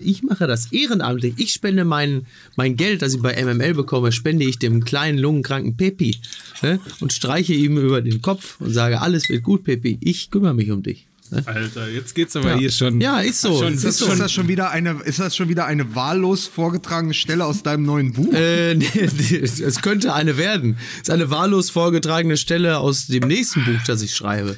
Ich 0.00 0.22
mache 0.22 0.46
das 0.46 0.70
ehrenamtlich. 0.70 1.34
Ich 1.38 1.52
spende 1.52 1.84
mein, 1.84 2.24
mein 2.54 2.76
Geld, 2.76 3.02
das 3.02 3.14
ich 3.14 3.20
bei 3.20 3.34
MML 3.44 3.74
bekomme, 3.74 4.12
spende 4.12 4.44
ich 4.44 4.60
dem 4.60 4.84
kleinen 4.84 5.18
lungenkranken 5.18 5.76
Pepi 5.76 6.16
ne? 6.62 6.78
und 7.00 7.12
streiche 7.12 7.52
ihm 7.52 7.76
über 7.78 8.00
den 8.00 8.22
Kopf 8.22 8.60
und 8.60 8.70
sage, 8.70 9.00
alles 9.00 9.28
wird 9.28 9.42
gut, 9.42 9.64
Pepi. 9.64 9.98
Ich 10.00 10.30
kümmere 10.30 10.54
mich 10.54 10.70
um 10.70 10.84
dich. 10.84 11.07
Ne? 11.30 11.42
Alter, 11.46 11.88
jetzt 11.88 12.14
geht's 12.14 12.34
aber 12.36 12.50
Ja. 12.52 12.56
hier 12.58 12.70
schon. 12.70 13.00
Ja, 13.00 13.20
ist 13.20 13.40
so. 13.40 13.58
Schon, 13.62 13.74
Ist 13.74 13.84
ist 13.84 13.98
so. 13.98 14.04
schon, 14.06 14.14
Ist 14.14 14.20
das 14.20 14.32
schon 14.32 14.48
wieder 14.48 14.70
eine, 14.70 15.00
ist 15.04 15.18
das 15.18 15.36
schon 15.36 15.48
wieder 15.48 15.66
eine 15.66 15.94
wahllos 15.94 16.46
vorgetragene 16.46 17.14
Stelle 17.14 17.44
aus 17.44 17.62
deinem 17.62 17.84
neuen 17.84 18.12
Buch? 18.12 18.32
Äh, 18.32 18.74
nee, 18.76 18.86
nee, 18.94 19.36
es 19.36 19.82
könnte 19.82 20.14
eine 20.14 20.36
werden. 20.36 20.76
Es 20.96 21.02
ist 21.02 21.10
eine 21.10 21.30
wahllos 21.30 21.70
vorgetragene 21.70 22.36
Stelle 22.36 22.78
aus 22.78 23.06
dem 23.06 23.26
nächsten 23.28 23.64
Buch, 23.64 23.80
das 23.86 24.02
ich 24.02 24.14
schreibe. 24.14 24.56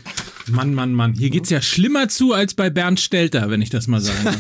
Mann, 0.49 0.75
Mann, 0.75 0.95
Mann. 0.95 1.13
Hier 1.13 1.31
geht's 1.31 1.51
ja 1.51 1.63
schlimmer 1.63 2.09
zu 2.09 2.33
als 2.33 2.55
bei 2.55 2.71
Bernd 2.71 2.99
Stelter, 2.99 3.51
wenn 3.51 3.63
ich 3.63 3.71
das 3.71 3.87
mal 3.87 4.01
sage. 4.01 4.35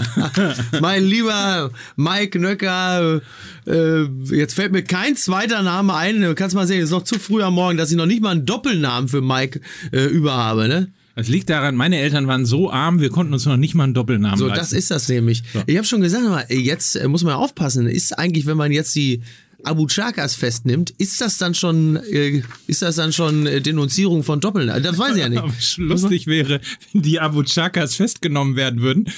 mein 0.80 1.04
lieber 1.04 1.70
Mike 1.96 2.38
Nöcker, 2.38 3.20
äh, 3.66 4.02
jetzt 4.30 4.54
fällt 4.54 4.72
mir 4.72 4.82
kein 4.82 5.16
zweiter 5.16 5.62
Name 5.62 5.94
ein. 5.94 6.20
Du 6.20 6.34
kannst 6.34 6.54
mal 6.54 6.66
sehen, 6.66 6.78
es 6.80 6.86
ist 6.86 6.90
noch 6.90 7.04
zu 7.04 7.18
früh 7.18 7.42
am 7.42 7.54
Morgen, 7.54 7.78
dass 7.78 7.90
ich 7.90 7.96
noch 7.96 8.06
nicht 8.06 8.22
mal 8.22 8.30
einen 8.30 8.46
Doppelnamen 8.46 9.08
für 9.08 9.22
Mike 9.22 9.60
äh, 9.92 10.04
über 10.04 10.34
habe, 10.34 10.68
ne? 10.68 10.88
Das 11.16 11.28
liegt 11.28 11.48
daran, 11.48 11.76
meine 11.76 11.98
Eltern 11.98 12.26
waren 12.26 12.44
so 12.44 12.72
arm, 12.72 13.00
wir 13.00 13.08
konnten 13.10 13.32
uns 13.34 13.46
noch 13.46 13.56
nicht 13.56 13.74
mal 13.74 13.84
einen 13.84 13.94
Doppelnamen 13.94 14.36
So, 14.36 14.46
leisten. 14.48 14.60
das 14.60 14.72
ist 14.72 14.90
das 14.90 15.08
nämlich. 15.08 15.44
Ich 15.66 15.76
habe 15.76 15.86
schon 15.86 16.00
gesagt, 16.00 16.50
jetzt 16.52 16.96
äh, 16.96 17.06
muss 17.06 17.22
man 17.22 17.34
aufpassen. 17.34 17.86
Ist 17.86 18.18
eigentlich, 18.18 18.46
wenn 18.46 18.56
man 18.56 18.72
jetzt 18.72 18.94
die 18.96 19.22
Abu 19.64 19.86
Chakas 19.86 20.34
festnimmt, 20.34 20.90
ist 20.98 21.20
das 21.20 21.38
dann 21.38 21.54
schon, 21.54 21.96
äh, 21.96 22.42
ist 22.66 22.82
das 22.82 22.96
dann 22.96 23.12
schon 23.12 23.46
äh, 23.46 23.60
Denunzierung 23.60 24.22
von 24.22 24.40
Doppelnamen? 24.40 24.82
Das 24.82 24.98
weiß 24.98 25.16
ich 25.16 25.22
ja 25.22 25.28
nicht. 25.28 25.38
Aber 25.42 25.52
lustig 25.76 26.26
wäre, 26.26 26.60
wenn 26.92 27.02
die 27.02 27.20
Abu 27.20 27.42
Chakas 27.42 27.94
festgenommen 27.94 28.56
werden 28.56 28.80
würden 28.80 29.10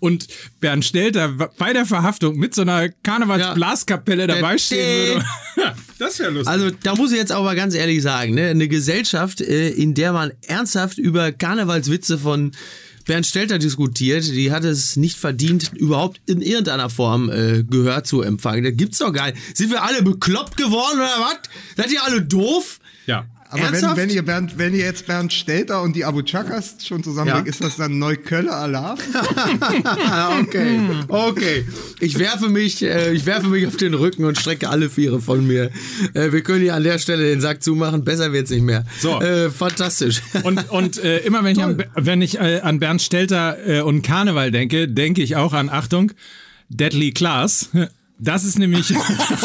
und 0.00 0.28
Bernd 0.60 0.84
Stelter 0.84 1.28
bei 1.58 1.72
der 1.72 1.86
Verhaftung 1.86 2.36
mit 2.36 2.54
so 2.54 2.62
einer 2.62 2.88
Karnevalsblaskapelle 2.88 4.26
dabei 4.26 4.58
stehen 4.58 5.22
würde. 5.56 5.74
das 5.98 6.18
wäre 6.18 6.30
lustig. 6.30 6.48
Also 6.48 6.70
da 6.70 6.94
muss 6.94 7.12
ich 7.12 7.18
jetzt 7.18 7.32
aber 7.32 7.54
ganz 7.54 7.74
ehrlich 7.74 8.02
sagen, 8.02 8.34
ne, 8.34 8.48
eine 8.48 8.68
Gesellschaft, 8.68 9.40
äh, 9.40 9.70
in 9.70 9.94
der 9.94 10.12
man 10.12 10.32
ernsthaft 10.46 10.98
über 10.98 11.32
Karnevalswitze 11.32 12.18
von 12.18 12.52
Bernd 13.04 13.26
Stelter 13.26 13.58
diskutiert, 13.58 14.24
die 14.26 14.50
hat 14.50 14.64
es 14.64 14.96
nicht 14.96 15.18
verdient, 15.18 15.72
überhaupt 15.74 16.20
in 16.26 16.40
irgendeiner 16.40 16.88
Form 16.88 17.30
äh, 17.30 17.62
Gehör 17.62 18.04
zu 18.04 18.22
empfangen. 18.22 18.64
Das 18.64 18.74
gibt's 18.76 18.98
doch 18.98 19.12
gar 19.12 19.30
nicht. 19.30 19.56
Sind 19.56 19.70
wir 19.70 19.82
alle 19.82 20.02
bekloppt 20.02 20.56
geworden 20.56 20.96
oder 20.96 21.20
was? 21.20 21.38
Seid 21.76 21.92
ihr 21.92 22.02
alle 22.02 22.22
doof? 22.22 22.80
ja. 23.06 23.26
Aber 23.54 23.72
wenn, 23.72 23.96
wenn, 23.96 24.10
ihr 24.10 24.22
Bernd, 24.22 24.58
wenn 24.58 24.74
ihr 24.74 24.84
jetzt 24.84 25.06
Bernd 25.06 25.32
Stelter 25.32 25.82
und 25.82 25.94
die 25.96 26.04
Abu 26.04 26.22
Chakas 26.22 26.76
schon 26.86 27.02
zusammenbringt, 27.02 27.46
Ja. 27.46 27.50
ist 27.50 27.62
das 27.62 27.76
dann 27.76 27.98
Neukölle 27.98 28.52
Alarv? 28.52 29.00
Ah, 29.84 30.38
okay, 30.40 30.80
okay. 31.08 31.64
Ich 32.00 32.18
werfe 32.18 32.48
mich, 32.48 32.82
äh, 32.82 33.12
ich 33.12 33.26
werfe 33.26 33.46
mich 33.48 33.66
auf 33.66 33.76
den 33.76 33.94
Rücken 33.94 34.24
und 34.24 34.38
strecke 34.38 34.68
alle 34.68 34.90
Viere 34.90 35.20
von 35.20 35.46
mir. 35.46 35.70
Äh, 36.14 36.32
wir 36.32 36.42
können 36.42 36.62
hier 36.62 36.74
an 36.74 36.82
der 36.84 36.98
Stelle 36.98 37.24
den 37.24 37.40
Sack 37.40 37.62
zumachen. 37.62 38.04
Besser 38.04 38.32
wird's 38.32 38.50
nicht 38.50 38.62
mehr. 38.62 38.84
So. 39.00 39.20
Äh, 39.20 39.50
fantastisch. 39.50 40.20
Und, 40.42 40.70
und 40.70 40.98
äh, 41.02 41.18
immer 41.20 41.44
wenn 41.44 41.56
ich, 41.56 41.62
an, 41.62 41.84
wenn 41.94 42.22
ich 42.22 42.38
äh, 42.40 42.60
an 42.60 42.78
Bernd 42.80 43.02
Stelter 43.02 43.56
äh, 43.66 43.80
und 43.80 44.02
Karneval 44.02 44.50
denke, 44.50 44.88
denke 44.88 45.22
ich 45.22 45.36
auch 45.36 45.52
an, 45.52 45.68
Achtung, 45.70 46.12
Deadly 46.68 47.12
Class. 47.12 47.68
Das 48.18 48.44
ist 48.44 48.58
nämlich, 48.58 48.88
das 49.26 49.40
ist 49.40 49.44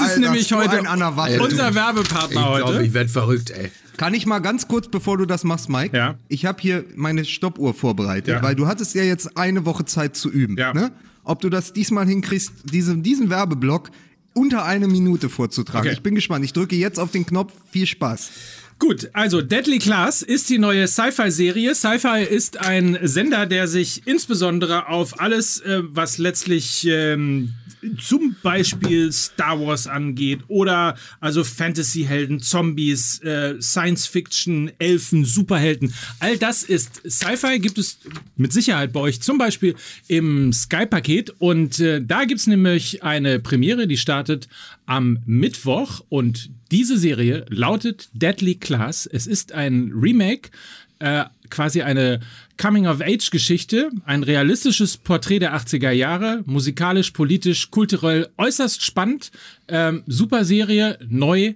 Alter, 0.00 0.18
nämlich 0.18 0.52
heute 0.52 0.80
unser 0.80 1.68
Ich 1.68 1.74
Werbepartner 1.74 2.48
heute. 2.48 2.64
glaube, 2.64 2.86
ich 2.86 2.94
werde 2.94 3.10
verrückt, 3.10 3.50
ey. 3.50 3.70
Kann 3.96 4.14
ich 4.14 4.26
mal 4.26 4.40
ganz 4.40 4.66
kurz, 4.66 4.88
bevor 4.88 5.18
du 5.18 5.26
das 5.26 5.44
machst, 5.44 5.68
Mike? 5.68 5.96
Ja. 5.96 6.16
Ich 6.28 6.46
habe 6.46 6.60
hier 6.60 6.84
meine 6.96 7.24
Stoppuhr 7.24 7.74
vorbereitet, 7.74 8.28
Ja. 8.34 8.42
weil 8.42 8.54
du 8.56 8.66
hattest 8.66 8.94
ja 8.94 9.02
jetzt 9.04 9.36
eine 9.36 9.64
Woche 9.64 9.84
Zeit 9.84 10.16
zu 10.16 10.30
üben. 10.30 10.56
Ja. 10.56 10.72
Ne? 10.74 10.90
Ob 11.22 11.40
du 11.40 11.48
das 11.50 11.72
diesmal 11.72 12.06
hinkriegst, 12.06 12.52
diesen, 12.64 13.02
diesen 13.02 13.30
Werbeblock 13.30 13.90
unter 14.34 14.64
eine 14.64 14.88
Minute 14.88 15.28
vorzutragen. 15.28 15.86
Okay. 15.86 15.92
Ich 15.94 16.02
bin 16.02 16.14
gespannt. 16.16 16.44
Ich 16.44 16.52
drücke 16.52 16.74
jetzt 16.74 16.98
auf 16.98 17.12
den 17.12 17.24
Knopf. 17.24 17.52
Viel 17.70 17.86
Spaß. 17.86 18.30
Gut, 18.78 19.08
also 19.12 19.40
Deadly 19.40 19.78
Class 19.78 20.22
ist 20.22 20.50
die 20.50 20.58
neue 20.58 20.88
Sci-Fi-Serie. 20.88 21.74
Sci-Fi 21.74 22.24
ist 22.28 22.58
ein 22.58 22.98
Sender, 23.02 23.46
der 23.46 23.68
sich 23.68 24.02
insbesondere 24.06 24.88
auf 24.88 25.20
alles, 25.20 25.60
äh, 25.60 25.80
was 25.84 26.18
letztlich 26.18 26.86
ähm, 26.86 27.54
zum 27.98 28.36
Beispiel 28.42 29.12
Star 29.12 29.60
Wars 29.60 29.86
angeht 29.86 30.40
oder 30.48 30.96
also 31.20 31.44
Fantasy-Helden, 31.44 32.40
Zombies, 32.40 33.20
äh, 33.20 33.60
Science-Fiction, 33.60 34.72
Elfen, 34.78 35.24
Superhelden. 35.24 35.94
All 36.18 36.36
das 36.36 36.62
ist 36.62 37.02
Sci-Fi, 37.08 37.58
gibt 37.60 37.78
es 37.78 37.98
mit 38.36 38.52
Sicherheit 38.52 38.92
bei 38.92 39.00
euch 39.00 39.20
zum 39.20 39.38
Beispiel 39.38 39.74
im 40.08 40.52
Sky-Paket. 40.52 41.34
Und 41.38 41.78
äh, 41.80 42.02
da 42.02 42.24
gibt 42.24 42.40
es 42.40 42.46
nämlich 42.46 43.02
eine 43.02 43.38
Premiere, 43.38 43.86
die 43.86 43.98
startet 43.98 44.48
am 44.86 45.18
Mittwoch 45.26 46.02
und 46.08 46.50
diese 46.74 46.98
Serie 46.98 47.46
lautet 47.50 48.08
Deadly 48.14 48.56
Class. 48.56 49.06
Es 49.06 49.28
ist 49.28 49.52
ein 49.52 49.92
Remake, 49.94 50.50
äh, 50.98 51.22
quasi 51.48 51.82
eine 51.82 52.18
Coming-of-Age-Geschichte, 52.60 53.92
ein 54.04 54.24
realistisches 54.24 54.96
Porträt 54.96 55.38
der 55.38 55.54
80er 55.54 55.92
Jahre, 55.92 56.42
musikalisch, 56.46 57.12
politisch, 57.12 57.70
kulturell 57.70 58.28
äußerst 58.38 58.82
spannend. 58.82 59.30
Ähm, 59.68 60.02
super 60.08 60.44
Serie, 60.44 60.98
neu, 61.08 61.54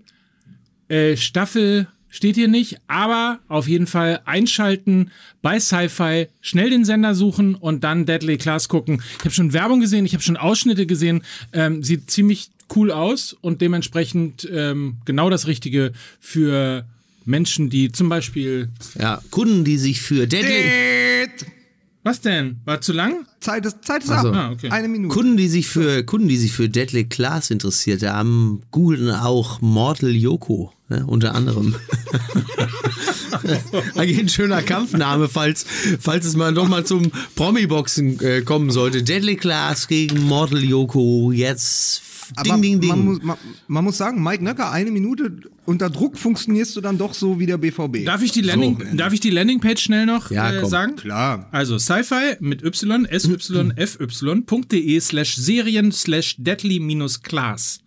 äh, 0.87 1.17
Staffel 1.17 1.89
steht 2.09 2.37
hier 2.37 2.47
nicht, 2.47 2.79
aber 2.87 3.41
auf 3.49 3.67
jeden 3.67 3.89
Fall 3.89 4.21
einschalten 4.25 5.11
bei 5.43 5.59
Sci-Fi, 5.59 6.29
schnell 6.41 6.71
den 6.71 6.85
Sender 6.85 7.17
suchen 7.17 7.57
und 7.57 7.83
dann 7.83 8.07
Deadly 8.07 8.39
Class 8.39 8.69
gucken. 8.69 9.03
Ich 9.19 9.25
habe 9.25 9.35
schon 9.35 9.53
Werbung 9.53 9.81
gesehen, 9.81 10.07
ich 10.07 10.13
habe 10.13 10.23
schon 10.23 10.37
Ausschnitte 10.37 10.87
gesehen, 10.87 11.25
ähm, 11.53 11.83
sieht 11.83 12.09
ziemlich 12.09 12.51
cool 12.75 12.91
aus 12.91 13.37
und 13.41 13.61
dementsprechend 13.61 14.49
ähm, 14.53 14.97
genau 15.05 15.31
das 15.31 15.47
Richtige 15.47 15.93
für 16.21 16.85
Menschen, 17.25 17.71
die 17.71 17.93
zum 17.93 18.09
Beispiel. 18.09 18.71
Ja, 18.99 19.21
Kunden, 19.31 19.65
die 19.65 19.79
sich 19.79 20.01
für 20.01 20.27
Deadly, 20.27 21.29
Was 22.03 22.21
denn? 22.21 22.57
War 22.65 22.81
zu 22.81 22.93
lang? 22.93 23.27
Zeit 23.41 23.67
ist, 23.67 23.85
Zeit 23.85 24.03
ist 24.03 24.11
Ach 24.11 24.23
so. 24.23 24.29
ab. 24.29 24.35
Ah, 24.35 24.51
okay. 24.51 24.71
Eine 24.71 24.89
Minute. 24.89 25.15
Kunden, 25.15 25.37
die 25.37 25.49
sich 25.49 25.69
für 25.69 26.03
Kunden, 26.05 26.29
die 26.29 26.37
sich 26.39 26.53
für 26.53 26.69
Deadly 26.69 27.05
Class 27.05 27.51
interessiert 27.51 28.03
haben, 28.03 28.63
googeln 28.71 29.11
auch 29.11 29.61
Mortal 29.61 30.11
Yoko, 30.11 30.73
ne, 30.89 31.05
unter 31.07 31.35
anderem. 31.35 31.75
Eigentlich 33.95 34.19
ein 34.19 34.29
schöner 34.29 34.63
Kampfname, 34.63 35.29
falls, 35.29 35.65
falls 36.01 36.27
es 36.27 36.37
mal 36.37 36.53
noch 36.53 36.69
mal 36.69 36.85
zum 36.85 37.11
Promi-Boxen 37.37 38.21
äh, 38.21 38.43
kommen 38.43 38.71
sollte. 38.71 39.03
Deadly 39.03 39.37
Class 39.37 39.89
gegen 39.89 40.23
Mortal 40.25 40.65
Yoko, 40.65 41.33
jetzt 41.33 42.03
Aber 42.37 42.45
ding, 42.55 42.63
ding, 42.63 42.81
ding. 42.81 42.89
Man, 42.91 43.05
muss, 43.05 43.23
man, 43.23 43.37
man 43.67 43.85
muss 43.85 43.97
sagen, 43.99 44.23
Mike 44.23 44.43
Nöcker, 44.45 44.71
eine 44.71 44.91
Minute 44.91 45.37
unter 45.65 45.91
Druck 45.91 46.17
funktionierst 46.19 46.75
du 46.77 46.81
dann 46.81 46.99
doch 46.99 47.15
so 47.15 47.39
wie 47.41 47.47
der 47.47 47.59
BVB. 47.59 48.05
Darf 48.05 48.23
ich 48.23 48.33
die 48.33 48.41
Landing, 48.43 48.97
darf 48.97 49.13
ich 49.13 49.21
die 49.21 49.31
Landingpage 49.31 49.81
schnell 49.83 50.07
noch 50.07 50.31
Ja, 50.31 50.51
äh, 50.53 50.67
sagen? 50.67 50.97
Klar. 50.97 51.49
Also 51.53 51.79
sci-fi 51.79 52.37
mit 52.41 52.63
y, 52.63 53.07
syfy.de 53.19 55.01
slash 55.01 55.37
serien 55.37 55.93
slash 55.93 56.37
deadly 56.39 56.81
minus 56.81 57.23
class. 57.23 57.81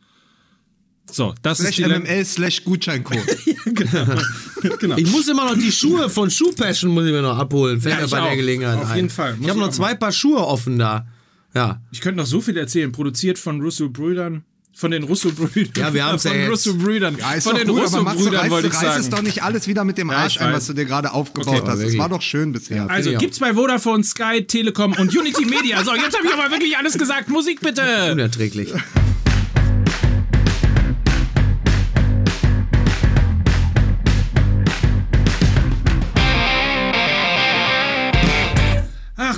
So, 1.11 1.33
das 1.41 1.57
Slash 1.57 1.69
ist 1.71 1.77
die 1.79 1.83
Land- 1.83 2.05
MML 2.05 2.25
slash 2.25 2.63
Gutscheincode. 2.63 3.19
genau. 4.79 4.95
Ich 4.95 5.11
muss 5.11 5.27
immer 5.27 5.45
noch 5.45 5.57
die 5.59 5.71
Schuhe 5.71 6.09
von 6.09 6.29
Shoe 6.29 6.53
Passion 6.53 6.91
muss 6.91 7.05
ich 7.05 7.11
mir 7.11 7.21
noch 7.21 7.37
abholen. 7.37 7.81
Fällt 7.81 7.95
Ja, 7.95 8.01
mir 8.01 8.07
bei 8.07 8.21
auch. 8.21 8.27
der 8.27 8.35
Gelegenheit 8.37 8.77
Auf 8.77 8.89
ein. 8.91 8.95
jeden 8.95 9.09
Fall. 9.09 9.33
Muss 9.35 9.43
Ich 9.43 9.49
habe 9.49 9.59
noch 9.59 9.71
zwei 9.71 9.93
Paar 9.95 10.11
Schuhe 10.13 10.37
offen 10.39 10.79
da. 10.79 11.05
Ja. 11.53 11.81
Ich 11.91 12.01
könnte 12.01 12.17
noch 12.17 12.25
so 12.25 12.41
viel 12.41 12.57
erzählen. 12.57 12.91
Produziert 12.91 13.37
von 13.39 13.61
Russo-Brüdern. 13.61 14.43
Von 14.73 14.91
den 14.91 15.03
Russo-Brüdern. 15.03 15.73
Ja, 15.75 15.93
wir 15.93 16.05
haben's 16.05 16.23
ja 16.25 16.31
Von 16.31 16.39
jetzt. 16.39 16.49
Russo-Brüdern. 16.51 17.17
Ja, 17.19 17.41
Von 17.41 17.55
den 17.57 17.69
Russo-Brüdern 17.69 18.49
wollte 18.49 18.67
reiß, 18.69 18.81
ich 18.81 18.87
reiß 18.87 18.97
es 18.99 19.05
sagen. 19.05 19.15
doch 19.17 19.21
nicht 19.21 19.43
alles 19.43 19.67
wieder 19.67 19.83
mit 19.83 19.97
dem 19.97 20.09
Ja, 20.09 20.17
Arsch 20.19 20.35
ich 20.37 20.41
ein, 20.41 20.53
was 20.53 20.65
du 20.67 20.73
dir 20.73 20.85
gerade 20.85 21.11
aufgebaut 21.11 21.47
Okay. 21.59 21.67
hast. 21.67 21.73
Es 21.75 21.79
wirklich. 21.81 21.99
war 21.99 22.07
doch 22.09 22.21
schön 22.21 22.53
bisher. 22.53 22.89
Also 22.89 23.09
ich 23.09 23.17
auch. 23.17 23.19
gibt's 23.19 23.39
bei 23.39 23.53
Vodafone, 23.53 24.03
Sky, 24.03 24.45
Telekom 24.47 24.93
und 24.93 25.15
Unity 25.15 25.45
Media. 25.45 25.83
So, 25.83 25.93
jetzt 25.93 26.17
habe 26.17 26.25
ich 26.25 26.33
aber 26.33 26.49
wirklich 26.51 26.77
alles 26.77 26.97
gesagt. 26.97 27.27
Musik 27.29 27.59
bitte. 27.59 27.81
Unerträglich. 28.13 28.71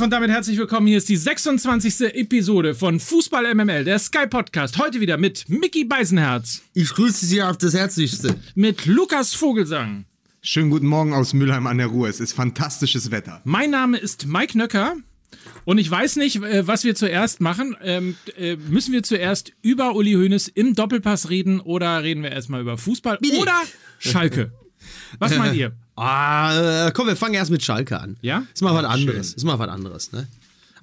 Und 0.03 0.09
damit 0.09 0.29
herzlich 0.29 0.57
willkommen. 0.57 0.85
Hier 0.85 0.97
ist 0.97 1.07
die 1.07 1.15
26. 1.15 2.13
Episode 2.13 2.75
von 2.75 2.99
Fußball 2.99 3.55
MML, 3.55 3.85
der 3.85 3.97
Sky 3.99 4.27
Podcast. 4.27 4.77
Heute 4.77 4.99
wieder 4.99 5.15
mit 5.15 5.47
Mickey 5.47 5.85
Beisenherz, 5.85 6.61
Ich 6.73 6.89
grüße 6.89 7.25
Sie 7.25 7.41
auf 7.41 7.57
das 7.57 7.73
Herzlichste. 7.73 8.35
mit 8.53 8.85
Lukas 8.85 9.33
Vogelsang. 9.33 10.03
Schönen 10.41 10.69
guten 10.71 10.87
Morgen 10.87 11.13
aus 11.13 11.31
Mülheim 11.31 11.67
an 11.67 11.77
der 11.77 11.87
Ruhr. 11.87 12.09
Es 12.09 12.19
ist 12.19 12.33
fantastisches 12.33 13.11
Wetter. 13.11 13.39
Mein 13.45 13.69
Name 13.71 13.97
ist 13.97 14.27
Mike 14.27 14.57
Nöcker. 14.57 14.97
Und 15.63 15.77
ich 15.77 15.89
weiß 15.89 16.17
nicht, 16.17 16.35
äh, 16.43 16.67
was 16.67 16.83
wir 16.83 16.95
zuerst 16.95 17.39
machen. 17.39 17.77
Ähm, 17.81 18.17
äh, 18.37 18.57
müssen 18.57 18.91
wir 18.91 19.03
zuerst 19.03 19.53
über 19.61 19.95
Uli 19.95 20.15
Hoeneß 20.15 20.49
im 20.49 20.75
Doppelpass 20.75 21.29
reden 21.29 21.61
oder 21.61 22.03
reden 22.03 22.23
wir 22.23 22.31
erstmal 22.33 22.59
über 22.59 22.77
Fußball 22.77 23.19
oder 23.39 23.55
Schalke? 23.99 24.51
Was 25.19 25.35
meint 25.37 25.55
ihr? 25.55 25.71
Ah, 25.95 26.87
äh, 26.87 26.91
komm, 26.91 27.05
wir 27.05 27.15
fangen 27.15 27.35
erst 27.35 27.51
mit 27.51 27.61
Schalke 27.61 27.99
an. 27.99 28.17
Ja? 28.23 28.45
Ist 28.51 28.63
mal 28.63 28.73
was 28.73 28.83
anderes. 28.83 29.33
Ist 29.33 29.43
mal 29.43 29.59
was 29.59 29.69
anderes, 29.69 30.11
ne? 30.11 30.25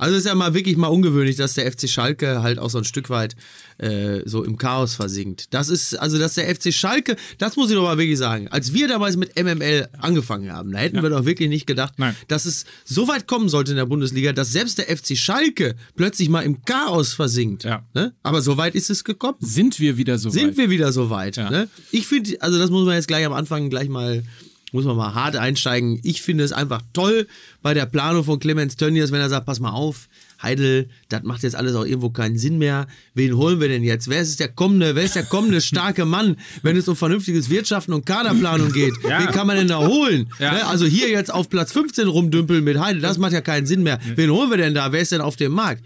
Also 0.00 0.14
es 0.14 0.20
ist 0.20 0.26
ja 0.26 0.34
mal 0.34 0.54
wirklich 0.54 0.78
mal 0.78 0.88
ungewöhnlich, 0.88 1.36
dass 1.36 1.52
der 1.54 1.70
FC 1.70 1.88
Schalke 1.88 2.42
halt 2.42 2.58
auch 2.58 2.70
so 2.70 2.78
ein 2.78 2.84
Stück 2.84 3.10
weit 3.10 3.36
äh, 3.76 4.22
so 4.24 4.42
im 4.44 4.56
Chaos 4.56 4.94
versinkt. 4.94 5.52
Das 5.52 5.68
ist, 5.68 5.94
also 5.94 6.18
dass 6.18 6.34
der 6.34 6.54
FC 6.54 6.72
Schalke, 6.72 7.16
das 7.36 7.56
muss 7.56 7.68
ich 7.68 7.76
doch 7.76 7.82
mal 7.82 7.98
wirklich 7.98 8.16
sagen, 8.16 8.48
als 8.48 8.72
wir 8.72 8.88
damals 8.88 9.18
mit 9.18 9.38
MML 9.38 9.88
angefangen 9.98 10.50
haben, 10.52 10.72
da 10.72 10.78
hätten 10.78 11.02
wir 11.02 11.10
doch 11.10 11.26
wirklich 11.26 11.50
nicht 11.50 11.66
gedacht, 11.66 11.94
Nein. 11.98 12.16
dass 12.28 12.46
es 12.46 12.64
so 12.84 13.08
weit 13.08 13.26
kommen 13.26 13.50
sollte 13.50 13.72
in 13.72 13.76
der 13.76 13.84
Bundesliga, 13.84 14.32
dass 14.32 14.52
selbst 14.52 14.78
der 14.78 14.86
FC 14.96 15.18
Schalke 15.18 15.76
plötzlich 15.96 16.30
mal 16.30 16.42
im 16.42 16.64
Chaos 16.64 17.12
versinkt. 17.12 17.64
Ja. 17.64 17.84
Ne? 17.92 18.14
Aber 18.22 18.40
so 18.40 18.56
weit 18.56 18.74
ist 18.74 18.88
es 18.88 19.04
gekommen. 19.04 19.36
Sind 19.40 19.80
wir 19.80 19.98
wieder 19.98 20.18
so 20.18 20.30
Sind 20.30 20.48
weit? 20.48 20.56
wir 20.56 20.70
wieder 20.70 20.92
so 20.92 21.10
weit. 21.10 21.36
Ja. 21.36 21.50
Ne? 21.50 21.68
Ich 21.90 22.06
finde, 22.06 22.40
also 22.40 22.58
das 22.58 22.70
muss 22.70 22.86
man 22.86 22.94
jetzt 22.94 23.08
gleich 23.08 23.26
am 23.26 23.34
Anfang 23.34 23.68
gleich 23.68 23.90
mal, 23.90 24.22
muss 24.72 24.84
man 24.84 24.96
mal 24.96 25.14
hart 25.14 25.36
einsteigen. 25.36 26.00
Ich 26.02 26.22
finde 26.22 26.44
es 26.44 26.52
einfach 26.52 26.82
toll 26.92 27.26
bei 27.62 27.74
der 27.74 27.86
Planung 27.86 28.24
von 28.24 28.38
Clemens 28.38 28.76
Tönnies, 28.76 29.12
wenn 29.12 29.20
er 29.20 29.28
sagt, 29.28 29.46
pass 29.46 29.60
mal 29.60 29.70
auf, 29.70 30.08
Heidel, 30.42 30.88
das 31.08 31.22
macht 31.22 31.42
jetzt 31.42 31.54
alles 31.54 31.74
auch 31.74 31.84
irgendwo 31.84 32.10
keinen 32.10 32.38
Sinn 32.38 32.58
mehr. 32.58 32.86
Wen 33.14 33.36
holen 33.36 33.60
wir 33.60 33.68
denn 33.68 33.84
jetzt? 33.84 34.08
Wer 34.08 34.20
ist 34.22 34.40
der 34.40 34.48
kommende, 34.48 34.94
wer 34.94 35.04
ist 35.04 35.16
der 35.16 35.24
kommende 35.24 35.60
starke 35.60 36.04
Mann, 36.04 36.36
wenn 36.62 36.76
es 36.76 36.88
um 36.88 36.96
vernünftiges 36.96 37.50
Wirtschaften 37.50 37.92
und 37.92 38.06
Kaderplanung 38.06 38.72
geht? 38.72 38.94
Ja. 39.02 39.20
Wen 39.20 39.26
kann 39.28 39.46
man 39.46 39.56
denn 39.56 39.68
da 39.68 39.78
holen? 39.86 40.32
Ja. 40.38 40.52
Ne? 40.52 40.66
Also 40.66 40.86
hier 40.86 41.10
jetzt 41.10 41.32
auf 41.32 41.50
Platz 41.50 41.72
15 41.72 42.08
rumdümpeln 42.08 42.64
mit 42.64 42.78
Heidel, 42.78 43.02
das 43.02 43.18
macht 43.18 43.32
ja 43.32 43.40
keinen 43.40 43.66
Sinn 43.66 43.82
mehr. 43.82 43.98
Wen 44.14 44.30
holen 44.30 44.50
wir 44.50 44.56
denn 44.56 44.74
da? 44.74 44.92
Wer 44.92 45.00
ist 45.00 45.12
denn 45.12 45.20
auf 45.20 45.36
dem 45.36 45.52
Markt? 45.52 45.84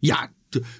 Ja, 0.00 0.28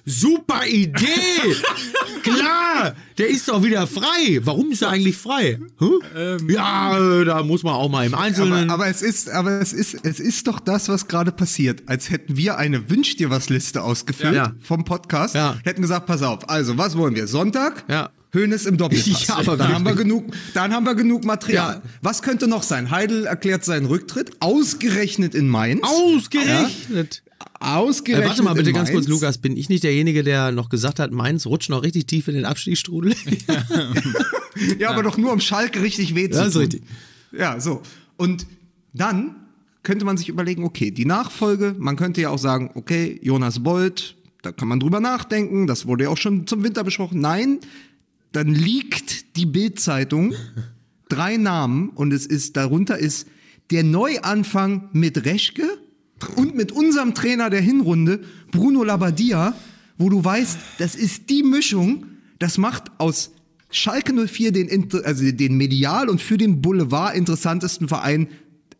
super 0.05 0.65
Idee! 0.67 1.01
Klar, 2.23 2.93
der 3.17 3.29
ist 3.29 3.47
doch 3.47 3.63
wieder 3.63 3.87
frei. 3.87 4.39
Warum 4.43 4.71
ist 4.71 4.81
er 4.81 4.89
eigentlich 4.89 5.17
frei? 5.17 5.59
Hm? 5.79 6.49
ja, 6.49 7.23
da 7.23 7.43
muss 7.43 7.63
man 7.63 7.73
auch 7.73 7.89
mal 7.89 8.05
im 8.05 8.13
Einzelnen. 8.13 8.69
Aber, 8.69 8.83
aber 8.83 8.87
es 8.87 9.01
ist, 9.01 9.29
aber 9.29 9.59
es 9.61 9.73
ist, 9.73 9.97
es 10.03 10.19
ist 10.19 10.47
doch 10.47 10.59
das, 10.59 10.89
was 10.89 11.07
gerade 11.07 11.31
passiert. 11.31 11.83
Als 11.87 12.09
hätten 12.09 12.37
wir 12.37 12.57
eine 12.57 12.89
Wünsch 12.89 13.15
dir 13.15 13.29
was 13.29 13.49
Liste 13.49 13.83
ausgefüllt 13.83 14.35
Ja. 14.35 14.53
vom 14.61 14.85
Podcast. 14.85 15.35
Ja. 15.35 15.57
Hätten 15.63 15.81
gesagt, 15.81 16.05
pass 16.05 16.21
auf. 16.21 16.49
Also, 16.49 16.77
was 16.77 16.97
wollen 16.97 17.15
wir? 17.15 17.27
Sonntag? 17.27 17.83
Ja. 17.87 18.09
Höhnes 18.33 18.65
im 18.65 18.77
Doppelpass. 18.77 19.27
Ja, 19.27 19.37
aber 19.37 19.57
dann 19.57 19.73
haben 19.73 19.85
wir 19.85 19.95
genug, 19.95 20.33
dann 20.53 20.73
haben 20.73 20.85
wir 20.85 20.95
genug 20.95 21.25
Material. 21.25 21.81
Ja. 21.83 21.89
Was 22.01 22.21
könnte 22.21 22.47
noch 22.47 22.63
sein? 22.63 22.89
Heidel 22.91 23.25
erklärt 23.25 23.65
seinen 23.65 23.85
Rücktritt, 23.87 24.31
ausgerechnet 24.39 25.35
in 25.35 25.49
Mainz. 25.49 25.81
Ausgerechnet. 25.83 27.23
Ausgerechnet. 27.59 28.25
Äh, 28.25 28.29
warte 28.29 28.43
mal 28.43 28.53
bitte 28.53 28.69
in 28.69 28.75
ganz 28.75 28.91
kurz. 28.91 29.07
Lukas. 29.07 29.37
Bin 29.37 29.55
ich 29.55 29.69
nicht 29.69 29.83
derjenige, 29.83 30.23
der 30.23 30.51
noch 30.51 30.69
gesagt 30.69 30.99
hat, 30.99 31.11
Mainz 31.11 31.45
rutscht 31.45 31.69
noch 31.69 31.83
richtig 31.83 32.07
tief 32.07 32.27
in 32.27 32.35
den 32.35 32.45
Abstiegsstrudel? 32.45 33.15
Ja, 34.79 34.89
aber 34.89 35.01
doch 35.03 35.17
nur 35.17 35.31
um 35.31 35.39
Schalke 35.39 35.81
richtig 35.81 36.13
weh 36.13 36.29
zu 36.29 36.39
Ja, 36.39 36.45
ist 36.45 36.53
tun. 36.53 36.61
richtig. 36.61 36.83
Ja, 37.31 37.59
so. 37.59 37.81
Und 38.17 38.45
dann 38.93 39.35
könnte 39.83 40.05
man 40.05 40.17
sich 40.17 40.29
überlegen, 40.29 40.63
okay, 40.63 40.91
die 40.91 41.05
Nachfolge, 41.05 41.75
man 41.79 41.95
könnte 41.95 42.21
ja 42.21 42.29
auch 42.29 42.37
sagen, 42.37 42.71
okay, 42.75 43.17
Jonas 43.23 43.63
Bold, 43.63 44.15
da 44.41 44.51
kann 44.51 44.67
man 44.67 44.79
drüber 44.79 44.99
nachdenken, 44.99 45.67
das 45.67 45.87
wurde 45.87 46.03
ja 46.05 46.09
auch 46.09 46.17
schon 46.17 46.45
zum 46.47 46.63
Winter 46.63 46.83
besprochen. 46.83 47.19
Nein, 47.21 47.59
dann 48.31 48.49
liegt 48.49 49.35
die 49.37 49.45
Bild-Zeitung 49.45 50.33
drei 51.09 51.37
Namen 51.37 51.89
und 51.89 52.11
es 52.13 52.25
ist, 52.25 52.57
darunter 52.57 52.97
ist 52.97 53.27
der 53.71 53.83
Neuanfang 53.83 54.89
mit 54.91 55.25
Reschke 55.25 55.63
und 56.29 56.55
mit 56.55 56.71
unserem 56.71 57.13
Trainer 57.13 57.49
der 57.49 57.61
Hinrunde, 57.61 58.21
Bruno 58.51 58.83
Labbadia, 58.83 59.53
wo 59.97 60.09
du 60.09 60.23
weißt, 60.23 60.57
das 60.79 60.95
ist 60.95 61.29
die 61.29 61.43
Mischung, 61.43 62.05
das 62.39 62.57
macht 62.57 62.85
aus 62.97 63.31
Schalke 63.69 64.13
04 64.13 64.51
den, 64.51 64.89
also 65.05 65.31
den 65.31 65.55
medial 65.55 66.09
und 66.09 66.21
für 66.21 66.37
den 66.37 66.61
Boulevard 66.61 67.15
interessantesten 67.15 67.87
Verein 67.87 68.27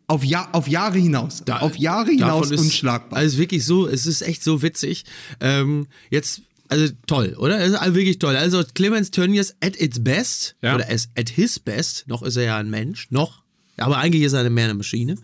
auf, 0.08 0.26
Jahr, 0.26 0.50
auf 0.54 0.68
Jahre 0.68 0.98
hinaus. 0.98 1.44
auf 1.48 1.78
Jahre 1.78 2.12
hinaus 2.12 2.52
ist 2.52 2.60
unschlagbar. 2.60 3.18
Also 3.20 3.38
wirklich 3.38 3.64
so, 3.66 3.88
es 3.88 4.06
ist 4.06 4.22
echt 4.22 4.44
so 4.44 4.62
witzig. 4.62 5.06
Ähm, 5.40 5.88
jetzt, 6.10 6.42
also 6.68 6.92
toll, 7.08 7.36
oder? 7.40 7.60
Es 7.62 7.70
ist 7.70 7.76
also 7.80 7.96
wirklich 7.96 8.20
toll. 8.20 8.36
Also 8.36 8.62
Clemens 8.74 9.12
Tönnies 9.12 9.56
at 9.62 9.80
its 9.80 10.04
best, 10.04 10.56
Ja. 10.62 10.76
oder 10.76 10.90
as- 10.90 11.08
at 11.18 11.30
his 11.30 11.60
best, 11.60 12.06
noch 12.08 12.24
ist 12.24 12.36
er 12.36 12.44
ja 12.44 12.58
ein 12.58 12.70
Mensch, 12.70 13.08
noch. 13.12 13.41
Aber 13.82 13.98
eigentlich 13.98 14.24
ist 14.24 14.34
er 14.34 14.50
mehr 14.50 14.66
eine 14.66 14.74
Maschine. 14.74 15.16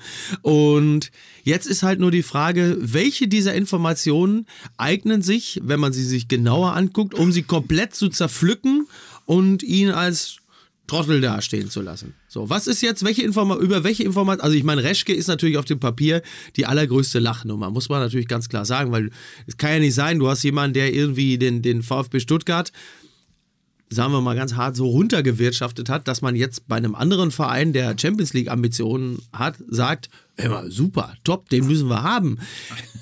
Und 0.42 1.12
jetzt 1.44 1.68
ist 1.68 1.84
halt 1.84 2.00
nur 2.00 2.12
die 2.12 2.24
Frage, 2.24 2.78
welche 2.80 3.28
dieser 3.28 3.54
Informationen 3.54 4.46
eignen 4.78 5.22
sich, 5.22 5.60
wenn 5.64 5.80
man 5.80 5.94
sie 5.94 6.04
sich 6.04 6.28
genauer 6.28 6.74
anguckt, 6.74 7.14
um 7.14 7.32
sie 7.32 7.44
komplett 7.44 7.96
zu 7.96 8.10
zerpflücken 8.10 8.88
und 9.26 9.64
ihn 9.64 9.92
als 9.92 10.38
Trottel 10.88 11.20
dastehen 11.20 11.70
zu 11.70 11.82
lassen. 11.82 12.14
So, 12.30 12.50
was 12.50 12.66
ist 12.66 12.82
jetzt, 12.82 13.04
welche 13.04 13.22
Informa 13.24 13.58
über 13.58 13.84
welche 13.84 14.04
Information, 14.04 14.42
also 14.42 14.56
ich 14.56 14.64
meine, 14.64 14.84
Reschke 14.84 15.14
ist 15.14 15.28
natürlich 15.28 15.58
auf 15.58 15.66
dem 15.66 15.80
Papier 15.80 16.22
die 16.56 16.66
allergrößte 16.66 17.20
Lachnummer, 17.20 17.70
muss 17.70 17.90
man 17.90 18.00
natürlich 18.00 18.28
ganz 18.28 18.48
klar 18.48 18.64
sagen, 18.64 18.92
weil 18.94 19.12
es 19.46 19.58
kann 19.58 19.74
ja 19.74 19.80
nicht 19.80 19.96
sein, 19.96 20.18
du 20.18 20.30
hast 20.30 20.44
jemanden, 20.44 20.76
der 20.76 20.94
irgendwie 20.94 21.38
den, 21.38 21.62
den 21.62 21.84
VfB 21.84 22.22
Stuttgart, 22.22 22.72
sagen 23.90 24.12
wir 24.12 24.22
mal 24.22 24.36
ganz 24.36 24.56
hart, 24.56 24.76
so 24.76 24.88
runtergewirtschaftet 24.88 25.90
hat, 25.90 26.08
dass 26.08 26.22
man 26.22 26.36
jetzt 26.36 26.68
bei 26.68 26.76
einem 26.76 26.96
anderen 26.96 27.32
Verein, 27.32 27.74
der 27.74 27.96
Champions 27.98 28.34
League 28.34 28.50
Ambitionen 28.50 29.20
hat, 29.32 29.56
sagt, 29.68 30.10
mal, 30.38 30.70
super, 30.70 31.14
top, 31.24 31.50
den 31.50 31.68
müssen 31.68 31.90
wir 31.90 32.04
haben. 32.04 32.38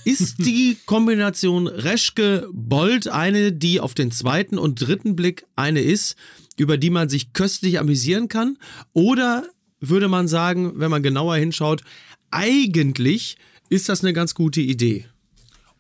Ist 0.03 0.45
die 0.45 0.77
Kombination 0.85 1.67
Reschke-Bold 1.67 3.07
eine, 3.07 3.51
die 3.51 3.79
auf 3.79 3.93
den 3.93 4.11
zweiten 4.11 4.57
und 4.57 4.75
dritten 4.75 5.15
Blick 5.15 5.45
eine 5.55 5.81
ist, 5.81 6.15
über 6.57 6.77
die 6.77 6.89
man 6.89 7.09
sich 7.09 7.33
köstlich 7.33 7.79
amüsieren 7.79 8.27
kann? 8.29 8.57
Oder 8.93 9.47
würde 9.79 10.07
man 10.07 10.27
sagen, 10.27 10.73
wenn 10.75 10.91
man 10.91 11.03
genauer 11.03 11.35
hinschaut, 11.35 11.81
eigentlich 12.31 13.37
ist 13.69 13.89
das 13.89 14.03
eine 14.03 14.13
ganz 14.13 14.35
gute 14.35 14.61
Idee? 14.61 15.05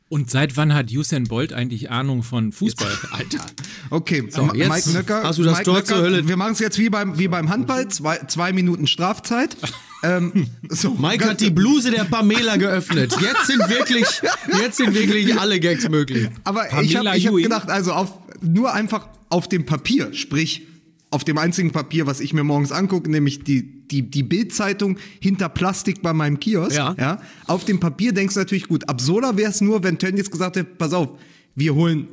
Und 0.07 0.29
seit 0.29 0.55
wann 0.55 0.73
hat 0.73 0.91
Usain 0.91 1.23
Bolt 1.23 1.51
eigentlich 1.51 1.89
Ahnung 1.89 2.21
von 2.21 2.51
Fußball? 2.51 2.91
Alter. 3.11 3.43
Okay, 3.89 4.23
So, 4.29 4.53
jetzt 4.53 4.69
Mike 4.69 4.89
Nöcker. 4.91 5.23
hast 5.23 5.39
du 5.39 5.43
das 5.43 5.53
Mike 5.53 5.63
Tor 5.65 5.73
Nöcker, 5.75 5.85
zur 5.87 5.97
Hölle. 5.97 6.27
Wir 6.27 6.37
machen 6.37 6.53
es 6.53 6.59
jetzt 6.59 6.77
wie 6.77 6.89
beim, 6.89 7.17
wie 7.17 7.27
beim 7.27 7.49
Handball, 7.49 7.87
zwei, 7.87 8.17
zwei 8.27 8.53
Minuten 8.53 8.85
Strafzeit. 8.85 9.57
ähm, 10.03 10.47
so, 10.69 10.91
Mike 10.93 11.25
hat 11.25 11.41
die 11.41 11.49
Bluse 11.49 11.89
der 11.89 12.03
Pamela 12.03 12.57
geöffnet. 12.57 13.15
Jetzt 13.19 13.47
sind 13.47 13.67
wirklich, 13.67 14.05
jetzt 14.61 14.77
sind 14.77 14.93
wirklich 14.93 15.39
alle 15.39 15.59
Gags 15.59 15.89
möglich. 15.89 16.29
Aber 16.43 16.65
ich 16.65 16.69
Pamela 16.93 17.09
habe 17.11 17.17
ich 17.17 17.25
hab 17.25 17.33
Ewing. 17.33 17.43
gedacht, 17.43 17.69
also 17.69 17.93
auf, 17.93 18.13
nur 18.41 18.73
einfach 18.73 19.07
auf 19.29 19.49
dem 19.49 19.65
Papier, 19.65 20.13
sprich 20.13 20.67
auf 21.11 21.23
dem 21.23 21.37
einzigen 21.37 21.71
Papier, 21.71 22.07
was 22.07 22.19
ich 22.19 22.33
mir 22.33 22.43
morgens 22.43 22.71
angucke, 22.71 23.09
nämlich 23.09 23.43
die, 23.43 23.87
die, 23.87 24.09
die 24.09 24.23
Bildzeitung 24.23 24.97
hinter 25.21 25.49
Plastik 25.49 26.01
bei 26.01 26.13
meinem 26.13 26.39
Kiosk. 26.39 26.75
Ja. 26.75 27.21
Auf 27.47 27.65
dem 27.65 27.79
Papier 27.79 28.13
denkst 28.13 28.33
du 28.33 28.39
natürlich 28.41 28.67
gut. 28.67 28.89
Absurder 28.89 29.37
wäre 29.37 29.49
es 29.49 29.61
nur, 29.61 29.83
wenn 29.83 29.97
Tönnies 29.97 30.29
gesagt 30.29 30.57
hätte, 30.57 30.69
pass 30.77 30.93
auf, 30.93 31.17
wir 31.55 31.73
holen, 31.73 32.07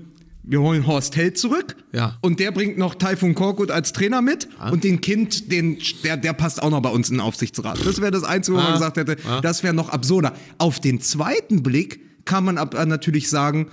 wir 0.45 0.61
holen 0.61 0.87
Horst 0.87 1.17
Held 1.17 1.39
zurück. 1.39 1.77
Ja. 1.93 2.17
Und 2.21 2.39
der 2.39 2.53
bringt 2.53 2.79
noch 2.79 2.95
Taifun 2.95 3.35
Korkut 3.35 3.71
als 3.71 3.93
Trainer 3.93 4.23
mit. 4.23 4.49
Und 4.71 4.85
den 4.85 5.01
Kind, 5.01 5.51
den, 5.51 5.79
der, 6.05 6.17
der 6.17 6.33
passt 6.33 6.63
auch 6.63 6.71
noch 6.71 6.81
bei 6.81 6.91
uns 6.91 7.11
in 7.11 7.17
den 7.17 7.21
Aufsichtsrat. 7.23 7.85
Das 7.85 8.01
wäre 8.01 8.13
das 8.13 8.25
Einzige, 8.25 8.57
wo 8.57 8.61
man 8.61 8.75
gesagt 8.75 8.99
hätte, 8.99 9.17
das 9.43 9.63
wäre 9.63 9.75
noch 9.75 9.89
absurder. 9.89 10.35
Auf 10.59 10.81
den 10.81 11.01
zweiten 11.01 11.63
Blick 11.63 12.01
kann 12.25 12.45
man 12.45 12.59
aber 12.59 12.85
natürlich 12.87 13.29
sagen, 13.31 13.67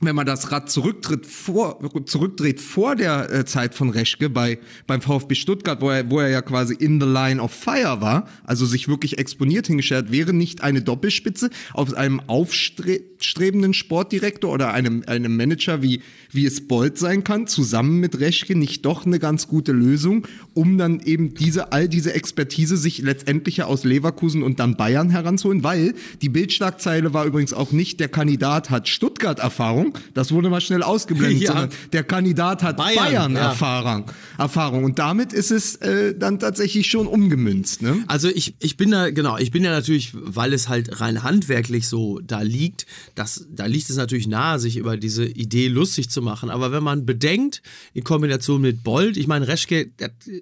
wenn 0.00 0.16
man 0.16 0.26
das 0.26 0.50
Rad 0.50 0.70
zurücktritt 0.70 1.26
vor, 1.26 1.78
zurückdreht 2.06 2.60
vor 2.60 2.96
der 2.96 3.30
äh, 3.30 3.44
Zeit 3.44 3.74
von 3.74 3.90
Reschke 3.90 4.30
bei, 4.30 4.58
beim 4.86 5.02
VfB 5.02 5.34
Stuttgart, 5.34 5.80
wo 5.82 5.90
er, 5.90 6.10
wo 6.10 6.20
er 6.20 6.28
ja 6.28 6.40
quasi 6.40 6.74
in 6.74 7.00
the 7.00 7.06
line 7.06 7.40
of 7.40 7.52
fire 7.52 8.00
war, 8.00 8.26
also 8.44 8.64
sich 8.64 8.88
wirklich 8.88 9.18
exponiert 9.18 9.66
hingestellt, 9.66 10.10
wäre 10.10 10.32
nicht 10.32 10.62
eine 10.62 10.80
Doppelspitze 10.80 11.50
auf 11.74 11.94
einem 11.94 12.20
aufstrebenden 12.26 13.74
Sportdirektor 13.74 14.50
oder 14.50 14.72
einem, 14.72 15.04
einem 15.06 15.36
Manager, 15.36 15.82
wie, 15.82 16.02
wie 16.32 16.46
es 16.46 16.66
Bolt 16.68 16.98
sein 16.98 17.24
kann, 17.24 17.46
zusammen 17.46 18.00
mit 18.00 18.20
Reschke 18.20 18.56
nicht 18.56 18.84
doch 18.84 19.06
eine 19.06 19.18
ganz 19.18 19.48
gute 19.48 19.72
Lösung, 19.72 20.26
um 20.54 20.78
dann 20.78 21.00
eben 21.00 21.34
diese, 21.34 21.72
all 21.72 21.88
diese 21.88 22.14
Expertise 22.14 22.76
sich 22.76 22.98
letztendlich 22.98 23.58
ja 23.58 23.66
aus 23.66 23.84
Leverkusen 23.84 24.42
und 24.42 24.60
dann 24.60 24.76
Bayern 24.76 25.10
heranzuholen, 25.10 25.62
weil 25.64 25.94
die 26.22 26.28
Bildschlagzeile 26.28 27.14
war 27.14 27.24
übrigens 27.24 27.52
auch 27.52 27.72
nicht, 27.72 28.00
der 28.00 28.08
Kandidat 28.08 28.70
hat 28.70 28.88
Stuttgart-Erfahrung, 28.88 29.96
das 30.14 30.32
wurde 30.32 30.50
mal 30.50 30.60
schnell 30.60 30.82
ausgeblendet, 30.82 31.40
Ja. 31.42 31.52
sondern 31.52 31.70
der 31.92 32.04
Kandidat 32.04 32.62
hat 32.62 32.76
Bayern, 32.76 33.34
Bayern-Erfahrung. 33.34 34.04
Erfahrung. 34.38 34.84
Und 34.84 34.98
damit 34.98 35.32
ist 35.32 35.50
es 35.50 35.76
äh, 35.76 36.14
dann 36.16 36.38
tatsächlich 36.38 36.88
schon 36.88 37.06
umgemünzt. 37.06 37.82
Ne? 37.82 38.04
Also 38.06 38.28
ich, 38.28 38.54
ich 38.60 38.76
bin 38.76 38.90
da, 38.90 39.10
genau, 39.10 39.36
ich 39.38 39.50
bin 39.50 39.64
ja 39.64 39.70
natürlich, 39.70 40.12
weil 40.14 40.52
es 40.52 40.68
halt 40.68 41.00
rein 41.00 41.22
handwerklich 41.22 41.88
so 41.88 42.20
da 42.20 42.42
liegt, 42.42 42.86
das, 43.14 43.46
da 43.54 43.66
liegt 43.66 43.90
es 43.90 43.96
natürlich 43.96 44.26
nahe, 44.28 44.58
sich 44.58 44.76
über 44.76 44.96
diese 44.96 45.24
Idee 45.24 45.68
lustig 45.68 46.10
zu 46.10 46.19
machen. 46.20 46.50
Aber 46.50 46.72
wenn 46.72 46.82
man 46.82 47.06
bedenkt, 47.06 47.62
in 47.94 48.04
Kombination 48.04 48.60
mit 48.60 48.82
Bold, 48.82 49.16
ich 49.16 49.26
meine, 49.26 49.48
Reschke, 49.48 49.90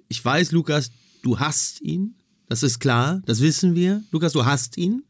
ich 0.07 0.23
weiß, 0.23 0.51
Lukas, 0.51 0.91
du 1.21 1.39
hast 1.39 1.81
ihn. 1.81 2.15
Das 2.49 2.63
ist 2.63 2.79
klar, 2.79 3.21
das 3.27 3.41
wissen 3.41 3.75
wir. 3.75 4.01
Lukas, 4.11 4.33
du 4.33 4.43
hast 4.43 4.75
ihn. 4.75 5.03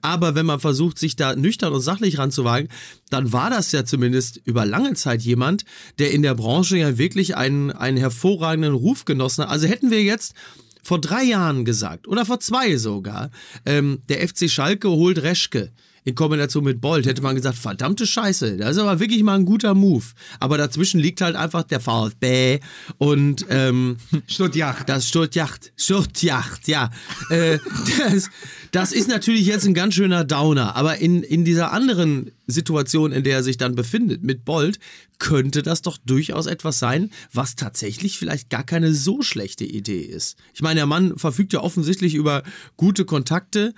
Aber 0.00 0.34
wenn 0.34 0.46
man 0.46 0.60
versucht, 0.60 0.98
sich 0.98 1.14
da 1.14 1.36
nüchtern 1.36 1.74
und 1.74 1.82
sachlich 1.82 2.16
ranzuwagen, 2.16 2.68
dann 3.10 3.34
war 3.34 3.50
das 3.50 3.70
ja 3.72 3.84
zumindest 3.84 4.40
über 4.44 4.64
lange 4.64 4.94
Zeit 4.94 5.20
jemand, 5.20 5.66
der 5.98 6.12
in 6.12 6.22
der 6.22 6.34
Branche 6.34 6.78
ja 6.78 6.96
wirklich 6.96 7.36
einen, 7.36 7.70
einen 7.70 7.98
hervorragenden 7.98 8.72
Ruf 8.72 9.04
genossen 9.04 9.44
hat. 9.44 9.50
Also 9.50 9.66
hätten 9.66 9.90
wir 9.90 10.02
jetzt 10.02 10.34
vor 10.82 10.98
drei 10.98 11.22
Jahren 11.24 11.66
gesagt 11.66 12.08
oder 12.08 12.24
vor 12.24 12.40
zwei 12.40 12.76
sogar, 12.78 13.30
ähm, 13.66 14.00
der 14.08 14.26
FC 14.26 14.48
Schalke 14.48 14.88
holt 14.88 15.22
Reschke. 15.22 15.72
In 16.06 16.14
Kombination 16.14 16.62
mit 16.62 16.80
Bolt, 16.80 17.04
hätte 17.04 17.20
man 17.20 17.34
gesagt, 17.34 17.58
verdammte 17.58 18.06
Scheiße, 18.06 18.56
das 18.56 18.76
ist 18.76 18.78
aber 18.78 19.00
wirklich 19.00 19.24
mal 19.24 19.34
ein 19.34 19.44
guter 19.44 19.74
Move. 19.74 20.04
Aber 20.38 20.56
dazwischen 20.56 21.00
liegt 21.00 21.20
halt 21.20 21.34
einfach 21.34 21.64
der 21.64 21.80
VfB 21.80 22.60
und 22.96 23.44
ähm, 23.50 23.96
Stuttgart. 24.28 24.88
das 24.88 25.08
Stuttgart, 25.08 25.72
Stuttgart, 25.76 26.60
ja. 26.66 26.90
Äh, 27.28 27.58
das, 27.98 28.30
das 28.70 28.92
ist 28.92 29.08
natürlich 29.08 29.46
jetzt 29.46 29.66
ein 29.66 29.74
ganz 29.74 29.94
schöner 29.94 30.22
Downer, 30.22 30.76
aber 30.76 30.98
in, 30.98 31.24
in 31.24 31.44
dieser 31.44 31.72
anderen 31.72 32.30
Situation, 32.46 33.10
in 33.10 33.24
der 33.24 33.38
er 33.38 33.42
sich 33.42 33.58
dann 33.58 33.74
befindet 33.74 34.22
mit 34.22 34.44
Bolt, 34.44 34.78
könnte 35.18 35.64
das 35.64 35.82
doch 35.82 35.98
durchaus 35.98 36.46
etwas 36.46 36.78
sein, 36.78 37.10
was 37.32 37.56
tatsächlich 37.56 38.16
vielleicht 38.16 38.48
gar 38.48 38.62
keine 38.62 38.94
so 38.94 39.22
schlechte 39.22 39.64
Idee 39.64 40.02
ist. 40.02 40.36
Ich 40.54 40.62
meine, 40.62 40.76
der 40.76 40.86
Mann 40.86 41.18
verfügt 41.18 41.52
ja 41.52 41.62
offensichtlich 41.62 42.14
über 42.14 42.44
gute 42.76 43.04
Kontakte, 43.04 43.74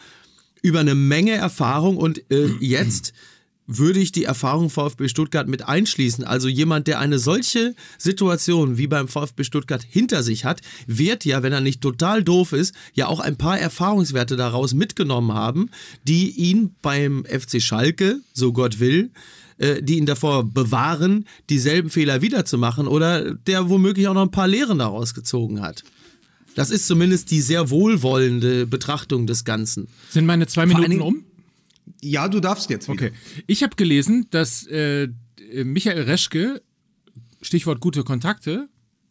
über 0.62 0.80
eine 0.80 0.94
Menge 0.94 1.32
Erfahrung 1.32 1.96
und 1.96 2.30
äh, 2.30 2.48
jetzt 2.60 3.12
würde 3.68 4.00
ich 4.00 4.10
die 4.10 4.24
Erfahrung 4.24 4.70
VfB 4.70 5.08
Stuttgart 5.08 5.46
mit 5.46 5.68
einschließen. 5.68 6.24
Also 6.24 6.48
jemand, 6.48 6.86
der 6.86 6.98
eine 6.98 7.18
solche 7.18 7.74
Situation 7.98 8.78
wie 8.78 8.86
beim 8.86 9.08
VfB 9.08 9.44
Stuttgart 9.44 9.82
hinter 9.88 10.22
sich 10.22 10.44
hat, 10.44 10.62
wird 10.86 11.24
ja, 11.24 11.42
wenn 11.42 11.52
er 11.52 11.60
nicht 11.60 11.82
total 11.82 12.24
doof 12.24 12.52
ist, 12.52 12.74
ja 12.94 13.06
auch 13.06 13.20
ein 13.20 13.36
paar 13.36 13.58
Erfahrungswerte 13.58 14.36
daraus 14.36 14.72
mitgenommen 14.72 15.34
haben, 15.34 15.70
die 16.04 16.30
ihn 16.30 16.74
beim 16.80 17.24
FC 17.26 17.60
Schalke, 17.62 18.20
so 18.32 18.54
Gott 18.54 18.80
will, 18.80 19.10
äh, 19.58 19.82
die 19.82 19.98
ihn 19.98 20.06
davor 20.06 20.44
bewahren, 20.44 21.26
dieselben 21.50 21.90
Fehler 21.90 22.22
wiederzumachen 22.22 22.88
oder 22.88 23.34
der 23.34 23.68
womöglich 23.68 24.08
auch 24.08 24.14
noch 24.14 24.22
ein 24.22 24.30
paar 24.30 24.48
Lehren 24.48 24.78
daraus 24.78 25.12
gezogen 25.12 25.60
hat. 25.60 25.84
Das 26.58 26.70
ist 26.70 26.86
zumindest 26.86 27.30
die 27.30 27.40
sehr 27.40 27.70
wohlwollende 27.70 28.66
Betrachtung 28.66 29.26
des 29.26 29.44
Ganzen. 29.44 29.88
Sind 30.10 30.26
meine 30.26 30.46
zwei 30.46 30.62
allen 30.62 30.70
Minuten 30.70 30.90
Dingen- 30.90 31.02
um? 31.02 31.24
Ja, 32.02 32.28
du 32.28 32.40
darfst 32.40 32.68
jetzt 32.68 32.88
wieder. 32.88 33.06
Okay. 33.06 33.12
Ich 33.46 33.62
habe 33.62 33.76
gelesen, 33.76 34.26
dass 34.30 34.66
äh, 34.66 35.08
Michael 35.64 36.02
Reschke, 36.02 36.60
Stichwort 37.42 37.80
gute 37.80 38.02
Kontakte, 38.04 38.68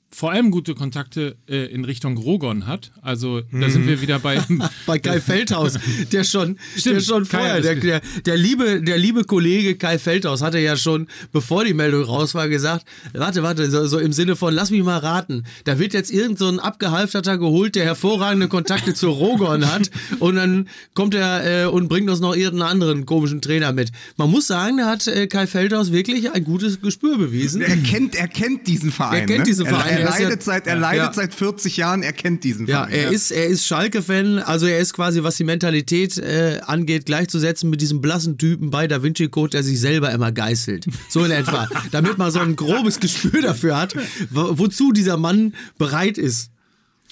vor 0.09 0.31
allem 0.31 0.51
gute 0.51 0.73
Kontakte 0.73 1.35
äh, 1.47 1.65
in 1.65 1.85
Richtung 1.85 2.17
Rogon 2.17 2.65
hat. 2.65 2.91
Also 3.01 3.41
da 3.51 3.69
sind 3.69 3.87
wir 3.87 4.01
wieder 4.01 4.19
bei. 4.19 4.41
bei 4.85 4.99
Kai 4.99 5.19
Feldhaus, 5.19 5.77
der 6.11 6.23
schon, 6.23 6.57
der 6.85 7.01
schon 7.01 7.25
vorher, 7.25 7.61
der, 7.61 7.75
der, 7.75 8.01
der, 8.25 8.37
liebe, 8.37 8.81
der 8.81 8.97
liebe 8.97 9.25
Kollege 9.25 9.75
Kai 9.75 9.99
Feldhaus 9.99 10.41
hatte 10.41 10.59
ja 10.59 10.77
schon, 10.77 11.07
bevor 11.31 11.65
die 11.65 11.73
Meldung 11.73 12.03
raus 12.03 12.35
war, 12.35 12.47
gesagt, 12.47 12.85
warte, 13.13 13.43
warte, 13.43 13.69
so, 13.69 13.85
so 13.85 13.99
im 13.99 14.13
Sinne 14.13 14.35
von, 14.35 14.53
lass 14.53 14.71
mich 14.71 14.81
mal 14.83 14.97
raten, 14.97 15.43
da 15.65 15.77
wird 15.77 15.93
jetzt 15.93 16.11
irgend 16.11 16.39
so 16.39 16.47
ein 16.47 16.59
Abgehalfterter 16.59 17.37
geholt, 17.37 17.75
der 17.75 17.85
hervorragende 17.85 18.47
Kontakte 18.47 18.93
zu 18.93 19.09
Rogon 19.09 19.71
hat 19.71 19.91
und 20.19 20.35
dann 20.35 20.69
kommt 20.93 21.15
er 21.15 21.65
äh, 21.65 21.67
und 21.67 21.89
bringt 21.89 22.09
uns 22.09 22.19
noch 22.19 22.35
irgendeinen 22.35 22.71
anderen 22.71 23.05
komischen 23.05 23.41
Trainer 23.41 23.73
mit. 23.73 23.91
Man 24.15 24.31
muss 24.31 24.47
sagen, 24.47 24.77
da 24.77 24.85
hat 24.87 25.05
äh, 25.07 25.27
Kai 25.27 25.47
Feldhaus 25.47 25.91
wirklich 25.91 26.31
ein 26.31 26.43
gutes 26.43 26.81
Gespür 26.81 27.17
bewiesen. 27.17 27.61
Er 27.61 27.77
kennt, 27.77 28.15
er 28.15 28.27
kennt 28.27 28.67
diesen 28.67 28.91
Verein. 28.91 29.21
Er 29.21 29.25
kennt 29.25 29.39
ne? 29.39 29.45
diesen 29.45 29.65
Verein, 29.65 29.96
Er, 29.96 29.96
er 29.97 30.03
er 30.07 30.09
ist 30.09 30.19
ja- 30.19 30.23
leidet, 30.29 30.43
seit, 30.43 30.67
er 30.67 30.75
Ja. 30.75 30.79
leidet 30.81 31.05
Ja. 31.07 31.13
seit 31.13 31.33
40 31.33 31.77
Jahren, 31.77 32.03
er 32.03 32.13
kennt 32.13 32.43
diesen 32.43 32.67
Ja, 32.67 32.85
Verein. 32.85 32.93
er 32.93 33.11
ist, 33.11 33.31
er 33.31 33.45
ist 33.47 33.65
Schalke-Fan, 33.65 34.39
also 34.39 34.65
er 34.65 34.79
ist 34.79 34.93
quasi, 34.93 35.23
was 35.23 35.35
die 35.37 35.43
Mentalität 35.43 36.17
äh, 36.17 36.59
angeht, 36.65 37.05
gleichzusetzen 37.05 37.69
mit 37.69 37.81
diesem 37.81 38.01
blassen 38.01 38.37
Typen 38.37 38.69
bei 38.69 38.87
Da 38.87 39.03
Vinci 39.03 39.27
Code, 39.29 39.51
der 39.51 39.63
sich 39.63 39.79
selber 39.79 40.11
immer 40.11 40.31
geißelt. 40.31 40.85
So 41.09 41.23
in 41.25 41.31
etwa. 41.31 41.67
Damit 41.91 42.17
man 42.17 42.31
so 42.31 42.39
ein 42.39 42.55
grobes 42.55 42.99
Gespür 42.99 43.41
dafür 43.41 43.77
hat, 43.77 43.95
wo, 44.29 44.57
wozu 44.59 44.91
dieser 44.91 45.17
Mann 45.17 45.53
bereit 45.77 46.17
ist. 46.17 46.49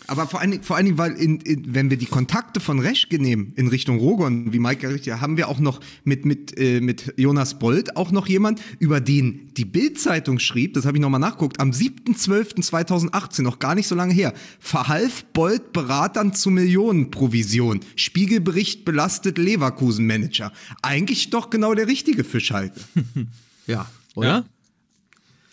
Aber 0.08 0.28
vor 0.28 0.40
allen 0.40 0.52
Dingen, 0.52 0.64
vor 0.64 0.76
allen 0.76 0.86
Dingen 0.86 0.98
weil, 0.98 1.14
in, 1.14 1.40
in, 1.40 1.74
wenn 1.74 1.90
wir 1.90 1.98
die 1.98 2.06
Kontakte 2.06 2.60
von 2.60 2.80
Reschke 2.80 3.20
nehmen 3.20 3.54
in 3.56 3.68
Richtung 3.68 4.00
Rogon, 4.00 4.54
wie 4.54 4.60
Mike 4.60 4.88
richtig, 4.88 5.14
haben 5.14 5.38
wir 5.38 5.48
auch 5.48 5.60
noch 5.60 5.80
mit, 6.04 6.26
mit, 6.26 6.58
äh, 6.58 6.80
mit 6.82 7.14
Jonas 7.18 7.60
Bold 7.60 7.98
auch 7.98 8.12
noch 8.12 8.28
jemand, 8.28 8.62
über 8.80 9.02
den 9.02 9.54
die 9.56 9.66
Bild-Zeitung 9.66 10.40
schrieb, 10.40 10.74
das 10.74 10.86
habe 10.86 10.98
ich 10.98 11.02
nochmal 11.02 11.20
nachgeguckt, 11.20 11.60
am 11.60 11.72
7.12.2018, 11.72 13.42
noch 13.42 13.60
gar 13.60 13.76
nicht 13.76 13.88
so 13.88 13.96
lange 13.96 14.14
her, 14.14 14.34
verhalf 14.60 15.26
Bold 15.34 15.74
Beratern 15.74 16.34
zu 16.34 16.50
Millionenprovision. 16.52 17.80
Spiegelbericht 17.96 18.86
belastet 18.86 19.38
Leverkusen-Manager. 19.38 20.52
Eigentlich 20.82 21.30
doch 21.30 21.50
genau 21.50 21.74
der 21.74 21.88
Richtige 21.88 22.24
für 22.24 22.40
Schalke. 22.40 22.80
Ja, 23.68 23.90
oder? 24.14 24.28
Ja. 24.28 24.46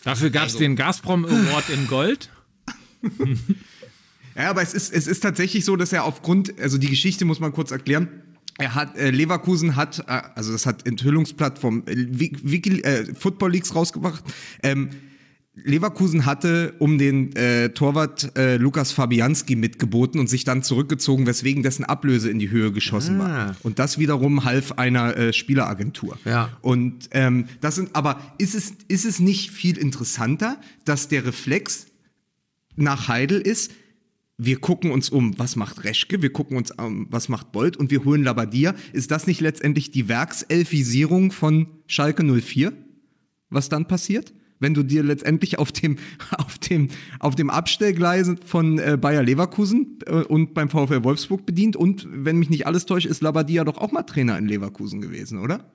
Dafür 0.03 0.29
gab 0.29 0.45
es 0.45 0.57
den 0.57 0.75
Gazprom 0.75 1.25
Award 1.25 1.69
in 1.69 1.87
Gold. 1.87 2.29
Ja, 4.35 4.49
aber 4.49 4.61
es 4.61 4.73
ist, 4.73 4.93
es 4.93 5.07
ist 5.07 5.21
tatsächlich 5.21 5.65
so, 5.65 5.75
dass 5.75 5.93
er 5.93 6.03
aufgrund, 6.05 6.59
also 6.59 6.77
die 6.77 6.89
Geschichte 6.89 7.25
muss 7.25 7.39
man 7.39 7.51
kurz 7.51 7.71
erklären. 7.71 8.07
Er 8.59 8.75
hat, 8.75 8.95
äh, 8.97 9.09
Leverkusen 9.09 9.75
hat, 9.75 9.99
äh, 10.07 10.21
also 10.35 10.51
das 10.51 10.65
hat 10.65 10.85
Enthüllungsplattform 10.87 11.83
äh, 11.87 11.95
Wiki, 11.95 12.81
äh, 12.81 13.13
Football 13.15 13.51
Leaks 13.51 13.73
rausgebracht. 13.75 14.23
Ähm, 14.61 14.89
Leverkusen 15.55 16.25
hatte 16.25 16.73
um 16.79 16.97
den 16.97 17.35
äh, 17.35 17.69
Torwart 17.69 18.35
äh, 18.35 18.57
Lukas 18.57 18.91
Fabianski 18.91 19.55
mitgeboten 19.55 20.19
und 20.19 20.27
sich 20.27 20.45
dann 20.45 20.63
zurückgezogen, 20.63 21.27
weswegen 21.27 21.61
dessen 21.61 21.83
Ablöse 21.85 22.31
in 22.31 22.39
die 22.39 22.49
Höhe 22.49 22.71
geschossen 22.71 23.21
Ah. 23.21 23.23
war. 23.47 23.55
Und 23.61 23.77
das 23.77 23.99
wiederum 23.99 24.45
half 24.45 24.71
einer 24.73 25.15
äh, 25.15 25.31
Spieleragentur. 25.33 26.17
Ja. 26.25 26.49
Und 26.61 27.07
ähm, 27.11 27.45
das 27.61 27.75
sind, 27.75 27.95
aber 27.95 28.19
ist 28.39 28.55
es, 28.55 28.73
ist 28.87 29.05
es 29.05 29.19
nicht 29.19 29.51
viel 29.51 29.77
interessanter, 29.77 30.59
dass 30.85 31.07
der 31.07 31.23
Reflex 31.25 31.85
nach 32.75 33.07
Heidel 33.07 33.39
ist, 33.39 33.71
wir 34.37 34.59
gucken 34.59 34.91
uns 34.91 35.09
um, 35.09 35.37
was 35.37 35.55
macht 35.55 35.83
Reschke, 35.83 36.21
wir 36.21 36.33
gucken 36.33 36.57
uns 36.57 36.71
um, 36.71 37.07
was 37.09 37.29
macht 37.29 37.51
Bolt 37.51 37.77
und 37.77 37.91
wir 37.91 38.03
holen 38.03 38.23
Labadia. 38.23 38.73
Ist 38.91 39.11
das 39.11 39.27
nicht 39.27 39.41
letztendlich 39.41 39.91
die 39.91 40.07
Werkselfisierung 40.09 41.31
von 41.31 41.67
Schalke 41.87 42.23
04, 42.23 42.73
was 43.49 43.69
dann 43.69 43.87
passiert? 43.87 44.33
Wenn 44.59 44.73
du 44.73 44.83
dir 44.83 45.03
letztendlich 45.03 45.59
auf 45.59 45.71
dem, 45.71 45.97
auf 46.37 46.57
dem, 46.57 46.89
auf 47.19 47.35
dem 47.35 47.49
Abstellgleis 47.49 48.31
von 48.45 48.79
äh, 48.79 48.97
Bayer 48.99 49.21
Leverkusen 49.23 49.99
äh, 50.05 50.23
und 50.23 50.53
beim 50.53 50.69
VfL 50.69 51.03
Wolfsburg 51.03 51.45
bedient 51.45 51.75
und 51.75 52.07
wenn 52.09 52.37
mich 52.37 52.49
nicht 52.49 52.65
alles 52.65 52.85
täuscht, 52.85 53.05
ist 53.05 53.21
Labadia 53.21 53.63
doch 53.65 53.77
auch 53.77 53.91
mal 53.91 54.03
Trainer 54.03 54.37
in 54.37 54.47
Leverkusen 54.47 55.01
gewesen, 55.01 55.39
oder? 55.39 55.71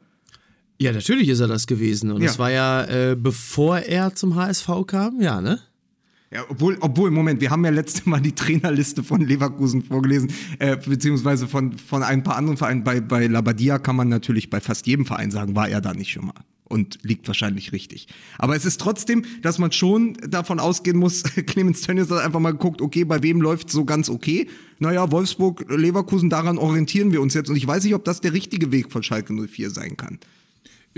Ja, 0.80 0.92
natürlich 0.92 1.28
ist 1.28 1.40
er 1.40 1.48
das 1.48 1.66
gewesen. 1.66 2.10
Und 2.12 2.22
Ja. 2.22 2.30
es 2.30 2.38
war 2.38 2.50
ja, 2.50 2.84
äh, 2.84 3.16
bevor 3.16 3.80
er 3.80 4.14
zum 4.14 4.36
HSV 4.36 4.68
kam, 4.86 5.20
ja, 5.20 5.40
ne? 5.40 5.60
Ja, 6.30 6.44
obwohl, 6.48 6.76
obwohl, 6.80 7.10
Moment, 7.10 7.40
wir 7.40 7.50
haben 7.50 7.64
ja 7.64 7.70
letzte 7.70 8.08
Mal 8.08 8.20
die 8.20 8.34
Trainerliste 8.34 9.02
von 9.02 9.22
Leverkusen 9.22 9.82
vorgelesen, 9.82 10.30
äh, 10.58 10.76
beziehungsweise 10.76 11.48
von, 11.48 11.78
von 11.78 12.02
ein 12.02 12.22
paar 12.22 12.36
anderen 12.36 12.58
Vereinen. 12.58 12.84
Bei, 12.84 13.00
bei 13.00 13.26
Labadia 13.26 13.78
kann 13.78 13.96
man 13.96 14.08
natürlich 14.08 14.50
bei 14.50 14.60
fast 14.60 14.86
jedem 14.86 15.06
Verein 15.06 15.30
sagen, 15.30 15.56
war 15.56 15.70
er 15.70 15.80
da 15.80 15.94
nicht 15.94 16.12
schon 16.12 16.26
mal. 16.26 16.44
Und 16.64 16.98
liegt 17.02 17.26
wahrscheinlich 17.26 17.72
richtig. 17.72 18.08
Aber 18.36 18.54
es 18.54 18.66
ist 18.66 18.78
trotzdem, 18.78 19.24
dass 19.40 19.58
man 19.58 19.72
schon 19.72 20.18
davon 20.28 20.60
ausgehen 20.60 20.98
muss, 20.98 21.22
Clemens 21.46 21.80
Tönnies 21.80 22.10
hat 22.10 22.22
einfach 22.22 22.40
mal 22.40 22.50
geguckt, 22.50 22.82
okay, 22.82 23.04
bei 23.04 23.22
wem 23.22 23.40
läuft 23.40 23.70
so 23.70 23.86
ganz 23.86 24.10
okay? 24.10 24.48
Naja, 24.78 25.10
Wolfsburg, 25.10 25.64
Leverkusen, 25.70 26.28
daran 26.28 26.58
orientieren 26.58 27.10
wir 27.10 27.22
uns 27.22 27.32
jetzt. 27.32 27.48
Und 27.48 27.56
ich 27.56 27.66
weiß 27.66 27.84
nicht, 27.84 27.94
ob 27.94 28.04
das 28.04 28.20
der 28.20 28.34
richtige 28.34 28.70
Weg 28.70 28.92
von 28.92 29.02
Schalke 29.02 29.32
04 29.32 29.70
sein 29.70 29.96
kann. 29.96 30.18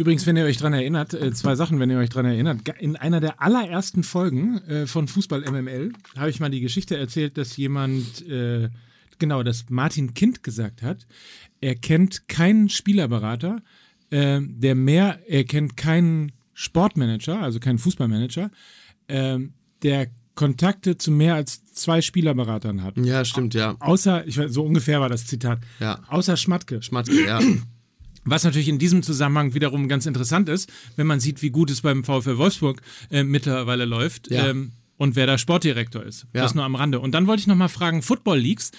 Übrigens, 0.00 0.24
wenn 0.24 0.34
ihr 0.38 0.44
euch 0.44 0.56
dran 0.56 0.72
erinnert, 0.72 1.12
äh, 1.12 1.30
zwei 1.34 1.56
Sachen, 1.56 1.78
wenn 1.78 1.90
ihr 1.90 1.98
euch 1.98 2.08
dran 2.08 2.24
erinnert. 2.24 2.66
In 2.78 2.96
einer 2.96 3.20
der 3.20 3.42
allerersten 3.42 4.02
Folgen 4.02 4.56
äh, 4.62 4.86
von 4.86 5.08
Fußball 5.08 5.42
MML 5.42 5.92
habe 6.16 6.30
ich 6.30 6.40
mal 6.40 6.48
die 6.48 6.62
Geschichte 6.62 6.96
erzählt, 6.96 7.36
dass 7.36 7.58
jemand, 7.58 8.26
äh, 8.26 8.70
genau, 9.18 9.42
dass 9.42 9.68
Martin 9.68 10.14
Kind 10.14 10.42
gesagt 10.42 10.80
hat, 10.80 11.06
er 11.60 11.74
kennt 11.74 12.28
keinen 12.28 12.70
Spielerberater, 12.70 13.60
äh, 14.08 14.40
der 14.40 14.74
mehr, 14.74 15.18
er 15.28 15.44
kennt 15.44 15.76
keinen 15.76 16.32
Sportmanager, 16.54 17.38
also 17.38 17.60
keinen 17.60 17.78
Fußballmanager, 17.78 18.50
äh, 19.08 19.38
der 19.82 20.06
Kontakte 20.34 20.96
zu 20.96 21.10
mehr 21.10 21.34
als 21.34 21.66
zwei 21.74 22.00
Spielerberatern 22.00 22.82
hat. 22.82 22.96
Ja, 22.96 23.22
stimmt, 23.26 23.52
ja. 23.52 23.76
Außer, 23.80 24.26
ich 24.26 24.38
weiß, 24.38 24.50
so 24.50 24.64
ungefähr 24.64 25.02
war 25.02 25.10
das 25.10 25.26
Zitat. 25.26 25.60
Ja. 25.78 26.00
Außer 26.08 26.38
Schmatke. 26.38 26.80
Schmatke, 26.80 27.22
ja. 27.22 27.38
Was 28.24 28.44
natürlich 28.44 28.68
in 28.68 28.78
diesem 28.78 29.02
Zusammenhang 29.02 29.54
wiederum 29.54 29.88
ganz 29.88 30.06
interessant 30.06 30.48
ist, 30.48 30.70
wenn 30.96 31.06
man 31.06 31.20
sieht, 31.20 31.42
wie 31.42 31.50
gut 31.50 31.70
es 31.70 31.80
beim 31.80 32.04
VfL 32.04 32.36
Wolfsburg 32.36 32.82
äh, 33.10 33.22
mittlerweile 33.22 33.84
läuft. 33.84 34.30
Ja. 34.30 34.48
Ähm, 34.48 34.72
und 34.96 35.16
wer 35.16 35.26
da 35.26 35.38
Sportdirektor 35.38 36.04
ist. 36.04 36.26
Ja. 36.34 36.42
Das 36.42 36.54
nur 36.54 36.64
am 36.64 36.74
Rande. 36.74 37.00
Und 37.00 37.12
dann 37.12 37.26
wollte 37.26 37.40
ich 37.40 37.46
noch 37.46 37.56
mal 37.56 37.68
fragen, 37.68 38.02
Football 38.02 38.38
Leagues, 38.38 38.70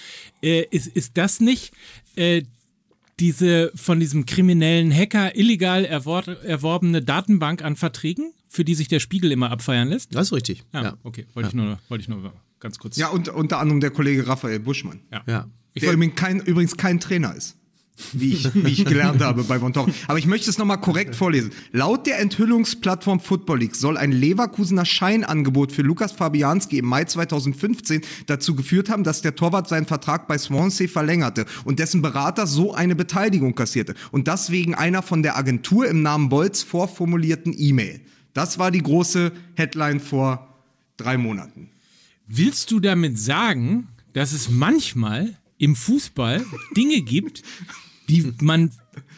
äh, 0.43 0.65
ist, 0.69 0.85
ist 0.85 1.17
das 1.17 1.39
nicht 1.39 1.73
äh, 2.15 2.43
diese 3.19 3.71
von 3.73 3.99
diesem 3.99 4.27
kriminellen 4.27 4.93
Hacker 4.93 5.35
illegal 5.35 5.83
erwor 5.83 6.27
erworbene 6.27 7.01
Datenbank 7.01 7.63
an 7.63 7.75
Verträgen, 7.75 8.33
für 8.47 8.63
die 8.63 8.75
sich 8.75 8.87
der 8.87 8.99
Spiegel 8.99 9.31
immer 9.31 9.49
abfeiern 9.49 9.87
lässt? 9.87 10.13
Das 10.13 10.27
ist 10.27 10.33
richtig. 10.33 10.63
Ja, 10.73 10.83
Ja. 10.83 10.97
okay. 11.03 11.25
Wollte 11.33 11.49
ich, 11.49 11.55
nur, 11.55 11.79
wollte 11.89 12.03
ich 12.03 12.07
nur 12.07 12.31
ganz 12.59 12.77
kurz. 12.77 12.97
Ja, 12.97 13.09
und 13.09 13.29
unter 13.29 13.57
anderem 13.59 13.79
der 13.79 13.89
Kollege 13.89 14.27
Raphael 14.27 14.59
Buschmann. 14.59 15.01
Ja. 15.11 15.23
ja. 15.27 15.47
Ich 15.73 15.81
Der 15.81 15.93
übrigens 15.93 16.15
kein, 16.15 16.39
übrigens 16.39 16.77
kein 16.77 16.99
Trainer 16.99 17.35
ist. 17.35 17.57
Wie 18.13 18.33
ich, 18.33 18.53
wie 18.53 18.71
ich 18.71 18.85
gelernt 18.85 19.21
habe 19.21 19.43
bei 19.43 19.59
Von 19.59 19.73
Torra. 19.73 19.91
Aber 20.07 20.19
ich 20.19 20.25
möchte 20.25 20.49
es 20.49 20.57
nochmal 20.57 20.79
korrekt 20.79 21.15
vorlesen. 21.15 21.51
Laut 21.71 22.07
der 22.07 22.19
Enthüllungsplattform 22.19 23.19
Football 23.19 23.59
League 23.59 23.75
soll 23.75 23.97
ein 23.97 24.11
Leverkusener 24.11 24.85
Scheinangebot 24.85 25.71
für 25.71 25.81
Lukas 25.81 26.11
Fabianski 26.11 26.77
im 26.79 26.85
Mai 26.85 27.05
2015 27.05 28.01
dazu 28.25 28.55
geführt 28.55 28.89
haben, 28.89 29.03
dass 29.03 29.21
der 29.21 29.35
Torwart 29.35 29.67
seinen 29.67 29.85
Vertrag 29.85 30.27
bei 30.27 30.37
Swansea 30.37 30.87
verlängerte 30.87 31.45
und 31.63 31.79
dessen 31.79 32.01
Berater 32.01 32.47
so 32.47 32.73
eine 32.73 32.95
Beteiligung 32.95 33.55
kassierte. 33.55 33.95
Und 34.11 34.27
das 34.27 34.51
wegen 34.51 34.75
einer 34.75 35.01
von 35.01 35.23
der 35.23 35.37
Agentur 35.37 35.87
im 35.87 36.01
Namen 36.01 36.29
Bolz 36.29 36.63
vorformulierten 36.63 37.53
E-Mail. 37.57 38.01
Das 38.33 38.59
war 38.59 38.71
die 38.71 38.81
große 38.81 39.31
Headline 39.55 39.99
vor 39.99 40.47
drei 40.97 41.17
Monaten. 41.17 41.69
Willst 42.27 42.71
du 42.71 42.79
damit 42.79 43.19
sagen, 43.19 43.89
dass 44.13 44.31
es 44.31 44.49
manchmal 44.49 45.37
im 45.57 45.75
Fußball 45.75 46.45
Dinge 46.75 47.01
gibt, 47.01 47.43
die 48.11 48.33
man 48.41 48.71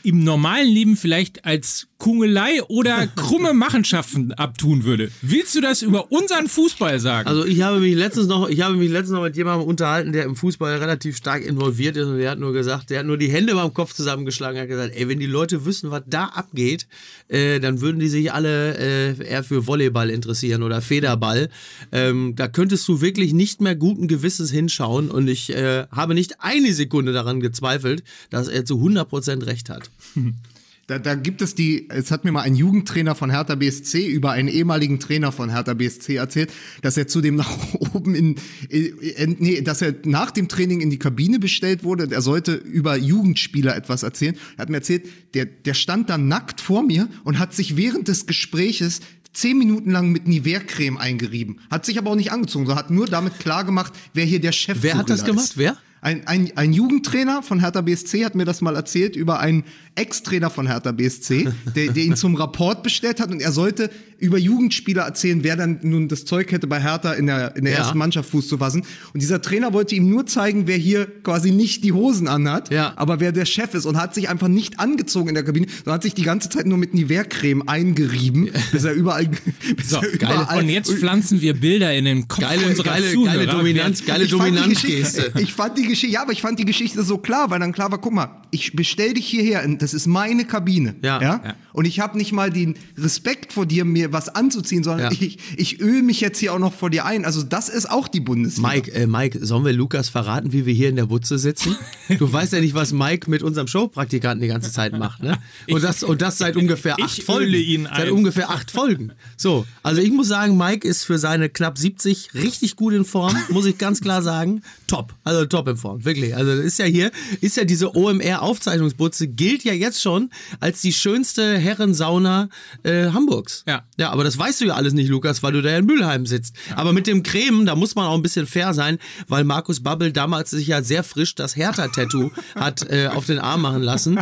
im 0.03 0.23
normalen 0.23 0.69
Leben 0.69 0.95
vielleicht 0.95 1.45
als 1.45 1.88
Kungelei 2.03 2.62
oder 2.67 3.07
krumme 3.15 3.53
Machenschaften 3.53 4.33
abtun 4.33 4.83
würde. 4.83 5.10
Willst 5.22 5.55
du 5.55 5.62
das 5.62 5.81
über 5.81 6.12
unseren 6.12 6.50
Fußball 6.50 7.00
sagen? 7.00 7.29
Also 7.29 7.45
ich 7.45 7.62
habe 7.62 7.79
mich 7.79 7.95
letztens 7.95 8.27
noch, 8.27 8.50
ich 8.50 8.60
habe 8.60 8.75
mich 8.75 8.91
letztens 8.91 9.12
noch 9.12 9.24
mit 9.24 9.38
jemandem 9.38 9.69
unterhalten, 9.69 10.12
der 10.12 10.25
im 10.25 10.36
Fußball 10.36 10.79
relativ 10.79 11.15
stark 11.15 11.45
involviert 11.45 11.95
ist 11.95 12.07
und 12.07 12.17
der 12.17 12.31
hat 12.31 12.39
nur 12.39 12.51
gesagt, 12.51 12.89
der 12.89 13.00
hat 13.00 13.05
nur 13.05 13.17
die 13.17 13.29
Hände 13.29 13.55
beim 13.55 13.74
Kopf 13.74 13.93
zusammengeschlagen, 13.93 14.60
hat 14.60 14.67
gesagt, 14.67 14.93
ey, 14.98 15.07
wenn 15.07 15.22
die 15.22 15.27
Leute 15.27 15.63
wüssten, 15.65 15.91
was 15.91 16.03
da 16.05 16.25
abgeht, 16.25 16.88
äh, 17.29 17.62
dann 17.62 17.79
würden 17.79 18.01
die 18.01 18.10
sich 18.10 18.33
alle 18.33 18.77
äh, 18.77 19.25
eher 19.25 19.45
für 19.45 19.65
Volleyball 19.65 20.10
interessieren 20.10 20.62
oder 20.62 20.81
Federball. 20.81 21.48
Ähm, 21.93 22.33
da 22.36 22.50
könntest 22.50 22.86
du 22.89 23.00
wirklich 23.00 23.31
nicht 23.31 23.62
mehr 23.62 23.77
guten 23.77 24.10
Gewissens 24.10 24.51
hinschauen 24.51 25.10
und 25.10 25.29
ich 25.29 25.55
äh, 25.55 25.86
habe 25.89 26.15
nicht 26.15 26.41
eine 26.41 26.74
Sekunde 26.74 27.13
daran 27.13 27.39
gezweifelt, 27.39 28.03
dass 28.29 28.50
er 28.50 28.65
zu 28.65 28.75
100% 28.75 29.45
recht 29.45 29.69
hat. 29.69 29.89
Da, 30.87 30.99
da 30.99 31.15
gibt 31.15 31.41
es 31.41 31.55
die, 31.55 31.89
es 31.89 32.11
hat 32.11 32.25
mir 32.25 32.33
mal 32.33 32.41
ein 32.41 32.55
Jugendtrainer 32.55 33.15
von 33.15 33.29
Hertha 33.29 33.55
BSC 33.55 34.05
über 34.05 34.31
einen 34.31 34.49
ehemaligen 34.49 34.99
Trainer 34.99 35.31
von 35.31 35.49
Hertha 35.49 35.73
BSC 35.73 36.15
erzählt, 36.15 36.51
dass 36.81 36.97
er 36.97 37.07
zudem 37.07 37.35
nach 37.35 37.57
oben 37.93 38.15
in, 38.15 38.35
in 38.69 39.37
nee, 39.39 39.61
dass 39.61 39.81
er 39.81 39.95
nach 40.03 40.31
dem 40.31 40.49
Training 40.49 40.81
in 40.81 40.89
die 40.89 40.99
Kabine 40.99 41.39
bestellt 41.39 41.83
wurde 41.83 42.09
er 42.11 42.21
sollte 42.21 42.53
über 42.53 42.97
Jugendspieler 42.97 43.75
etwas 43.75 44.03
erzählen. 44.03 44.35
Er 44.57 44.63
hat 44.63 44.69
mir 44.69 44.77
erzählt, 44.77 45.07
der, 45.33 45.45
der 45.45 45.73
stand 45.73 46.09
dann 46.09 46.27
nackt 46.27 46.59
vor 46.59 46.83
mir 46.83 47.07
und 47.23 47.39
hat 47.39 47.53
sich 47.53 47.77
während 47.77 48.09
des 48.09 48.25
Gespräches 48.25 48.99
zehn 49.31 49.57
Minuten 49.57 49.89
lang 49.89 50.11
mit 50.11 50.27
Nivea-Creme 50.27 50.97
eingerieben. 50.97 51.59
Hat 51.71 51.85
sich 51.85 51.97
aber 51.97 52.11
auch 52.11 52.15
nicht 52.15 52.31
angezogen, 52.31 52.65
so 52.65 52.75
hat 52.75 52.91
nur 52.91 53.07
damit 53.07 53.39
klar 53.39 53.63
gemacht, 53.63 53.93
wer 54.13 54.25
hier 54.25 54.41
der 54.41 54.51
Chef 54.51 54.77
Wer 54.81 54.97
hat 54.97 55.09
das 55.09 55.25
gemacht? 55.25 55.45
Ist. 55.45 55.57
Wer? 55.57 55.77
Ein, 56.03 56.27
ein, 56.27 56.51
ein 56.55 56.74
Jugendtrainer 56.74 57.41
von 57.43 57.60
Hertha 57.62 57.79
BSC 57.81 58.25
hat 58.25 58.36
mir 58.36 58.45
das 58.45 58.60
mal 58.62 58.75
erzählt 58.75 59.15
über 59.15 59.39
einen 59.39 59.63
Ex-Trainer 59.95 60.50
von 60.50 60.67
Hertha 60.67 60.91
BSC, 60.91 61.48
der, 61.75 61.91
der 61.93 62.03
ihn 62.03 62.15
zum 62.17 62.36
Rapport 62.36 62.83
bestellt 62.83 63.19
hat 63.22 63.31
und 63.31 63.41
er 63.41 63.51
sollte 63.53 63.89
über 64.19 64.38
Jugendspieler 64.38 65.03
erzählen, 65.03 65.43
wer 65.43 65.55
dann 65.57 65.79
nun 65.83 66.07
das 66.07 66.24
Zeug 66.24 66.51
hätte, 66.51 66.65
bei 66.67 66.81
Hertha 66.81 67.12
in 67.13 67.25
der, 67.27 67.55
in 67.57 67.65
der 67.65 67.74
Ja. 67.74 67.79
ersten 67.79 67.98
Mannschaft 67.98 68.29
Fuß 68.29 68.48
zu 68.48 68.57
fassen. 68.57 68.83
Und 69.13 69.22
dieser 69.22 69.41
Trainer 69.41 69.74
wollte 69.74 69.95
ihm 69.95 70.10
nur 70.10 70.25
zeigen, 70.25 70.65
wer 70.65 70.77
hier 70.77 71.07
quasi 71.24 71.51
nicht 71.51 71.83
die 71.83 71.91
Hosen 71.91 72.27
anhat, 72.29 72.72
Ja. 72.72 72.93
aber 72.95 73.19
wer 73.19 73.31
der 73.33 73.45
Chef 73.45 73.74
ist 73.74 73.86
und 73.86 73.98
hat 73.98 74.13
sich 74.15 74.29
einfach 74.29 74.48
nicht 74.48 74.79
angezogen 74.79 75.29
in 75.29 75.36
der 75.36 75.43
Kabine, 75.43 75.67
sondern 75.77 75.95
hat 75.95 76.03
sich 76.03 76.13
die 76.13 76.24
ganze 76.24 76.50
Zeit 76.50 76.67
nur 76.67 76.77
mit 76.77 76.93
Nivea-Creme 76.93 77.63
eingerieben, 77.67 78.50
bis 78.72 78.83
er 78.86 78.93
überall, 78.93 79.27
bis 79.75 79.89
so, 79.89 79.98
er 79.98 80.01
geil. 80.17 80.31
überall 80.33 80.60
Und 80.63 80.69
jetzt 80.69 80.91
pflanzen 80.93 81.41
wir 81.41 81.53
Bilder 81.53 81.93
in 81.93 82.05
den 82.05 82.27
Kopf 82.27 82.41
Geile, 82.41 82.65
unserer 82.67 82.86
geile, 82.86 83.12
Zuhörer. 83.12 83.36
geile 83.45 83.48
Dominanz, 83.51 84.05
geile 84.05 84.24
ich 84.25 84.31
fand 84.31 84.48
die 84.48 84.55
Dominanzgeste. 84.55 85.33
Ich 85.39 85.53
fand 85.53 85.77
die 85.77 85.83
Geschichte, 85.93 86.13
ja, 86.15 86.21
aber 86.23 86.31
ich 86.31 86.41
fand 86.41 86.59
die 86.59 86.65
Geschichte 86.65 87.03
so 87.03 87.17
klar, 87.17 87.50
weil 87.50 87.59
dann 87.59 87.71
klar 87.71 87.91
war, 87.91 88.00
guck 88.00 88.13
mal, 88.13 88.41
ich 88.51 88.75
bestell 88.75 89.13
dich 89.13 89.27
hierher, 89.27 89.67
das 89.77 89.93
ist 89.93 90.07
meine 90.07 90.45
Kabine, 90.45 90.95
Ja. 91.01 91.21
Ja. 91.21 91.55
Und 91.74 91.86
ich 91.86 92.00
habe 92.00 92.18
nicht 92.18 92.32
mal 92.32 92.50
den 92.51 92.75
Respekt 92.98 93.51
vor 93.53 93.65
dir, 93.65 93.84
mir 93.84 94.13
was 94.13 94.30
anzuziehen, 94.30 94.84
sondern 94.84 95.12
Ja. 95.12 95.20
ich, 95.20 95.38
ich 95.58 95.80
öle 95.82 96.03
mich 96.03 96.22
jetzt 96.22 96.39
hier 96.39 96.53
auch 96.53 96.60
noch 96.60 96.74
vor 96.74 96.89
dir 96.89 97.06
ein. 97.06 97.25
Also 97.25 97.44
das 97.44 97.68
ist 97.70 97.89
auch 97.89 98.08
die 98.08 98.20
Bundesliga. 98.20 98.70
Mike, 98.70 98.92
äh, 98.94 99.08
Mike, 99.08 99.46
sollen 99.46 99.65
wir 99.65 99.74
Lukas 99.74 100.10
verraten, 100.10 100.53
wie 100.53 100.65
wir 100.65 100.74
hier 100.74 100.89
in 100.89 100.96
der 100.96 101.08
Butze 101.08 101.38
sitzen? 101.38 101.75
Du 102.20 102.32
weißt 102.32 102.53
ja 102.53 102.60
nicht, 102.60 102.75
was 102.75 102.92
Mike 102.92 103.30
mit 103.30 103.42
unserem 103.44 103.68
Showpraktikanten 103.68 104.42
die 104.42 104.48
ganze 104.50 104.72
Zeit 104.72 104.98
macht, 104.98 105.24
ne? 105.24 105.38
Und 105.70 105.84
das, 105.84 106.03
und 106.03 106.22
das 106.22 106.38
seit 106.38 106.58
ungefähr 106.58 106.96
ich 107.00 107.03
acht 107.06 107.24
Folgen. 107.24 107.46
öle 107.48 107.58
ihn 107.58 107.84
Seit 107.86 108.08
ein. 108.08 108.12
ungefähr 108.12 108.50
acht 108.50 108.72
Folgen. 108.72 109.13
So, 109.38 109.65
also 109.84 110.01
ich 110.01 110.12
muss 110.12 110.27
sagen, 110.27 110.58
Mike 110.58 110.86
ist 110.88 111.05
für 111.05 111.18
seine 111.18 111.50
knapp 111.50 111.77
70 111.77 112.33
richtig 112.33 112.75
gut 112.75 112.94
in 112.94 113.05
Form, 113.05 113.36
muss 113.50 113.66
ich 113.66 113.77
ganz 113.77 114.01
klar 114.01 114.22
sagen. 114.22 114.62
Top, 114.88 115.14
also 115.24 115.46
top 115.46 115.70
in 115.70 115.77
Form, 115.77 116.03
wirklich. 116.05 116.36
Also 116.36 116.55
das 116.57 116.66
ist 116.66 116.77
ja 116.77 116.86
hier, 116.86 117.12
ist 117.42 117.57
ja 117.57 117.64
diese 117.64 117.96
OMR-Aufzeichnungsbutze, 117.96 119.27
gilt 119.27 119.64
ja 119.64 119.74
jetzt 119.74 120.01
schon 120.01 120.29
als 120.59 120.81
die 120.81 120.94
schönste 120.94 121.57
Herrensauna 121.63 122.49
äh, 122.83 123.07
Hamburgs. 123.07 123.63
Ja. 123.67 123.83
Ja, 123.97 124.11
aber 124.11 124.23
das 124.23 124.37
weißt 124.37 124.61
du 124.61 124.65
ja 124.65 124.73
alles 124.75 124.93
nicht, 124.93 125.09
Lukas, 125.09 125.43
weil 125.43 125.53
du 125.53 125.61
da 125.61 125.75
in 125.77 125.85
Mülheim 125.85 126.25
sitzt. 126.25 126.55
Aber 126.75 126.93
mit 126.93 127.07
dem 127.07 127.23
Cremen, 127.23 127.65
da 127.65 127.75
muss 127.75 127.95
man 127.95 128.05
auch 128.05 128.15
ein 128.15 128.21
bisschen 128.21 128.47
fair 128.47 128.73
sein, 128.73 128.99
weil 129.27 129.43
Markus 129.43 129.81
Babbel 129.81 130.11
damals 130.11 130.51
sich 130.51 130.67
ja 130.67 130.81
sehr 130.81 131.03
frisch 131.03 131.35
das 131.35 131.55
Hertha-Tattoo 131.55 132.31
hat 132.55 132.89
äh, 132.89 133.07
auf 133.07 133.25
den 133.25 133.39
Arm 133.39 133.61
machen 133.61 133.81
lassen. 133.81 134.19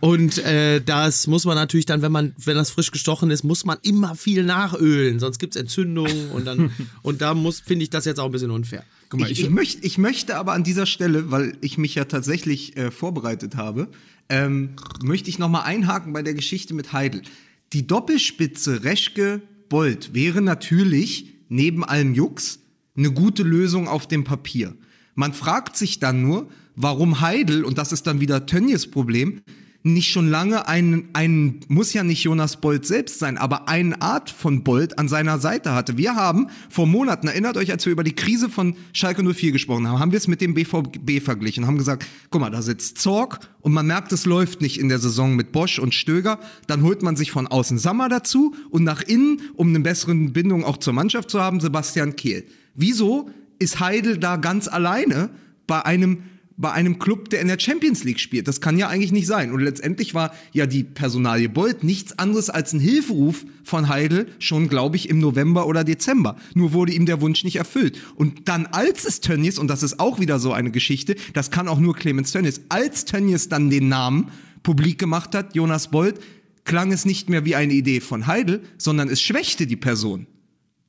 Und 0.00 0.38
äh, 0.38 0.80
das 0.80 1.26
muss 1.26 1.44
man 1.44 1.56
natürlich 1.56 1.86
dann, 1.86 2.02
wenn 2.02 2.12
man, 2.12 2.34
wenn 2.38 2.56
das 2.56 2.70
frisch 2.70 2.90
gestochen 2.90 3.30
ist, 3.30 3.42
muss 3.42 3.64
man 3.64 3.78
immer 3.82 4.14
viel 4.14 4.44
nachölen, 4.44 5.18
sonst 5.18 5.38
gibt's 5.38 5.56
Entzündungen 5.56 6.30
und 6.30 6.46
dann, 6.46 6.70
und 7.02 7.20
da 7.20 7.34
muss, 7.34 7.60
finde 7.60 7.82
ich 7.82 7.90
das 7.90 8.04
jetzt 8.04 8.20
auch 8.20 8.26
ein 8.26 8.32
bisschen 8.32 8.50
unfair. 8.50 8.84
Guck 9.08 9.20
mal, 9.20 9.30
ich, 9.30 9.38
ich, 9.38 9.44
ich, 9.46 9.50
möcht, 9.50 9.84
ich 9.84 9.98
möchte 9.98 10.36
aber 10.36 10.52
an 10.52 10.64
dieser 10.64 10.86
Stelle, 10.86 11.30
weil 11.30 11.56
ich 11.60 11.78
mich 11.78 11.94
ja 11.94 12.04
tatsächlich 12.04 12.76
äh, 12.76 12.90
vorbereitet 12.90 13.56
habe, 13.56 13.88
ähm, 14.28 14.70
möchte 15.02 15.30
ich 15.30 15.38
nochmal 15.38 15.64
einhaken 15.64 16.12
bei 16.12 16.22
der 16.22 16.34
Geschichte 16.34 16.74
mit 16.74 16.92
Heidel. 16.92 17.22
Die 17.72 17.86
Doppelspitze 17.86 18.84
Reschke-Bold 18.84 20.14
wäre 20.14 20.42
natürlich 20.42 21.34
neben 21.48 21.84
allem 21.84 22.14
Jux 22.14 22.60
eine 22.96 23.12
gute 23.12 23.42
Lösung 23.42 23.88
auf 23.88 24.06
dem 24.08 24.24
Papier. 24.24 24.74
Man 25.14 25.32
fragt 25.32 25.76
sich 25.76 25.98
dann 25.98 26.22
nur, 26.22 26.48
warum 26.74 27.20
Heidel, 27.20 27.64
und 27.64 27.78
das 27.78 27.92
ist 27.92 28.06
dann 28.06 28.20
wieder 28.20 28.46
Tönnies 28.46 28.90
Problem, 28.90 29.42
nicht 29.92 30.10
schon 30.10 30.28
lange 30.28 30.66
einen, 30.68 31.08
einen, 31.12 31.60
muss 31.68 31.92
ja 31.92 32.02
nicht 32.02 32.22
Jonas 32.22 32.60
Bolt 32.60 32.86
selbst 32.86 33.18
sein, 33.18 33.38
aber 33.38 33.68
eine 33.68 34.00
Art 34.02 34.30
von 34.30 34.64
Bolt 34.64 34.98
an 34.98 35.08
seiner 35.08 35.38
Seite 35.38 35.72
hatte. 35.74 35.96
Wir 35.96 36.16
haben 36.16 36.48
vor 36.68 36.86
Monaten, 36.86 37.28
erinnert 37.28 37.56
euch, 37.56 37.70
als 37.70 37.86
wir 37.86 37.92
über 37.92 38.04
die 38.04 38.14
Krise 38.14 38.48
von 38.48 38.74
Schalke 38.92 39.22
04 39.22 39.52
gesprochen 39.52 39.86
haben, 39.86 39.98
haben 40.00 40.12
wir 40.12 40.18
es 40.18 40.28
mit 40.28 40.40
dem 40.40 40.54
BVB 40.54 41.22
verglichen 41.22 41.66
haben 41.66 41.78
gesagt, 41.78 42.06
guck 42.30 42.40
mal, 42.40 42.50
da 42.50 42.62
sitzt 42.62 42.98
Zorg 42.98 43.40
und 43.60 43.72
man 43.72 43.86
merkt, 43.86 44.12
es 44.12 44.26
läuft 44.26 44.60
nicht 44.60 44.78
in 44.78 44.88
der 44.88 44.98
Saison 44.98 45.36
mit 45.36 45.52
Bosch 45.52 45.78
und 45.78 45.94
Stöger. 45.94 46.38
Dann 46.66 46.82
holt 46.82 47.02
man 47.02 47.16
sich 47.16 47.30
von 47.30 47.46
außen 47.46 47.78
Sammer 47.78 48.08
dazu 48.08 48.54
und 48.70 48.84
nach 48.84 49.02
innen, 49.02 49.40
um 49.54 49.68
eine 49.68 49.80
bessere 49.80 50.14
Bindung 50.14 50.64
auch 50.64 50.78
zur 50.78 50.92
Mannschaft 50.92 51.30
zu 51.30 51.40
haben, 51.40 51.60
Sebastian 51.60 52.16
Kehl. 52.16 52.44
Wieso 52.74 53.30
ist 53.58 53.80
Heidel 53.80 54.18
da 54.18 54.36
ganz 54.36 54.68
alleine 54.68 55.30
bei 55.66 55.84
einem 55.84 56.18
bei 56.58 56.72
einem 56.72 56.98
Club, 56.98 57.28
der 57.28 57.40
in 57.40 57.48
der 57.48 57.58
Champions 57.58 58.04
League 58.04 58.20
spielt. 58.20 58.48
Das 58.48 58.60
kann 58.60 58.78
ja 58.78 58.88
eigentlich 58.88 59.12
nicht 59.12 59.26
sein. 59.26 59.52
Und 59.52 59.60
letztendlich 59.60 60.14
war 60.14 60.34
ja 60.52 60.66
die 60.66 60.84
Personalie 60.84 61.48
Bolt 61.48 61.84
nichts 61.84 62.18
anderes 62.18 62.48
als 62.48 62.72
ein 62.72 62.80
Hilferuf 62.80 63.44
von 63.62 63.88
Heidel 63.88 64.28
schon, 64.38 64.68
glaube 64.68 64.96
ich, 64.96 65.08
im 65.08 65.18
November 65.18 65.66
oder 65.66 65.84
Dezember. 65.84 66.36
Nur 66.54 66.72
wurde 66.72 66.92
ihm 66.92 67.04
der 67.04 67.20
Wunsch 67.20 67.44
nicht 67.44 67.56
erfüllt. 67.56 68.00
Und 68.14 68.48
dann, 68.48 68.66
als 68.66 69.04
es 69.04 69.20
Tönnies, 69.20 69.58
und 69.58 69.68
das 69.68 69.82
ist 69.82 70.00
auch 70.00 70.18
wieder 70.18 70.38
so 70.38 70.52
eine 70.52 70.70
Geschichte, 70.70 71.16
das 71.34 71.50
kann 71.50 71.68
auch 71.68 71.78
nur 71.78 71.94
Clemens 71.94 72.32
Tönnies, 72.32 72.62
als 72.68 73.04
Tönnies 73.04 73.48
dann 73.48 73.68
den 73.68 73.88
Namen 73.88 74.30
publik 74.62 74.98
gemacht 74.98 75.34
hat, 75.34 75.54
Jonas 75.54 75.90
Bolt, 75.90 76.20
klang 76.64 76.90
es 76.90 77.04
nicht 77.04 77.28
mehr 77.28 77.44
wie 77.44 77.54
eine 77.54 77.74
Idee 77.74 78.00
von 78.00 78.26
Heidel, 78.26 78.62
sondern 78.78 79.08
es 79.08 79.20
schwächte 79.20 79.66
die 79.66 79.76
Person. 79.76 80.26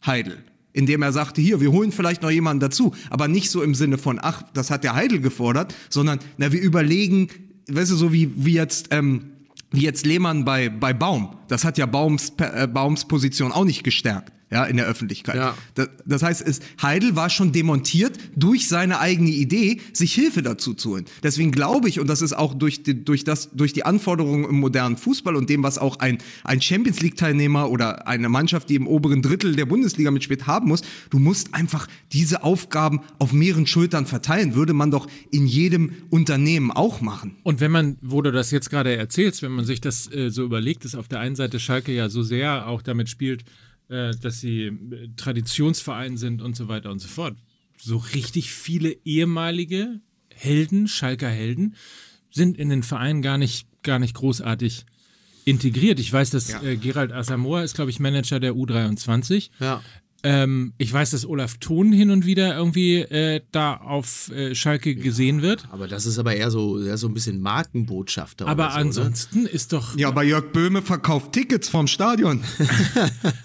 Heidel. 0.06 0.44
Indem 0.78 1.02
er 1.02 1.12
sagte, 1.12 1.42
hier, 1.42 1.60
wir 1.60 1.72
holen 1.72 1.92
vielleicht 1.92 2.22
noch 2.22 2.30
jemanden 2.30 2.60
dazu. 2.60 2.94
Aber 3.10 3.28
nicht 3.28 3.50
so 3.50 3.64
im 3.64 3.74
Sinne 3.74 3.98
von, 3.98 4.20
ach, 4.22 4.44
das 4.54 4.70
hat 4.70 4.84
der 4.84 4.94
Heidel 4.94 5.20
gefordert, 5.20 5.74
sondern, 5.90 6.20
na, 6.38 6.52
wir 6.52 6.62
überlegen, 6.62 7.30
weißt 7.68 7.90
du, 7.90 7.96
so 7.96 8.14
wie, 8.14 8.32
wie 8.36 8.54
jetzt, 8.54 8.90
ähm, 8.92 9.32
wie 9.72 9.82
jetzt 9.82 10.06
Lehmann 10.06 10.46
bei, 10.46 10.70
bei 10.70 10.94
Baum. 10.94 11.36
Das 11.48 11.64
hat 11.64 11.80
ja 11.80 11.88
Baums, 11.88 12.32
äh, 12.38 12.68
Baums 12.68 13.06
Position 13.06 13.52
auch 13.52 13.66
nicht 13.66 13.84
gestärkt. 13.84 14.32
Ja, 14.50 14.64
in 14.64 14.78
der 14.78 14.86
Öffentlichkeit. 14.86 15.36
Ja. 15.36 15.58
Das, 15.76 15.90
das 16.06 16.24
heißt, 16.24 16.42
es, 16.42 16.62
Heidel 16.82 17.18
war 17.18 17.30
schon 17.30 17.52
demontiert 17.52 18.18
durch 18.34 18.70
seine 18.70 19.00
eigene 19.00 19.30
Idee, 19.30 19.82
sich 19.92 20.14
Hilfe 20.14 20.42
dazu 20.42 20.74
zu 20.74 20.92
holen. 20.92 21.06
Deswegen 21.22 21.52
glaube 21.52 21.90
ich, 21.90 22.00
und 22.00 22.08
das 22.08 22.22
ist 22.22 22.32
auch 22.32 22.54
durch 22.54 22.82
die, 22.82 23.04
durch 23.04 23.26
das, 23.26 23.50
durch 23.52 23.74
die 23.74 23.84
Anforderungen 23.84 24.46
im 24.46 24.60
modernen 24.62 24.96
Fußball 24.96 25.36
und 25.36 25.50
dem, 25.50 25.64
was 25.64 25.78
auch 25.78 26.00
ein, 26.00 26.20
ein 26.46 26.62
Champions 26.62 27.02
League-Teilnehmer 27.02 27.70
oder 27.70 28.08
eine 28.08 28.30
Mannschaft, 28.30 28.70
die 28.70 28.76
im 28.76 28.88
oberen 28.88 29.22
Drittel 29.22 29.54
der 29.54 29.66
Bundesliga 29.66 30.12
mitspielt, 30.12 30.48
haben 30.48 30.70
muss, 30.70 30.82
du 31.10 31.20
musst 31.20 31.54
einfach 31.54 31.88
diese 32.14 32.44
Aufgaben 32.44 33.02
auf 33.20 33.34
mehreren 33.34 33.68
Schultern 33.68 34.06
verteilen. 34.06 34.56
Würde 34.56 34.72
man 34.72 34.92
doch 34.92 35.08
in 35.30 35.46
jedem 35.46 35.92
Unternehmen 36.10 36.72
auch 36.72 37.02
machen. 37.02 37.36
Und 37.44 37.60
wenn 37.60 37.72
man, 37.72 37.98
wo 38.02 38.22
du 38.22 38.32
das 38.32 38.52
jetzt 38.52 38.70
gerade 38.70 38.96
erzählst, 38.96 39.42
wenn 39.42 39.52
man 39.52 39.66
sich 39.66 39.82
das 39.82 40.10
äh, 40.14 40.30
so 40.30 40.46
überlegt, 40.46 40.86
dass 40.86 40.96
auf 40.96 41.10
der 41.10 41.20
einen 41.20 41.36
Seite 41.36 41.60
Schalke 41.60 41.92
ja 41.92 42.08
so 42.08 42.24
sehr 42.24 42.68
auch 42.68 42.82
damit 42.82 43.10
spielt, 43.10 43.44
äh, 43.90 44.12
dass 44.22 44.40
sie 44.40 44.64
äh, 44.66 45.10
Traditionsverein 45.18 46.18
sind 46.18 46.42
und 46.42 46.56
so 46.56 46.68
weiter 46.68 46.92
und 46.92 47.00
so 47.00 47.08
fort. 47.08 47.38
So 47.80 47.98
richtig 47.98 48.52
viele 48.52 48.96
ehemalige 49.06 50.00
Helden, 50.34 50.88
Schalker 50.88 51.30
Helden, 51.30 51.76
sind 52.32 52.58
in 52.58 52.70
den 52.70 52.84
Verein 52.84 53.22
gar 53.22 53.38
nicht, 53.38 53.68
gar 53.84 54.00
nicht 54.00 54.14
großartig 54.16 54.86
integriert. 55.46 56.00
Ich 56.00 56.12
weiß, 56.12 56.30
dass 56.32 56.50
Ja. 56.52 56.62
äh, 56.62 56.76
Gerald 56.78 57.12
Asamoah 57.12 57.64
ist, 57.64 57.76
glaube 57.76 57.90
ich, 57.92 58.00
Manager 58.00 58.40
der 58.40 58.54
U23. 58.54 59.50
Ja. 59.60 59.82
Ähm, 60.24 60.74
ich 60.78 60.92
weiß, 60.92 61.12
dass 61.12 61.28
Olaf 61.28 61.58
Thon 61.60 61.92
hin 61.92 62.10
und 62.10 62.26
wieder 62.26 62.56
irgendwie 62.56 62.98
äh, 62.98 63.42
da 63.52 63.76
auf 63.76 64.32
äh, 64.32 64.56
Schalke 64.56 64.96
gesehen 64.96 65.42
wird. 65.42 65.68
Aber 65.72 65.88
das 65.88 66.06
ist 66.06 66.18
aber 66.18 66.36
eher 66.36 66.50
so, 66.50 66.82
eher 66.82 66.98
so 66.98 67.08
ein 67.08 67.14
bisschen 67.14 67.40
Markenbotschafter. 67.40 68.48
Aber 68.48 68.64
oder 68.64 68.72
so, 68.72 68.78
ne? 68.78 68.86
ansonsten 68.86 69.46
ist 69.46 69.74
doch. 69.74 69.96
Ja, 69.98 70.08
aber 70.08 70.24
Jörg 70.24 70.52
Böhme 70.52 70.82
verkauft 70.82 71.34
Tickets 71.34 71.70
vom 71.70 71.88
Stadion. 71.88 72.44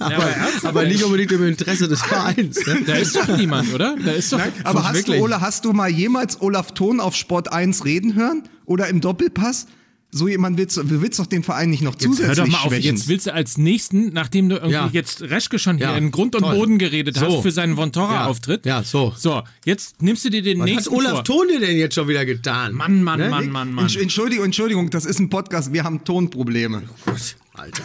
Ja, 0.01 0.07
aber 0.17 0.35
Aber 0.63 0.83
ey, 0.85 0.93
nicht 0.93 1.05
unbedingt 1.05 1.31
im 1.33 1.47
Interesse 1.47 1.87
des 1.87 2.03
Vereins. 2.03 2.67
Ne? 2.67 2.83
Da 2.87 2.95
ist 2.95 3.15
doch 3.15 3.37
niemand, 3.37 3.73
oder? 3.73 3.97
Da 4.05 4.13
ist 4.13 4.33
doch. 4.33 4.41
Aber 4.65 4.85
hast 4.85 4.95
wirklich. 4.95 5.19
du, 5.19 5.23
Ola, 5.23 5.41
hast 5.41 5.65
du 5.65 5.73
mal 5.73 5.89
jemals 5.89 6.41
Olaf 6.41 6.73
Thon 6.73 7.01
auf 7.01 7.15
Sport 7.15 7.53
1 7.53 7.85
reden 7.85 8.15
hören? 8.15 8.43
Oder 8.65 8.89
im 8.89 9.01
Doppelpass? 9.01 9.67
So 10.15 10.29
jemand 10.29 10.59
willst 10.59 10.79
willst 10.91 11.19
doch 11.19 11.27
den 11.27 11.43
Verein 11.43 11.71
nicht 11.71 11.81
noch 11.83 11.95
Jetzt 11.95 12.03
zusätzlich 12.05 12.29
hör 12.39 12.45
doch 12.45 12.53
mal 12.53 12.59
auf, 12.59 12.69
schwächen. 12.69 12.97
jetzt 12.97 13.09
willst 13.09 13.27
du 13.29 13.33
als 13.33 13.57
nächsten, 13.57 14.13
nachdem 14.13 14.51
du 14.51 14.57
irgendwie 14.57 14.75
Ja. 14.75 14.91
jetzt 14.93 15.23
Reschke 15.23 15.59
schon 15.59 15.79
hier 15.79 15.87
Ja, 15.87 15.97
in 15.97 16.11
Grund 16.11 16.35
und 16.35 16.43
toll. 16.43 16.55
Boden 16.55 16.77
geredet 16.79 17.17
So. 17.17 17.37
hast 17.37 17.43
für 17.43 17.51
seinen 17.51 17.79
Vontora-Auftritt. 17.79 18.67
Ja, 18.67 18.83
so. 18.83 19.15
So, 19.17 19.43
jetzt 19.65 20.03
nimmst 20.03 20.23
du 20.27 20.29
dir 20.29 20.43
den 20.43 20.59
Was 20.59 20.69
hat 20.69 20.75
nächsten 20.75 20.95
Olaf 20.95 21.11
vor. 21.13 21.25
Tone 21.25 21.59
denn 21.61 21.79
jetzt 21.79 21.95
schon 21.95 22.09
wieder 22.09 22.27
getan? 22.27 22.75
Mann, 22.75 23.03
Mann, 23.03 23.21
Ne? 23.21 23.31
Mann, 23.31 23.49
Mann, 23.49 23.73
Mann. 23.73 23.87
Entsch- 23.87 24.01
Entschuldigung, 24.03 24.45
Entschuldigung, 24.45 24.91
das 24.91 25.07
ist 25.07 25.19
ein 25.19 25.31
Podcast, 25.31 25.73
wir 25.73 25.83
haben 25.83 26.05
Tonprobleme. 26.05 26.83
Gott, 27.07 27.37
Alter. 27.55 27.83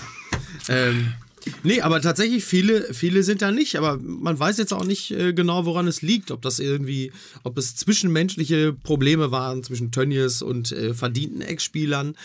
ähm, 0.68 1.14
nee, 1.64 1.82
aber 1.82 2.02
tatsächlich, 2.02 2.46
viele, 2.46 2.94
viele 2.94 3.24
sind 3.24 3.42
da 3.42 3.52
nicht. 3.52 3.78
Aber 3.78 3.98
man 4.02 4.38
weiß 4.40 4.58
jetzt 4.58 4.74
auch 4.74 4.84
nicht 4.84 5.12
äh, 5.12 5.34
genau, 5.34 5.66
woran 5.66 5.88
es 5.88 6.02
liegt. 6.02 6.32
Ob 6.32 6.42
das 6.42 6.60
irgendwie, 6.60 7.12
ob 7.44 7.58
es 7.58 7.76
zwischenmenschliche 7.76 8.74
Probleme 8.74 9.32
waren 9.32 9.64
zwischen 9.64 9.92
Tönnies 9.92 10.42
und 10.42 10.72
äh, 10.72 10.94
verdienten 10.94 11.42
Ex-Spielern. 11.42 12.16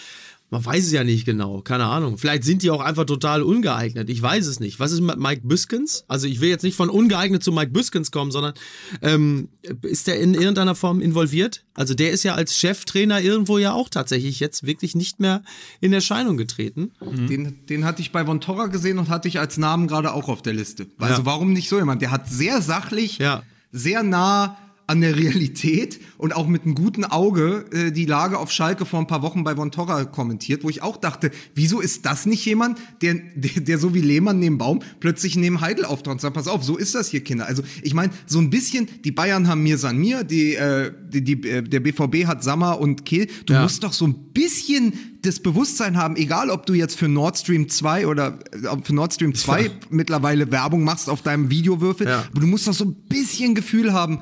Man 0.53 0.63
weiß 0.67 0.85
es 0.85 0.93
ja 0.93 1.03
nicht 1.03 1.25
genau, 1.25 1.63
keine 1.63 1.87
Ahnung. 1.87 2.19
Vielleicht 2.19 2.45
sind 2.45 2.63
die 2.63 2.71
auch 2.71 2.83
einfach 2.83 3.07
total 3.07 3.43
ungeeignet. 3.43 4.11
Ich 4.11 4.21
weiß 4.21 4.47
es 4.47 4.61
nicht. 4.61 4.79
Was 4.81 4.93
ist 4.93 5.01
mit 5.01 5.19
Mike 5.19 5.41
Büskens? 5.45 6.05
Also 6.09 6.27
ich 6.27 6.43
will 6.43 6.51
jetzt 6.51 6.63
nicht 6.63 6.77
von 6.77 6.91
ungeeignet 6.91 7.43
zu 7.43 7.53
Mike 7.53 7.71
Büskens 7.73 8.11
kommen, 8.11 8.31
sondern 8.31 8.53
ähm, 9.01 9.49
ist 9.81 10.09
der 10.09 10.21
in 10.21 10.35
irgendeiner 10.35 10.75
Form 10.75 11.01
involviert? 11.01 11.65
Also 11.73 11.95
der 11.95 12.11
ist 12.11 12.23
ja 12.23 12.35
als 12.35 12.59
Cheftrainer 12.59 13.23
irgendwo 13.23 13.57
ja 13.57 13.73
auch 13.73 13.89
tatsächlich 13.89 14.41
jetzt 14.41 14.67
wirklich 14.67 14.95
nicht 14.95 15.21
mehr 15.21 15.43
in 15.81 15.95
Erscheinung 15.95 16.37
getreten. 16.37 16.91
Den, 17.01 17.65
den 17.71 17.87
hatte 17.87 18.03
ich 18.03 18.13
bei 18.13 18.27
Von 18.27 18.43
Torra 18.43 18.67
gesehen 18.67 18.99
und 18.99 19.09
hatte 19.09 19.29
ich 19.29 19.41
als 19.41 19.57
Namen 19.57 19.89
gerade 19.89 20.13
auch 20.13 20.29
auf 20.29 20.43
der 20.43 20.53
Liste. 20.53 20.87
Also 20.99 21.21
Ja. 21.23 21.25
warum 21.27 21.55
nicht 21.55 21.71
so 21.71 21.79
jemand? 21.79 22.03
Der 22.03 22.11
hat 22.11 22.29
sehr 22.29 22.61
sachlich, 22.61 23.17
Ja. 23.17 23.43
sehr 23.73 24.03
nah 24.03 24.59
an 24.87 25.01
der 25.01 25.17
Realität 25.17 26.01
und 26.19 26.35
auch 26.35 26.47
mit 26.47 26.63
einem 26.65 26.75
guten 26.75 27.05
Auge 27.05 27.65
äh, 27.73 27.91
die 27.93 28.05
Lage 28.05 28.39
auf 28.39 28.51
Schalke 28.51 28.85
vor 28.85 29.01
ein 29.01 29.07
paar 29.07 29.23
Wochen 29.23 29.45
bei 29.45 29.55
Von 29.57 29.71
Torra 29.71 30.05
kommentiert, 30.05 30.65
wo 30.65 30.71
ich 30.71 30.83
auch 30.83 30.97
dachte, 30.97 31.31
wieso 31.55 31.81
ist 31.81 32.05
das 32.05 32.27
nicht 32.27 32.45
jemand, 32.45 32.79
der, 33.01 33.15
der, 33.35 33.63
der 33.63 33.79
so 33.79 33.95
wie 33.95 34.01
Lehmann 34.01 34.39
neben 34.39 34.59
Baum 34.59 34.81
plötzlich 35.01 35.37
neben 35.37 35.61
Heidel 35.61 35.85
auftaucht 35.85 36.15
und 36.15 36.21
sagt, 36.21 36.35
pass 36.35 36.49
auf, 36.49 36.65
so 36.65 36.77
ist 36.77 36.95
das 36.95 37.09
hier, 37.09 37.23
Kinder. 37.23 37.47
Also 37.47 37.63
ich 37.83 37.95
meine, 37.95 38.13
so 38.27 38.39
ein 38.41 38.51
bisschen, 38.51 38.89
die 39.05 39.13
Bayern 39.13 39.49
haben 39.49 39.63
mir 39.63 39.79
San 39.79 39.97
mir, 39.99 40.25
die, 40.25 40.55
äh, 40.57 40.93
die, 41.09 41.23
die, 41.23 41.49
äh, 41.49 41.63
der 41.63 41.81
BVB 41.81 42.27
hat 42.27 42.43
Sammer 42.43 42.81
und 42.81 43.05
Kehl. 43.07 43.29
Du 43.47 43.55
Ja. 43.55 43.63
musst 43.63 43.85
doch 43.85 43.93
so 43.93 44.07
ein 44.07 44.15
bisschen 44.35 44.93
das 45.23 45.39
Bewusstsein 45.39 45.97
haben, 45.97 46.17
egal 46.17 46.51
ob 46.51 46.67
du 46.67 46.75
jetzt 46.75 46.97
für 46.99 47.07
Nord 47.07 47.39
Stream 47.39 47.69
2 47.69 48.09
oder 48.09 48.41
äh, 48.53 48.77
für 48.83 48.95
Nord 48.95 49.15
Stream 49.15 49.35
2 49.37 49.71
mittlerweile 49.91 50.51
Werbung 50.51 50.83
machst 50.83 51.09
auf 51.09 51.23
deinem 51.23 51.49
Videowürfel, 51.51 52.09
Ja. 52.09 52.25
aber 52.31 52.41
du 52.41 52.47
musst 52.49 52.67
doch 52.67 52.73
so 52.75 52.85
ein 52.87 52.95
bisschen 53.09 53.55
Gefühl 53.55 53.93
haben, 53.93 54.19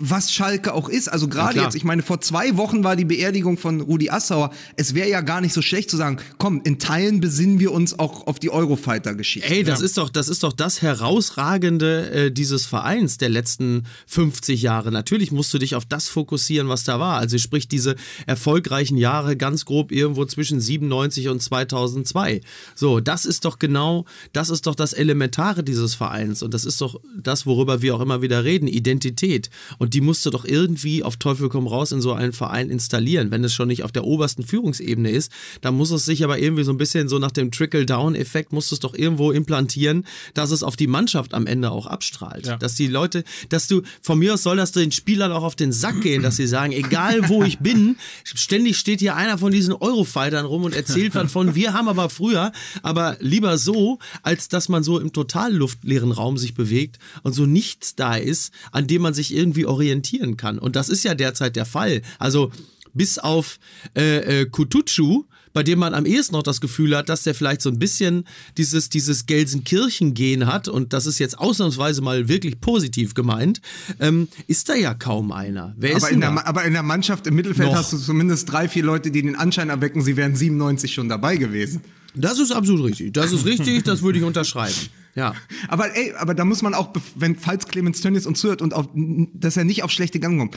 was 0.00 0.32
Schalke 0.32 0.74
auch 0.74 0.88
ist. 0.88 1.08
Also 1.08 1.26
Ja, 1.26 1.32
gerade 1.32 1.52
klar. 1.54 1.64
jetzt, 1.64 1.74
ich 1.74 1.82
meine, 1.82 2.02
vor 2.02 2.20
zwei 2.20 2.56
Wochen 2.56 2.84
war 2.84 2.94
die 2.94 3.04
Beerdigung 3.04 3.58
von 3.58 3.80
Rudi 3.80 4.10
Assauer. 4.10 4.50
Es 4.76 4.94
wäre 4.94 5.08
ja 5.08 5.22
gar 5.22 5.40
nicht 5.40 5.52
so 5.52 5.60
schlecht 5.60 5.90
zu 5.90 5.96
sagen, 5.96 6.18
komm, 6.38 6.60
in 6.62 6.78
Teilen 6.78 7.20
besinnen 7.20 7.58
wir 7.58 7.72
uns 7.72 7.98
auch 7.98 8.28
auf 8.28 8.38
die 8.38 8.50
Eurofighter-Geschichte. 8.50 9.48
Ey, 9.48 9.64
das 9.64 9.80
ist 9.80 9.98
doch, 9.98 10.08
das 10.08 10.28
ist 10.28 10.44
doch 10.44 10.52
das 10.52 10.82
herausragende 10.82 12.10
äh, 12.10 12.30
dieses 12.30 12.64
Vereins 12.64 13.18
der 13.18 13.28
letzten 13.28 13.84
50 14.06 14.62
Jahre. 14.62 14.92
Natürlich 14.92 15.32
musst 15.32 15.52
du 15.52 15.58
dich 15.58 15.74
auf 15.74 15.84
das 15.84 16.06
fokussieren, 16.06 16.68
was 16.68 16.84
da 16.84 17.00
war. 17.00 17.18
Also 17.18 17.36
sprich 17.38 17.66
diese 17.66 17.96
erfolgreichen 18.26 18.96
Jahre 18.96 19.36
ganz 19.36 19.64
grob 19.64 19.90
irgendwo 19.90 20.24
zwischen 20.26 20.60
97 20.60 21.28
und 21.28 21.42
2002. 21.42 22.40
So, 22.76 23.00
das 23.00 23.26
ist 23.26 23.44
doch 23.44 23.58
genau, 23.58 24.04
das 24.32 24.48
ist 24.50 24.68
doch 24.68 24.76
das 24.76 24.92
Elementare 24.92 25.64
dieses 25.64 25.96
Vereins 25.96 26.44
und 26.44 26.54
das 26.54 26.64
ist 26.64 26.80
doch 26.80 27.00
das, 27.16 27.46
worüber 27.46 27.82
wir 27.82 27.96
auch 27.96 28.00
immer 28.00 28.22
wieder 28.22 28.44
reden, 28.44 28.68
Identität. 28.68 29.50
Und 29.78 29.87
die 29.88 30.00
musst 30.00 30.24
du 30.26 30.30
doch 30.30 30.44
irgendwie 30.44 31.02
auf 31.02 31.16
Teufel 31.16 31.48
komm 31.48 31.66
raus 31.66 31.92
in 31.92 32.00
so 32.00 32.12
einen 32.12 32.32
Verein 32.32 32.70
installieren. 32.70 33.30
Wenn 33.30 33.44
es 33.44 33.52
schon 33.52 33.68
nicht 33.68 33.84
auf 33.84 33.92
der 33.92 34.04
obersten 34.04 34.42
Führungsebene 34.42 35.10
ist, 35.10 35.30
dann 35.60 35.74
muss 35.74 35.90
es 35.90 36.04
sich 36.04 36.24
aber 36.24 36.38
irgendwie 36.38 36.64
so 36.64 36.72
ein 36.72 36.78
bisschen 36.78 37.08
so 37.08 37.18
nach 37.18 37.30
dem 37.30 37.50
Trickle-Down-Effekt, 37.50 38.52
musst 38.52 38.70
du 38.70 38.74
es 38.74 38.80
doch 38.80 38.94
irgendwo 38.94 39.32
implantieren, 39.32 40.04
dass 40.34 40.50
es 40.50 40.62
auf 40.62 40.76
die 40.76 40.86
Mannschaft 40.86 41.34
am 41.34 41.46
Ende 41.46 41.70
auch 41.70 41.86
abstrahlt. 41.86 42.46
Ja. 42.46 42.56
Dass 42.56 42.74
die 42.74 42.86
Leute, 42.86 43.24
dass 43.48 43.66
du, 43.66 43.82
von 44.02 44.18
mir 44.18 44.34
aus 44.34 44.42
soll 44.42 44.56
das 44.56 44.72
den 44.72 44.92
Spielern 44.92 45.32
auch 45.32 45.42
auf 45.42 45.56
den 45.56 45.72
Sack 45.72 46.00
gehen, 46.00 46.22
dass 46.22 46.36
sie 46.36 46.46
sagen, 46.46 46.72
egal 46.72 47.28
wo 47.28 47.42
ich 47.42 47.58
bin, 47.58 47.96
ständig 48.24 48.76
steht 48.78 49.00
hier 49.00 49.16
einer 49.16 49.38
von 49.38 49.52
diesen 49.52 49.74
Eurofightern 49.74 50.46
rum 50.46 50.64
und 50.64 50.74
erzählt 50.74 51.14
was 51.14 51.28
von, 51.32 51.54
wir 51.54 51.72
haben 51.72 51.88
aber 51.88 52.08
früher, 52.10 52.52
aber 52.82 53.16
lieber 53.20 53.58
so, 53.58 53.98
als 54.22 54.48
dass 54.48 54.68
man 54.68 54.82
so 54.82 54.98
im 54.98 55.12
total 55.12 55.52
luftleeren 55.52 56.12
Raum 56.12 56.38
sich 56.38 56.54
bewegt 56.54 56.98
und 57.22 57.32
so 57.32 57.46
nichts 57.46 57.94
da 57.94 58.16
ist, 58.16 58.52
an 58.72 58.86
dem 58.86 59.02
man 59.02 59.14
sich 59.14 59.34
irgendwie 59.34 59.66
orientieren 59.78 60.36
kann. 60.36 60.58
Und 60.58 60.74
das 60.76 60.88
ist 60.88 61.04
ja 61.04 61.14
derzeit 61.14 61.54
der 61.56 61.64
Fall. 61.64 62.02
Also 62.18 62.50
bis 62.94 63.18
auf 63.18 63.58
äh, 63.96 64.40
äh, 64.40 64.46
Kutucu, 64.46 65.24
bei 65.52 65.62
dem 65.62 65.78
man 65.78 65.94
am 65.94 66.04
ehesten 66.04 66.34
noch 66.34 66.42
das 66.42 66.60
Gefühl 66.60 66.96
hat, 66.96 67.08
dass 67.08 67.22
der 67.22 67.34
vielleicht 67.34 67.62
so 67.62 67.70
ein 67.70 67.78
bisschen 67.78 68.24
dieses, 68.56 68.88
dieses 68.88 69.26
Gelsenkirchen-Gen 69.26 70.46
hat 70.46 70.68
und 70.68 70.92
das 70.92 71.06
ist 71.06 71.18
jetzt 71.18 71.38
ausnahmsweise 71.38 72.02
mal 72.02 72.28
wirklich 72.28 72.60
positiv 72.60 73.14
gemeint, 73.14 73.60
ähm, 74.00 74.28
ist 74.46 74.68
da 74.68 74.74
ja 74.74 74.94
kaum 74.94 75.30
einer. 75.30 75.74
Wer 75.76 75.96
aber, 75.96 76.10
in 76.10 76.20
der, 76.20 76.30
da? 76.32 76.42
Aber 76.44 76.64
in 76.64 76.72
der 76.72 76.82
Mannschaft 76.82 77.26
im 77.26 77.34
Mittelfeld 77.34 77.70
Noch. 77.70 77.78
hast 77.78 77.92
du 77.92 77.98
zumindest 77.98 78.50
drei, 78.50 78.68
vier 78.68 78.84
Leute, 78.84 79.10
die 79.10 79.22
den 79.22 79.36
Anschein 79.36 79.70
erwecken, 79.70 80.02
sie 80.02 80.16
wären 80.16 80.34
97 80.34 80.92
schon 80.92 81.08
dabei 81.08 81.36
gewesen. 81.36 81.82
Das 82.14 82.38
ist 82.38 82.52
absolut 82.52 82.84
richtig. 82.84 83.12
Das 83.12 83.32
ist 83.32 83.44
richtig, 83.44 83.84
das 83.84 84.02
würde 84.02 84.18
ich 84.18 84.24
unterschreiben. 84.24 84.74
Ja. 85.14 85.34
Aber 85.68 85.96
ey, 85.96 86.12
aber 86.16 86.34
da 86.34 86.44
muss 86.44 86.62
man 86.62 86.74
auch, 86.74 86.92
wenn 87.16 87.34
falls 87.34 87.66
Clemens 87.66 88.00
Tönnies 88.00 88.24
uns 88.26 88.38
zuhört 88.40 88.62
und 88.62 88.72
auf, 88.72 88.88
dass 88.94 89.56
er 89.56 89.64
nicht 89.64 89.82
auf 89.82 89.90
schlechte 89.90 90.20
Gang 90.20 90.38
kommt. 90.38 90.56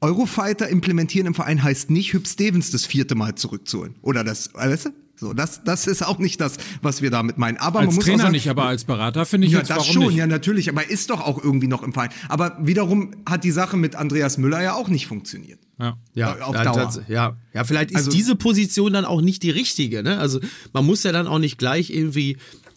Eurofighter 0.00 0.68
implementieren 0.68 1.26
im 1.26 1.34
Verein 1.34 1.62
heißt 1.62 1.90
nicht, 1.90 2.12
Hüb 2.12 2.26
Stevens 2.26 2.70
das 2.70 2.86
vierte 2.86 3.14
Mal 3.14 3.34
zurückzuholen. 3.34 3.96
Oder 4.00 4.24
das, 4.24 4.54
weißt 4.54 4.86
du? 4.86 4.90
So, 5.20 5.32
das, 5.32 5.64
das 5.64 5.86
ist 5.88 6.06
auch 6.06 6.18
nicht 6.18 6.40
das, 6.40 6.58
was 6.80 7.02
wir 7.02 7.10
damit 7.10 7.38
meinen. 7.38 7.56
Aber 7.56 7.80
man 7.80 7.88
Als 7.88 7.96
muss 7.96 8.04
auch 8.04 8.06
Trainer 8.08 8.22
sagen, 8.24 8.32
nicht, 8.32 8.48
aber 8.48 8.64
als 8.64 8.84
Berater 8.84 9.26
finde 9.26 9.46
ich 9.48 9.52
ja, 9.52 9.58
jetzt, 9.58 9.70
das 9.70 9.78
warum 9.78 9.92
schon, 9.92 10.06
nicht? 10.06 10.16
ja, 10.16 10.26
natürlich. 10.28 10.68
Aber 10.68 10.84
er 10.84 10.90
ist 10.90 11.10
doch 11.10 11.20
auch 11.20 11.42
irgendwie 11.42 11.66
noch 11.66 11.82
im 11.82 11.92
Verein. 11.92 12.10
Aber 12.28 12.56
wiederum 12.60 13.10
hat 13.28 13.42
die 13.42 13.50
Sache 13.50 13.76
mit 13.76 13.96
Andreas 13.96 14.38
Müller 14.38 14.62
ja 14.62 14.74
auch 14.74 14.88
nicht 14.88 15.06
funktioniert. 15.08 15.58
Ja. 15.80 15.96
Ja, 16.14 16.38
Auf 16.40 16.54
ja, 16.54 16.64
Dauer. 16.64 16.74
tats- 16.74 17.00
ja, 17.08 17.36
ja, 17.52 17.64
vielleicht 17.64 17.90
ist 17.90 17.96
Also- 17.96 18.10
diese 18.12 18.36
Position 18.36 18.92
dann 18.92 19.04
auch 19.04 19.20
nicht 19.20 19.42
die 19.42 19.50
richtige. 19.50 20.02
Ne? 20.02 20.18
Also 20.18 20.40
man 20.72 20.84
muss 20.86 21.02
ja 21.02 21.10
dann 21.12 21.26
auch 21.26 21.38
nicht 21.40 21.58
gleich 21.58 21.90
irgendwie 21.90 22.36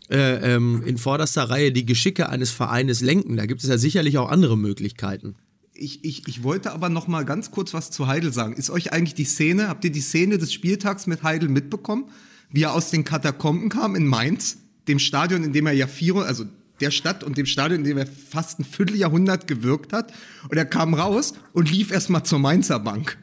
äh, 0.09 0.55
ähm, 0.55 0.83
in 0.85 0.97
vorderster 0.97 1.43
Reihe 1.49 1.71
die 1.71 1.85
Geschicke 1.85 2.27
eines 2.27 2.49
Vereines 2.51 3.01
lenken. 3.01 3.37
Da 3.37 3.45
gibt 3.45 3.61
es 3.63 3.69
ja 3.69 3.77
sicherlich 3.77 4.17
auch 4.17 4.29
andere 4.29 4.57
Möglichkeiten. 4.57 5.35
Ich, 5.73 6.03
ich, 6.03 6.27
ich 6.27 6.43
wollte 6.43 6.73
aber 6.73 6.89
noch 6.89 7.07
mal 7.07 7.23
ganz 7.23 7.49
kurz 7.49 7.73
was 7.73 7.91
zu 7.91 8.07
Heidel 8.07 8.33
sagen. 8.33 8.53
Ist 8.53 8.69
euch 8.69 8.91
eigentlich 8.93 9.15
die 9.15 9.23
Szene, 9.25 9.67
habt 9.69 9.83
ihr 9.85 9.91
die 9.91 10.01
Szene 10.01 10.37
des 10.37 10.51
Spieltags 10.53 11.07
mit 11.07 11.23
Heidel 11.23 11.49
mitbekommen? 11.49 12.05
Wie 12.51 12.63
er 12.63 12.73
aus 12.73 12.89
den 12.91 13.03
Katakomben 13.03 13.69
kam 13.69 13.95
in 13.95 14.05
Mainz, 14.07 14.57
dem 14.87 14.99
Stadion, 14.99 15.43
in 15.43 15.53
dem 15.53 15.67
er 15.67 15.73
ja 15.73 15.87
vier, 15.87 16.15
also 16.17 16.45
der 16.79 16.91
Stadt 16.91 17.23
und 17.23 17.37
dem 17.37 17.45
Stadion, 17.45 17.81
in 17.81 17.85
dem 17.85 17.97
er 17.97 18.07
fast 18.07 18.59
ein 18.59 18.63
Vierteljahrhundert 18.65 19.47
gewirkt 19.47 19.93
hat. 19.93 20.11
Und 20.49 20.57
er 20.57 20.65
kam 20.65 20.93
raus 20.93 21.33
und 21.53 21.69
lief 21.71 21.91
erstmal 21.91 22.23
zur 22.23 22.39
Mainzer 22.39 22.79
Bank. 22.79 23.17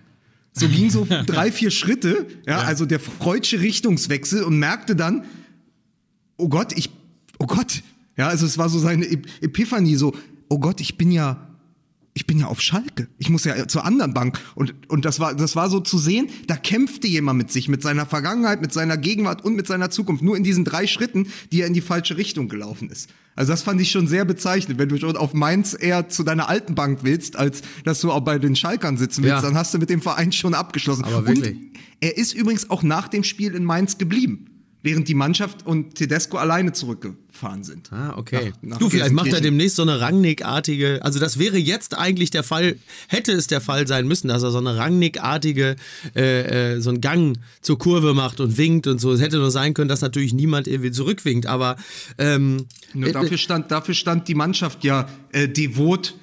So 0.53 0.69
ging 0.77 0.91
so 0.91 1.07
drei, 1.27 1.51
vier 1.53 1.71
Schritte, 1.71 2.27
ja, 2.47 2.59
also 2.61 2.87
der 2.87 3.01
freudsche 3.01 3.61
Richtungswechsel 3.61 4.45
und 4.45 4.59
merkte 4.59 4.95
dann, 4.97 5.25
oh 6.37 6.49
Gott, 6.49 6.73
ich, 6.77 6.91
oh 7.39 7.47
Gott, 7.47 7.83
ja, 8.17 8.29
also 8.29 8.47
es 8.47 8.59
war 8.59 8.69
so 8.69 8.79
seine 8.79 9.05
Ep- 9.07 9.27
Epiphanie, 9.41 9.97
so, 9.97 10.15
oh 10.49 10.59
Gott, 10.59 10.81
ich 10.81 10.97
bin 10.97 11.11
ja, 11.11 11.48
ich 12.19 12.27
bin 12.27 12.41
ja 12.41 12.47
auf 12.49 12.61
Schalke. 12.61 13.07
Ich 13.19 13.31
muss 13.31 13.45
ja 13.45 13.69
zur 13.69 13.85
anderen 13.85 14.13
Bank. 14.13 14.41
Und, 14.57 14.75
und 14.89 15.05
das 15.05 15.21
war, 15.21 15.37
das 15.37 15.55
war 15.55 15.71
so 15.71 15.79
zu 15.79 15.99
sehen, 15.99 16.29
da 16.49 16.57
kämpfte 16.57 17.07
jemand 17.07 17.39
mit 17.39 17.53
sich, 17.53 17.69
mit 17.69 17.81
seiner 17.81 18.07
Vergangenheit, 18.07 18.61
mit 18.61 18.73
seiner 18.73 18.97
Gegenwart 18.97 19.45
und 19.45 19.55
mit 19.55 19.69
seiner 19.69 19.89
Zukunft. 19.91 20.25
Nur 20.25 20.37
in 20.37 20.43
diesen 20.43 20.65
drei 20.65 20.89
Schritten, 20.89 21.29
die 21.53 21.61
er 21.61 21.69
in 21.69 21.75
die 21.75 21.81
falsche 21.81 22.17
Richtung 22.17 22.49
gelaufen 22.49 22.91
ist. 22.91 23.09
Also 23.37 23.53
das 23.53 23.63
fand 23.63 23.81
ich 23.81 23.93
schon 23.93 24.09
sehr 24.09 24.25
bezeichnend. 24.25 24.81
Wenn 24.81 24.89
du 24.89 24.99
schon 24.99 25.17
auf 25.17 25.33
Mainz 25.33 25.77
eher 25.79 26.09
zu 26.09 26.25
deiner 26.25 26.49
alten 26.49 26.75
Bank 26.75 27.05
willst, 27.05 27.37
als 27.37 27.63
dass 27.85 28.01
du 28.01 28.11
auch 28.11 28.23
bei 28.23 28.41
den 28.41 28.57
Schalkern 28.57 28.97
sitzen 28.97 29.23
willst, 29.23 29.37
Ja. 29.37 29.41
dann 29.43 29.55
hast 29.57 29.73
du 29.73 29.79
mit 29.79 29.89
dem 29.89 30.03
Verein 30.03 30.33
schon 30.33 30.55
abgeschlossen. 30.55 31.05
Aber 31.05 31.25
wirklich. 31.25 31.55
Und 31.55 31.71
er 32.01 32.19
ist 32.19 32.35
übrigens 32.35 32.69
auch 32.69 32.83
nach 32.83 33.07
dem 33.07 33.23
Spiel 33.23 33.55
in 33.55 33.63
Mainz 33.63 33.97
geblieben. 33.97 34.47
Während 34.83 35.09
die 35.09 35.15
Mannschaft 35.15 35.67
und 35.67 35.97
Tedesco 35.97 36.37
alleine 36.37 36.73
zurückgefahren 36.73 37.65
sind. 37.65 37.93
Ah, 37.93 38.15
okay. 38.17 38.53
Nach- 38.63 38.71
nach 38.71 38.79
du, 38.79 38.89
vielleicht 38.91 39.13
macht 39.13 39.33
er 39.33 39.41
demnächst 39.41 39.77
so 39.77 39.83
eine 39.83 40.01
Rangnick-artige, 40.01 41.01
also 41.03 41.19
das 41.19 41.39
wäre 41.39 41.57
jetzt 41.59 41.97
eigentlich 41.99 42.31
der 42.31 42.43
Fall, 42.45 42.77
hätte 43.09 43.33
es 43.33 43.49
der 43.49 43.61
Fall 43.61 43.87
sein 43.89 44.07
müssen, 44.07 44.29
dass 44.29 44.43
er 44.43 44.51
so 44.51 44.59
eine 44.59 44.77
Rangnick-artige, 44.77 45.77
äh, 46.15 46.75
äh, 46.77 46.81
so 46.81 46.91
einen 46.91 47.01
Gang 47.01 47.39
zur 47.61 47.79
Kurve 47.79 48.15
macht 48.15 48.41
und 48.41 48.57
winkt 48.57 48.87
und 48.87 49.01
so. 49.01 49.13
Es 49.13 49.21
hätte 49.21 49.39
nur 49.39 49.51
sein 49.51 49.75
können, 49.75 49.89
dass 49.89 50.01
natürlich 50.01 50.33
niemand 50.33 50.69
irgendwie 50.69 50.93
zurückwinkt, 50.93 51.47
aber 51.47 51.77
ähm, 52.19 52.67
Nur 52.95 53.09
äh, 53.09 53.13
dafür 53.13 53.37
stand, 53.39 53.71
dafür 53.71 53.95
stand 53.95 54.29
die 54.29 54.35
Mannschaft 54.35 54.85
ja 54.85 55.09
äh, 55.33 55.49
devot, 55.49 56.15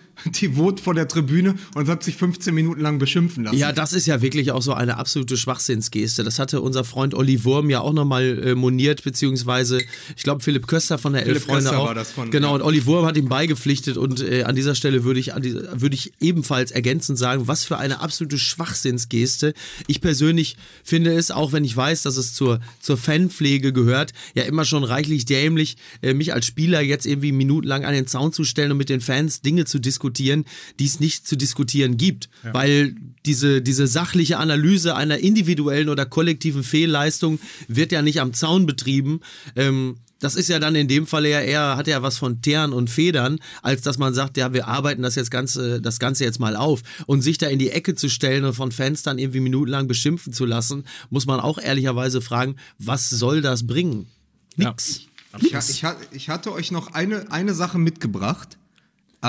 devot 0.41 0.79
vor 0.79 0.93
der 0.93 1.07
Tribüne 1.07 1.55
und 1.75 1.87
hat 1.87 2.03
sich 2.03 2.15
15 2.15 2.53
Minuten 2.53 2.81
lang 2.81 2.99
beschimpfen 2.99 3.43
lassen. 3.43 3.57
Ja, 3.57 3.71
das 3.71 3.93
ist 3.93 4.05
ja 4.05 4.21
wirklich 4.21 4.51
auch 4.51 4.61
so 4.61 4.73
eine 4.73 4.97
absolute 4.97 5.37
Schwachsinnsgeste. 5.37 6.23
Das 6.23 6.39
hatte 6.39 6.61
unser 6.61 6.83
Freund 6.83 7.13
Olli 7.13 7.43
Wurm 7.43 7.69
ja 7.69 7.81
auch 7.81 7.93
nochmal 7.93 8.39
äh, 8.43 8.55
moniert, 8.55 9.03
beziehungsweise 9.03 9.81
ich 10.15 10.23
glaube 10.23 10.41
Philipp 10.43 10.67
Köster 10.67 10.97
von 10.97 11.13
der 11.13 11.25
Elf 11.25 11.43
Freunde 11.43 11.63
Köster 11.63 11.79
auch. 11.79 11.87
war 11.87 11.95
das 11.95 12.11
von- 12.11 12.31
genau, 12.31 12.49
ja. 12.49 12.55
und 12.55 12.61
Olli 12.61 12.85
Wurm 12.85 13.05
hat 13.05 13.17
ihm 13.17 13.29
beigepflichtet 13.29 13.97
und 13.97 14.21
äh, 14.21 14.43
an 14.43 14.55
dieser 14.55 14.75
Stelle 14.75 15.03
würde 15.03 15.19
ich, 15.19 15.27
würde 15.33 15.95
ich 15.95 16.13
ebenfalls 16.19 16.71
ergänzend 16.71 17.17
sagen, 17.17 17.47
was 17.47 17.63
für 17.65 17.77
eine 17.77 18.01
absolute 18.01 18.37
Schwachsinnsgeste. 18.37 19.53
Ich 19.87 20.01
persönlich 20.01 20.57
finde 20.83 21.13
es, 21.13 21.31
auch 21.31 21.51
wenn 21.51 21.63
ich 21.63 21.75
weiß, 21.75 22.03
dass 22.03 22.17
es 22.17 22.33
zur, 22.33 22.59
zur 22.79 22.97
Fanpflege 22.97 23.73
gehört, 23.73 24.13
ja 24.33 24.43
immer 24.43 24.65
schon 24.65 24.83
reichlich 24.83 25.25
dämlich, 25.25 25.77
äh, 26.01 26.13
mich 26.13 26.33
als 26.33 26.45
Spieler 26.45 26.81
jetzt 26.81 27.05
irgendwie 27.05 27.31
minutenlang 27.31 27.85
an 27.85 27.93
den 27.93 28.07
Zaun 28.07 28.33
zu 28.33 28.43
stellen 28.43 28.71
und 28.71 28.77
mit 28.77 28.89
den 28.89 29.01
Fans 29.01 29.41
Dinge 29.41 29.65
zu 29.65 29.79
diskutieren, 29.79 30.04
die 30.09 30.85
es 30.85 30.99
nicht 30.99 31.27
zu 31.27 31.35
diskutieren 31.35 31.97
gibt. 31.97 32.29
Weil 32.53 32.95
diese, 33.25 33.61
diese 33.61 33.87
sachliche 33.87 34.37
Analyse 34.37 34.95
einer 34.95 35.17
individuellen 35.19 35.89
oder 35.89 36.05
kollektiven 36.05 36.63
Fehlleistung 36.63 37.39
wird 37.67 37.91
ja 37.91 38.01
nicht 38.01 38.21
am 38.21 38.33
Zaun 38.33 38.65
betrieben. 38.65 39.21
Ähm, 39.55 39.97
das 40.19 40.35
ist 40.35 40.47
ja 40.47 40.59
dann 40.59 40.75
in 40.75 40.87
dem 40.87 41.05
Fall 41.07 41.25
ja 41.25 41.41
eher, 41.41 41.75
hat 41.75 41.87
ja 41.87 42.01
was 42.01 42.17
von 42.17 42.41
Teeren 42.41 42.71
und 42.71 42.89
Federn, 42.89 43.37
als 43.61 43.81
dass 43.81 43.97
man 43.97 44.13
sagt, 44.13 44.37
ja, 44.37 44.53
wir 44.53 44.67
arbeiten 44.67 45.01
das 45.03 45.15
jetzt 45.15 45.29
Ganze, 45.29 45.81
das 45.81 45.99
Ganze 45.99 46.23
jetzt 46.23 46.39
mal 46.39 46.55
auf. 46.55 46.81
Und 47.05 47.21
sich 47.21 47.37
da 47.37 47.47
in 47.47 47.59
die 47.59 47.69
Ecke 47.69 47.95
zu 47.95 48.09
stellen 48.09 48.45
und 48.45 48.53
von 48.53 48.71
Fans 48.71 49.03
dann 49.03 49.19
irgendwie 49.19 49.41
minutenlang 49.41 49.87
beschimpfen 49.87 50.31
zu 50.33 50.45
lassen, 50.45 50.85
muss 51.09 51.25
man 51.25 51.39
auch 51.41 51.57
ehrlicherweise 51.59 52.21
fragen, 52.21 52.55
was 52.79 53.09
soll 53.09 53.41
das 53.41 53.67
bringen? 53.67 54.07
Nix. 54.55 55.01
Ich, 55.41 55.53
ha- 55.53 55.59
ich, 55.69 55.83
ha- 55.83 55.97
ich 56.13 56.29
hatte 56.29 56.53
euch 56.53 56.71
noch 56.71 56.93
eine, 56.93 57.29
eine 57.29 57.53
Sache 57.53 57.77
mitgebracht. 57.77 58.57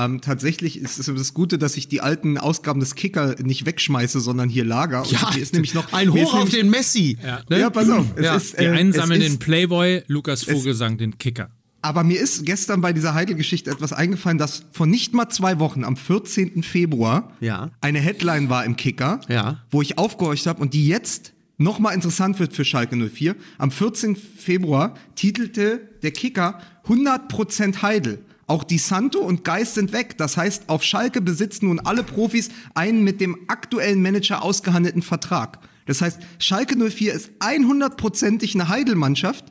Ähm, 0.05 0.21
tatsächlich 0.21 0.79
ist 0.79 0.99
es 0.99 1.07
das 1.07 1.33
Gute, 1.35 1.57
dass 1.59 1.77
ich 1.77 1.89
die 1.89 2.01
alten 2.01 2.37
Ausgaben 2.39 2.81
des 2.81 2.95
Kicker 2.97 3.37
nicht 3.43 3.65
wegschmeiße, 3.67 4.21
sondern 4.21 4.49
hier 4.49 4.65
lager. 4.65 5.03
Und 5.03 5.11
Ja, 5.13 5.31
mir 5.35 5.41
ist 5.43 5.53
nämlich 5.55 5.75
noch 5.75 5.93
ein 5.93 6.13
Hoch 6.13 6.35
auf 6.35 6.51
den 6.51 6.69
Messi. 6.71 7.17
Ja. 7.25 7.41
ne? 7.49 7.61
Ja, 7.61 7.71
pass 7.71 7.89
auf. 7.89 8.05
Es 8.17 8.25
Ja. 8.25 8.37
ist, 8.37 8.59
Die 8.61 8.65
äh, 8.65 8.71
einen 8.71 8.91
es 8.91 8.97
sammeln 8.97 9.21
den 9.21 9.39
Playboy, 9.39 10.03
Lukas 10.09 10.43
Vogelsang 10.43 10.99
den 10.99 11.17
Kicker. 11.19 11.51
Aber 11.83 12.03
mir 12.03 12.21
ist 12.21 12.45
gestern 12.45 12.81
bei 12.81 12.93
dieser 12.93 13.15
Heidel-Geschichte 13.15 13.71
etwas 13.71 13.93
eingefallen, 13.93 14.39
dass 14.39 14.65
vor 14.73 14.87
nicht 14.87 15.15
mal 15.15 15.29
zwei 15.29 15.61
Wochen, 15.61 15.85
am 15.85 15.97
14. 15.97 16.63
Februar, 16.65 17.33
Ja. 17.41 17.71
eine 17.81 18.01
Headline 18.01 18.49
war 18.51 18.65
im 18.65 18.77
Kicker, 18.77 19.21
Ja. 19.29 19.63
wo 19.71 19.83
ich 19.83 19.97
aufgehorcht 19.97 20.47
habe 20.47 20.61
und 20.61 20.75
die 20.75 20.89
jetzt 20.89 21.33
nochmal 21.59 21.95
interessant 21.95 22.39
wird 22.41 22.55
für 22.55 22.65
Schalke 22.65 22.97
04. 22.97 23.37
Am 23.59 23.71
14. 23.71 24.17
Februar 24.17 24.95
titelte 25.15 25.81
der 26.03 26.11
Kicker 26.11 26.59
100% 26.89 27.83
Heidel. 27.83 28.19
Auch 28.47 28.65
Di 28.65 28.79
Santo 28.79 29.19
und 29.19 29.45
Geist 29.45 29.75
sind 29.75 29.93
weg. 29.93 30.17
Das 30.19 30.37
heißt, 30.37 30.69
auf 30.69 30.83
Schalke 30.83 31.21
besitzen 31.21 31.67
nun 31.67 31.81
alle 31.81 32.03
Profis 32.03 32.51
einen 32.75 33.03
mit 33.03 33.21
dem 33.21 33.37
aktuellen 33.49 34.03
Manager 34.03 34.43
ausgehandelten 34.43 35.03
Vertrag. 35.03 35.59
Das 35.87 36.01
heißt, 36.01 36.21
Schalke 36.39 36.77
04 36.77 37.13
ist 37.13 37.31
100%ig 37.41 38.55
eine 38.55 38.69
Heidel-Mannschaft 38.69 39.47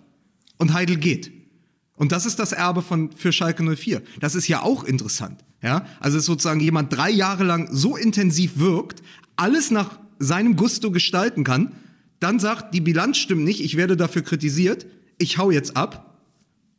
und 0.58 0.74
Heidel 0.74 0.98
geht. 0.98 1.32
Und 1.98 2.12
das 2.12 2.26
ist 2.26 2.40
das 2.40 2.52
Erbe 2.52 2.82
von, 2.82 3.12
für 3.12 3.32
Schalke 3.32 3.64
04. 3.64 4.02
Das 4.20 4.36
ist 4.36 4.48
ja 4.48 4.62
auch 4.62 4.84
interessant. 4.84 5.44
Ja? 5.62 5.86
Also 6.00 6.18
ist 6.18 6.26
sozusagen 6.26 6.60
jemand 6.60 6.96
drei 6.96 7.10
Jahre 7.10 7.44
lang 7.44 7.70
so 7.72 7.96
intensiv 7.96 8.60
wirkt, 8.60 9.02
alles 9.36 9.72
nach 9.72 10.00
seinem 10.20 10.56
Gusto 10.56 10.92
gestalten 10.92 11.44
kann, 11.44 11.74
dann 12.20 12.40
sagt, 12.40 12.74
die 12.74 12.82
Bilanz 12.82 13.18
stimmt 13.18 13.44
nicht, 13.44 13.62
ich 13.62 13.76
werde 13.76 13.98
dafür 13.98 14.22
kritisiert, 14.22 14.86
ich 15.18 15.38
hau 15.38 15.52
jetzt 15.52 15.76
ab. 15.76 16.15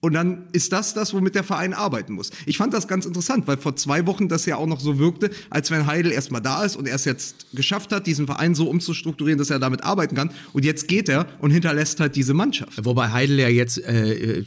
Und 0.06 0.12
dann 0.12 0.44
ist 0.52 0.72
das 0.72 0.94
das, 0.94 1.14
womit 1.14 1.34
der 1.34 1.42
Verein 1.42 1.74
arbeiten 1.74 2.12
muss. 2.12 2.30
Ich 2.46 2.58
fand 2.58 2.72
das 2.72 2.86
ganz 2.86 3.06
interessant, 3.06 3.48
weil 3.48 3.56
vor 3.56 3.74
zwei 3.74 4.06
Wochen 4.06 4.28
das 4.28 4.46
ja 4.46 4.54
auch 4.54 4.68
noch 4.68 4.78
so 4.78 5.00
wirkte, 5.00 5.30
als 5.50 5.72
wenn 5.72 5.84
Heidel 5.86 6.12
erstmal 6.12 6.40
da 6.40 6.62
ist 6.62 6.76
und 6.76 6.86
er 6.86 6.94
es 6.94 7.04
jetzt 7.04 7.46
geschafft 7.56 7.90
hat, 7.90 8.06
diesen 8.06 8.26
Verein 8.26 8.54
so 8.54 8.70
umzustrukturieren, 8.70 9.36
dass 9.36 9.50
er 9.50 9.58
damit 9.58 9.82
arbeiten 9.82 10.14
kann. 10.14 10.30
Und 10.52 10.64
jetzt 10.64 10.86
geht 10.86 11.08
er 11.08 11.26
und 11.40 11.50
hinterlässt 11.50 11.98
halt 11.98 12.14
diese 12.14 12.34
Mannschaft. 12.34 12.84
Wobei 12.84 13.10
Heidel 13.10 13.40
ja 13.40 13.48
jetzt 13.48 13.78
äh, 13.78 14.44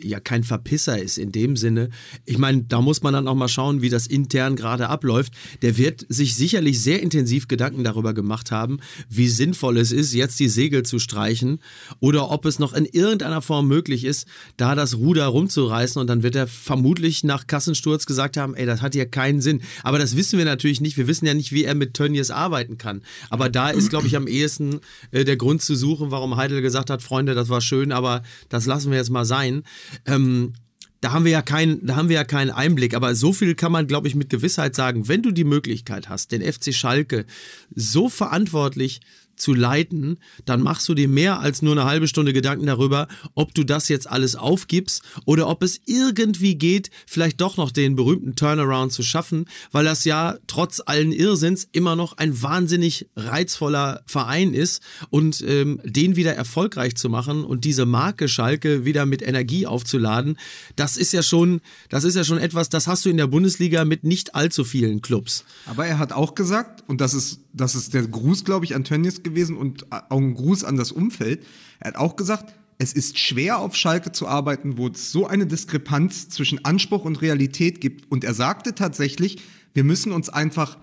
ja 0.00 0.18
kein 0.18 0.44
Verpisser 0.44 0.98
ist 0.98 1.18
in 1.18 1.30
dem 1.30 1.58
Sinne. 1.58 1.90
Ich 2.24 2.38
meine, 2.38 2.62
da 2.62 2.80
muss 2.80 3.02
man 3.02 3.12
dann 3.12 3.28
auch 3.28 3.34
mal 3.34 3.48
schauen, 3.48 3.82
wie 3.82 3.90
das 3.90 4.06
intern 4.06 4.56
gerade 4.56 4.88
abläuft. 4.88 5.34
Der 5.60 5.76
wird 5.76 6.06
sich 6.08 6.36
sicherlich 6.36 6.82
sehr 6.82 7.02
intensiv 7.02 7.48
Gedanken 7.48 7.84
darüber 7.84 8.14
gemacht 8.14 8.50
haben, 8.50 8.78
wie 9.10 9.28
sinnvoll 9.28 9.76
es 9.76 9.92
ist, 9.92 10.14
jetzt 10.14 10.40
die 10.40 10.48
Segel 10.48 10.84
zu 10.84 10.98
streichen 10.98 11.58
oder 12.00 12.30
ob 12.30 12.46
es 12.46 12.58
noch 12.58 12.72
in 12.72 12.86
irgendeiner 12.86 13.42
Form 13.42 13.68
möglich 13.68 14.04
ist, 14.04 14.26
da 14.56 14.74
das 14.74 15.01
Ruder 15.02 15.26
rumzureißen 15.26 16.00
und 16.00 16.06
dann 16.06 16.22
wird 16.22 16.36
er 16.36 16.46
vermutlich 16.46 17.24
nach 17.24 17.46
Kassensturz 17.46 18.06
gesagt 18.06 18.36
haben, 18.36 18.54
ey, 18.54 18.66
das 18.66 18.82
hat 18.82 18.94
ja 18.94 19.04
keinen 19.04 19.40
Sinn. 19.40 19.62
Aber 19.82 19.98
das 19.98 20.16
wissen 20.16 20.38
wir 20.38 20.44
natürlich 20.44 20.80
nicht. 20.80 20.96
Wir 20.96 21.08
wissen 21.08 21.26
ja 21.26 21.34
nicht, 21.34 21.52
wie 21.52 21.64
er 21.64 21.74
mit 21.74 21.94
Tönnies 21.94 22.30
arbeiten 22.30 22.78
kann. 22.78 23.02
Aber 23.28 23.48
da 23.48 23.70
ist, 23.70 23.90
glaube 23.90 24.06
ich, 24.06 24.16
am 24.16 24.26
ehesten 24.26 24.80
äh, 25.10 25.24
der 25.24 25.36
Grund 25.36 25.60
zu 25.60 25.74
suchen, 25.74 26.10
warum 26.10 26.36
Heidel 26.36 26.62
gesagt 26.62 26.88
hat, 26.88 27.02
Freunde, 27.02 27.34
das 27.34 27.48
war 27.48 27.60
schön, 27.60 27.90
aber 27.90 28.22
das 28.48 28.66
lassen 28.66 28.90
wir 28.90 28.98
jetzt 28.98 29.10
mal 29.10 29.24
sein. 29.24 29.64
Ähm, 30.06 30.54
da 31.02 31.12
haben 31.12 31.24
wir 31.24 31.32
ja 31.32 31.42
keinen, 31.42 31.84
da 31.84 31.96
haben 31.96 32.08
wir 32.08 32.14
ja 32.14 32.24
keinen 32.24 32.50
Einblick, 32.50 32.94
aber 32.94 33.16
so 33.16 33.32
viel 33.32 33.56
kann 33.56 33.72
man, 33.72 33.88
glaube 33.88 34.06
ich, 34.06 34.14
mit 34.14 34.30
Gewissheit 34.30 34.76
sagen, 34.76 35.08
wenn 35.08 35.20
du 35.20 35.32
die 35.32 35.42
Möglichkeit 35.42 36.08
hast, 36.08 36.30
den 36.30 36.40
FC 36.40 36.72
Schalke 36.72 37.26
so 37.74 38.08
verantwortlich 38.08 39.00
zu 39.42 39.52
leiten, 39.54 40.18
dann 40.44 40.62
machst 40.62 40.88
du 40.88 40.94
dir 40.94 41.08
mehr 41.08 41.40
als 41.40 41.62
nur 41.62 41.72
eine 41.72 41.84
halbe 41.84 42.08
Stunde 42.08 42.32
Gedanken 42.32 42.66
darüber, 42.66 43.08
ob 43.34 43.54
du 43.54 43.64
das 43.64 43.88
jetzt 43.88 44.08
alles 44.08 44.36
aufgibst 44.36 45.02
oder 45.26 45.48
ob 45.48 45.62
es 45.62 45.80
irgendwie 45.84 46.54
geht, 46.54 46.90
vielleicht 47.06 47.40
doch 47.40 47.56
noch 47.56 47.70
den 47.70 47.96
berühmten 47.96 48.36
Turnaround 48.36 48.92
zu 48.92 49.02
schaffen, 49.02 49.46
weil 49.72 49.84
das 49.84 50.04
ja 50.04 50.36
trotz 50.46 50.80
allen 50.84 51.12
Irrsinns 51.12 51.68
immer 51.72 51.96
noch 51.96 52.16
ein 52.16 52.40
wahnsinnig 52.40 53.08
reizvoller 53.16 54.02
Verein 54.06 54.54
ist 54.54 54.82
und 55.10 55.42
ähm, 55.46 55.80
den 55.84 56.16
wieder 56.16 56.34
erfolgreich 56.34 56.94
zu 56.94 57.08
machen 57.08 57.44
und 57.44 57.64
diese 57.64 57.84
Marke 57.84 58.28
Schalke 58.28 58.84
wieder 58.84 59.06
mit 59.06 59.22
Energie 59.22 59.66
aufzuladen, 59.66 60.38
das 60.76 60.96
ist 60.96 61.12
ja 61.12 61.22
schon, 61.22 61.60
das 61.88 62.04
ist 62.04 62.14
ja 62.14 62.24
schon 62.24 62.38
etwas, 62.38 62.68
das 62.68 62.86
hast 62.86 63.04
du 63.04 63.10
in 63.10 63.16
der 63.16 63.26
Bundesliga 63.26 63.84
mit 63.84 64.04
nicht 64.04 64.34
allzu 64.34 64.64
vielen 64.64 65.02
Clubs. 65.02 65.44
Aber 65.66 65.86
er 65.86 65.98
hat 65.98 66.12
auch 66.12 66.34
gesagt, 66.34 66.84
und 66.86 67.00
das 67.00 67.14
ist, 67.14 67.40
das 67.52 67.74
ist 67.74 67.94
der 67.94 68.06
Gruß, 68.06 68.44
glaube 68.44 68.64
ich, 68.64 68.74
an 68.74 68.84
Tönnies 68.84 69.22
gewesen 69.22 69.56
und 69.56 69.90
auch 69.92 70.18
ein 70.18 70.34
Gruß 70.34 70.64
an 70.64 70.76
das 70.76 70.92
Umfeld. 70.92 71.44
Er 71.80 71.88
hat 71.88 71.96
auch 71.96 72.16
gesagt, 72.16 72.54
es 72.78 72.92
ist 72.92 73.18
schwer 73.18 73.58
auf 73.58 73.76
Schalke 73.76 74.12
zu 74.12 74.26
arbeiten, 74.26 74.76
wo 74.78 74.88
es 74.88 75.12
so 75.12 75.26
eine 75.26 75.46
Diskrepanz 75.46 76.28
zwischen 76.28 76.64
Anspruch 76.64 77.04
und 77.04 77.22
Realität 77.22 77.80
gibt. 77.80 78.10
Und 78.10 78.24
er 78.24 78.34
sagte 78.34 78.74
tatsächlich, 78.74 79.38
wir 79.74 79.84
müssen 79.84 80.12
uns 80.12 80.28
einfach 80.28 80.78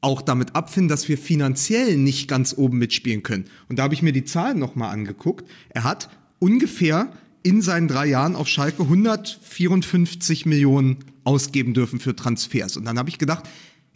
auch 0.00 0.22
damit 0.22 0.54
abfinden, 0.54 0.88
dass 0.88 1.08
wir 1.08 1.18
finanziell 1.18 1.96
nicht 1.96 2.28
ganz 2.28 2.54
oben 2.56 2.78
mitspielen 2.78 3.22
können. 3.22 3.46
Und 3.68 3.78
da 3.78 3.82
habe 3.82 3.94
ich 3.94 4.02
mir 4.02 4.12
die 4.12 4.24
Zahlen 4.24 4.58
nochmal 4.58 4.92
angeguckt. 4.92 5.48
Er 5.70 5.84
hat 5.84 6.08
ungefähr 6.38 7.12
in 7.42 7.62
seinen 7.62 7.88
drei 7.88 8.06
Jahren 8.06 8.36
auf 8.36 8.48
Schalke 8.48 8.82
154 8.82 10.46
Millionen 10.46 10.98
ausgeben 11.24 11.74
dürfen 11.74 12.00
für 12.00 12.14
Transfers. 12.14 12.76
Und 12.76 12.84
dann 12.84 12.98
habe 12.98 13.08
ich 13.08 13.18
gedacht, 13.18 13.48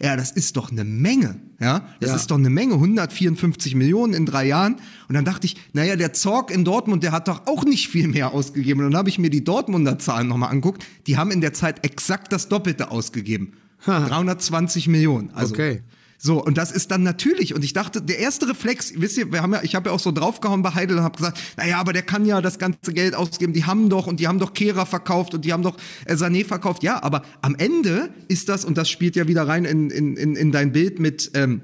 ja, 0.02 0.16
das 0.16 0.30
ist 0.30 0.56
doch 0.56 0.70
eine 0.70 0.84
Menge, 0.84 1.40
ja, 1.60 1.86
das 2.00 2.10
Ja. 2.10 2.16
ist 2.16 2.30
doch 2.30 2.38
eine 2.38 2.48
Menge, 2.50 2.74
154 2.74 3.74
Millionen 3.74 4.14
in 4.14 4.24
drei 4.26 4.46
Jahren. 4.46 4.76
Und 5.08 5.14
dann 5.14 5.24
dachte 5.24 5.46
ich, 5.46 5.56
naja, 5.74 5.96
der 5.96 6.12
Zorg 6.14 6.50
in 6.50 6.64
Dortmund, 6.64 7.02
der 7.02 7.12
hat 7.12 7.28
doch 7.28 7.46
auch 7.46 7.64
nicht 7.64 7.88
viel 7.88 8.08
mehr 8.08 8.32
ausgegeben. 8.32 8.80
Und 8.84 8.92
dann 8.92 8.98
habe 8.98 9.08
ich 9.10 9.18
mir 9.18 9.30
die 9.30 9.44
Dortmunder 9.44 9.98
Zahlen 9.98 10.28
nochmal 10.28 10.50
angeguckt. 10.50 10.84
Die 11.06 11.16
haben 11.18 11.30
in 11.30 11.40
der 11.40 11.52
Zeit 11.52 11.84
exakt 11.84 12.32
das 12.32 12.48
Doppelte 12.48 12.90
ausgegeben. 12.90 13.52
320 13.84 14.88
Millionen. 14.88 15.30
Also, 15.32 15.54
Okay. 15.54 15.82
So, 16.22 16.44
und 16.44 16.58
das 16.58 16.70
ist 16.70 16.90
dann 16.90 17.02
natürlich, 17.02 17.54
und 17.54 17.64
ich 17.64 17.72
dachte, 17.72 18.02
der 18.02 18.18
erste 18.18 18.46
Reflex, 18.46 18.92
wisst 18.94 19.16
ihr, 19.16 19.32
wir 19.32 19.40
haben 19.40 19.54
ja, 19.54 19.62
ich 19.62 19.74
habe 19.74 19.88
ja 19.88 19.94
auch 19.94 20.00
so 20.00 20.12
draufgehauen 20.12 20.60
bei 20.62 20.74
Heidel 20.74 20.98
und 20.98 21.02
habe 21.02 21.16
gesagt, 21.16 21.40
naja, 21.56 21.78
aber 21.78 21.94
der 21.94 22.02
kann 22.02 22.26
ja 22.26 22.42
das 22.42 22.58
ganze 22.58 22.92
Geld 22.92 23.14
ausgeben, 23.14 23.54
die 23.54 23.64
haben 23.64 23.88
doch, 23.88 24.06
und 24.06 24.20
die 24.20 24.28
haben 24.28 24.38
doch 24.38 24.52
Kehrer 24.52 24.84
verkauft 24.84 25.32
und 25.32 25.46
die 25.46 25.54
haben 25.54 25.62
doch 25.62 25.78
äh, 26.04 26.12
Sané 26.16 26.44
verkauft. 26.44 26.82
Ja, 26.82 27.02
aber 27.02 27.22
am 27.40 27.54
Ende 27.54 28.10
ist 28.28 28.50
das, 28.50 28.66
und 28.66 28.76
das 28.76 28.90
spielt 28.90 29.16
ja 29.16 29.28
wieder 29.28 29.48
rein 29.48 29.64
in, 29.64 29.88
in, 29.88 30.18
in, 30.18 30.36
in 30.36 30.52
dein 30.52 30.72
Bild 30.72 31.00
mit, 31.00 31.30
ähm, 31.32 31.62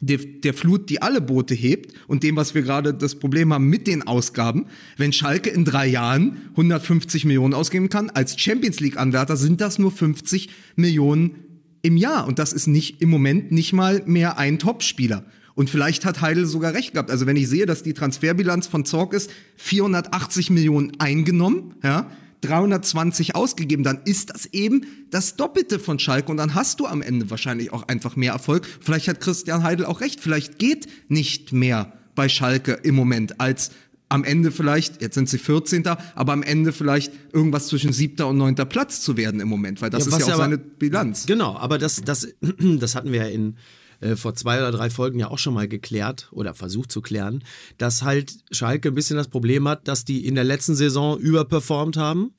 der, 0.00 0.18
der 0.18 0.54
Flut, 0.54 0.88
die 0.88 1.02
alle 1.02 1.20
Boote 1.20 1.54
hebt 1.54 1.92
und 2.06 2.22
dem, 2.22 2.36
was 2.36 2.54
wir 2.54 2.62
gerade 2.62 2.94
das 2.94 3.16
Problem 3.16 3.52
haben 3.52 3.68
mit 3.68 3.86
den 3.86 4.06
Ausgaben. 4.06 4.66
Wenn 4.96 5.12
Schalke 5.12 5.50
in 5.50 5.64
drei 5.64 5.86
Jahren 5.86 6.48
150 6.52 7.24
Millionen 7.24 7.52
ausgeben 7.52 7.88
kann, 7.88 8.08
als 8.08 8.40
Champions 8.40 8.80
League-Anwärter 8.80 9.36
sind 9.36 9.60
das 9.60 9.78
nur 9.78 9.90
50 9.90 10.50
Millionen 10.76 11.47
im 11.82 11.96
Jahr. 11.96 12.26
Und 12.26 12.38
das 12.38 12.52
ist 12.52 12.66
nicht 12.66 13.00
im 13.00 13.10
Moment 13.10 13.52
nicht 13.52 13.72
mal 13.72 14.02
mehr 14.06 14.38
ein 14.38 14.58
Topspieler. 14.58 15.24
Und 15.54 15.70
vielleicht 15.70 16.04
hat 16.04 16.20
Heidel 16.20 16.46
sogar 16.46 16.72
recht 16.74 16.92
gehabt. 16.92 17.10
Also 17.10 17.26
wenn 17.26 17.36
ich 17.36 17.48
sehe, 17.48 17.66
dass 17.66 17.82
die 17.82 17.92
Transferbilanz 17.92 18.68
von 18.68 18.84
Zorg 18.84 19.12
ist, 19.12 19.30
480 19.56 20.50
Millionen 20.50 20.92
eingenommen, 21.00 21.74
ja, 21.82 22.08
320 22.42 23.34
ausgegeben, 23.34 23.82
dann 23.82 24.00
ist 24.04 24.30
das 24.30 24.46
eben 24.46 24.86
das 25.10 25.34
Doppelte 25.34 25.78
von 25.78 25.98
Schalke 25.98 26.30
und 26.30 26.36
dann 26.36 26.54
hast 26.54 26.78
du 26.78 26.86
am 26.86 27.02
Ende 27.02 27.30
wahrscheinlich 27.30 27.72
auch 27.72 27.88
einfach 27.88 28.14
mehr 28.14 28.32
Erfolg. 28.32 28.66
Vielleicht 28.80 29.08
hat 29.08 29.20
Christian 29.20 29.64
Heidel 29.64 29.86
auch 29.86 30.00
recht, 30.00 30.20
vielleicht 30.20 30.58
geht 30.58 30.86
nicht 31.08 31.52
mehr 31.52 31.92
bei 32.14 32.28
Schalke 32.28 32.72
im 32.82 32.94
Moment 32.94 33.40
als 33.40 33.70
am 34.08 34.24
Ende 34.24 34.50
vielleicht, 34.50 35.02
jetzt 35.02 35.14
sind 35.14 35.28
sie 35.28 35.38
14. 35.38 35.86
aber 36.14 36.32
am 36.32 36.42
Ende 36.42 36.72
vielleicht 36.72 37.12
irgendwas 37.32 37.66
zwischen 37.68 37.92
siebter 37.92 38.26
und 38.28 38.38
neunter 38.38 38.64
Platz 38.64 39.00
zu 39.02 39.16
werden 39.16 39.40
im 39.40 39.48
Moment, 39.48 39.82
weil 39.82 39.90
das 39.90 40.06
Ja, 40.06 40.16
ist 40.16 40.20
ja 40.20 40.26
auch 40.26 40.38
aber- 40.38 40.42
seine 40.44 40.58
Bilanz. 40.58 41.26
Genau, 41.26 41.56
aber 41.56 41.78
das, 41.78 42.00
das, 42.02 42.28
das 42.58 42.94
hatten 42.94 43.12
wir 43.12 43.24
ja 43.26 43.28
in 43.28 43.56
äh, 44.00 44.14
vor 44.16 44.34
zwei 44.34 44.58
oder 44.58 44.70
drei 44.70 44.90
Folgen 44.90 45.18
ja 45.18 45.28
auch 45.28 45.38
schon 45.38 45.54
mal 45.54 45.66
geklärt 45.68 46.28
oder 46.30 46.54
versucht 46.54 46.92
zu 46.92 47.00
klären, 47.02 47.42
dass 47.78 48.02
halt 48.02 48.32
Schalke 48.52 48.88
ein 48.90 48.94
bisschen 48.94 49.16
das 49.16 49.28
Problem 49.28 49.66
hat, 49.68 49.88
dass 49.88 50.04
die 50.04 50.24
in 50.24 50.36
der 50.36 50.44
letzten 50.44 50.74
Saison 50.76 51.18
überperformt 51.18 51.96
haben 51.96 52.32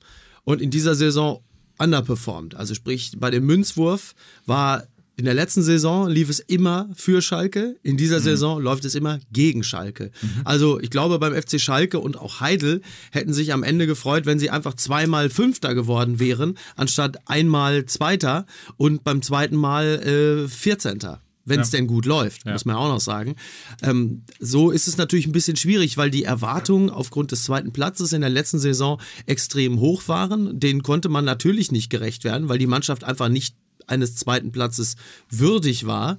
und 0.44 0.60
in 0.62 0.70
dieser 0.70 0.94
Saison 0.94 1.42
underperformed. 1.78 2.54
Also 2.54 2.74
sprich, 2.74 3.12
bei 3.18 3.30
dem 3.30 3.44
Münzwurf 3.46 4.14
war 4.46 4.84
in 5.20 5.26
der 5.26 5.34
letzten 5.34 5.62
Saison 5.62 6.08
lief 6.08 6.30
es 6.30 6.40
immer 6.40 6.88
für 6.94 7.20
Schalke, 7.20 7.76
in 7.82 7.98
dieser 7.98 8.20
Saison 8.20 8.58
läuft 8.58 8.86
es 8.86 8.94
immer 8.94 9.20
gegen 9.30 9.62
Schalke. 9.62 10.12
Also 10.44 10.80
ich 10.80 10.88
glaube 10.88 11.18
beim 11.18 11.34
FC 11.34 11.60
Schalke 11.60 11.98
und 11.98 12.18
auch 12.18 12.40
Heidel 12.40 12.80
hätten 13.10 13.34
sich 13.34 13.52
am 13.52 13.62
Ende 13.62 13.86
gefreut, 13.86 14.24
wenn 14.24 14.38
sie 14.38 14.48
einfach 14.48 14.72
zweimal 14.72 15.28
Fünfter 15.28 15.74
geworden 15.74 16.20
wären, 16.20 16.56
anstatt 16.74 17.18
einmal 17.26 17.84
Zweiter 17.84 18.46
und 18.78 19.04
beim 19.04 19.20
zweiten 19.20 19.56
Mal 19.56 20.46
äh, 20.46 20.48
Vierzehnter. 20.48 21.20
Wenn 21.44 21.60
es 21.60 21.70
denn 21.70 21.86
gut 21.86 22.06
läuft, 22.06 22.46
muss 22.46 22.64
man 22.64 22.76
auch 22.76 22.88
noch 22.88 23.00
sagen. 23.00 23.34
Ähm, 23.82 24.22
so 24.38 24.70
ist 24.70 24.88
es 24.88 24.96
natürlich 24.96 25.26
ein 25.26 25.32
bisschen 25.32 25.56
schwierig, 25.56 25.98
weil 25.98 26.10
die 26.10 26.24
Erwartungen 26.24 26.88
aufgrund 26.88 27.32
des 27.32 27.42
zweiten 27.42 27.72
Platzes 27.72 28.12
in 28.14 28.22
der 28.22 28.30
letzten 28.30 28.58
Saison 28.58 29.00
extrem 29.26 29.80
hoch 29.80 30.06
waren. 30.06 30.58
Denen 30.60 30.82
konnte 30.82 31.08
man 31.10 31.24
natürlich 31.24 31.72
nicht 31.72 31.90
gerecht 31.90 32.24
werden, 32.24 32.48
weil 32.48 32.58
die 32.58 32.66
Mannschaft 32.66 33.04
einfach 33.04 33.28
nicht 33.28 33.54
eines 33.90 34.16
zweiten 34.16 34.52
Platzes 34.52 34.96
würdig 35.28 35.86
war. 35.86 36.18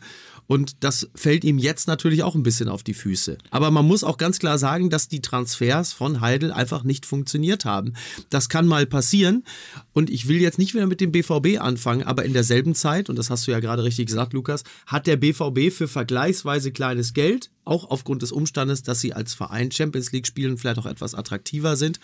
Und 0.52 0.84
das 0.84 1.10
fällt 1.16 1.46
ihm 1.46 1.58
jetzt 1.58 1.88
natürlich 1.88 2.24
auch 2.24 2.36
ein 2.36 2.44
bisschen 2.44 2.68
auf 2.68 2.84
die 2.84 2.94
Füße. 2.94 3.38
Aber 3.52 3.72
man 3.72 3.88
muss 3.88 4.04
auch 4.04 4.18
ganz 4.18 4.38
klar 4.38 4.58
sagen, 4.58 4.90
dass 4.90 5.08
die 5.08 5.22
Transfers 5.22 5.94
von 5.94 6.20
Heidel 6.20 6.52
einfach 6.52 6.84
nicht 6.84 7.06
funktioniert 7.06 7.64
haben. 7.64 7.94
Das 8.30 8.50
kann 8.50 8.68
mal 8.68 8.86
passieren. 8.86 9.46
Und 9.94 10.10
ich 10.10 10.28
will 10.28 10.42
jetzt 10.42 10.60
nicht 10.60 10.74
wieder 10.74 10.88
mit 10.88 11.00
dem 11.00 11.14
BVB 11.14 11.62
anfangen, 11.62 12.04
aber 12.04 12.26
in 12.26 12.34
derselben 12.34 12.76
Zeit, 12.76 13.10
und 13.10 13.18
das 13.18 13.30
hast 13.30 13.48
du 13.48 13.52
ja 13.52 13.62
gerade 13.62 13.86
richtig 13.86 14.08
gesagt, 14.08 14.34
Lukas, 14.34 14.66
hat 14.88 15.08
der 15.08 15.16
BVB 15.16 15.72
für 15.72 15.88
vergleichsweise 15.88 16.74
kleines 16.74 17.14
Geld, 17.14 17.50
auch 17.64 17.90
aufgrund 17.90 18.22
des 18.22 18.34
Umstandes, 18.34 18.84
dass 18.84 19.00
sie 19.00 19.14
als 19.14 19.34
Verein 19.34 19.72
Champions 19.72 20.12
League 20.12 20.28
spielen, 20.28 20.58
vielleicht 20.58 20.80
auch 20.80 20.86
etwas 20.86 21.16
attraktiver 21.16 21.78
sind, 21.78 22.02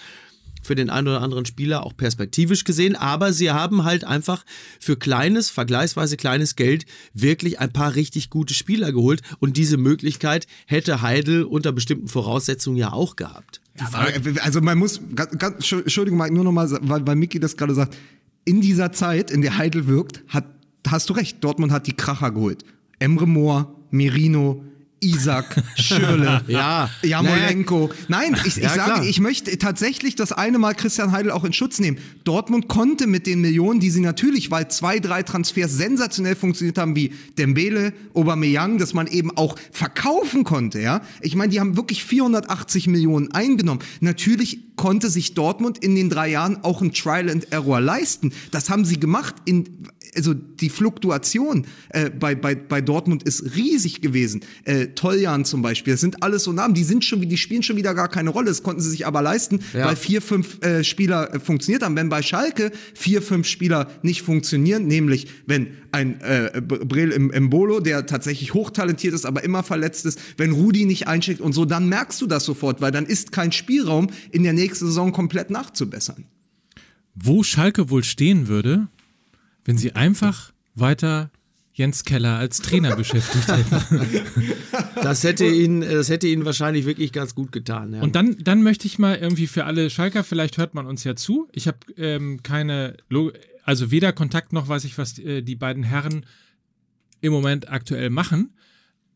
für 0.68 0.76
den 0.76 0.90
einen 0.90 1.08
oder 1.08 1.22
anderen 1.22 1.46
Spieler 1.46 1.84
auch 1.86 1.96
perspektivisch 1.96 2.64
gesehen, 2.66 2.96
aber 2.96 3.34
sie 3.34 3.50
haben 3.52 3.86
halt 3.86 4.04
einfach 4.04 4.46
für 4.80 4.98
kleines, 4.98 5.50
vergleichsweise 5.50 6.18
kleines 6.18 6.56
Geld 6.56 6.86
wirklich 7.14 7.60
ein 7.60 7.72
paar 7.72 7.96
richtig 7.96 8.30
gute 8.30 8.54
Spieler 8.54 8.92
geholt 8.92 9.22
und 9.40 9.58
diese 9.58 9.78
Möglichkeit 9.78 10.46
hätte 10.68 11.02
Heidel 11.02 11.44
unter 11.44 11.72
bestimmten 11.72 12.08
Voraussetzungen 12.08 12.78
ja 12.78 12.92
auch 12.92 13.16
gehabt. 13.16 13.62
Also 14.42 14.62
man 14.62 14.78
muss, 14.78 15.00
ganz, 15.16 15.38
ganz, 15.38 15.72
Entschuldigung, 15.72 16.20
Mike, 16.20 16.34
nur 16.34 16.44
nochmal, 16.44 16.70
weil, 16.82 17.08
weil 17.08 17.16
Miki 17.16 17.40
das 17.40 17.56
gerade 17.58 17.74
sagt, 17.74 17.96
in 18.44 18.62
dieser 18.62 18.92
Zeit, 18.92 19.32
in 19.32 19.42
der 19.42 19.58
Heidel 19.58 19.88
wirkt, 19.88 20.24
hat, 20.28 20.46
hast 20.88 21.10
du 21.10 21.14
recht, 21.14 21.44
Dortmund 21.44 21.72
hat 21.72 21.88
die 21.88 21.94
Kracher 21.94 22.32
geholt. 22.32 22.64
Emre 23.00 23.28
Moore, 23.28 23.68
Merino, 23.92 24.64
Isaac, 25.00 25.64
Schürle, 25.76 26.42
Ja. 26.48 26.90
Jamolenko. 27.04 27.90
Nein, 28.08 28.36
ich, 28.46 28.58
ich 28.58 28.64
Ja, 28.64 28.70
sage, 28.70 28.92
klar. 28.94 29.06
ich 29.06 29.20
möchte 29.20 29.56
tatsächlich 29.58 30.16
das 30.16 30.32
eine 30.32 30.58
Mal 30.60 30.74
Christian 30.74 31.12
Heidel 31.12 31.32
auch 31.32 31.44
in 31.44 31.54
Schutz 31.54 31.80
nehmen. 31.80 31.98
Dortmund 32.24 32.68
konnte 32.68 33.08
mit 33.08 33.28
den 33.28 33.42
Millionen, 33.42 33.80
die 33.80 33.90
sie 33.90 34.02
natürlich, 34.02 34.50
weil 34.52 34.70
zwei, 34.70 35.00
drei 35.00 35.24
Transfers 35.24 35.74
sensationell 35.74 36.36
funktioniert 36.36 36.78
haben, 36.78 36.96
wie 36.96 37.14
Dembele, 37.38 37.94
Aubameyang, 38.14 38.78
dass 38.78 38.94
man 38.94 39.08
eben 39.08 39.36
auch 39.38 39.56
verkaufen 39.72 40.44
konnte, 40.44 40.80
ja. 40.82 41.02
Ich 41.22 41.36
meine, 41.36 41.52
die 41.52 41.60
haben 41.60 41.78
wirklich 41.78 42.04
480 42.04 42.88
Millionen 42.88 43.32
eingenommen. 43.32 43.82
Natürlich 44.00 44.60
konnte 44.78 45.10
sich 45.10 45.34
Dortmund 45.34 45.78
in 45.80 45.96
den 45.96 46.10
drei 46.10 46.30
Jahren 46.30 46.64
auch 46.64 46.82
ein 46.82 46.94
Trial 46.94 47.30
and 47.30 47.52
Error 47.52 47.82
leisten. 47.82 48.32
Das 48.52 48.70
haben 48.70 48.86
sie 48.86 49.00
gemacht 49.00 49.36
in 49.46 49.88
also 50.18 50.34
die 50.34 50.70
Fluktuation 50.70 51.66
äh, 51.90 52.10
bei, 52.10 52.36
bei, 52.36 52.56
bei 52.56 52.82
Dortmund 52.82 53.24
ist 53.24 53.56
riesig 53.56 54.02
gewesen. 54.02 54.42
Äh, 54.66 54.88
Toljan 54.88 55.46
zum 55.46 55.62
Beispiel, 55.62 55.94
das 55.94 56.02
sind 56.02 56.24
alles 56.24 56.44
so 56.44 56.52
Namen, 56.52 56.74
die 56.74 56.84
sind 56.84 57.06
schon, 57.06 57.22
wie- 57.22 57.28
die 57.28 57.38
spielen 57.38 57.64
schon 57.64 57.78
wieder 57.78 57.94
gar 57.94 58.10
keine 58.10 58.32
Rolle. 58.32 58.48
Das 58.48 58.64
konnten 58.64 58.82
sie 58.82 58.90
sich 58.90 59.06
aber 59.08 59.22
leisten, 59.22 59.60
Ja. 59.74 59.86
weil 59.86 59.96
vier, 59.96 60.22
fünf 60.22 60.62
äh, 60.64 60.84
Spieler 60.84 61.34
äh, 61.34 61.40
funktioniert 61.40 61.84
haben. 61.84 61.96
Wenn 61.96 62.10
bei 62.10 62.22
Schalke 62.22 62.72
vier, 62.94 63.22
fünf 63.22 63.48
Spieler 63.48 63.88
nicht 64.02 64.24
funktionieren, 64.24 64.88
nämlich 64.88 65.28
wenn 65.46 65.68
ein 65.92 66.20
äh, 66.22 66.62
B- 66.62 66.80
Brill 66.86 67.12
im, 67.12 67.32
im 67.32 67.50
Bolo, 67.50 67.80
der 67.80 68.06
tatsächlich 68.06 68.54
hochtalentiert 68.54 69.14
ist, 69.14 69.26
aber 69.26 69.44
immer 69.44 69.64
verletzt 69.64 70.06
ist, 70.06 70.20
wenn 70.38 70.52
Rudi 70.52 70.86
nicht 70.86 71.08
einschickt 71.08 71.40
und 71.42 71.54
so, 71.54 71.66
dann 71.66 71.88
merkst 71.90 72.20
du 72.22 72.28
das 72.28 72.44
sofort, 72.44 72.82
weil 72.82 72.92
dann 72.92 73.06
ist 73.06 73.32
kein 73.32 73.52
Spielraum, 73.52 74.08
in 74.32 74.44
der 74.44 74.54
nächsten 74.54 74.86
Saison 74.88 75.12
komplett 75.12 75.50
nachzubessern. 75.50 76.26
Wo 77.16 77.42
Schalke 77.44 77.90
wohl 77.90 78.04
stehen 78.04 78.48
würde, 78.48 78.88
wenn 79.68 79.78
sie 79.78 79.94
einfach 79.94 80.54
weiter 80.74 81.30
Jens 81.74 82.06
Keller 82.06 82.38
als 82.38 82.62
Trainer 82.62 82.96
beschäftigt 82.96 83.48
hätten. 83.50 84.56
Das 84.96 85.24
hätte 85.24 85.46
ihn, 85.46 85.82
das 85.82 86.10
hätte 86.10 86.28
ihn 86.28 86.46
wahrscheinlich 86.46 86.86
wirklich 86.86 87.12
ganz 87.12 87.36
gut 87.36 87.52
getan. 87.52 87.94
Ja. 87.94 88.02
Und 88.02 88.16
dann, 88.16 88.38
dann 88.40 88.64
möchte 88.64 88.88
ich 88.88 88.98
mal 88.98 89.16
irgendwie 89.16 89.46
für 89.46 89.66
alle 89.66 89.92
Schalker, 89.92 90.24
vielleicht 90.24 90.58
hört 90.58 90.74
man 90.74 90.88
uns 90.88 91.04
ja 91.04 91.16
zu. 91.16 91.48
Ich 91.52 91.68
habe 91.68 91.78
ähm, 91.98 92.42
keine, 92.42 92.98
Lo 93.10 93.32
also 93.64 93.92
weder 93.92 94.14
Kontakt 94.14 94.54
noch 94.54 94.70
weiß 94.70 94.86
ich, 94.86 94.98
was 94.98 95.20
äh, 95.20 95.44
die 95.44 95.56
beiden 95.56 95.84
Herren 95.84 96.26
im 97.20 97.34
Moment 97.34 97.70
aktuell 97.70 98.10
machen. 98.10 98.54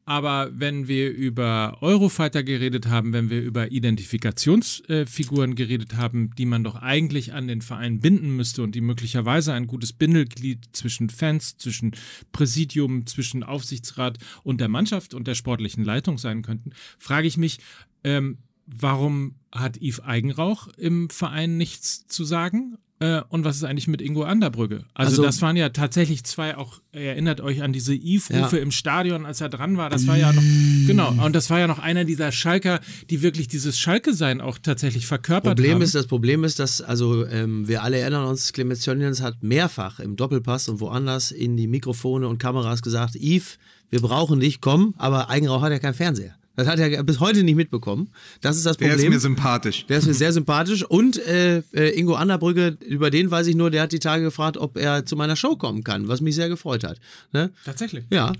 Aber 0.05 0.49
wenn 0.53 0.87
wir 0.87 1.11
über 1.11 1.77
Eurofighter 1.81 2.43
geredet 2.43 2.87
haben, 2.87 3.13
wenn 3.13 3.29
wir 3.29 3.41
über 3.41 3.71
Identifikationsfiguren 3.71 5.55
geredet 5.55 5.95
haben, 5.95 6.31
die 6.37 6.45
man 6.45 6.63
doch 6.63 6.75
eigentlich 6.75 7.33
an 7.33 7.47
den 7.47 7.61
Verein 7.61 7.99
binden 7.99 8.35
müsste 8.35 8.63
und 8.63 8.73
die 8.73 8.81
möglicherweise 8.81 9.53
ein 9.53 9.67
gutes 9.67 9.93
Bindeglied 9.93 10.69
zwischen 10.71 11.09
Fans, 11.09 11.57
zwischen 11.57 11.91
Präsidium, 12.31 13.05
zwischen 13.05 13.43
Aufsichtsrat 13.43 14.17
und 14.43 14.59
der 14.59 14.69
Mannschaft 14.69 15.13
und 15.13 15.27
der 15.27 15.35
sportlichen 15.35 15.83
Leitung 15.83 16.17
sein 16.17 16.41
könnten, 16.41 16.71
frage 16.97 17.27
ich 17.27 17.37
mich, 17.37 17.59
ähm, 18.03 18.39
warum 18.75 19.35
hat 19.51 19.77
Yves 19.81 19.99
Eigenrauch 20.01 20.67
im 20.77 21.09
Verein 21.09 21.57
nichts 21.57 22.07
zu 22.07 22.23
sagen? 22.23 22.77
Äh, 22.99 23.21
und 23.29 23.43
was 23.43 23.55
ist 23.57 23.63
eigentlich 23.63 23.87
mit 23.87 23.99
Ingo 23.99 24.21
Anderbrügge? 24.21 24.85
Also, 24.93 25.09
Also- 25.13 25.23
das 25.23 25.41
waren 25.41 25.55
ja 25.57 25.69
tatsächlich 25.69 26.23
zwei 26.23 26.55
auch, 26.55 26.81
erinnert 26.91 27.41
euch 27.41 27.63
an 27.63 27.73
diese 27.73 27.95
Yves-Rufe 27.95 28.57
Ja. 28.57 28.61
im 28.61 28.69
Stadion, 28.69 29.25
als 29.25 29.41
er 29.41 29.49
dran 29.49 29.75
war. 29.75 29.89
Das 29.89 30.05
war 30.05 30.17
ja 30.17 30.31
noch, 30.31 30.43
genau, 30.85 31.09
und 31.25 31.35
das 31.35 31.49
war 31.49 31.57
ja 31.59 31.65
noch 31.65 31.79
einer 31.79 32.05
dieser 32.05 32.31
Schalker, 32.31 32.79
die 33.09 33.23
wirklich 33.23 33.47
dieses 33.47 33.79
Schalke-Sein 33.79 34.39
auch 34.39 34.59
tatsächlich 34.59 35.07
verkörpert 35.07 35.55
Problem 35.55 35.73
haben. 35.75 35.81
ist, 35.81 35.95
das 35.95 36.05
Problem 36.05 36.43
ist, 36.43 36.59
dass, 36.59 36.79
also 36.79 37.25
ähm, 37.25 37.67
wir 37.67 37.81
alle 37.81 37.97
erinnern 37.97 38.25
uns, 38.27 38.53
Clemens 38.53 38.81
Tönnies 38.81 39.19
hat 39.21 39.41
mehrfach 39.41 39.99
im 39.99 40.15
Doppelpass 40.15 40.69
und 40.69 40.79
woanders 40.79 41.31
in 41.31 41.57
die 41.57 41.65
Mikrofone 41.67 42.27
und 42.27 42.37
Kameras 42.37 42.83
gesagt, 42.83 43.15
Yves, 43.15 43.57
wir 43.89 44.01
brauchen 44.01 44.39
dich, 44.39 44.61
komm, 44.61 44.93
aber 44.99 45.27
Eigenrauch 45.31 45.63
hat 45.63 45.71
ja 45.71 45.79
keinen 45.79 45.95
Fernseher. 45.95 46.35
Das 46.57 46.67
hat 46.67 46.79
er 46.79 47.01
bis 47.03 47.19
heute 47.21 47.43
nicht 47.43 47.55
mitbekommen. 47.55 48.09
Das 48.41 48.57
ist 48.57 48.65
das 48.65 48.75
Der 48.77 48.89
Problem. 48.89 49.07
ist 49.07 49.13
mir 49.15 49.19
sympathisch. 49.21 49.85
Der 49.87 49.99
ist 49.99 50.05
mir 50.05 50.13
sehr 50.13 50.33
sympathisch. 50.33 50.83
Und 50.83 51.17
äh, 51.25 51.63
äh, 51.73 51.97
Ingo 51.97 52.15
Anderbrügge, 52.15 52.77
über 52.85 53.09
den 53.09 53.31
weiß 53.31 53.47
ich 53.47 53.55
nur, 53.55 53.71
der 53.71 53.83
hat 53.83 53.93
die 53.93 53.99
Tage 53.99 54.23
gefragt, 54.23 54.57
ob 54.57 54.77
er 54.77 55.05
zu 55.05 55.15
meiner 55.15 55.35
Show 55.37 55.55
kommen 55.55 55.83
kann, 55.83 56.07
was 56.09 56.19
mich 56.19 56.35
sehr 56.35 56.49
gefreut 56.49 56.83
hat. 56.83 56.97
Ne? 57.31 57.51
Tatsächlich. 57.63 58.03
Ja. 58.09 58.33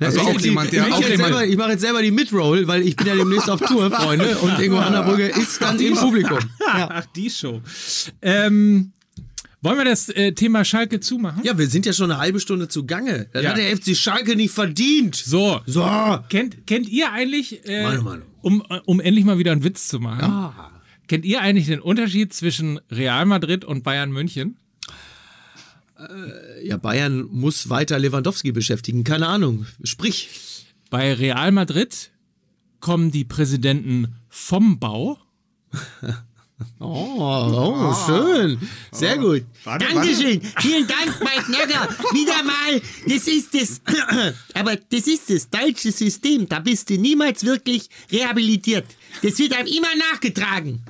Also 0.00 0.18
Ich- 0.20 0.26
auch 0.26 0.40
jemand, 0.40 0.72
der 0.72 0.86
ich, 0.86 0.92
auch 0.92 0.98
mache 1.00 1.00
jetzt 1.02 1.10
jemand- 1.12 1.34
selber, 1.34 1.46
ich 1.46 1.56
mache 1.58 1.70
jetzt 1.72 1.80
selber 1.82 2.02
die 2.02 2.10
Midroll, 2.10 2.66
weil 2.66 2.82
ich 2.86 2.96
bin 2.96 3.06
ja 3.06 3.14
demnächst 3.16 3.50
auf 3.50 3.60
Tour, 3.60 3.90
Freunde. 3.90 4.38
Und 4.38 4.58
Ingo 4.60 4.78
Anderbrügge 4.78 5.26
ist 5.28 5.60
dann 5.60 5.78
im 5.78 5.94
Publikum. 5.94 6.38
Ach, 6.66 7.04
die 7.14 7.28
Show. 7.30 7.60
Ähm, 8.22 8.92
wollen 9.60 9.78
wir 9.78 9.84
das 9.84 10.08
äh, 10.08 10.32
Thema 10.32 10.64
Schalke 10.64 11.00
zumachen? 11.00 11.42
Ja, 11.44 11.58
wir 11.58 11.66
sind 11.68 11.84
ja 11.86 11.92
schon 11.92 12.10
eine 12.10 12.20
halbe 12.20 12.40
Stunde 12.40 12.68
zugange. 12.68 13.28
Das 13.32 13.42
Ja. 13.42 13.50
hat 13.50 13.58
der 13.58 13.76
FC 13.76 13.96
Schalke 13.96 14.36
nicht 14.36 14.52
verdient. 14.54 15.16
So. 15.16 15.60
So. 15.66 15.84
Kennt, 16.28 16.66
kennt 16.66 16.88
ihr 16.88 17.12
eigentlich, 17.12 17.66
äh, 17.68 17.82
Meine 17.82 18.02
Meinung. 18.02 18.26
um, 18.42 18.60
um 18.86 19.00
endlich 19.00 19.24
mal 19.24 19.38
wieder 19.38 19.52
einen 19.52 19.64
Witz 19.64 19.88
zu 19.88 19.98
machen, 20.00 20.24
Ah. 20.24 20.70
kennt 21.08 21.24
ihr 21.24 21.40
eigentlich 21.40 21.66
den 21.66 21.80
Unterschied 21.80 22.32
zwischen 22.32 22.78
Real 22.90 23.26
Madrid 23.26 23.64
und 23.64 23.82
Bayern 23.84 24.10
München? 24.12 24.56
Ja, 26.62 26.76
Bayern 26.76 27.22
muss 27.24 27.68
weiter 27.70 27.98
Lewandowski 27.98 28.52
beschäftigen. 28.52 29.02
Keine 29.02 29.26
Ahnung. 29.26 29.66
Sprich. 29.82 30.64
Bei 30.90 31.12
Real 31.12 31.50
Madrid 31.50 32.12
kommen 32.78 33.10
die 33.10 33.24
Präsidenten 33.24 34.14
vom 34.28 34.78
Bau 34.78 35.18
Oh, 36.80 37.16
oh 37.20 37.94
schön. 38.06 38.58
Sehr 38.92 39.16
gut. 39.18 39.44
Warte, 39.64 39.86
Dankeschön. 39.86 40.40
Vielen 40.60 40.86
Dank, 40.86 41.20
Mike 41.20 41.50
Nagger. 41.50 41.88
Wieder 42.12 42.42
mal. 42.42 42.80
Das 43.06 43.26
ist 43.26 43.54
das. 43.54 43.80
Aber 44.54 44.76
das 44.76 45.06
ist 45.06 45.28
das 45.30 45.48
deutsche 45.50 45.92
System. 45.92 46.48
Da 46.48 46.60
bist 46.60 46.88
du 46.90 46.96
niemals 46.96 47.44
wirklich 47.44 47.88
rehabilitiert. 48.10 48.86
Das 49.22 49.38
wird 49.38 49.54
einem 49.54 49.68
immer 49.68 49.88
nachgetragen. 50.12 50.82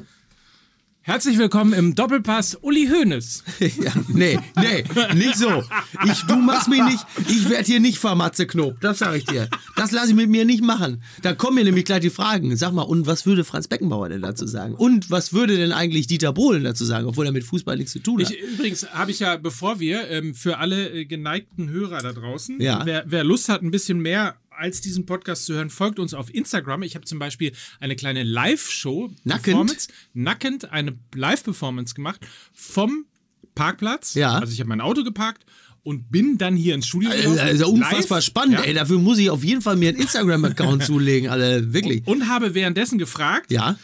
Herzlich 1.09 1.39
willkommen 1.39 1.73
im 1.73 1.95
Doppelpass 1.95 2.59
Uli 2.61 2.87
Hoeneß. 2.87 3.43
Ja, 3.61 3.93
nee, 4.09 4.39
nee, 4.57 4.85
nicht 5.15 5.37
so. 5.37 5.63
Ich, 6.05 6.21
du 6.25 6.37
machst 6.37 6.69
mich 6.69 6.83
nicht, 6.85 7.03
ich 7.27 7.49
werde 7.49 7.65
hier 7.65 7.81
nicht 7.81 7.99
vermatze 7.99 8.47
Knob, 8.47 8.79
das 8.83 8.99
sage 8.99 9.17
ich 9.17 9.25
dir. 9.25 9.49
Das 9.75 9.91
lasse 9.91 10.11
ich 10.11 10.15
mit 10.15 10.29
mir 10.29 10.45
nicht 10.45 10.63
machen. 10.63 11.03
Da 11.23 11.33
kommen 11.33 11.55
mir 11.55 11.65
nämlich 11.65 11.87
gleich 11.87 12.01
die 12.03 12.11
Fragen. 12.11 12.55
Sag 12.59 12.73
mal, 12.73 12.83
und 12.83 13.07
was 13.07 13.25
würde 13.25 13.45
Franz 13.45 13.69
Beckenbauer 13.69 14.11
denn 14.11 14.21
dazu 14.21 14.47
sagen? 14.47 14.75
Und 14.75 15.11
was 15.11 15.33
würde 15.33 15.57
denn 15.57 15.73
eigentlich 15.73 16.09
Dieter 16.09 16.35
Bohlen 16.35 16.63
dazu 16.63 16.85
sagen, 16.85 17.07
obwohl 17.07 17.25
er 17.25 17.33
mit 17.33 17.45
Fußball 17.45 17.79
nichts 17.79 17.93
zu 17.93 18.01
tun 18.01 18.23
hat? 18.23 18.31
Ich, 18.31 18.39
übrigens 18.43 18.87
habe 18.93 19.11
ich 19.11 19.21
ja, 19.21 19.39
bevor 19.39 19.81
wir 19.81 20.11
ähm, 20.11 20.35
für 20.35 20.59
alle 20.59 20.91
äh, 20.91 21.05
geneigten 21.07 21.71
Hörer 21.71 22.03
da 22.03 22.13
draußen, 22.13 22.61
Ja. 22.61 22.83
wer, 22.85 23.05
wer 23.07 23.25
Lust 23.25 23.49
hat, 23.49 23.63
ein 23.63 23.71
bisschen 23.71 24.01
mehr 24.01 24.37
als 24.59 24.81
diesen 24.81 25.07
Podcast 25.07 25.45
zu 25.47 25.55
hören, 25.55 25.71
folgt 25.71 25.99
uns 25.99 26.15
auf 26.15 26.35
Instagram. 26.35 26.83
Ich 26.83 26.95
habe 26.95 27.05
zum 27.05 27.19
Beispiel 27.19 27.53
eine 27.81 27.97
kleine 27.97 28.25
Live-Show, 28.25 29.11
Nackend? 29.25 29.45
Performance, 29.45 29.89
nackend, 30.15 30.73
eine 30.73 30.99
Live-Performance 31.15 31.95
gemacht 31.95 32.21
vom 32.53 33.07
Parkplatz. 33.55 34.15
Ja. 34.15 34.39
Also 34.39 34.53
ich 34.53 34.61
habe 34.61 34.69
mein 34.69 34.81
Auto 34.81 35.05
geparkt 35.05 35.45
und 35.83 36.11
bin 36.11 36.39
dann 36.39 36.57
hier 36.57 36.75
ins 36.75 36.87
Studio 36.87 37.11
Also, 37.11 37.41
also 37.41 37.69
unfassbar 37.69 38.19
live, 38.19 38.25
spannend, 38.25 38.55
ja, 38.59 38.65
ey. 38.65 38.75
Dafür 38.75 38.99
muss 38.99 39.19
ich 39.19 39.31
auf 39.31 39.45
jeden 39.45 39.63
Fall 39.63 39.77
mir 39.77 39.91
einen 39.91 39.99
Instagram-Account 39.99 40.85
zulegen, 40.85 41.31
alle. 41.31 41.73
Wirklich. 41.73 42.07
Und 42.07 42.29
habe 42.29 42.55
währenddessen 42.55 42.99
gefragt, 42.99 43.51
Ja, 43.51 43.79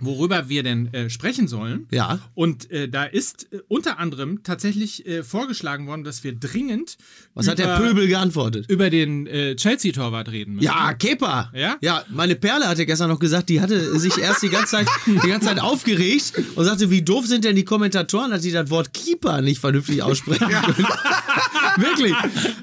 worüber 0.00 0.48
wir 0.48 0.62
denn 0.62 0.92
äh, 0.92 1.10
sprechen 1.10 1.48
sollen. 1.48 1.86
Ja. 1.90 2.18
Und 2.34 2.70
äh, 2.70 2.88
da 2.88 3.04
ist 3.04 3.52
äh, 3.52 3.58
unter 3.68 3.98
anderem 3.98 4.42
tatsächlich 4.42 5.06
äh, 5.06 5.22
vorgeschlagen 5.22 5.86
worden, 5.86 6.04
dass 6.04 6.24
wir 6.24 6.34
dringend 6.34 6.96
was 7.34 7.46
hat 7.48 7.58
der 7.58 7.76
über- 7.76 7.86
Pöbel 7.86 8.08
geantwortet? 8.08 8.66
über 8.68 8.90
den 8.90 9.26
äh, 9.26 9.56
Chelsea-Torwart 9.56 10.30
reden 10.30 10.54
müssen. 10.54 10.64
Ja, 10.66 10.92
Kepa. 10.94 11.50
Ja? 11.54 11.76
Ja, 11.80 12.04
meine 12.10 12.34
Perle 12.36 12.66
hatte 12.68 12.86
gestern 12.86 13.08
noch 13.08 13.18
gesagt, 13.18 13.48
die 13.48 13.60
hatte 13.60 13.98
sich 13.98 14.18
erst 14.18 14.42
die 14.42 14.48
ganze 14.48 14.72
Zeit, 14.76 14.86
die 15.06 15.28
ganze 15.28 15.48
Zeit 15.48 15.60
aufgeregt 15.60 16.32
und 16.54 16.64
sagte, 16.64 16.90
wie 16.90 17.02
doof 17.02 17.26
sind 17.26 17.44
denn 17.44 17.56
die 17.56 17.64
Kommentatoren, 17.64 18.30
dass 18.30 18.42
sie 18.42 18.52
das 18.52 18.70
Wort 18.70 18.92
Keeper 18.94 19.40
nicht 19.42 19.60
vernünftig 19.60 20.02
aussprechen 20.02 20.48
können. 20.48 20.86
Wirklich. 21.76 22.14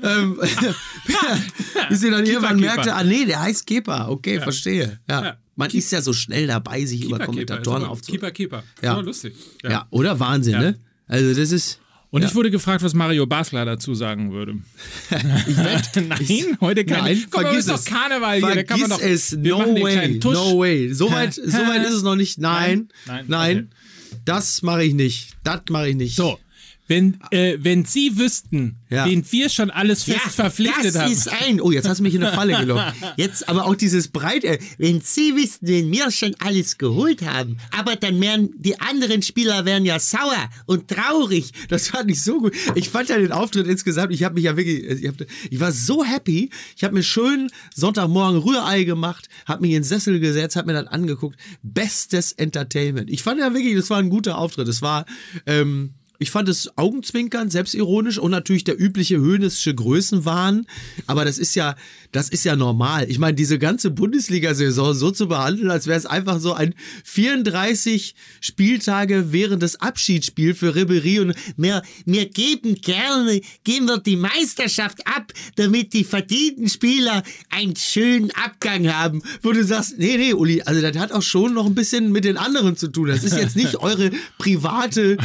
Ähm, 0.04 0.40
bis 1.90 2.00
sie 2.02 2.10
dann 2.12 2.26
irgendwann 2.26 2.58
Keeper. 2.60 2.76
merkte, 2.76 2.94
ah 2.96 3.04
nee, 3.04 3.26
der 3.26 3.42
heißt 3.42 3.66
Kepa. 3.66 4.08
Okay, 4.10 4.40
verstehe. 4.42 5.00
Ja. 5.10 5.24
Ja. 5.24 5.38
Man 5.58 5.70
ist 5.72 5.92
ja 5.92 6.02
so 6.02 6.14
schnell 6.14 6.48
dabei, 6.48 6.86
sich 6.86 7.02
über 7.04 7.18
Keeper, 7.18 7.26
Kommentatoren 7.26 7.80
Keeper, 7.82 7.92
aufzuregen. 7.92 8.32
Keeper, 8.32 8.62
Keeper. 8.62 8.64
Ja. 8.82 8.96
So 8.96 9.02
lustig. 9.02 9.34
Ja. 9.64 9.88
oder 9.90 10.20
Wahnsinn, 10.20 10.54
Ja. 10.54 10.60
ne? 10.62 10.80
Also 11.08 11.34
das 11.40 11.52
ist. 11.52 11.80
Und 12.10 12.22
Ja. 12.22 12.30
ich 12.30 12.36
wurde 12.36 12.50
gefragt, 12.52 12.82
was 12.84 12.94
Mario 12.94 13.26
Basler 13.26 13.66
dazu 13.66 13.94
sagen 13.94 14.32
würde. 14.32 14.54
Ich 15.48 15.58
Nein, 15.96 16.58
heute 16.62 16.86
keine. 16.86 17.02
Nein, 17.04 17.24
Guck 17.30 17.42
mal, 17.44 17.50
vergiss 17.50 17.68
ist 17.68 17.70
doch. 17.70 17.84
Karneval 17.86 18.38
hier. 18.40 18.56
Da 18.56 18.64
kann 18.64 18.80
man 18.80 18.90
doch, 18.92 19.02
es. 19.02 19.32
No 19.34 19.60
way. 19.76 20.20
No 20.24 20.58
way. 20.60 20.94
So 20.94 21.12
weit, 21.12 21.34
so 21.34 21.42
weit 21.42 21.86
ist 21.86 21.94
es 21.96 22.04
noch 22.04 22.16
nicht. 22.16 22.38
Nein. 22.40 22.90
Nein? 23.08 23.26
Nein. 23.28 23.56
Nein, 23.56 23.70
Das 24.26 24.62
mache 24.62 24.84
ich 24.86 24.94
nicht. 24.94 25.32
Das 25.44 25.62
mache 25.70 25.90
ich 25.90 25.96
nicht. 25.96 26.16
So. 26.16 26.40
Wenn, 26.88 27.20
äh, 27.32 27.58
wenn 27.60 27.86
Sie 27.86 28.18
wüssten, 28.18 28.78
Ja. 28.90 29.06
wen 29.06 29.24
wir 29.30 29.50
schon 29.50 29.70
alles 29.70 30.04
fest 30.04 30.20
verpflichtet 30.36 30.96
das 30.96 30.96
haben. 30.96 31.12
ist 31.12 31.30
Ein. 31.30 31.60
Oh, 31.62 31.72
jetzt 31.72 31.88
hast 31.88 31.98
du 32.00 32.04
mich 32.04 32.16
in 32.16 32.24
eine 32.24 32.34
Falle 32.34 32.58
gelockt. 32.58 32.94
Jetzt 33.18 33.50
aber 33.50 33.66
auch 33.66 33.76
dieses 33.76 34.08
Breite. 34.08 34.58
Wenn 34.78 35.02
Sie 35.02 35.36
wissen, 35.36 35.60
wen 35.68 35.92
wir 35.92 36.10
schon 36.12 36.36
alles 36.40 36.78
geholt 36.78 37.22
haben, 37.24 37.58
aber 37.78 37.96
dann 37.98 38.20
wären 38.22 38.50
die 38.58 38.80
anderen 38.80 39.22
Spieler 39.22 39.66
wären 39.66 39.84
ja 39.86 40.00
sauer 40.00 40.50
und 40.66 40.88
traurig. 40.88 41.52
Das 41.68 41.90
fand 41.90 42.10
ich 42.12 42.22
so 42.22 42.40
gut. 42.40 42.54
Ich 42.76 42.90
fand 42.90 43.10
ja 43.10 43.18
den 43.18 43.32
Auftritt 43.34 43.68
insgesamt, 43.68 44.14
ich 44.14 44.24
habe 44.24 44.36
mich 44.36 44.46
ja 44.46 44.56
wirklich, 44.56 44.84
ich, 44.84 45.08
hab, 45.08 45.16
ich 45.50 45.60
war 45.60 45.72
so 45.74 46.04
happy. 46.06 46.50
Ich 46.78 46.84
habe 46.84 46.94
mir 46.94 47.04
schön 47.04 47.50
Sonntagmorgen 47.76 48.40
Rührei 48.42 48.84
gemacht, 48.84 49.28
habe 49.46 49.62
mich 49.62 49.72
in 49.72 49.78
den 49.80 49.84
Sessel 49.84 50.20
gesetzt, 50.20 50.56
habe 50.56 50.68
mir 50.72 50.82
das 50.82 50.88
angeguckt. 50.92 51.38
Bestes 51.64 52.32
Entertainment. 52.32 53.10
Ich 53.10 53.24
fand 53.24 53.40
ja 53.40 53.54
wirklich, 53.54 53.76
das 53.76 53.90
war 53.90 53.98
ein 54.00 54.10
guter 54.10 54.38
Auftritt. 54.38 54.68
Es 54.70 54.82
war, 54.82 55.06
ähm, 55.46 55.94
ich 56.20 56.32
fand 56.32 56.50
es 56.50 56.78
augenzwinkernd, 56.78 57.52
selbstironisch 57.52 58.18
und 58.18 58.32
natürlich 58.32 58.64
der 58.64 58.80
übliche 58.80 59.18
höhnische 59.18 59.74
Größenwahn. 59.74 60.66
Aber 61.06 61.26
das 61.26 61.38
ist 61.38 61.56
ja, 61.56 61.76
das 62.12 62.30
ist 62.30 62.44
ja 62.44 62.56
normal. 62.56 63.06
Ich 63.10 63.20
meine, 63.20 63.36
diese 63.36 63.60
ganze 63.60 63.92
Bundesliga-Saison 63.92 64.94
so 64.94 65.12
zu 65.12 65.28
behandeln, 65.28 65.70
als 65.70 65.88
wäre 65.88 65.98
es 65.98 66.06
einfach 66.06 66.40
so 66.40 66.54
ein 66.54 66.74
34 67.04 68.16
Spieltage 68.42 69.32
während 69.32 69.62
des 69.62 69.80
Abschiedsspiel 69.80 70.54
für 70.56 70.76
Ribery 70.76 71.20
und 71.20 71.36
Wir, 71.56 71.84
wir 72.06 72.28
geben 72.30 72.76
gerne, 72.76 73.42
geben 73.64 73.88
wir 73.88 74.00
die 74.00 74.16
Meisterschaft 74.16 75.06
ab, 75.06 75.34
damit 75.56 75.94
die 75.94 76.04
verdienten 76.04 76.70
Spieler 76.70 77.24
einen 77.50 77.76
schönen 77.76 78.32
Abgang 78.32 78.92
haben. 78.92 79.22
wo 79.42 79.52
du 79.52 79.64
sagst, 79.64 79.98
nee, 79.98 80.18
nee, 80.18 80.34
Uli, 80.34 80.62
also 80.64 80.82
das 80.82 80.98
hat 80.98 81.12
auch 81.12 81.22
schon 81.22 81.54
noch 81.54 81.66
ein 81.66 81.76
bisschen 81.76 82.12
mit 82.12 82.26
den 82.26 82.38
anderen 82.38 82.76
zu 82.76 82.88
tun. 82.88 83.08
Das 83.08 83.24
ist 83.24 83.36
jetzt 83.36 83.56
nicht 83.56 83.76
eure 83.80 84.12
private 84.38 85.18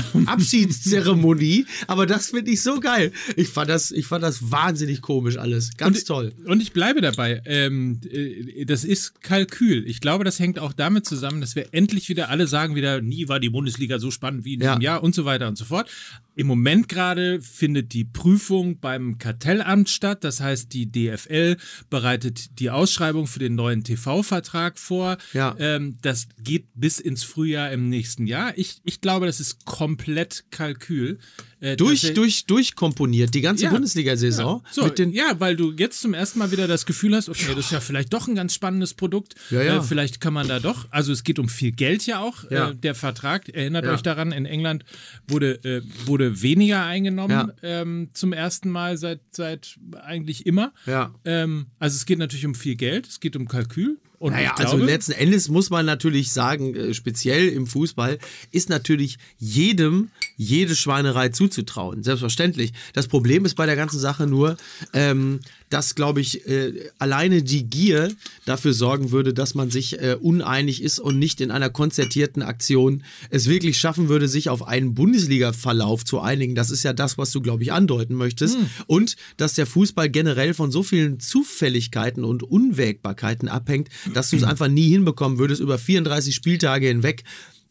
Abschiedszeremonie, 0.86 1.66
aber 1.86 2.06
das 2.06 2.30
finde 2.30 2.50
ich 2.50 2.62
so 2.62 2.80
geil. 2.80 3.12
Ich 3.36 3.48
fand 3.48 3.70
das, 3.70 3.90
ich 3.90 4.06
fand 4.06 4.22
das 4.22 4.50
wahnsinnig 4.50 5.00
komisch 5.00 5.36
alles. 5.36 5.76
Ganz 5.76 6.00
und, 6.00 6.06
toll. 6.06 6.32
Und 6.46 6.60
ich 6.60 6.72
bleibe 6.72 7.00
dabei. 7.00 7.42
Ähm, 7.46 8.00
äh, 8.10 8.64
das 8.64 8.84
ist 8.84 9.22
Kalkül. 9.22 9.86
Ich 9.86 10.00
glaube, 10.00 10.24
das 10.24 10.38
hängt 10.38 10.58
auch 10.58 10.72
damit 10.72 11.06
zusammen, 11.06 11.40
dass 11.40 11.56
wir 11.56 11.68
endlich 11.72 12.08
wieder 12.08 12.28
alle 12.28 12.46
sagen 12.46 12.74
wieder, 12.74 13.00
nie 13.00 13.28
war 13.28 13.40
die 13.40 13.50
Bundesliga 13.50 13.98
so 13.98 14.10
spannend 14.10 14.44
wie 14.44 14.54
in 14.54 14.60
Ja. 14.60 14.72
diesem 14.72 14.82
Jahr 14.82 15.02
und 15.02 15.14
so 15.14 15.24
weiter 15.24 15.48
und 15.48 15.56
so 15.56 15.64
fort. 15.64 15.90
Im 16.34 16.46
Moment 16.46 16.88
gerade 16.88 17.42
findet 17.42 17.92
die 17.92 18.04
Prüfung 18.04 18.80
beim 18.80 19.18
Kartellamt 19.18 19.90
statt. 19.90 20.24
Das 20.24 20.40
heißt, 20.40 20.72
die 20.72 20.90
DFL 20.90 21.58
bereitet 21.90 22.58
die 22.58 22.70
Ausschreibung 22.70 23.26
für 23.26 23.38
den 23.38 23.54
neuen 23.54 23.84
TV-Vertrag 23.84 24.78
vor. 24.78 25.18
Ja. 25.34 25.54
Ähm, 25.58 25.98
das 26.00 26.28
geht 26.42 26.64
bis 26.74 26.98
ins 27.00 27.22
Frühjahr 27.22 27.70
im 27.70 27.90
nächsten 27.90 28.26
Jahr. 28.26 28.56
Ich, 28.56 28.80
ich 28.84 29.02
glaube, 29.02 29.26
das 29.26 29.40
ist 29.40 29.66
komplett 29.66 30.44
Kalkül 30.50 30.71
total 30.72 30.74
kühl. 30.74 31.18
Äh, 31.62 31.76
Durch, 31.76 32.12
durch, 32.14 32.44
durchkomponiert, 32.46 33.32
die 33.34 33.40
ganze 33.40 33.64
Ja. 33.64 33.70
Bundesliga-Saison. 33.70 34.64
so, 34.72 34.82
mit 34.84 34.98
den 34.98 35.12
ja, 35.12 35.38
weil 35.38 35.54
du 35.54 35.70
jetzt 35.72 36.00
zum 36.00 36.12
ersten 36.12 36.40
Mal 36.40 36.50
wieder 36.50 36.66
das 36.66 36.86
Gefühl 36.86 37.14
hast, 37.14 37.28
okay, 37.28 37.54
das 37.54 37.66
ist 37.66 37.70
ja 37.70 37.78
vielleicht 37.78 38.12
doch 38.12 38.26
ein 38.26 38.34
ganz 38.34 38.52
spannendes 38.52 38.94
Produkt. 38.94 39.36
Ja, 39.50 39.62
ja. 39.62 39.76
Äh, 39.78 39.82
vielleicht 39.82 40.20
kann 40.20 40.32
man 40.34 40.48
da 40.48 40.58
doch, 40.58 40.86
also 40.90 41.12
es 41.12 41.22
geht 41.22 41.38
um 41.38 41.48
viel 41.48 41.70
Geld 41.70 42.04
ja 42.04 42.18
auch. 42.18 42.50
Ja. 42.50 42.70
Äh, 42.70 42.74
der 42.74 42.96
Vertrag, 42.96 43.48
erinnert 43.48 43.84
Ja. 43.84 43.94
euch 43.94 44.02
daran, 44.02 44.32
in 44.32 44.44
England 44.44 44.84
wurde, 45.28 45.54
äh, 45.64 45.82
wurde 46.04 46.42
weniger 46.42 46.84
eingenommen 46.84 47.30
Ja. 47.30 47.54
ähm, 47.62 48.08
zum 48.12 48.32
ersten 48.32 48.68
Mal 48.68 48.96
seit, 48.98 49.20
seit 49.30 49.78
eigentlich 50.02 50.46
immer. 50.46 50.72
Ja. 50.86 51.14
Ähm, 51.24 51.66
also 51.78 51.94
es 51.94 52.06
geht 52.06 52.18
natürlich 52.18 52.44
um 52.44 52.56
viel 52.56 52.74
Geld, 52.74 53.06
es 53.06 53.20
geht 53.20 53.36
um 53.36 53.46
Kalkül. 53.46 53.98
Und 54.18 54.34
Naja, 54.34 54.54
also 54.54 54.76
glaube, 54.76 54.92
letzten 54.92 55.12
Endes 55.12 55.48
muss 55.48 55.70
man 55.70 55.84
natürlich 55.84 56.30
sagen, 56.30 56.76
äh, 56.76 56.94
speziell 56.94 57.48
im 57.48 57.66
Fußball 57.66 58.18
ist 58.52 58.68
natürlich 58.68 59.18
jedem 59.38 60.10
jede 60.36 60.76
Schweinerei 60.76 61.28
zuzutrauen. 61.52 62.02
Selbstverständlich. 62.02 62.72
Das 62.92 63.06
Problem 63.08 63.44
ist 63.44 63.54
bei 63.54 63.66
der 63.66 63.76
ganzen 63.76 63.98
Sache 63.98 64.26
nur, 64.26 64.56
ähm, 64.92 65.40
dass, 65.70 65.94
glaube 65.94 66.20
ich, 66.20 66.46
äh, 66.46 66.90
alleine 66.98 67.42
die 67.42 67.64
Gier 67.64 68.12
dafür 68.44 68.74
sorgen 68.74 69.10
würde, 69.10 69.32
dass 69.32 69.54
man 69.54 69.70
sich 69.70 70.00
äh, 70.00 70.16
uneinig 70.20 70.82
ist 70.82 70.98
und 70.98 71.18
nicht 71.18 71.40
in 71.40 71.50
einer 71.50 71.70
konzertierten 71.70 72.42
Aktion 72.42 73.04
es 73.30 73.48
wirklich 73.48 73.78
schaffen 73.78 74.08
würde, 74.08 74.28
sich 74.28 74.48
auf 74.48 74.66
einen 74.66 74.94
Bundesliga-Verlauf 74.94 76.04
zu 76.04 76.20
einigen. 76.20 76.54
Das 76.54 76.70
ist 76.70 76.82
ja 76.82 76.92
das, 76.92 77.16
was 77.16 77.30
du, 77.30 77.40
glaube 77.40 77.62
ich, 77.62 77.72
andeuten 77.72 78.14
möchtest. 78.14 78.58
Und 78.86 79.16
dass 79.36 79.54
der 79.54 79.66
Fußball 79.66 80.10
generell 80.10 80.54
von 80.54 80.70
so 80.70 80.82
vielen 80.82 81.20
Zufälligkeiten 81.20 82.24
und 82.24 82.42
Unwägbarkeiten 82.42 83.48
abhängt, 83.48 83.88
dass 84.12 84.30
du 84.30 84.36
es 84.36 84.42
einfach 84.52 84.68
nie 84.68 84.88
hinbekommen 84.88 85.38
würdest, 85.38 85.60
über 85.60 85.78
34 85.78 86.34
Spieltage 86.34 86.88
hinweg 86.88 87.24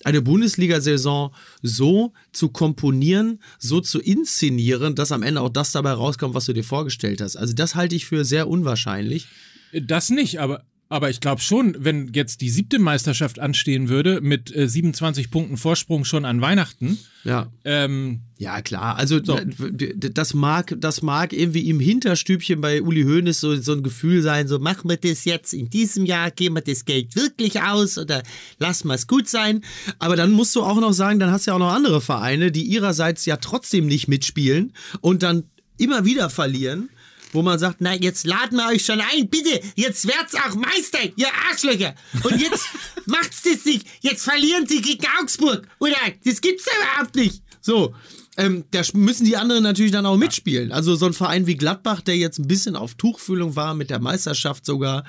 eine 0.06 0.22
Bundesliga-Saison 0.22 1.34
so 1.62 2.14
zu 2.32 2.50
komponieren, 2.50 3.40
so 3.60 3.82
zu 3.82 4.00
inszenieren, 4.00 4.96
dass 4.96 5.12
am 5.12 5.24
Ende 5.24 5.42
auch 5.42 5.50
das 5.50 5.72
dabei 5.72 5.92
rauskommt, 5.92 6.34
was 6.34 6.46
du 6.46 6.54
dir 6.54 6.64
vorgestellt 6.64 7.22
hast. 7.22 7.36
Also 7.36 7.54
das 7.54 7.76
halte 7.76 7.96
ich 7.96 8.06
für 8.06 8.26
sehr 8.26 8.48
unwahrscheinlich. 8.48 9.28
das 9.74 10.10
nicht, 10.10 10.40
aber. 10.40 10.64
Aber 10.92 11.10
ich 11.10 11.22
glaube 11.22 11.40
schon, 11.42 11.76
wenn 11.80 12.12
jetzt 12.14 12.42
die 12.42 12.50
siebte 12.50 12.78
Meisterschaft 12.78 13.40
anstehen 13.40 13.88
würde, 13.88 14.20
mit 14.20 14.54
äh, 14.54 14.68
27 14.68 15.32
Punkten 15.32 15.56
Vorsprung 15.56 16.04
schon 16.04 16.26
an 16.26 16.42
Weihnachten, 16.42 17.00
Ja. 17.24 17.50
ähm, 17.64 18.20
Ja, 18.38 18.62
klar. 18.62 18.98
Also 18.98 19.20
d- 19.22 19.94
das 20.14 20.34
mag, 20.34 20.76
das 20.78 21.02
mag 21.02 21.32
irgendwie 21.32 21.70
im 21.70 21.80
Hinterstübchen 21.80 22.60
bei 22.60 22.82
Uli 22.82 23.04
Hoeneß 23.04 23.40
so, 23.40 23.56
so 23.56 23.72
ein 23.72 23.84
Gefühl 23.84 24.22
sein, 24.22 24.50
so 24.50 24.60
Machen 24.60 24.90
wir 24.90 24.98
das 24.98 25.24
jetzt 25.24 25.54
in 25.54 25.70
diesem 25.70 26.06
Jahr, 26.06 26.30
geben 26.30 26.56
wir 26.56 26.62
das 26.62 26.84
Geld 26.84 27.16
wirklich 27.16 27.62
aus 27.62 27.98
oder 27.98 28.22
lassen 28.60 28.90
wir 28.90 28.96
es 28.96 29.08
gut 29.08 29.30
sein? 29.30 29.62
Aber 29.98 30.18
dann 30.18 30.32
musst 30.34 30.54
du 30.58 30.62
auch 30.64 30.82
noch 30.82 30.92
sagen, 30.94 31.20
dann 31.20 31.32
hast 31.32 31.48
du 31.48 31.52
ja 31.52 31.56
auch 31.56 31.60
noch 31.60 31.72
andere 31.74 32.02
Vereine, 32.02 32.52
die 32.52 32.64
ihrerseits 32.64 33.26
ja 33.26 33.38
trotzdem 33.38 33.86
nicht 33.88 34.10
mitspielen 34.10 34.74
und 35.00 35.24
dann 35.24 35.44
immer 35.78 36.04
wieder 36.04 36.30
verlieren. 36.30 36.90
Wo 37.34 37.42
man 37.42 37.60
sagt, 37.60 37.78
na, 37.80 37.96
jetzt 37.96 38.26
laden 38.26 38.58
wir 38.58 38.68
euch 38.68 38.86
schon 38.86 39.02
ein, 39.02 39.30
bitte, 39.30 39.62
jetzt 39.76 40.08
werd's 40.08 40.36
auch 40.36 40.56
Meister, 40.56 41.00
ihr 41.16 41.28
Arschlöcher. 41.50 41.96
Und 42.24 42.40
jetzt 42.40 42.68
macht's 43.06 43.42
das 43.44 43.66
nicht, 43.66 43.86
jetzt 44.02 44.24
verlieren 44.24 44.68
sie 44.68 44.82
gegen 44.82 45.06
Augsburg. 45.20 45.68
Oder, 45.80 45.96
das 46.24 46.42
gibt's 46.42 46.66
ja 46.66 46.72
überhaupt 46.84 47.16
nicht. 47.16 47.42
So. 47.62 47.94
Ähm, 48.38 48.64
da 48.72 48.82
müssen 48.94 49.26
die 49.26 49.36
anderen 49.36 49.64
natürlich 49.64 49.92
dann 49.92 50.06
auch 50.06 50.16
mitspielen. 50.16 50.72
Also 50.72 50.96
so 50.96 51.06
ein 51.06 51.14
Verein 51.14 51.48
wie 51.48 51.58
Gladbach, 51.58 52.00
der 52.00 52.16
jetzt 52.16 52.40
ein 52.40 52.48
bisschen 52.48 52.78
auf 52.78 52.96
Tuchfühlung 52.96 53.58
war, 53.58 53.76
mit 53.76 53.90
der 53.90 54.00
Meisterschaft 54.00 54.66
sogar. 54.66 55.04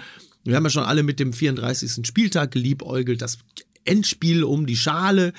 Wir 0.44 0.56
haben 0.56 0.64
ja 0.64 0.70
schon 0.70 0.82
alle 0.82 1.04
mit 1.04 1.20
dem 1.20 1.32
34. 1.32 2.04
Spieltag 2.04 2.50
geliebäugelt, 2.50 3.22
das 3.22 3.38
Endspiel 3.84 4.42
um 4.42 4.66
die 4.66 4.76
Schale. 4.76 5.32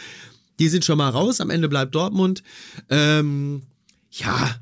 Die 0.59 0.69
sind 0.69 0.85
schon 0.85 0.97
mal 0.97 1.09
raus, 1.09 1.41
am 1.41 1.49
Ende 1.49 1.67
bleibt 1.67 1.93
Dortmund. 1.93 2.41
Ähm, 2.89 3.63
ja, 4.11 4.55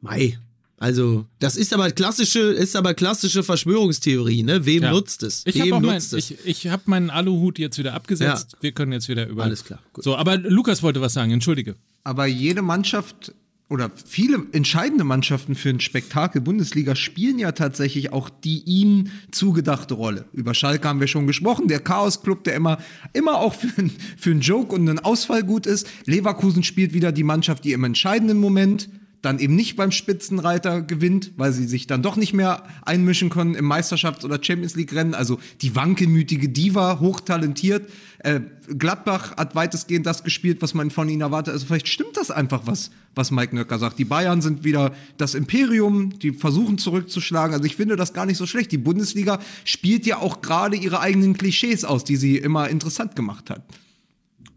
Mai. 0.00 0.38
Also, 0.78 1.24
das 1.38 1.56
ist 1.56 1.72
aber 1.72 1.90
klassische, 1.92 2.40
ist 2.40 2.74
aber 2.76 2.94
klassische 2.94 3.42
Verschwörungstheorie, 3.42 4.42
ne? 4.42 4.66
Wem 4.66 4.82
Ja. 4.82 4.90
nutzt 4.90 5.22
es? 5.22 5.42
Ich 5.46 5.54
Wem 5.54 5.72
habe 5.74 5.86
mein, 5.86 5.94
nutzt 5.96 6.12
es? 6.12 6.30
ich, 6.32 6.38
ich 6.44 6.68
hab 6.68 6.88
meinen 6.88 7.10
Aluhut 7.10 7.58
jetzt 7.58 7.78
wieder 7.78 7.94
abgesetzt. 7.94 8.56
Wir 8.60 8.72
können 8.72 8.92
jetzt 8.92 9.08
wieder 9.08 9.26
über. 9.28 9.44
Alles 9.44 9.64
klar, 9.64 9.78
gut. 9.92 10.04
So, 10.04 10.16
aber 10.16 10.36
Lukas 10.36 10.82
wollte 10.82 11.00
was 11.00 11.12
sagen, 11.12 11.30
entschuldige. 11.30 11.76
Aber 12.02 12.26
jede 12.26 12.60
Mannschaft 12.60 13.32
oder 13.70 13.90
viele 14.04 14.42
entscheidende 14.52 15.04
Mannschaften 15.04 15.54
für 15.54 15.70
ein 15.70 15.80
Spektakel 15.80 16.42
Bundesliga 16.42 16.94
spielen 16.96 17.38
ja 17.38 17.52
tatsächlich 17.52 18.12
auch 18.12 18.28
die 18.28 18.62
ihnen 18.64 19.10
zugedachte 19.30 19.94
Rolle. 19.94 20.26
Über 20.32 20.52
Schalke 20.54 20.86
haben 20.86 21.00
wir 21.00 21.06
schon 21.06 21.26
gesprochen, 21.26 21.66
der 21.68 21.80
Chaos-Club, 21.80 22.44
der 22.44 22.56
immer, 22.56 22.78
immer 23.14 23.36
auch 23.38 23.54
für, 23.54 23.68
ein- 23.80 23.90
für 24.18 24.32
einen 24.32 24.42
Joke 24.42 24.74
und 24.74 24.88
einen 24.88 24.98
Ausfall 24.98 25.44
gut 25.44 25.66
ist. 25.66 25.86
Leverkusen 26.04 26.62
spielt 26.62 26.92
wieder 26.92 27.10
die 27.10 27.22
Mannschaft, 27.24 27.64
die 27.64 27.72
im 27.72 27.84
entscheidenden 27.84 28.38
Moment 28.38 28.90
dann 29.24 29.38
eben 29.38 29.54
nicht 29.56 29.76
beim 29.76 29.90
Spitzenreiter 29.90 30.82
gewinnt, 30.82 31.32
weil 31.36 31.52
sie 31.52 31.66
sich 31.66 31.86
dann 31.86 32.02
doch 32.02 32.16
nicht 32.16 32.32
mehr 32.32 32.64
einmischen 32.82 33.30
können 33.30 33.54
im 33.54 33.70
Meisterschafts- 33.70 34.24
oder 34.24 34.42
Champions 34.42 34.74
League-Rennen. 34.76 35.14
Also 35.14 35.38
die 35.62 35.74
wankelmütige 35.74 36.48
Diva, 36.48 37.00
hochtalentiert. 37.00 37.90
Äh, 38.18 38.40
Gladbach 38.78 39.36
hat 39.36 39.54
weitestgehend 39.54 40.06
das 40.06 40.24
gespielt, 40.24 40.62
was 40.62 40.74
man 40.74 40.90
von 40.90 41.08
ihnen 41.08 41.20
erwartet. 41.20 41.54
Also 41.54 41.66
vielleicht 41.66 41.88
stimmt 41.88 42.16
das 42.16 42.30
einfach, 42.30 42.66
was, 42.66 42.90
was 43.14 43.30
Mike 43.30 43.54
Nöcker 43.54 43.78
sagt. 43.78 43.98
Die 43.98 44.04
Bayern 44.04 44.40
sind 44.40 44.64
wieder 44.64 44.94
das 45.16 45.34
Imperium, 45.34 46.18
die 46.18 46.32
versuchen 46.32 46.78
zurückzuschlagen. 46.78 47.54
Also 47.54 47.64
ich 47.64 47.76
finde 47.76 47.96
das 47.96 48.12
gar 48.12 48.26
nicht 48.26 48.38
so 48.38 48.46
schlecht. 48.46 48.72
Die 48.72 48.78
Bundesliga 48.78 49.40
spielt 49.64 50.06
ja 50.06 50.18
auch 50.18 50.40
gerade 50.42 50.76
ihre 50.76 51.00
eigenen 51.00 51.36
Klischees 51.36 51.84
aus, 51.84 52.04
die 52.04 52.16
sie 52.16 52.36
immer 52.36 52.68
interessant 52.68 53.16
gemacht 53.16 53.50
hat. 53.50 53.62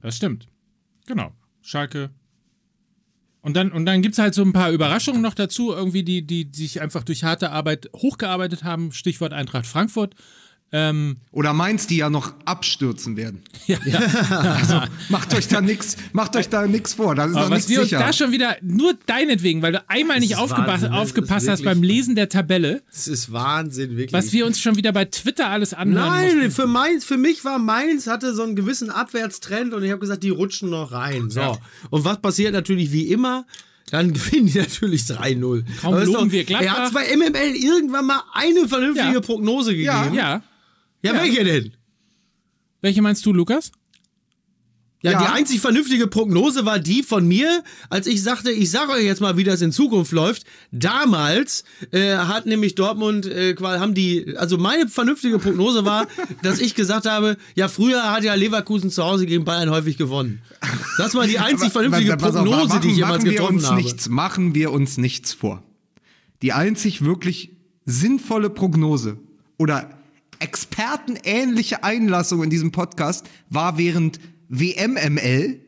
Das 0.01 0.17
stimmt. 0.17 0.47
Genau. 1.05 1.31
Schalke. 1.61 2.11
Und 3.47 3.53
dann, 3.53 3.71
und 3.71 3.85
dann 3.85 4.01
gibt 4.01 4.11
es 4.11 4.19
halt 4.19 4.33
so 4.33 4.41
ein 4.43 4.51
paar 4.51 4.71
Überraschungen 4.71 5.21
noch 5.21 5.33
dazu, 5.33 5.71
irgendwie, 5.71 6.03
die, 6.03 6.27
die, 6.27 6.51
die 6.51 6.57
sich 6.63 6.81
einfach 6.81 7.05
durch 7.05 7.23
harte 7.23 7.49
Arbeit 7.49 7.89
hochgearbeitet 7.95 8.65
haben. 8.65 8.91
Stichwort 8.91 9.31
Eintracht 9.31 9.65
Frankfurt. 9.65 10.15
Ähm, 10.73 11.17
Oder 11.31 11.53
Mainz, 11.53 11.87
die 11.87 11.95
ja 11.97 12.09
noch 12.09 12.33
abstürzen 12.43 13.15
werden. 13.15 13.41
also 13.69 14.81
macht 15.07 15.33
euch 15.33 15.47
da 15.47 15.61
nix, 15.61 15.95
macht 16.11 16.35
euch 16.35 16.49
da 16.49 16.67
nix 16.67 16.93
vor. 16.93 17.15
Da 17.15 17.25
ist 17.25 17.31
aber 17.35 17.43
was 17.45 17.49
nichts 17.51 17.69
wir 17.69 17.79
uns 17.79 17.89
sicher. 17.89 17.99
da 18.01 18.11
schon 18.11 18.31
wieder, 18.33 18.57
nur 18.61 18.93
deinetwegen, 19.05 19.61
weil 19.61 19.71
du 19.71 19.83
einmal 19.89 20.19
nicht 20.19 20.31
ist 20.31 20.37
aufgepa 20.37 20.67
Wahnsinn, 20.67 20.91
aufgepasst 20.91 21.47
Das 21.47 21.53
hast 21.59 21.63
beim 21.63 21.83
Lesen 21.83 22.15
der 22.15 22.27
Tabelle, 22.27 22.81
Das 22.91 23.07
ist 23.07 23.31
Wahnsinn, 23.31 23.91
wirklich. 23.91 24.11
was 24.11 24.33
wir 24.33 24.45
uns 24.45 24.59
schon 24.59 24.75
wieder 24.75 24.91
bei 24.91 25.05
Twitter 25.05 25.49
alles 25.49 25.73
anhören 25.73 26.09
Nein, 26.09 26.35
mussten. 26.35 26.51
für 26.51 26.67
Mainz, 26.67 27.05
für 27.05 27.17
mich 27.17 27.45
war 27.45 27.59
Mainz, 27.59 28.07
hatte 28.07 28.33
so 28.33 28.43
einen 28.43 28.57
gewissen 28.57 28.89
Abwärtstrend 28.89 29.73
und 29.73 29.83
ich 29.83 29.91
habe 29.91 30.01
gesagt, 30.01 30.23
die 30.23 30.29
rutschen 30.31 30.69
noch 30.69 30.91
rein. 30.91 31.29
So. 31.29 31.39
Ja. 31.39 31.57
Und 31.91 32.03
was 32.03 32.21
passiert 32.21 32.51
natürlich 32.53 32.91
wie 32.91 33.07
immer? 33.07 33.45
Dann 33.89 34.11
gewinnen 34.13 34.47
die 34.47 34.59
natürlich 34.59 35.03
3-0. 35.03 35.63
Kaum 35.81 35.93
loben 35.95 36.11
doch- 36.13 36.31
wir 36.31 36.43
Gladbach. 36.43 36.65
Er 36.77 36.83
hat 36.87 36.93
bei 36.93 37.15
MML 37.15 37.55
irgendwann 37.55 38.05
mal 38.05 38.21
eine 38.33 38.67
vernünftige 38.67 39.13
Ja. 39.13 39.21
Prognose 39.21 39.73
Ja. 39.73 40.03
gegeben. 40.03 40.41
Ja. 41.07 41.13
Ja, 41.15 41.21
welche 41.21 41.43
denn? 41.43 41.73
Welche 42.81 43.01
meinst 43.01 43.25
du, 43.25 43.33
Lukas? 43.33 43.71
Ja, 45.03 45.11
Ja. 45.11 45.19
die 45.21 45.25
einzig 45.27 45.59
vernünftige 45.59 46.07
Prognose 46.07 46.65
war 46.65 46.79
die 46.79 47.03
von 47.03 47.27
mir, 47.27 47.63
als 47.89 48.07
ich 48.07 48.23
sagte, 48.23 48.49
ich 48.51 48.71
sage 48.71 48.93
euch 48.93 49.03
jetzt 49.05 49.21
mal, 49.21 49.37
wie 49.37 49.43
das 49.43 49.61
in 49.61 49.71
Zukunft 49.71 50.11
läuft. 50.11 50.43
Damals 50.71 51.63
äh, 51.91 52.15
hat 52.17 52.47
nämlich 52.47 52.73
Dortmund, 52.73 53.27
äh, 53.27 53.55
haben 53.61 53.93
die, 53.93 54.35
also 54.37 54.57
meine 54.57 54.87
vernünftige 54.87 55.37
Prognose 55.37 55.85
war, 55.85 56.07
dass 56.41 56.59
ich 56.59 56.73
gesagt 56.73 57.05
habe, 57.05 57.37
ja, 57.55 57.67
früher 57.67 58.11
hat 58.11 58.23
ja 58.23 58.33
Leverkusen 58.33 58.89
zu 58.89 59.03
Hause 59.03 59.27
gegen 59.27 59.45
Bayern 59.45 59.69
häufig 59.69 59.97
gewonnen. 59.97 60.41
Das 60.97 61.13
war 61.13 61.27
die 61.27 61.37
einzig 61.37 61.71
vernünftige 61.71 62.13
Aber- 62.13 62.27
auf, 62.27 62.33
Prognose, 62.33 62.67
machen, 62.67 62.81
die 62.81 62.87
ich 62.89 62.97
jemals 62.97 63.23
getroffen 63.23 63.55
uns 63.57 63.67
habe. 63.67 63.81
Nichts, 63.81 64.09
machen 64.09 64.55
wir 64.55 64.71
uns 64.71 64.97
nichts 64.97 65.31
vor. 65.31 65.63
Die 66.41 66.53
einzig 66.53 67.03
wirklich 67.05 67.51
sinnvolle 67.85 68.49
Prognose 68.49 69.17
oder 69.59 69.96
expertenähnliche 70.39 71.83
Einlassung 71.83 72.43
in 72.43 72.49
diesem 72.49 72.71
Podcast 72.71 73.25
war 73.49 73.77
während 73.77 74.19
WMML, 74.49 75.59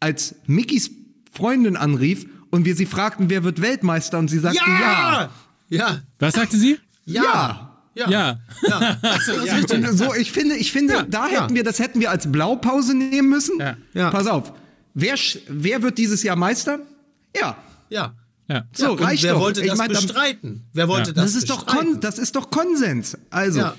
als 0.00 0.34
Mickys 0.46 0.90
Freundin 1.32 1.76
anrief 1.76 2.26
und 2.50 2.64
wir 2.64 2.74
sie 2.76 2.86
fragten, 2.86 3.30
wer 3.30 3.44
wird 3.44 3.60
Weltmeister 3.60 4.18
und 4.18 4.28
sie 4.28 4.38
sagte 4.38 4.58
ja. 4.64 4.80
Ja! 4.80 5.30
Ja! 5.70 5.98
Was 6.18 6.34
sagte 6.34 6.56
sie? 6.56 6.78
Ja! 7.04 7.22
Ja! 7.94 8.08
Ja. 8.08 8.38
ja. 8.62 8.96
Und 9.88 9.98
so, 9.98 10.14
ich 10.14 10.30
finde, 10.30 10.54
ich 10.56 10.70
finde, 10.70 10.94
Ja, 10.94 11.02
da 11.02 11.28
ja. 11.28 11.42
hätten 11.42 11.54
wir, 11.56 11.64
das 11.64 11.80
hätten 11.80 11.98
wir 12.00 12.10
als 12.12 12.30
Blaupause 12.30 12.94
nehmen 12.96 13.28
müssen. 13.28 13.58
Ja. 13.58 13.76
Ja. 13.92 14.10
Pass 14.10 14.28
auf. 14.28 14.52
Wer, 14.94 15.16
wer 15.48 15.82
wird 15.82 15.98
dieses 15.98 16.22
Jahr 16.22 16.36
Meister? 16.36 16.78
Ja. 17.36 17.56
Ja. 17.90 18.14
Ja. 18.48 18.64
So, 18.72 18.84
ja, 18.84 18.90
und 18.92 19.02
reicht 19.02 19.22
wer 19.24 19.32
doch. 19.34 19.40
wollte 19.40 19.62
Ich 19.62 19.68
das 19.68 19.78
mein, 19.78 19.90
dann- 19.92 20.02
bestreiten? 20.06 20.64
Wer 20.72 20.86
wollte 20.88 21.10
Ja. 21.10 21.14
das 21.14 21.24
Das 21.32 21.34
ist, 21.34 21.50
doch 21.50 21.64
bestreiten? 21.64 21.92
Kon 21.94 22.00
das 22.00 22.18
ist 22.18 22.36
doch 22.36 22.50
Konsens. 22.50 23.18
Also, 23.30 23.60
Ja. 23.60 23.74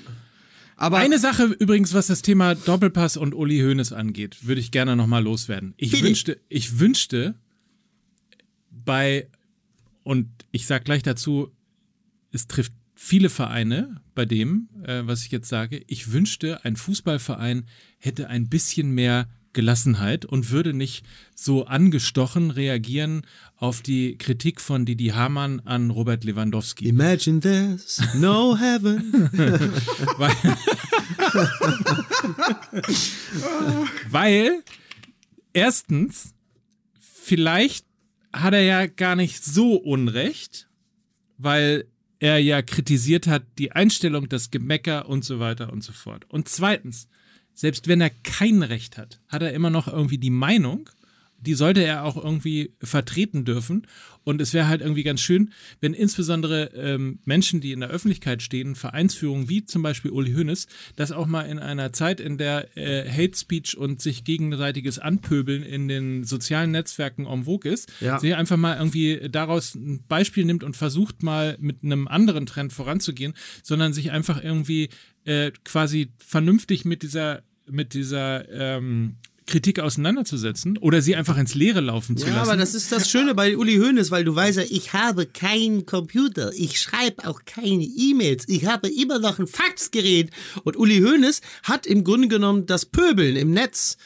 Aber 0.80 0.98
Eine 0.98 1.20
Sache 1.20 1.44
übrigens, 1.44 1.94
was 1.94 2.08
das 2.08 2.22
Thema 2.22 2.56
Doppelpass 2.56 3.18
und 3.18 3.36
Uli 3.36 3.60
Hoeneß 3.60 3.92
angeht, 3.92 4.48
würde 4.48 4.62
ich 4.62 4.72
gerne 4.72 4.96
nochmal 4.96 5.22
loswerden. 5.22 5.74
Ich 5.76 5.92
Bitte. 5.92 6.06
wünschte, 6.06 6.40
ich 6.48 6.80
wünschte 6.80 7.36
bei, 8.72 9.28
und 10.04 10.30
ich 10.52 10.66
sage 10.68 10.86
gleich 10.86 11.04
dazu, 11.04 11.52
es 12.32 12.48
trifft 12.48 12.72
viele 12.96 13.30
Vereine 13.30 14.02
bei 14.16 14.24
dem, 14.24 14.70
äh, 14.84 15.02
was 15.04 15.24
ich 15.24 15.32
jetzt 15.32 15.50
sage. 15.50 15.84
Ich 15.88 16.14
wünschte, 16.14 16.64
ein 16.64 16.78
Fußballverein 16.78 17.66
hätte 17.98 18.30
ein 18.30 18.48
bisschen 18.48 18.92
mehr 18.92 19.28
Gelassenheit 19.54 20.26
und 20.26 20.52
würde 20.52 20.74
nicht 20.74 21.06
so 21.36 21.66
angestochen 21.66 22.52
reagieren 22.52 23.24
auf 23.58 23.82
die 23.82 24.18
Kritik 24.18 24.62
von 24.62 24.86
Didi 24.86 25.08
Hamann 25.08 25.60
an 25.62 25.90
Robert 25.90 26.24
Lewandowski. 26.24 26.88
Imagine 26.88 27.40
there's 27.40 28.02
no 28.16 28.58
heaven. 28.58 29.30
Weil, 30.18 30.36
weil 34.10 34.64
erstens, 35.54 36.34
vielleicht 37.00 37.86
hat 38.34 38.54
er 38.54 38.62
ja 38.62 38.86
gar 38.86 39.16
nicht 39.16 39.44
so 39.44 39.76
Unrecht, 39.76 40.70
weil 41.38 41.86
er 42.20 42.38
ja 42.38 42.62
kritisiert 42.62 43.28
hat 43.28 43.44
die 43.58 43.72
Einstellung, 43.72 44.30
das 44.30 44.52
Gemecker 44.52 45.08
und 45.08 45.24
so 45.24 45.40
weiter 45.40 45.72
und 45.72 45.84
so 45.84 45.94
fort. 45.94 46.26
Und 46.30 46.50
zweitens, 46.50 47.08
selbst 47.60 47.90
wenn 47.90 48.00
er 48.00 48.10
kein 48.10 48.64
Recht 48.64 48.98
hat, 48.98 49.20
hat 49.28 49.42
er 49.42 49.52
immer 49.52 49.70
noch 49.70 49.90
irgendwie 49.90 50.18
die 50.18 50.30
Meinung, 50.30 50.90
die 51.42 51.56
sollte 51.56 51.84
er 51.84 52.04
auch 52.06 52.16
irgendwie 52.18 52.74
vertreten 52.82 53.44
dürfen. 53.46 53.86
Und 54.26 54.42
es 54.42 54.54
wäre 54.54 54.68
halt 54.68 54.82
irgendwie 54.82 55.04
ganz 55.04 55.22
schön, 55.22 55.52
wenn 55.82 55.94
insbesondere 55.94 56.72
ähm, 56.76 57.20
Menschen, 57.26 57.60
die 57.62 57.72
in 57.72 57.80
der 57.80 57.90
Öffentlichkeit 57.90 58.42
stehen, 58.42 58.76
Vereinsführungen 58.76 59.50
wie 59.50 59.66
zum 59.66 59.82
Beispiel 59.82 60.12
Uli 60.12 60.34
Hoeneß, 60.34 60.68
das 60.98 61.12
auch 61.12 61.26
mal 61.28 61.44
in 61.44 61.58
einer 61.60 61.92
Zeit, 61.94 62.20
in 62.20 62.38
der 62.38 62.78
äh, 62.78 63.10
Hate 63.10 63.38
Speech 63.38 63.78
und 63.78 64.02
sich 64.02 64.24
gegenseitiges 64.24 65.00
Anpöbeln 65.00 65.64
in 65.64 65.88
den 65.88 66.24
sozialen 66.26 66.72
Netzwerken 66.72 67.26
en 67.26 67.44
vogue 67.46 67.72
ist, 67.72 67.92
Ja. 68.02 68.20
sich 68.20 68.36
einfach 68.36 68.58
mal 68.58 68.78
irgendwie 68.78 69.30
daraus 69.30 69.76
ein 69.76 70.04
Beispiel 70.08 70.46
nimmt 70.46 70.64
und 70.64 70.78
versucht 70.78 71.24
mal 71.24 71.58
mit 71.60 71.84
einem 71.84 72.08
anderen 72.08 72.46
Trend 72.46 72.72
voranzugehen, 72.74 73.34
sondern 73.64 73.94
sich 73.94 74.12
einfach 74.12 74.44
irgendwie 74.44 74.90
äh, 75.26 75.52
quasi 75.64 76.10
vernünftig 76.18 76.84
mit 76.86 77.02
dieser 77.04 77.44
mit 77.72 77.94
dieser 77.94 78.48
ähm, 78.50 79.16
Kritik 79.46 79.80
auseinanderzusetzen 79.80 80.78
oder 80.78 81.02
sie 81.02 81.16
einfach 81.16 81.38
ins 81.38 81.56
Leere 81.56 81.80
laufen 81.82 82.16
zu 82.18 82.28
Ja, 82.28 82.36
lassen. 82.36 82.50
aber 82.52 82.58
das 82.58 82.76
ist 82.76 82.92
das 82.92 83.10
Schöne 83.10 83.34
bei 83.34 83.58
Uli 83.58 83.78
Hoeneß, 83.78 84.12
weil 84.12 84.24
du 84.24 84.36
weißt 84.36 84.58
ja, 84.60 84.64
Ich 84.70 84.94
habe 84.94 85.26
keinen 85.26 85.88
Computer. 85.88 86.52
Ich 86.54 86.80
schreibe 86.80 87.28
auch 87.28 87.42
keine 87.46 87.84
E-Mails. 87.84 88.46
Ich 88.48 88.66
habe 88.68 88.88
immer 88.90 89.18
noch 89.18 89.40
ein 89.40 89.48
Faxgerät. 89.48 90.30
und 90.64 90.78
Uli 90.78 91.00
Hoeneß 91.02 91.42
hat 91.64 91.88
im 91.88 92.04
Grunde 92.04 92.28
genommen 92.28 92.68
das 92.68 92.86
Pöbeln 92.86 93.36
im 93.36 93.52
Netz 93.52 93.98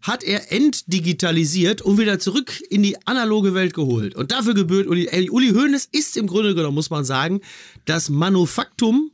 hat 0.00 0.22
er 0.22 0.52
entdigitalisiert 0.52 1.82
und 1.82 1.98
wieder 1.98 2.18
zurück 2.18 2.62
in 2.70 2.82
die 2.82 2.96
analoge 3.06 3.54
Welt 3.54 3.74
geholt. 3.74 4.14
Und 4.14 4.30
dafür 4.30 4.54
gebührt 4.54 4.86
Uli, 4.86 5.08
ey, 5.08 5.28
Uli 5.30 5.50
Hoeneß 5.50 5.88
ist 5.92 6.16
im 6.16 6.26
Grunde 6.26 6.54
genommen, 6.54 6.76
muss 6.76 6.90
man 6.90 7.04
sagen, 7.04 7.40
das 7.86 8.08
Manufaktum 8.08 9.10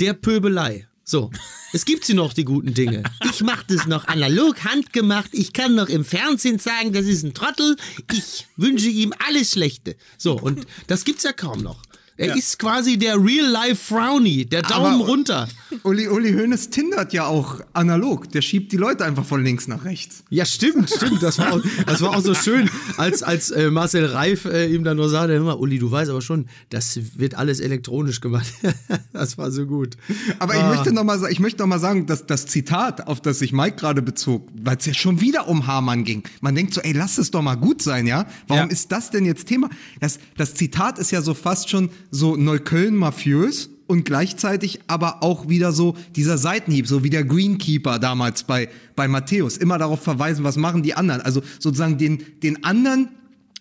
der 0.00 0.14
Pöbelei. 0.14 0.86
So, 1.10 1.28
es 1.72 1.84
gibt 1.84 2.04
sie 2.04 2.14
noch, 2.14 2.32
die 2.32 2.44
guten 2.44 2.72
Dinge. 2.72 3.02
Ich 3.28 3.40
mache 3.42 3.64
das 3.66 3.86
noch 3.86 4.06
analog, 4.06 4.62
handgemacht. 4.62 5.30
Ich 5.32 5.52
kann 5.52 5.74
noch 5.74 5.88
im 5.88 6.04
Fernsehen 6.04 6.60
sagen, 6.60 6.92
das 6.92 7.04
ist 7.06 7.24
ein 7.24 7.34
Trottel. 7.34 7.74
Ich 8.12 8.46
wünsche 8.56 8.86
ihm 8.86 9.12
alles 9.26 9.50
Schlechte. 9.50 9.96
So, 10.16 10.38
und 10.38 10.68
das 10.86 11.04
gibt's 11.04 11.24
ja 11.24 11.32
kaum 11.32 11.62
noch. 11.64 11.82
Er 12.16 12.36
ist 12.36 12.60
quasi 12.60 12.96
der 12.96 13.16
Real-Life 13.16 13.74
Frowny, 13.92 14.44
der 14.46 14.62
Daumen 14.62 15.00
Aber- 15.00 15.06
runter. 15.06 15.48
Uli, 15.84 16.08
Uli 16.08 16.32
Hoeneß 16.32 16.70
tindert 16.70 17.12
ja 17.12 17.26
auch 17.26 17.60
analog. 17.72 18.30
Der 18.30 18.42
schiebt 18.42 18.72
die 18.72 18.76
Leute 18.76 19.04
einfach 19.04 19.24
von 19.24 19.42
links 19.44 19.68
nach 19.68 19.84
rechts. 19.84 20.24
Ja, 20.30 20.44
stimmt, 20.44 20.90
stimmt. 20.90 21.22
Das 21.22 21.38
war 21.38 21.52
auch, 21.54 21.60
das 21.86 22.00
war 22.00 22.10
auch 22.16 22.20
so 22.20 22.34
schön, 22.34 22.68
als, 22.96 23.22
als 23.22 23.50
äh, 23.50 23.70
Marcel 23.70 24.06
Reif 24.06 24.44
äh, 24.46 24.66
ihm 24.74 24.84
dann 24.84 24.96
nur 24.96 25.08
sagte, 25.08 25.34
hör 25.34 25.42
mal, 25.42 25.54
Uli, 25.54 25.78
du 25.78 25.90
weißt 25.90 26.10
aber 26.10 26.22
schon, 26.22 26.46
das 26.70 26.98
wird 27.16 27.34
alles 27.34 27.60
elektronisch 27.60 28.20
gemacht. 28.20 28.46
das 29.12 29.38
war 29.38 29.50
so 29.50 29.66
gut. 29.66 29.96
Aber 30.38 30.54
ich 30.56 30.62
möchte 30.64 30.92
noch 30.92 31.04
mal, 31.04 31.18
sa- 31.18 31.28
ich 31.28 31.40
möchte 31.40 31.60
noch 31.60 31.66
mal 31.68 31.78
sagen, 31.78 32.06
dass 32.06 32.26
das 32.26 32.46
Zitat, 32.46 33.06
auf 33.06 33.20
das 33.20 33.38
sich 33.38 33.52
Mike 33.52 33.76
gerade 33.76 34.02
bezog, 34.02 34.48
weil 34.60 34.76
es 34.76 34.86
ja 34.86 34.94
schon 34.94 35.20
wieder 35.20 35.48
um 35.48 35.66
Hamann 35.66 36.04
ging. 36.04 36.22
Man 36.40 36.54
denkt 36.54 36.74
so, 36.74 36.80
ey, 36.80 36.92
lass 36.92 37.18
es 37.18 37.30
doch 37.30 37.42
mal 37.42 37.54
gut 37.56 37.82
sein, 37.82 38.06
ja? 38.06 38.26
Warum 38.48 38.64
Ja. 38.66 38.70
ist 38.72 38.90
das 38.92 39.10
denn 39.10 39.24
jetzt 39.24 39.46
Thema? 39.46 39.68
Das, 40.00 40.18
das 40.36 40.54
Zitat 40.54 40.98
ist 40.98 41.10
ja 41.10 41.22
so 41.22 41.34
fast 41.34 41.70
schon 41.70 41.90
so 42.10 42.36
Neukölln 42.36 42.94
mafiös 42.96 43.70
und 43.90 44.04
gleichzeitig 44.04 44.78
aber 44.86 45.24
auch 45.24 45.48
wieder 45.48 45.72
so 45.72 45.96
dieser 46.14 46.38
Seitenhieb, 46.38 46.86
so 46.86 47.02
wie 47.02 47.10
der 47.10 47.24
Greenkeeper 47.24 47.98
damals 47.98 48.44
bei, 48.44 48.68
bei 48.94 49.08
Matthäus. 49.08 49.56
Immer 49.56 49.78
darauf 49.78 50.00
verweisen, 50.00 50.44
was 50.44 50.56
machen 50.56 50.84
die 50.84 50.94
anderen. 50.94 51.20
Also 51.22 51.42
sozusagen 51.58 51.98
den, 51.98 52.22
den 52.40 52.62
anderen 52.62 53.08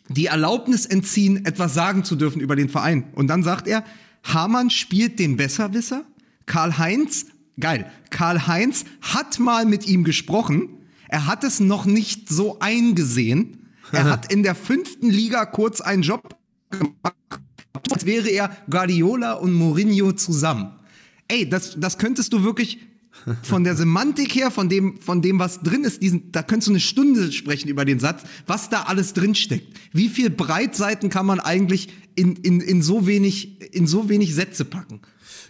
die 0.08 0.28
Erlaubnis 0.28 0.86
entziehen, 0.86 1.48
etwas 1.48 1.74
sagen 1.74 2.04
zu 2.04 2.16
dürfen 2.16 2.42
über 2.42 2.56
den 2.56 2.70
Verein. 2.70 3.06
Und 3.14 3.28
dann 3.28 3.42
sagt 3.42 3.68
er, 3.68 3.84
Hamann 4.24 4.70
spielt 4.70 5.18
den 5.18 5.36
Besserwisser. 5.36 6.04
Karl-Heinz, 6.46 7.26
geil, 7.60 7.90
Karl-Heinz 8.12 8.86
hat 9.02 9.40
mal 9.40 9.66
mit 9.66 9.88
ihm 9.88 10.04
gesprochen. 10.04 10.70
Er 11.08 11.26
hat 11.26 11.44
es 11.44 11.60
noch 11.60 11.86
nicht 11.86 12.30
so 12.30 12.60
eingesehen. 12.60 13.66
Er 13.92 14.04
hat 14.12 14.32
in 14.32 14.44
der 14.44 14.54
fünften 14.54 15.10
Liga 15.10 15.48
kurz 15.48 15.82
einen 15.82 16.04
Job 16.04 16.38
gemacht, 16.70 17.42
als 17.92 18.06
wäre 18.06 18.30
er 18.30 18.56
Guardiola 18.70 19.34
und 19.34 19.54
Mourinho 19.54 20.12
zusammen. 20.14 20.72
Ey, 21.28 21.48
das, 21.48 21.80
das 21.80 21.98
könntest 21.98 22.34
du 22.34 22.44
wirklich 22.44 22.80
von 23.44 23.64
der 23.64 23.76
Semantik 23.76 24.34
her, 24.36 24.52
von 24.52 24.70
dem, 24.70 24.98
von 24.98 25.22
dem, 25.22 25.40
was 25.40 25.62
drin 25.62 25.84
ist, 25.84 26.02
diesen, 26.02 26.32
da 26.32 26.42
könntest 26.42 26.68
du 26.68 26.72
eine 26.74 26.80
Stunde 26.80 27.32
sprechen 27.32 27.70
über 27.70 27.86
den 27.86 28.00
Satz, 28.00 28.24
was 28.48 28.70
da 28.70 28.84
alles 28.84 29.14
drin 29.14 29.36
steckt. 29.36 29.78
Wie 29.92 30.10
viel 30.10 30.30
Breitseiten 30.30 31.10
kann 31.10 31.26
man 31.26 31.40
eigentlich 31.40 31.90
in, 32.16 32.36
in, 32.38 32.62
in 32.62 32.82
so 32.82 33.08
wenig, 33.08 33.62
in 33.74 33.88
so 33.88 34.10
wenig 34.10 34.34
Sätze 34.34 34.66
packen? 34.66 35.02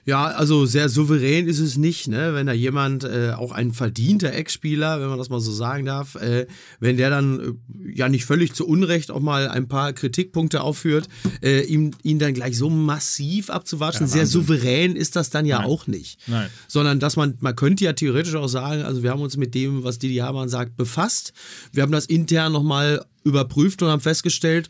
Ja, 0.05 0.25
also 0.25 0.65
sehr 0.65 0.89
souverän 0.89 1.47
ist 1.47 1.59
es 1.59 1.77
nicht, 1.77 2.07
ne? 2.07 2.33
wenn 2.33 2.47
da 2.47 2.53
jemand, 2.53 3.03
äh, 3.03 3.31
auch 3.35 3.51
ein 3.51 3.71
verdienter 3.71 4.33
Ex-Spieler, 4.33 5.01
wenn 5.01 5.09
man 5.09 5.17
das 5.17 5.29
mal 5.29 5.39
so 5.39 5.51
sagen 5.51 5.85
darf, 5.85 6.15
äh, 6.15 6.47
wenn 6.79 6.97
der 6.97 7.09
dann 7.09 7.39
äh, 7.39 7.91
ja 7.95 8.09
nicht 8.09 8.25
völlig 8.25 8.53
zu 8.53 8.67
Unrecht 8.67 9.11
auch 9.11 9.19
mal 9.19 9.47
ein 9.47 9.67
paar 9.67 9.93
Kritikpunkte 9.93 10.61
aufführt, 10.61 11.07
äh, 11.41 11.61
ihm, 11.61 11.91
ihn 12.03 12.19
dann 12.19 12.33
gleich 12.33 12.57
so 12.57 12.69
massiv 12.69 13.49
abzuwatschen, 13.49 14.07
sehr 14.07 14.25
souverän 14.25 14.95
ist 14.95 15.15
das 15.15 15.29
dann 15.29 15.45
ja 15.45 15.63
auch 15.63 15.87
nicht. 15.87 16.19
Nein. 16.27 16.49
Sondern 16.67 16.99
dass 16.99 17.15
man, 17.15 17.35
man 17.39 17.55
könnte 17.55 17.85
ja 17.85 17.93
theoretisch 17.93 18.35
auch 18.35 18.47
sagen, 18.47 18.83
also 18.83 19.03
wir 19.03 19.11
haben 19.11 19.21
uns 19.21 19.37
mit 19.37 19.53
dem, 19.55 19.83
was 19.83 19.99
Didi 19.99 20.17
Hamann 20.17 20.49
sagt, 20.49 20.77
befasst. 20.77 21.33
Wir 21.71 21.83
haben 21.83 21.91
das 21.91 22.05
intern 22.05 22.51
nochmal 22.51 23.05
überprüft 23.23 23.81
und 23.81 23.89
haben 23.89 24.01
festgestellt, 24.01 24.69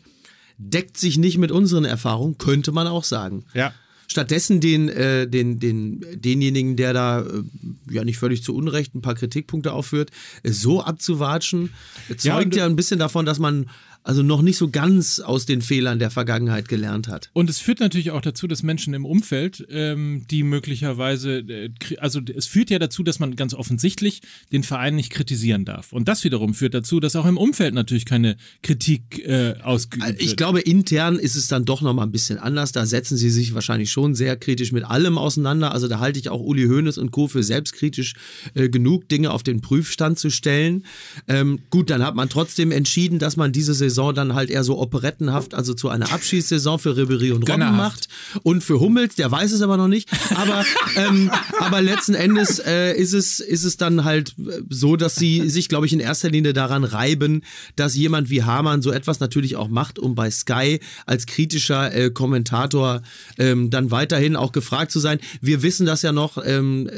deckt 0.58 0.96
sich 0.96 1.18
nicht 1.18 1.38
mit 1.38 1.50
unseren 1.50 1.84
Erfahrungen, 1.84 2.38
könnte 2.38 2.72
man 2.72 2.86
auch 2.86 3.04
sagen. 3.04 3.44
Ja. 3.54 3.72
Stattdessen 4.10 4.60
den, 4.60 4.88
äh, 4.88 5.28
den, 5.28 5.60
den, 5.60 6.04
denjenigen, 6.16 6.74
der 6.74 6.92
da 6.92 7.20
äh, 7.20 7.42
ja 7.90 8.02
nicht 8.04 8.18
völlig 8.18 8.42
zu 8.42 8.56
Unrecht 8.56 8.92
ein 8.94 9.02
paar 9.02 9.14
Kritikpunkte 9.14 9.72
aufführt, 9.72 10.10
äh, 10.42 10.50
so 10.50 10.82
abzuwatschen, 10.82 11.66
äh, 12.08 12.12
Ja, 12.14 12.16
zeugt 12.34 12.46
und- 12.46 12.56
ja 12.56 12.66
ein 12.66 12.74
bisschen 12.74 12.98
davon, 12.98 13.24
dass 13.24 13.38
man 13.38 13.70
also 14.02 14.22
noch 14.22 14.42
nicht 14.42 14.56
so 14.56 14.70
ganz 14.70 15.20
aus 15.20 15.44
den 15.46 15.60
Fehlern 15.60 15.98
der 15.98 16.10
Vergangenheit 16.10 16.68
gelernt 16.68 17.08
hat. 17.08 17.30
Und 17.34 17.50
es 17.50 17.58
führt 17.58 17.80
natürlich 17.80 18.10
auch 18.10 18.22
dazu, 18.22 18.46
dass 18.46 18.62
Menschen 18.62 18.94
im 18.94 19.04
Umfeld, 19.04 19.66
ähm, 19.70 20.24
die 20.30 20.42
möglicherweise, 20.42 21.38
äh, 21.38 21.70
also 21.98 22.20
es 22.34 22.46
führt 22.46 22.70
ja 22.70 22.78
dazu, 22.78 23.02
dass 23.02 23.18
man 23.18 23.36
ganz 23.36 23.52
offensichtlich 23.52 24.22
den 24.52 24.62
Verein 24.62 24.96
nicht 24.96 25.10
kritisieren 25.10 25.64
darf. 25.64 25.92
Und 25.92 26.08
das 26.08 26.24
wiederum 26.24 26.54
führt 26.54 26.74
dazu, 26.74 26.98
dass 26.98 27.14
auch 27.14 27.26
im 27.26 27.36
Umfeld 27.36 27.74
natürlich 27.74 28.06
keine 28.06 28.36
Kritik 28.62 29.26
äh, 29.26 29.54
ausgeübt 29.62 30.06
wird. 30.06 30.22
Ich 30.22 30.36
glaube, 30.36 30.60
intern 30.60 31.18
ist 31.18 31.36
es 31.36 31.48
dann 31.48 31.66
doch 31.66 31.82
noch 31.82 31.92
mal 31.92 32.04
ein 32.04 32.12
bisschen 32.12 32.38
anders. 32.38 32.72
Da 32.72 32.86
setzen 32.86 33.18
sie 33.18 33.30
sich 33.30 33.54
wahrscheinlich 33.54 33.90
schon 33.90 34.14
sehr 34.14 34.36
kritisch 34.36 34.72
mit 34.72 34.84
allem 34.84 35.18
auseinander. 35.18 35.72
Also 35.72 35.88
da 35.88 35.98
halte 35.98 36.18
ich 36.18 36.30
auch 36.30 36.40
Uli 36.40 36.66
Hoeneß 36.66 36.96
und 36.96 37.10
Co. 37.10 37.28
für 37.28 37.42
selbstkritisch 37.42 38.14
äh, 38.54 38.70
genug, 38.70 39.08
Dinge 39.08 39.30
auf 39.30 39.42
den 39.42 39.60
Prüfstand 39.60 40.18
zu 40.18 40.30
stellen. 40.30 40.86
Ähm, 41.28 41.60
gut, 41.68 41.90
dann 41.90 42.02
hat 42.02 42.14
man 42.14 42.30
trotzdem 42.30 42.70
entschieden, 42.70 43.18
dass 43.18 43.36
man 43.36 43.52
diese 43.52 43.74
Saison 43.74 43.89
dann 44.12 44.34
halt 44.34 44.50
eher 44.50 44.64
so 44.64 44.78
operettenhaft, 44.78 45.54
also 45.54 45.74
zu 45.74 45.88
einer 45.88 46.12
Abschießsaison 46.12 46.78
für 46.78 46.96
Ribery 46.96 47.32
und 47.32 47.48
Robben 47.48 47.76
macht. 47.76 48.08
Und 48.42 48.62
für 48.62 48.80
Hummels, 48.80 49.14
der 49.14 49.30
weiß 49.30 49.52
es 49.52 49.62
aber 49.62 49.76
noch 49.76 49.88
nicht. 49.88 50.08
Aber, 50.34 50.64
ähm, 50.96 51.30
aber 51.58 51.82
letzten 51.82 52.14
Endes 52.14 52.58
äh, 52.58 52.92
ist, 52.94 53.12
es, 53.12 53.40
ist 53.40 53.64
es 53.64 53.76
dann 53.76 54.04
halt 54.04 54.34
äh, 54.38 54.62
so, 54.68 54.96
dass 54.96 55.16
sie 55.16 55.48
sich, 55.48 55.68
glaube 55.68 55.86
ich, 55.86 55.92
in 55.92 56.00
erster 56.00 56.30
Linie 56.30 56.52
daran 56.52 56.84
reiben, 56.84 57.42
dass 57.76 57.94
jemand 57.94 58.30
wie 58.30 58.42
Hamann 58.42 58.82
so 58.82 58.90
etwas 58.90 59.20
natürlich 59.20 59.56
auch 59.56 59.68
macht, 59.68 59.98
um 59.98 60.14
bei 60.14 60.30
Sky 60.30 60.80
als 61.06 61.26
kritischer 61.26 61.92
äh, 61.94 62.10
Kommentator 62.10 63.02
ähm, 63.38 63.70
dann 63.70 63.90
weiterhin 63.90 64.36
auch 64.36 64.52
gefragt 64.52 64.90
zu 64.90 65.00
sein. 65.00 65.18
Wir 65.40 65.62
wissen 65.62 65.86
das 65.86 66.02
ja 66.02 66.12
noch. 66.12 66.38
Ähm, 66.44 66.90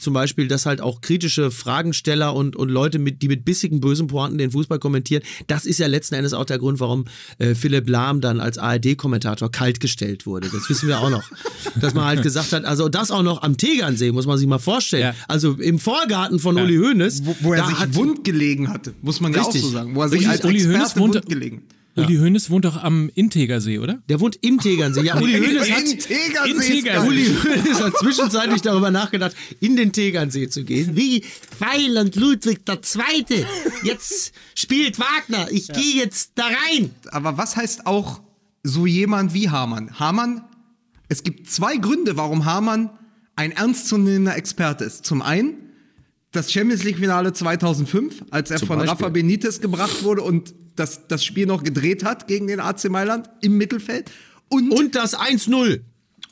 zum 0.00 0.14
Beispiel, 0.14 0.48
dass 0.48 0.66
halt 0.66 0.80
auch 0.80 1.00
kritische 1.00 1.50
Fragensteller 1.50 2.34
und, 2.34 2.56
und 2.56 2.68
Leute, 2.68 2.98
mit, 2.98 3.22
die 3.22 3.28
mit 3.28 3.44
bissigen, 3.44 3.80
bösen 3.80 4.06
Pointen 4.06 4.38
den 4.38 4.50
Fußball 4.50 4.78
kommentieren, 4.78 5.22
das 5.46 5.64
ist 5.66 5.78
ja 5.78 5.86
letzten 5.86 6.14
Endes 6.14 6.32
auch 6.32 6.44
der 6.44 6.58
Grund, 6.58 6.80
warum 6.80 7.04
äh, 7.38 7.54
Philipp 7.54 7.88
Lahm 7.88 8.20
dann 8.20 8.40
als 8.40 8.58
ARD-Kommentator 8.58 9.50
kaltgestellt 9.50 10.26
wurde. 10.26 10.48
Das 10.52 10.68
wissen 10.68 10.88
wir 10.88 10.98
auch 11.00 11.10
noch. 11.10 11.24
Dass 11.80 11.94
man 11.94 12.04
halt 12.04 12.22
gesagt 12.22 12.52
hat, 12.52 12.64
also 12.64 12.88
das 12.88 13.10
auch 13.10 13.22
noch 13.22 13.42
am 13.42 13.56
Tegernsee, 13.56 14.12
muss 14.12 14.26
man 14.26 14.38
sich 14.38 14.46
mal 14.46 14.58
vorstellen. 14.58 15.02
Ja. 15.02 15.14
Also 15.28 15.52
im 15.52 15.78
Vorgarten 15.78 16.38
von 16.38 16.56
Uli 16.58 16.76
Hoeneß. 16.76 17.24
Wo, 17.26 17.36
wo 17.40 17.52
er 17.52 17.60
da 17.62 17.68
sich 17.68 17.78
hat- 17.78 17.94
wund 17.94 18.24
gelegen 18.24 18.68
hatte, 18.68 18.94
muss 19.02 19.20
man 19.20 19.32
ja 19.32 19.42
auch 19.42 19.46
Richtig. 19.46 19.62
so 19.62 19.70
sagen. 19.70 19.94
Wo 19.94 20.02
er 20.02 20.08
sich 20.08 20.20
Richtig. 20.20 20.32
als 20.32 20.44
Uli 20.44 20.60
Hoeneß 20.60 20.74
Experte 20.82 21.00
wohnte- 21.00 21.22
wund 21.22 21.30
gelegen 21.94 22.12
Uli 22.12 22.18
Hoeneß 22.18 22.50
wohnt 22.50 22.64
doch 22.64 22.82
am 22.82 23.10
Integersee, 23.14 23.78
oder? 23.78 24.02
Der 24.08 24.20
wohnt 24.20 24.38
im 24.42 24.58
Tegernsee. 24.58 25.02
Ja, 25.02 25.20
Uli 25.20 25.38
Hoeneß 25.38 25.70
hat. 25.70 27.06
Uli 27.06 27.24
Hoeneß 27.24 27.82
hat 27.82 27.96
zwischenzeitlich 27.98 28.62
darüber 28.62 28.90
nachgedacht, 28.90 29.34
in 29.60 29.76
den 29.76 29.92
Tegernsee 29.92 30.48
zu 30.48 30.64
gehen. 30.64 30.96
Wie 30.96 31.24
Weil 31.58 31.98
und 31.98 32.16
Ludwig 32.16 32.64
der 32.64 32.82
Zweite. 32.82 33.46
Jetzt 33.82 34.32
spielt 34.54 34.98
Wagner. 34.98 35.50
Ich 35.50 35.68
gehe 35.68 35.96
jetzt 35.96 36.32
da 36.36 36.44
rein. 36.44 36.90
Aber 37.10 37.36
was 37.38 37.56
heißt 37.56 37.86
auch 37.86 38.20
so 38.62 38.86
jemand 38.86 39.34
wie 39.34 39.48
Hamann? 39.50 39.98
Hamann, 39.98 40.44
es 41.08 41.22
gibt 41.22 41.50
zwei 41.50 41.76
Gründe, 41.76 42.16
warum 42.16 42.44
Hamann 42.44 42.90
ein 43.36 43.52
ernstzunehmender 43.52 44.36
Experte 44.36 44.84
ist. 44.84 45.04
Zum 45.04 45.22
einen 45.22 45.54
das 46.32 46.52
Champions 46.52 46.84
League 46.84 46.98
Finale 46.98 47.32
2005, 47.32 48.24
als 48.30 48.50
er 48.50 48.58
Zum 48.58 48.68
von 48.68 48.78
Beispiel. 48.78 48.92
Rafa 48.92 49.08
Benitez 49.08 49.60
gebracht 49.60 50.04
wurde 50.04 50.22
und 50.22 50.54
das, 50.80 51.06
das 51.06 51.24
Spiel 51.24 51.46
noch 51.46 51.62
gedreht 51.62 52.02
hat 52.04 52.26
gegen 52.26 52.46
den 52.48 52.58
AC 52.58 52.88
Mailand 52.90 53.28
im 53.42 53.56
Mittelfeld. 53.56 54.10
Und, 54.48 54.72
Und 54.72 54.94
das 54.96 55.16
1-0 55.16 55.80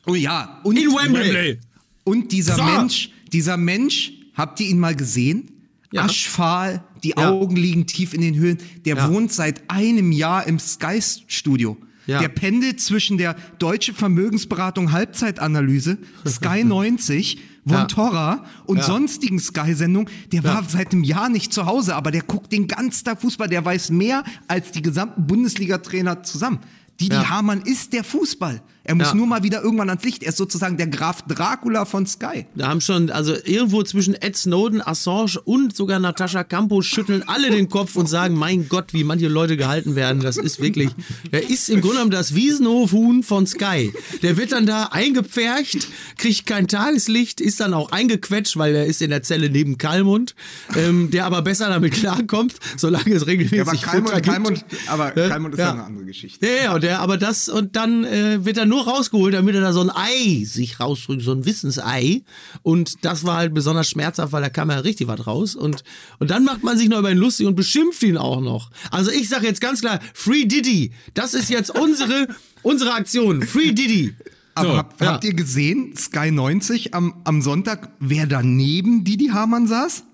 oh 0.07 0.15
ja, 0.15 0.61
und, 0.65 0.77
in 0.77 0.89
Wembley. 0.91 1.59
und 2.05 2.33
dieser 2.33 2.57
So. 2.57 2.65
Mensch, 2.65 3.11
dieser 3.33 3.57
Mensch, 3.57 4.13
habt 4.35 4.59
ihr 4.61 4.67
ihn 4.69 4.81
mal 4.81 4.97
gesehen? 4.97 5.51
Ja. 5.93 6.03
Aschfahl, 6.05 6.83
die 7.05 7.11
Ja. 7.17 7.31
Augen 7.31 7.55
liegen 7.57 7.87
tief 7.87 8.13
in 8.15 8.21
den 8.23 8.35
Höhlen. 8.37 8.59
Der 8.85 8.97
Ja. 8.97 9.09
wohnt 9.11 9.33
seit 9.33 9.71
einem 9.71 10.11
Jahr 10.13 10.47
im 10.47 10.59
Sky-Studio. 10.59 11.77
Ja. 12.07 12.21
Der 12.21 12.29
pendelt 12.29 12.81
zwischen 12.81 13.19
der 13.19 13.37
Deutsche 13.59 13.93
Vermögensberatung 13.95 14.93
Halbzeitanalyse, 14.93 15.99
Sky 16.27 16.65
90, 16.65 17.39
Vontora 17.71 18.45
und 18.67 18.79
Ja. 18.79 18.83
sonstigen 18.85 19.39
Sky-Sendungen. 19.39 20.09
Der 20.33 20.45
war 20.45 20.63
seit 20.69 20.93
einem 20.93 21.05
Jahr 21.05 21.29
nicht 21.29 21.53
zu 21.53 21.67
Hause, 21.67 21.95
aber 21.95 22.11
der 22.11 22.23
guckt 22.23 22.53
den 22.53 22.67
ganzen 22.67 23.05
Tag 23.05 23.21
Fußball. 23.21 23.49
Der 23.49 23.65
weiß 23.65 23.91
mehr 23.91 24.25
als 24.47 24.71
die 24.73 24.83
gesamten 24.83 25.27
Bundesliga-Trainer 25.27 26.23
zusammen. 26.23 26.61
Didi 27.01 27.15
Ja. 27.15 27.29
Hamann 27.31 27.63
ist 27.63 27.93
der 27.93 28.05
Fußball. 28.05 28.61
Er 28.85 28.95
muss 28.95 29.09
Ja. 29.09 29.15
nur 29.15 29.27
mal 29.27 29.43
wieder 29.43 29.63
irgendwann 29.63 29.91
ans 29.91 30.03
Licht. 30.03 30.23
Er 30.23 30.31
ist 30.31 30.39
sozusagen 30.39 30.79
der 30.79 30.87
Graf 30.87 31.21
Dracula 31.29 31.85
von 31.85 32.07
Sky. 32.07 32.47
Da 32.55 32.69
haben 32.69 32.81
schon, 32.81 33.11
also 33.11 33.35
irgendwo 33.45 33.83
zwischen 33.83 34.15
Ed 34.15 34.35
Snowden, 34.35 34.81
Assange 34.81 35.39
und 35.45 35.77
sogar 35.77 36.01
Natascha 36.01 36.43
Campos 36.43 36.87
schütteln 36.87 37.23
alle 37.29 37.51
den 37.51 37.69
Kopf 37.69 37.97
und 37.97 38.09
sagen, 38.09 38.35
mein 38.35 38.67
Gott, 38.71 38.95
wie 38.95 39.05
manche 39.05 39.29
Leute 39.29 39.59
gehalten 39.59 39.95
werden. 39.95 40.23
Das 40.23 40.39
ist 40.39 40.63
wirklich, 40.63 40.89
er 41.31 41.51
ist 41.51 41.69
im 41.69 41.83
Grunde 41.83 41.97
genommen 41.97 42.11
das 42.13 42.35
Wiesenhof-Huhn 42.35 43.23
von 43.23 43.47
Sky. 43.47 43.93
Der 44.23 44.39
wird 44.39 44.53
dann 44.53 44.65
da 44.65 44.85
eingepfercht, 44.85 45.87
kriegt 46.17 46.47
kein 46.47 46.67
Tageslicht, 46.67 47.43
ist 47.43 47.61
dann 47.61 47.75
auch 47.75 47.93
eingequetscht, 47.93 48.57
weil 48.57 48.75
er 48.75 48.87
ist 48.87 49.03
in 49.03 49.11
der 49.11 49.23
Zelle 49.23 49.51
neben 49.51 49.77
Kalmund, 49.77 50.35
ähm, 50.77 51.11
der 51.11 51.27
aber 51.27 51.43
besser 51.43 51.69
damit 51.69 51.93
klarkommt, 51.93 52.55
solange 52.79 53.13
es 53.13 53.27
regelmäßig 53.27 53.59
Ja, 53.59 53.63
aber 53.65 53.77
Kalmund, 53.77 54.09
Futter 54.09 54.21
gibt. 54.23 54.35
Kalmund, 54.35 54.65
aber 54.87 55.19
Ja, 55.19 55.29
Kalmund 55.29 55.55
ist 55.55 55.61
ja. 55.61 55.67
ja. 55.67 55.73
eine 55.73 55.85
andere 55.85 56.05
Geschichte. 56.07 56.47
Ja, 56.47 56.65
ja, 56.65 56.75
und 56.75 56.85
der, 56.89 57.01
aber 57.01 57.19
das, 57.19 57.51
und 57.51 57.77
dann 57.77 58.05
äh, 58.05 58.45
wird 58.47 58.57
er 58.57 58.65
nur 58.65 58.85
rausgeholt, 58.89 59.35
damit 59.35 59.55
er 59.55 59.61
da 59.61 59.75
so 59.75 59.83
ein 59.83 59.91
Ei 59.91 60.43
sich 60.45 60.81
rausdrückt, 60.81 61.23
so 61.23 61.33
ein 61.33 61.45
Wissensei. 61.45 62.23
Und 62.63 63.05
das 63.05 63.25
war 63.25 63.37
halt 63.37 63.53
besonders 63.53 63.91
schmerzhaft, 63.91 64.33
weil 64.33 64.41
da 64.41 64.49
kam 64.49 64.71
ja 64.71 64.79
richtig 64.79 65.07
was 65.07 65.27
raus. 65.27 65.55
Und, 65.55 65.85
und 66.19 66.31
dann 66.31 66.45
macht 66.45 66.65
man 66.65 66.79
sich 66.79 66.89
noch 66.89 67.01
über 67.01 67.11
ihn 67.11 67.19
lustig 67.19 67.47
und 67.47 67.57
beschimpft 67.57 68.03
ihn 68.03 68.17
auch 68.17 68.41
noch. 68.41 68.71
Also 68.91 69.11
ich 69.11 69.29
sage 69.29 69.47
jetzt 69.47 69.61
ganz 69.61 69.83
klar, 69.83 70.01
Free 70.15 70.47
Diddy, 70.47 70.93
das 71.13 71.35
ist 71.35 71.51
jetzt 71.51 71.79
unsere, 71.79 72.29
unsere 72.63 72.95
Aktion. 72.95 73.43
Free 73.43 73.73
Diddy. 73.73 74.15
Aber 74.55 74.71
So, 74.71 74.77
hab, 74.79 75.01
ja. 75.03 75.13
habt 75.13 75.25
ihr 75.25 75.35
gesehen, 75.35 75.95
Sky 75.95 76.31
90 76.31 76.95
am, 76.95 77.21
am 77.25 77.43
Sonntag, 77.43 77.91
wer 78.01 78.27
daneben 78.27 79.05
Didi 79.05 79.27
Hamann 79.27 79.67
saß? 79.67 80.05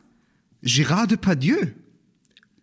Gérard 0.64 1.12
Depardieu. 1.12 1.68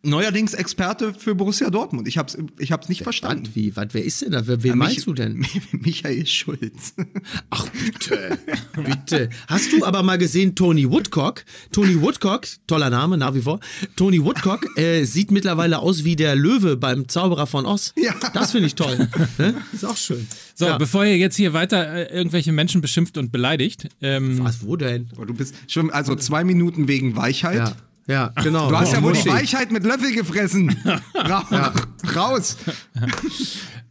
Neuerdings 0.04 0.56
Experte 0.56 1.14
für 1.14 1.36
Borussia 1.36 1.70
Dortmund. 1.70 2.08
Ich 2.08 2.18
hab's, 2.18 2.36
ich 2.58 2.72
hab's 2.72 2.89
nicht 2.89 3.04
verstanden. 3.04 3.45
Was, 3.45 3.56
wie, 3.56 3.76
was, 3.76 3.88
wer 3.91 4.04
ist 4.04 4.22
denn 4.24 4.32
da? 4.32 4.47
Wer, 4.47 4.64
wen 4.64 4.78
meinst 4.78 4.97
Mich- 4.97 5.06
du 5.06 5.14
denn? 5.14 5.45
Michael 5.72 6.26
Schulz. 6.26 6.95
Ach, 7.52 7.68
bitte, 7.70 8.39
bitte. 8.84 9.30
Hast 9.47 9.72
du 9.72 9.86
aber 9.86 10.02
mal 10.02 10.18
gesehen, 10.18 10.56
Tony 10.56 10.89
Woodcock? 10.89 11.45
Tony 11.72 12.02
Woodcock, 12.02 12.47
toller 12.66 12.89
Name 12.89 13.18
nach 13.18 13.36
wie 13.36 13.41
vor. 13.41 13.60
Tony 13.95 14.24
Woodcock 14.24 14.76
äh, 14.76 15.04
sieht 15.04 15.30
mittlerweile 15.30 15.80
aus 15.80 16.04
wie 16.04 16.16
der 16.16 16.36
Löwe 16.36 16.78
beim 16.78 17.08
Zauberer 17.08 17.45
von 17.45 17.68
Oz. 17.68 17.93
Ja. 17.95 18.16
Das 18.34 18.52
finde 18.52 18.68
ich 18.68 18.76
toll. 18.76 19.08
Ne? 19.38 19.54
Ist 19.72 19.86
auch 19.86 19.97
schön. 19.97 20.28
So, 20.56 20.66
ja. 20.66 20.78
bevor 20.78 21.06
ihr 21.06 21.18
jetzt 21.18 21.36
hier 21.36 21.54
weiter 21.54 22.10
äh, 22.12 22.16
irgendwelche 22.16 22.52
Menschen 22.52 22.82
beschimpft 22.82 23.18
und 23.18 23.32
beleidigt, 23.32 23.88
ähm, 24.02 24.43
Was, 24.43 24.66
wo 24.66 24.76
denn? 24.76 25.10
Aber 25.16 25.28
du 25.28 25.34
bist 25.36 25.54
schon, 25.68 25.91
also 25.91 26.16
zwei 26.16 26.43
Minuten 26.43 26.88
wegen 26.88 27.16
Weichheit. 27.16 27.58
Ja, 27.58 27.76
ja 28.08 28.28
genau. 28.43 28.70
Du 28.70 28.78
hast 28.78 28.93
ja 28.93 28.99
Oh, 28.99 29.04
wohl 29.04 29.14
die. 29.14 29.26
Weichheit 29.28 29.72
mit 29.72 29.84
Löffel 29.84 30.14
gefressen. 30.14 30.76
Ra 31.16 31.74
Raus. 32.16 32.58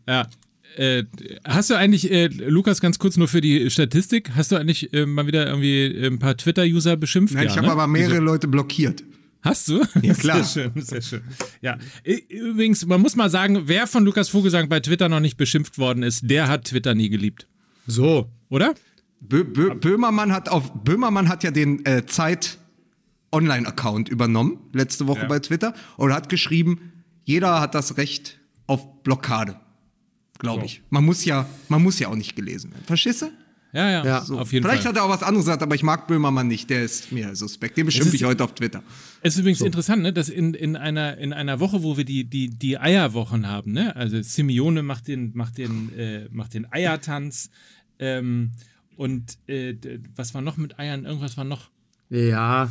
ja. 0.09 0.27
Äh, 0.77 1.05
hast 1.45 1.71
du 1.71 1.75
eigentlich, 1.75 2.11
äh, 2.11 2.29
Lukas, 2.29 2.81
ganz 2.81 2.99
kurz 2.99 3.17
nur 3.17 3.27
für 3.29 3.41
die 3.41 3.71
Statistik, 3.71 4.31
hast 4.37 4.53
du 4.53 4.57
eigentlich 4.57 4.93
äh, 4.93 5.05
mal 5.05 5.27
wieder 5.27 5.47
irgendwie 5.47 5.85
äh, 5.85 6.07
ein 6.07 6.19
paar 6.21 6.37
Twitter-User 6.37 6.97
beschimpft? 6.97 7.35
Nein, 7.35 7.45
ja, 7.45 7.51
ich 7.51 7.57
habe 7.57 7.67
ne? 7.67 7.73
aber 7.73 7.87
mehrere 7.87 8.21
Leute 8.21 8.47
blockiert. 8.47 9.03
Hast 9.43 9.69
du? 9.69 9.83
Ja, 10.03 10.15
klar. 10.15 10.45
Sehr 10.45 10.71
schön, 10.73 10.83
sehr 10.83 11.03
schön. 11.03 11.23
Ja, 11.61 11.79
übrigens, 12.29 12.87
man 12.87 13.01
muss 13.01 13.17
mal 13.17 13.31
sagen, 13.31 13.63
wer 13.67 13.87
von 13.87 14.05
Lukas 14.05 14.29
Vogelsang 14.29 14.69
bei 14.69 14.81
Twitter 14.81 15.09
noch 15.09 15.21
nicht 15.21 15.37
beschimpft 15.37 15.79
worden 15.79 16.03
ist, 16.03 16.31
der 16.31 16.47
hat 16.49 16.67
Twitter 16.67 16.95
nie 16.95 17.09
geliebt. 17.09 17.47
So. 17.87 18.31
Oder? 18.49 18.75
Bö 19.21 19.45
Bö 19.45 19.75
Böhmermann 19.75 20.33
hat 20.33 20.49
auf 20.49 20.73
Böhmermann 20.85 21.29
hat 21.29 21.43
ja 21.43 21.51
den 21.51 21.85
äh, 21.85 22.07
Zeit 22.07 22.59
Online-Account 23.33 24.09
übernommen 24.09 24.59
letzte 24.73 25.07
Woche 25.07 25.21
Ja. 25.23 25.27
bei 25.29 25.39
Twitter 25.39 25.75
und 25.97 26.13
hat 26.13 26.29
geschrieben, 26.29 26.93
jeder 27.25 27.61
hat 27.61 27.75
das 27.75 27.97
Recht 27.97 28.39
auf 28.67 29.03
Blockade, 29.03 29.57
glaube 30.39 30.61
So. 30.61 30.67
ich. 30.67 30.83
Man 30.91 31.05
muss 31.05 31.25
ja, 31.25 31.47
man 31.69 31.83
muss 31.83 31.99
ja 31.99 32.09
auch 32.09 32.17
nicht 32.17 32.35
gelesen 32.37 32.73
werden. 32.73 32.85
Verstehst 32.87 33.23
du? 33.23 33.31
Ja, 33.73 33.89
ja, 33.89 34.05
Ja, 34.05 34.19
auf 34.23 34.53
jeden 34.53 34.65
Vielleicht 34.65 34.83
Fall. 34.83 34.91
hat 34.93 34.97
er 34.97 35.05
auch 35.05 35.11
was 35.11 35.23
anderes 35.23 35.45
gesagt, 35.47 35.63
aber 35.63 35.77
ich 35.77 35.85
mag 35.85 36.09
Böhmermann 36.09 36.49
nicht. 36.49 36.69
Der 36.71 36.83
ist 36.83 37.13
mir 37.13 37.37
suspekt. 37.37 37.77
Den 37.77 37.87
beschimpfe 37.87 38.17
ich 38.17 38.25
heute 38.25 38.43
auf 38.43 38.53
Twitter. 38.53 38.83
Es 39.23 39.35
ist 39.35 39.41
übrigens 39.41 39.61
interessant, 39.61 40.03
ne, 40.03 40.13
dass 40.13 40.29
in, 40.29 40.55
in, 40.55 40.75
einer, 40.75 41.19
in 41.19 41.33
einer 41.33 41.61
Woche, 41.61 41.85
wo 41.85 41.97
wir 41.97 42.05
die, 42.05 42.25
die, 42.25 42.51
die 42.51 42.79
Eierwochen 42.81 43.47
haben, 43.47 43.71
ne? 43.71 43.95
also 43.95 44.21
Simeone 44.23 44.83
macht 44.83 45.07
den, 45.07 45.31
macht 45.37 45.57
den, 45.59 45.97
äh, 45.97 46.29
macht 46.33 46.55
den 46.55 46.67
Eiertanz 46.73 47.51
ähm, 48.01 48.51
und 48.97 49.39
äh, 49.47 49.77
was 50.17 50.35
war 50.35 50.43
noch 50.43 50.57
mit 50.57 50.81
Eiern? 50.81 51.05
Irgendwas 51.05 51.37
war 51.37 51.45
noch. 51.45 51.71
Ja. 52.09 52.69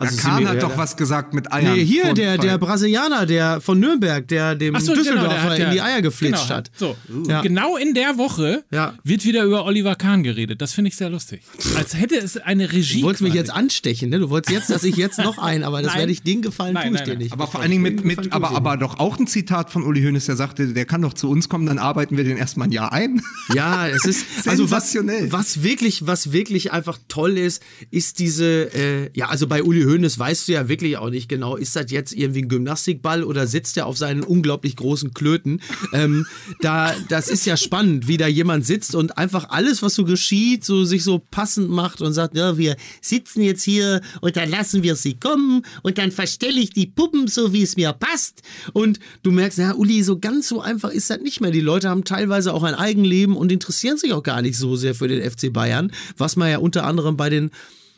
Also 0.00 0.16
Kahn 0.16 0.48
hat 0.48 0.54
ja, 0.54 0.60
doch 0.60 0.76
was 0.76 0.96
gesagt 0.96 1.34
mit 1.34 1.52
Eiern. 1.52 1.74
Nee, 1.76 1.84
hier, 1.84 2.06
Von- 2.06 2.14
der, 2.14 2.38
der 2.38 2.58
Brasilianer, 2.58 3.26
der 3.26 3.60
von 3.60 3.78
Nürnberg, 3.78 4.26
der 4.26 4.54
dem 4.54 4.74
so, 4.80 4.94
Düsseldorfer 4.94 5.28
genau, 5.28 5.34
der 5.34 5.42
hat 5.42 5.58
ja- 5.58 5.64
in 5.66 5.72
die 5.72 5.80
Eier 5.82 6.02
geflitscht 6.02 6.44
genau, 6.48 6.56
hat. 6.56 6.70
So, 6.76 6.96
genau 7.42 7.76
in 7.76 7.94
der 7.94 8.16
Woche 8.16 8.64
Ja. 8.70 8.94
wird 9.04 9.24
wieder 9.24 9.44
über 9.44 9.64
Oliver 9.66 9.94
Kahn 9.96 10.22
geredet. 10.22 10.60
Das 10.62 10.72
finde 10.72 10.88
ich 10.88 10.96
sehr 10.96 11.10
lustig. 11.10 11.42
Als 11.76 11.94
hätte 11.94 12.16
es 12.16 12.36
eine 12.38 12.72
Regie. 12.72 13.00
Du 13.00 13.06
wolltest 13.06 13.22
mich 13.22 13.34
jetzt 13.34 13.50
anstechen, 13.52 14.10
ne? 14.10 14.18
Du 14.18 14.30
wolltest 14.30 14.50
jetzt, 14.56 14.70
dass 14.70 14.84
ich 14.84 14.96
jetzt 14.96 15.18
noch 15.18 15.36
ein, 15.42 15.62
aber 15.64 15.82
das 15.82 15.94
werde 15.94 16.10
ich, 16.12 16.22
den 16.22 16.40
Gefallen 16.42 16.72
Nein, 16.74 16.88
tue 16.88 16.92
ich 16.94 16.98
nein, 17.00 17.04
dir 17.04 17.12
nein. 17.12 17.22
nicht. 17.24 17.32
Aber 17.32 17.46
vor 17.46 17.60
allen 17.60 17.70
Dingen 17.70 17.82
mit, 17.82 18.04
mit 18.04 18.32
aber, 18.32 18.52
aber 18.52 18.76
doch 18.78 18.98
auch 18.98 19.18
ein 19.18 19.26
Zitat 19.26 19.70
von 19.70 19.82
Uli 19.82 20.02
Hoeneß, 20.02 20.24
der 20.26 20.36
sagte, 20.36 20.68
der 20.72 20.84
kann 20.86 21.02
doch 21.02 21.12
zu 21.12 21.28
uns 21.28 21.48
kommen, 21.50 21.66
dann 21.66 21.78
arbeiten 21.78 22.16
wir 22.16 22.24
den 22.24 22.38
erstmal 22.38 22.68
ein 22.68 22.72
Jahr 22.72 22.92
ein. 22.92 23.20
Ja, 23.54 23.88
es 23.88 24.04
ist 24.04 24.24
also 24.48 24.70
was, 24.70 24.94
was 24.94 25.62
wirklich, 25.62 26.06
was 26.06 26.30
wirklich 26.32 26.72
einfach 26.72 26.98
toll 27.08 27.36
ist, 27.36 27.62
ist 27.90 28.18
diese, 28.20 28.72
äh, 28.72 29.10
ja, 29.14 29.28
also 29.28 29.46
bei 29.48 29.62
Uli 29.62 29.82
Hoeneß 29.82 29.89
weißt 30.18 30.48
du 30.48 30.52
ja 30.52 30.68
wirklich 30.68 30.96
auch 30.96 31.10
nicht 31.10 31.28
genau, 31.28 31.56
ist 31.56 31.76
das 31.76 31.90
jetzt 31.90 32.12
irgendwie 32.12 32.42
ein 32.42 32.48
Gymnastikball 32.48 33.24
oder 33.24 33.46
sitzt 33.46 33.76
er 33.76 33.86
auf 33.86 33.96
seinen 33.96 34.22
unglaublich 34.22 34.76
großen 34.76 35.14
Klöten? 35.14 35.60
Ähm, 35.92 36.26
da, 36.60 36.94
das 37.08 37.28
ist 37.28 37.46
ja 37.46 37.56
spannend, 37.56 38.08
wie 38.08 38.16
da 38.16 38.26
jemand 38.26 38.66
sitzt 38.66 38.94
und 38.94 39.18
einfach 39.18 39.50
alles, 39.50 39.82
was 39.82 39.94
so 39.94 40.04
geschieht, 40.04 40.64
so 40.64 40.84
sich 40.84 41.04
so 41.04 41.18
passend 41.18 41.70
macht 41.70 42.00
und 42.02 42.12
sagt, 42.12 42.36
ja, 42.36 42.56
wir 42.58 42.76
sitzen 43.00 43.42
jetzt 43.42 43.62
hier 43.62 44.00
und 44.20 44.36
dann 44.36 44.50
lassen 44.50 44.82
wir 44.82 44.96
sie 44.96 45.18
kommen 45.18 45.62
und 45.82 45.98
dann 45.98 46.10
verstelle 46.10 46.60
ich 46.60 46.70
die 46.70 46.86
Puppen 46.86 47.26
so, 47.26 47.52
wie 47.52 47.62
es 47.62 47.76
mir 47.76 47.92
passt. 47.92 48.42
Und 48.72 49.00
du 49.22 49.30
merkst, 49.30 49.58
ja, 49.58 49.74
Uli, 49.74 50.02
so 50.02 50.18
ganz 50.18 50.48
so 50.48 50.60
einfach 50.60 50.90
ist 50.90 51.10
das 51.10 51.20
nicht 51.20 51.40
mehr. 51.40 51.50
Die 51.50 51.60
Leute 51.60 51.88
haben 51.88 52.04
teilweise 52.04 52.54
auch 52.54 52.62
ein 52.62 52.74
Eigenleben 52.74 53.36
und 53.36 53.52
interessieren 53.52 53.96
sich 53.96 54.12
auch 54.12 54.22
gar 54.22 54.42
nicht 54.42 54.56
so 54.56 54.76
sehr 54.76 54.94
für 54.94 55.08
den 55.08 55.28
FC 55.28 55.52
Bayern, 55.52 55.92
was 56.16 56.36
man 56.36 56.50
ja 56.50 56.58
unter 56.58 56.84
anderem 56.84 57.16
bei 57.16 57.30
den 57.30 57.50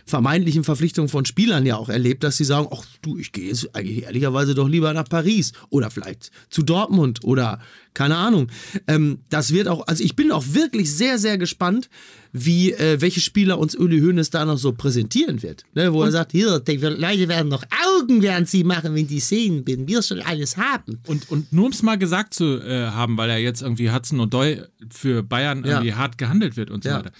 vermeintlichen 0.06 0.64
Verpflichtungen 0.64 1.08
von 1.08 1.24
Spielern 1.24 1.64
ja 1.66 1.76
auch 1.76 1.88
erlebt, 1.88 2.24
dass 2.24 2.36
sie 2.36 2.44
sagen, 2.44 2.68
ach 2.72 2.84
du, 3.02 3.18
ich 3.18 3.32
gehe 3.32 3.48
jetzt 3.48 3.74
eigentlich 3.74 4.02
ehrlicherweise 4.04 4.54
doch 4.54 4.68
lieber 4.68 4.92
nach 4.92 5.08
Paris 5.08 5.52
oder 5.70 5.90
vielleicht 5.90 6.30
zu 6.50 6.62
Dortmund 6.62 7.24
oder 7.24 7.60
keine 7.94 8.16
Ahnung. 8.16 8.48
Ähm, 8.86 9.18
das 9.28 9.52
wird 9.52 9.68
auch, 9.68 9.86
also 9.86 10.02
ich 10.02 10.16
bin 10.16 10.32
auch 10.32 10.44
wirklich 10.52 10.90
sehr, 10.92 11.18
sehr 11.18 11.36
gespannt, 11.36 11.90
wie, 12.32 12.72
äh, 12.72 12.98
welche 13.02 13.20
Spieler 13.20 13.58
uns 13.58 13.76
Uli 13.76 14.00
Hoeneß 14.00 14.30
da 14.30 14.46
noch 14.46 14.56
so 14.56 14.72
präsentieren 14.72 15.42
wird. 15.42 15.64
Ne, 15.74 15.92
wo 15.92 16.02
er 16.02 16.10
sagt, 16.10 16.32
hier, 16.32 16.60
die 16.60 16.76
Leute 16.78 17.28
werden 17.28 17.48
noch 17.48 17.62
Augen 17.98 18.22
werden 18.22 18.46
sie 18.46 18.64
machen, 18.64 18.94
wenn 18.94 19.06
die 19.06 19.20
sehen, 19.20 19.62
wenn 19.66 19.86
wir 19.86 20.00
schon 20.02 20.20
alles 20.20 20.56
haben. 20.56 21.00
Und, 21.06 21.30
und 21.30 21.52
nur 21.52 21.66
um 21.66 21.72
es 21.72 21.82
mal 21.82 21.98
gesagt 21.98 22.32
zu 22.32 22.58
äh, 22.62 22.86
haben, 22.86 23.18
weil 23.18 23.28
ja 23.28 23.36
jetzt 23.36 23.60
irgendwie 23.60 23.90
Hudson 23.90 24.20
und 24.20 24.32
Doy 24.32 24.62
für 24.90 25.22
Bayern 25.22 25.62
Ja. 25.62 25.72
irgendwie 25.72 25.92
hart 25.92 26.16
gehandelt 26.16 26.56
wird 26.56 26.70
und 26.70 26.84
so 26.84 26.88
Ja. 26.90 26.96
weiter. 27.00 27.12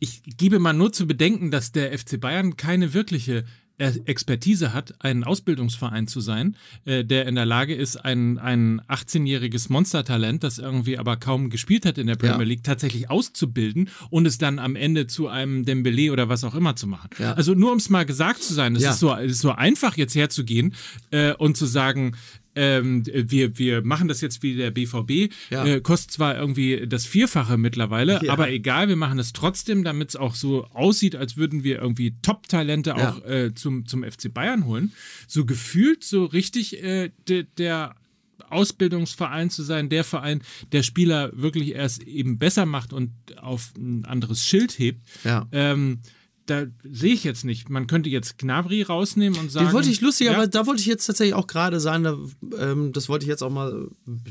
Ich 0.00 0.22
gebe 0.36 0.58
mal 0.58 0.72
nur 0.72 0.92
zu 0.92 1.06
bedenken, 1.06 1.50
dass 1.50 1.72
der 1.72 1.96
FC 1.96 2.18
Bayern 2.20 2.56
keine 2.56 2.94
wirkliche 2.94 3.44
äh, 3.76 3.92
Expertise 4.06 4.74
hat, 4.74 4.94
ein 4.98 5.24
Ausbildungsverein 5.24 6.06
zu 6.06 6.20
sein, 6.20 6.56
äh, 6.84 7.02
der 7.04 7.26
in 7.26 7.34
der 7.34 7.46
Lage 7.46 7.74
ist, 7.74 7.96
ein, 7.96 8.38
ein 8.38 8.80
18-jähriges 8.88 9.70
Monstertalent, 9.72 10.42
das 10.42 10.58
irgendwie 10.58 10.98
aber 10.98 11.16
kaum 11.16 11.48
gespielt 11.48 11.86
hat 11.86 11.96
in 11.96 12.06
der 12.06 12.16
Premier 12.16 12.40
Ja. 12.40 12.44
League, 12.44 12.62
tatsächlich 12.64 13.08
auszubilden 13.08 13.88
und 14.10 14.26
es 14.26 14.36
dann 14.36 14.58
am 14.58 14.76
Ende 14.76 15.06
zu 15.06 15.28
einem 15.28 15.64
Dembele 15.64 16.12
oder 16.12 16.28
was 16.28 16.44
auch 16.44 16.54
immer 16.54 16.76
zu 16.76 16.86
machen. 16.88 17.08
Ja. 17.18 17.32
Also 17.34 17.54
nur 17.54 17.72
um 17.72 17.78
es 17.78 17.88
mal 17.88 18.04
gesagt 18.04 18.42
zu 18.42 18.52
sein, 18.52 18.76
es 18.76 18.82
Ja. 18.82 18.90
ist, 18.90 18.98
so, 19.00 19.14
ist 19.14 19.40
so 19.40 19.52
einfach 19.52 19.96
jetzt 19.96 20.14
herzugehen 20.14 20.74
äh, 21.10 21.32
und 21.34 21.56
zu 21.56 21.64
sagen, 21.66 22.16
ähm, 22.56 23.04
wir, 23.06 23.58
wir 23.58 23.82
machen 23.82 24.08
das 24.08 24.20
jetzt 24.20 24.42
wie 24.42 24.54
der 24.56 24.70
BVB, 24.70 25.32
Ja. 25.50 25.64
äh, 25.64 25.80
kostet 25.80 26.10
zwar 26.10 26.36
irgendwie 26.36 26.86
das 26.86 27.06
Vierfache 27.06 27.56
mittlerweile, 27.58 28.20
Ja. 28.24 28.32
aber 28.32 28.50
egal, 28.50 28.88
wir 28.88 28.96
machen 28.96 29.18
es 29.18 29.32
trotzdem, 29.32 29.84
damit 29.84 30.10
es 30.10 30.16
auch 30.16 30.34
so 30.34 30.64
aussieht, 30.66 31.14
als 31.16 31.36
würden 31.36 31.62
wir 31.64 31.80
irgendwie 31.80 32.14
Top-Talente 32.22 32.90
Ja. 32.90 33.10
auch 33.12 33.24
äh, 33.24 33.54
zum, 33.54 33.86
zum 33.86 34.02
FC 34.02 34.32
Bayern 34.34 34.64
holen. 34.64 34.92
So 35.28 35.44
gefühlt, 35.44 36.02
so 36.04 36.24
richtig 36.24 36.82
äh, 36.82 37.10
de, 37.28 37.46
der 37.58 37.94
Ausbildungsverein 38.48 39.48
zu 39.50 39.62
sein, 39.62 39.88
der 39.88 40.04
Verein, 40.04 40.42
der 40.72 40.82
Spieler 40.82 41.30
wirklich 41.34 41.74
erst 41.74 42.02
eben 42.02 42.38
besser 42.38 42.66
macht 42.66 42.92
und 42.92 43.12
auf 43.38 43.72
ein 43.76 44.04
anderes 44.04 44.44
Schild 44.46 44.78
hebt. 44.78 45.02
Ja. 45.24 45.46
Ähm, 45.52 46.00
da 46.50 46.66
sehe 46.82 47.14
ich 47.14 47.24
jetzt 47.24 47.44
nicht. 47.44 47.70
Man 47.70 47.86
könnte 47.86 48.10
jetzt 48.10 48.38
Gnabry 48.38 48.82
rausnehmen 48.82 49.38
und 49.38 49.50
sagen. 49.52 49.66
Den 49.68 49.72
wollte 49.72 49.88
ich 49.88 50.00
lustig, 50.00 50.26
ja, 50.26 50.34
aber 50.34 50.46
da 50.48 50.66
wollte 50.66 50.80
ich 50.80 50.86
jetzt 50.86 51.06
tatsächlich 51.06 51.34
auch 51.34 51.46
gerade 51.46 51.78
sagen, 51.80 52.04
da, 52.04 52.18
ähm, 52.58 52.92
das 52.92 53.08
wollte 53.08 53.24
ich 53.24 53.28
jetzt 53.28 53.42
auch 53.42 53.50
mal 53.50 53.88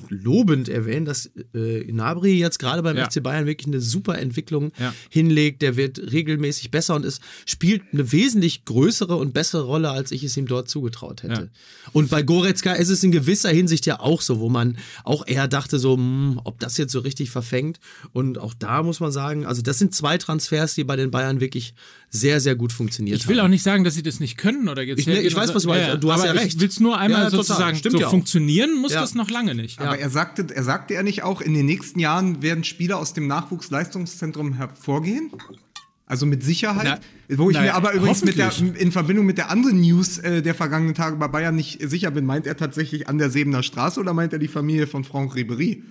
lobend 0.09 0.69
erwähnen, 0.69 1.05
dass 1.05 1.31
äh, 1.53 1.91
Nabri 1.91 2.37
jetzt 2.37 2.59
gerade 2.59 2.83
beim 2.83 2.97
Ja. 2.97 3.05
FC 3.09 3.23
Bayern 3.23 3.45
wirklich 3.45 3.67
eine 3.67 3.81
super 3.81 4.19
Entwicklung 4.19 4.71
Ja. 4.79 4.93
hinlegt. 5.09 5.61
Der 5.61 5.77
wird 5.77 5.99
regelmäßig 6.11 6.71
besser 6.71 6.95
und 6.95 7.05
es 7.05 7.19
spielt 7.45 7.81
eine 7.93 8.11
wesentlich 8.11 8.65
größere 8.65 9.15
und 9.15 9.33
bessere 9.33 9.63
Rolle, 9.63 9.89
als 9.91 10.11
ich 10.11 10.23
es 10.23 10.35
ihm 10.37 10.47
dort 10.47 10.69
zugetraut 10.69 11.23
hätte. 11.23 11.49
Und 11.93 12.09
bei 12.09 12.21
Goretzka 12.21 12.73
ist 12.73 12.89
es 12.89 13.03
in 13.03 13.11
gewisser 13.11 13.49
Hinsicht 13.49 13.85
ja 13.85 13.99
auch 13.99 14.21
so, 14.21 14.39
wo 14.39 14.49
man 14.49 14.77
auch 15.03 15.25
eher 15.25 15.47
dachte, 15.47 15.79
so, 15.79 15.95
hm, 15.95 16.39
ob 16.43 16.59
das 16.59 16.77
jetzt 16.77 16.91
so 16.91 16.99
richtig 16.99 17.29
verfängt. 17.31 17.79
Und 18.11 18.37
auch 18.37 18.53
da 18.53 18.83
muss 18.83 18.99
man 18.99 19.11
sagen, 19.11 19.45
also 19.45 19.61
das 19.61 19.79
sind 19.79 19.95
zwei 19.95 20.17
Transfers, 20.17 20.75
die 20.75 20.83
bei 20.83 20.95
den 20.95 21.11
Bayern 21.11 21.39
wirklich 21.39 21.73
sehr, 22.11 22.39
sehr 22.39 22.55
gut 22.55 22.71
funktioniert 22.73 23.17
Ich 23.19 23.27
will 23.27 23.37
haben. 23.37 23.45
auch 23.45 23.49
nicht 23.49 23.61
sagen, 23.63 23.83
dass 23.83 23.93
sie 23.93 24.01
das 24.03 24.19
nicht 24.19 24.37
können 24.37 24.67
oder 24.67 24.81
jetzt. 24.81 24.99
Ich- 24.99 25.07
ne, 25.07 25.21
ich 25.21 25.35
weiß, 25.35 25.53
was 25.53 25.63
du 25.63 25.69
meinst. 25.69 26.03
Du 26.03 26.11
hast 26.11 26.23
ja 26.25 26.31
recht. 26.31 26.55
Ich 26.55 26.59
will 26.59 26.67
es 26.67 26.79
nur 26.79 26.97
einmal 26.97 27.23
Ja, 27.23 27.29
sozusagen 27.29 27.77
Stimmt 27.77 27.93
so 27.93 27.99
ja 28.01 28.09
funktionieren, 28.09 28.75
muss 28.81 28.93
Ja. 28.93 29.01
das 29.01 29.13
noch 29.15 29.29
lange 29.29 29.53
nicht. 29.55 29.79
Aber 29.79 29.97
er 29.99 30.09
sagte, 30.09 30.47
er 30.53 30.63
sagte 30.63 30.95
er 30.95 31.03
nicht 31.03 31.21
auch, 31.23 31.39
in 31.41 31.53
den 31.53 31.65
nächsten 31.67 31.99
Jahren 31.99 32.41
werden 32.41 32.63
Spieler 32.63 32.97
aus 32.97 33.13
dem 33.13 33.27
Nachwuchsleistungszentrum 33.27 34.53
hervorgehen? 34.53 35.31
Also 36.07 36.25
mit 36.25 36.43
Sicherheit. 36.43 36.99
wo 37.29 37.51
ich 37.51 37.55
na, 37.55 37.61
mir 37.61 37.75
aber 37.75 37.93
übrigens 37.93 38.23
mit 38.25 38.39
der, 38.39 38.51
in 38.77 38.91
Verbindung 38.91 39.27
mit 39.27 39.37
der 39.37 39.51
anderen 39.51 39.79
News 39.79 40.17
äh, 40.17 40.41
der 40.41 40.55
vergangenen 40.55 40.95
Tage 40.95 41.17
bei 41.17 41.27
Bayern 41.27 41.55
nicht 41.55 41.87
sicher 41.87 42.09
bin, 42.09 42.25
meint 42.25 42.47
er 42.47 42.57
tatsächlich 42.57 43.07
an 43.07 43.19
der 43.19 43.29
Sebener 43.29 43.61
Straße 43.61 43.99
oder 43.99 44.13
meint 44.15 44.33
er 44.33 44.39
die 44.39 44.47
Familie 44.47 44.87
von 44.87 45.03
Franck 45.03 45.35
Ribery? 45.35 45.83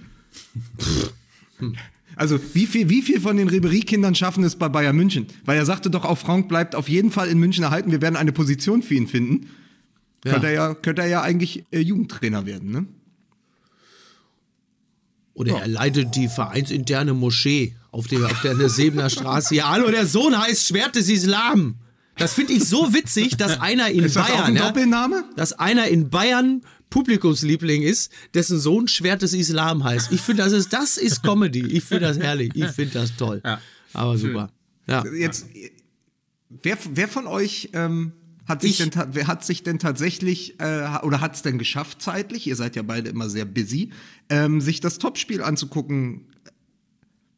Also 2.18 2.40
wie 2.52 2.66
viel, 2.66 2.88
wie 2.88 3.02
viel 3.02 3.20
von 3.20 3.36
den 3.36 3.48
Ribery-Kindern 3.48 4.14
schaffen 4.14 4.42
es 4.42 4.56
bei 4.56 4.68
Bayern 4.68 4.96
München? 4.96 5.26
Weil 5.44 5.56
er 5.56 5.64
sagte 5.64 5.88
doch 5.88 6.04
auch, 6.04 6.18
Franck 6.18 6.48
bleibt 6.48 6.74
auf 6.74 6.88
jeden 6.88 7.12
Fall 7.12 7.28
in 7.28 7.38
München 7.38 7.62
erhalten, 7.62 7.92
wir 7.92 8.02
werden 8.02 8.16
eine 8.16 8.32
Position 8.32 8.82
für 8.82 8.94
ihn 8.94 9.06
finden. 9.06 9.50
Ja. 10.24 10.32
Könnte, 10.32 10.46
er 10.48 10.52
ja, 10.52 10.74
könnte 10.74 11.02
er 11.02 11.08
ja 11.08 11.22
eigentlich 11.22 11.64
äh, 11.70 11.78
Jugendtrainer 11.78 12.44
werden, 12.44 12.72
ne? 12.72 12.86
Oder 15.34 15.60
er 15.60 15.68
leitet 15.68 16.16
die 16.16 16.26
vereinsinterne 16.26 17.14
Moschee 17.14 17.76
auf 17.92 18.08
der, 18.08 18.26
auf 18.26 18.42
der 18.42 18.68
Sebener 18.68 19.08
Straße. 19.10 19.54
Ja, 19.54 19.70
hallo, 19.70 19.88
der 19.88 20.04
Sohn 20.04 20.36
heißt 20.36 20.66
Schwert 20.66 20.96
des 20.96 21.08
Islam. 21.08 21.76
Das 22.16 22.34
finde 22.34 22.54
ich 22.54 22.64
so 22.64 22.92
witzig, 22.92 23.36
dass 23.36 23.60
einer 23.60 23.88
in 23.88 24.02
Ist 24.02 24.16
das 24.16 24.24
auch 24.24 24.28
Bayern, 24.30 24.44
ein 24.44 24.56
ja, 24.56 24.66
Doppelname? 24.66 25.24
dass 25.36 25.52
einer 25.52 25.86
in 25.86 26.10
Bayern 26.10 26.62
Publikumsliebling 26.90 27.82
ist, 27.82 28.10
dessen 28.34 28.58
Sohn 28.58 28.88
Schwert 28.88 29.22
des 29.22 29.34
Islam 29.34 29.84
heißt. 29.84 30.12
Ich 30.12 30.20
finde, 30.20 30.42
das 30.44 30.52
ist, 30.52 30.72
das 30.72 30.96
ist 30.96 31.22
Comedy. 31.22 31.66
Ich 31.66 31.84
finde 31.84 32.06
das 32.06 32.18
herrlich. 32.18 32.50
Ich 32.54 32.66
finde 32.68 32.94
das 32.94 33.16
toll. 33.16 33.42
Aber 33.92 34.16
super. 34.18 34.50
Ja. 34.88 35.04
Jetzt, 35.14 35.46
wer, 36.48 36.78
wer 36.92 37.08
von 37.08 37.26
euch 37.26 37.70
ähm, 37.74 38.12
hat 38.46 38.62
sich, 38.62 38.80
Ich. 38.80 38.88
denn, 38.90 39.08
wer 39.12 39.26
hat 39.26 39.44
sich 39.44 39.62
denn 39.62 39.78
tatsächlich 39.78 40.58
äh, 40.60 40.88
oder 41.02 41.20
hat 41.20 41.34
es 41.36 41.42
denn 41.42 41.58
geschafft 41.58 42.00
zeitlich, 42.00 42.46
ihr 42.46 42.56
seid 42.56 42.74
ja 42.76 42.82
beide 42.82 43.10
immer 43.10 43.28
sehr 43.28 43.44
busy, 43.44 43.90
ähm, 44.30 44.60
sich 44.62 44.80
das 44.80 44.98
Topspiel 44.98 45.42
anzugucken? 45.42 46.24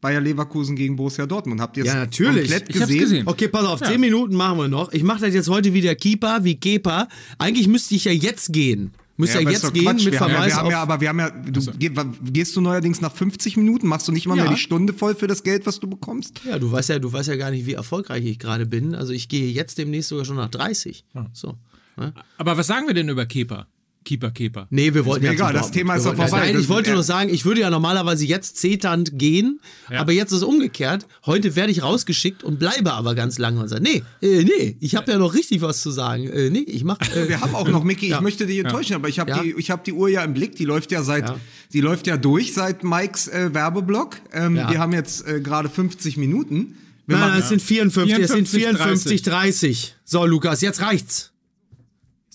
Bayer 0.01 0.21
Leverkusen 0.23 0.77
gegen 0.77 0.97
Borussia 0.97 1.27
Dortmund. 1.27 1.61
Habt 1.61 1.77
ihr 1.77 1.83
es 1.85 1.89
Ja, 1.89 1.97
natürlich. 1.97 2.49
komplett 2.51 2.71
Ich 2.71 2.77
hab's 2.77 2.87
gesehen? 2.89 3.01
gesehen. 3.01 3.29
Okay, 3.29 3.49
pass 3.49 3.67
auf, 3.67 3.83
zehn 3.83 4.01
Minuten 4.01 4.35
machen 4.35 4.57
wir 4.57 4.69
noch. 4.69 4.91
Ich 4.95 5.03
mache 5.03 5.21
das 5.27 5.35
jetzt 5.35 5.51
heute 5.51 5.75
wieder 5.75 5.95
Keeper 5.95 6.43
wie 6.43 6.55
Keeper. 6.59 7.07
Eigentlich 7.37 7.69
müsste 7.69 7.95
ich 7.95 8.05
ja 8.07 8.13
jetzt 8.13 8.51
gehen. 8.55 8.93
Müsste 9.21 9.41
ja, 9.43 9.49
ist 9.51 9.63
jetzt 9.63 9.75
gehen 9.75 9.85
Quatsch. 9.85 10.05
mit 10.05 10.13
wir 10.15 10.21
haben, 10.21 10.31
ja, 10.31 10.35
Verweis 10.37 10.53
wir 10.53 10.57
haben 10.57 10.67
auf. 10.67 10.73
ja, 10.73 10.83
aber 10.83 11.01
wir 11.01 11.09
haben 11.11 11.19
ja, 11.21 11.31
du 11.31 11.73
geh, 11.79 11.95
wa- 11.95 12.13
gehst 12.25 12.57
du 12.57 12.61
neuerdings 12.61 13.01
nach 13.01 13.15
50 13.15 13.57
Minuten, 13.57 13.87
machst 13.87 14.09
du 14.09 14.13
nicht 14.13 14.27
mal 14.27 14.37
Ja. 14.37 14.45
mehr 14.45 14.53
die 14.53 14.59
Stunde 14.59 14.93
voll 14.93 15.15
für 15.15 15.27
das 15.29 15.43
Geld, 15.43 15.67
was 15.67 15.79
du 15.81 15.87
bekommst? 15.89 16.41
ja, 16.45 16.59
du 16.59 16.71
weißt 16.73 16.89
ja, 16.89 16.99
du 16.99 17.13
weißt 17.13 17.29
ja 17.29 17.37
gar 17.37 17.51
nicht, 17.51 17.67
wie 17.67 17.75
erfolgreich 17.75 18.25
ich 18.25 18.39
gerade 18.39 18.67
bin. 18.67 18.95
Also 18.95 19.13
ich 19.13 19.29
gehe 19.29 19.51
jetzt 19.51 19.79
demnächst 19.79 20.09
sogar 20.09 20.25
schon 20.25 20.37
nach 20.37 20.49
30. 20.51 21.05
So. 21.33 21.55
ne? 21.97 22.13
Aber 22.39 22.57
was 22.57 22.67
sagen 22.67 22.87
wir 22.87 22.95
denn 22.95 23.09
über 23.09 23.27
Keeper? 23.27 23.67
Keeper, 24.03 24.31
Keeper. 24.31 24.67
Nee, 24.71 24.95
wir 24.95 25.05
wollten 25.05 25.27
ja 25.27 25.33
egal, 25.33 25.53
das. 25.53 25.71
Thema 25.71 25.97
ist 25.97 26.07
doch 26.07 26.17
vorbei. 26.17 26.47
Nein, 26.53 26.59
ich 26.59 26.69
wollte 26.71 26.89
ja. 26.89 26.95
nur 26.95 27.03
sagen, 27.05 27.29
ich 27.29 27.45
würde 27.45 27.61
ja 27.61 27.71
normalerweise 27.71 28.25
jetzt 28.25 28.57
zeternd 28.57 29.19
gehen, 29.19 29.61
aber 29.95 30.13
jetzt 30.13 30.33
ist 30.33 30.39
es 30.39 30.43
umgekehrt. 30.43 31.07
Heute 31.27 31.55
werde 31.55 31.71
ich 31.71 31.83
rausgeschickt 31.83 32.43
und 32.43 32.59
bleibe 32.59 32.95
aber 32.95 33.15
ganz 33.15 33.39
lange 33.39 33.61
und 33.61 33.69
sage, 33.69 33.83
nee, 33.83 34.03
äh, 34.23 34.43
nee, 34.43 34.77
ich 34.81 34.97
habe 34.97 35.13
ja 35.13 35.19
noch 35.19 35.35
richtig 35.35 35.61
was 35.61 35.83
zu 35.83 35.91
sagen. 35.91 36.27
Äh, 36.29 36.49
nee, 36.51 36.61
ich 36.67 36.83
mach. 36.83 36.99
Äh, 37.15 37.29
Wir 37.29 37.41
haben 37.43 37.55
auch 37.55 37.69
noch, 37.69 37.85
Micky, 37.85 38.07
ich 38.07 38.13
Ja. 38.13 38.21
möchte 38.23 38.47
dich 38.47 38.59
enttäuschen, 38.59 38.95
aber 38.95 39.09
ich 39.09 39.19
habe 39.19 39.31
Ja. 39.31 39.43
die, 39.43 39.55
ich 39.59 39.71
hab 39.71 39.85
die 39.85 39.93
Uhr 39.93 40.09
ja 40.09 40.25
im 40.25 40.33
Blick, 40.33 40.57
die 40.57 40.65
läuft 40.65 40.93
ja 40.93 41.03
seit, 41.03 41.29
Ja. 41.29 41.37
die 41.73 41.81
läuft 41.81 42.07
ja 42.07 42.17
durch 42.17 42.55
seit 42.55 42.83
Mikes 42.83 43.29
äh, 43.29 43.53
Werbeblock. 43.53 44.17
Ähm, 44.33 44.57
Ja. 44.57 44.71
Wir 44.71 44.79
haben 44.79 44.93
jetzt 44.95 45.27
äh, 45.29 45.41
gerade 45.41 45.69
50 45.69 46.17
Minuten. 46.17 46.77
Wir 47.07 47.19
Nein, 47.19 47.41
es 47.41 47.49
sind 47.49 47.61
54, 47.61 48.19
es 48.19 48.31
sind 48.31 48.49
54, 48.49 49.21
54, 49.21 49.23
30. 49.23 49.97
So, 50.05 50.25
Lukas, 50.27 50.61
jetzt 50.63 50.81
reicht's. 50.81 51.33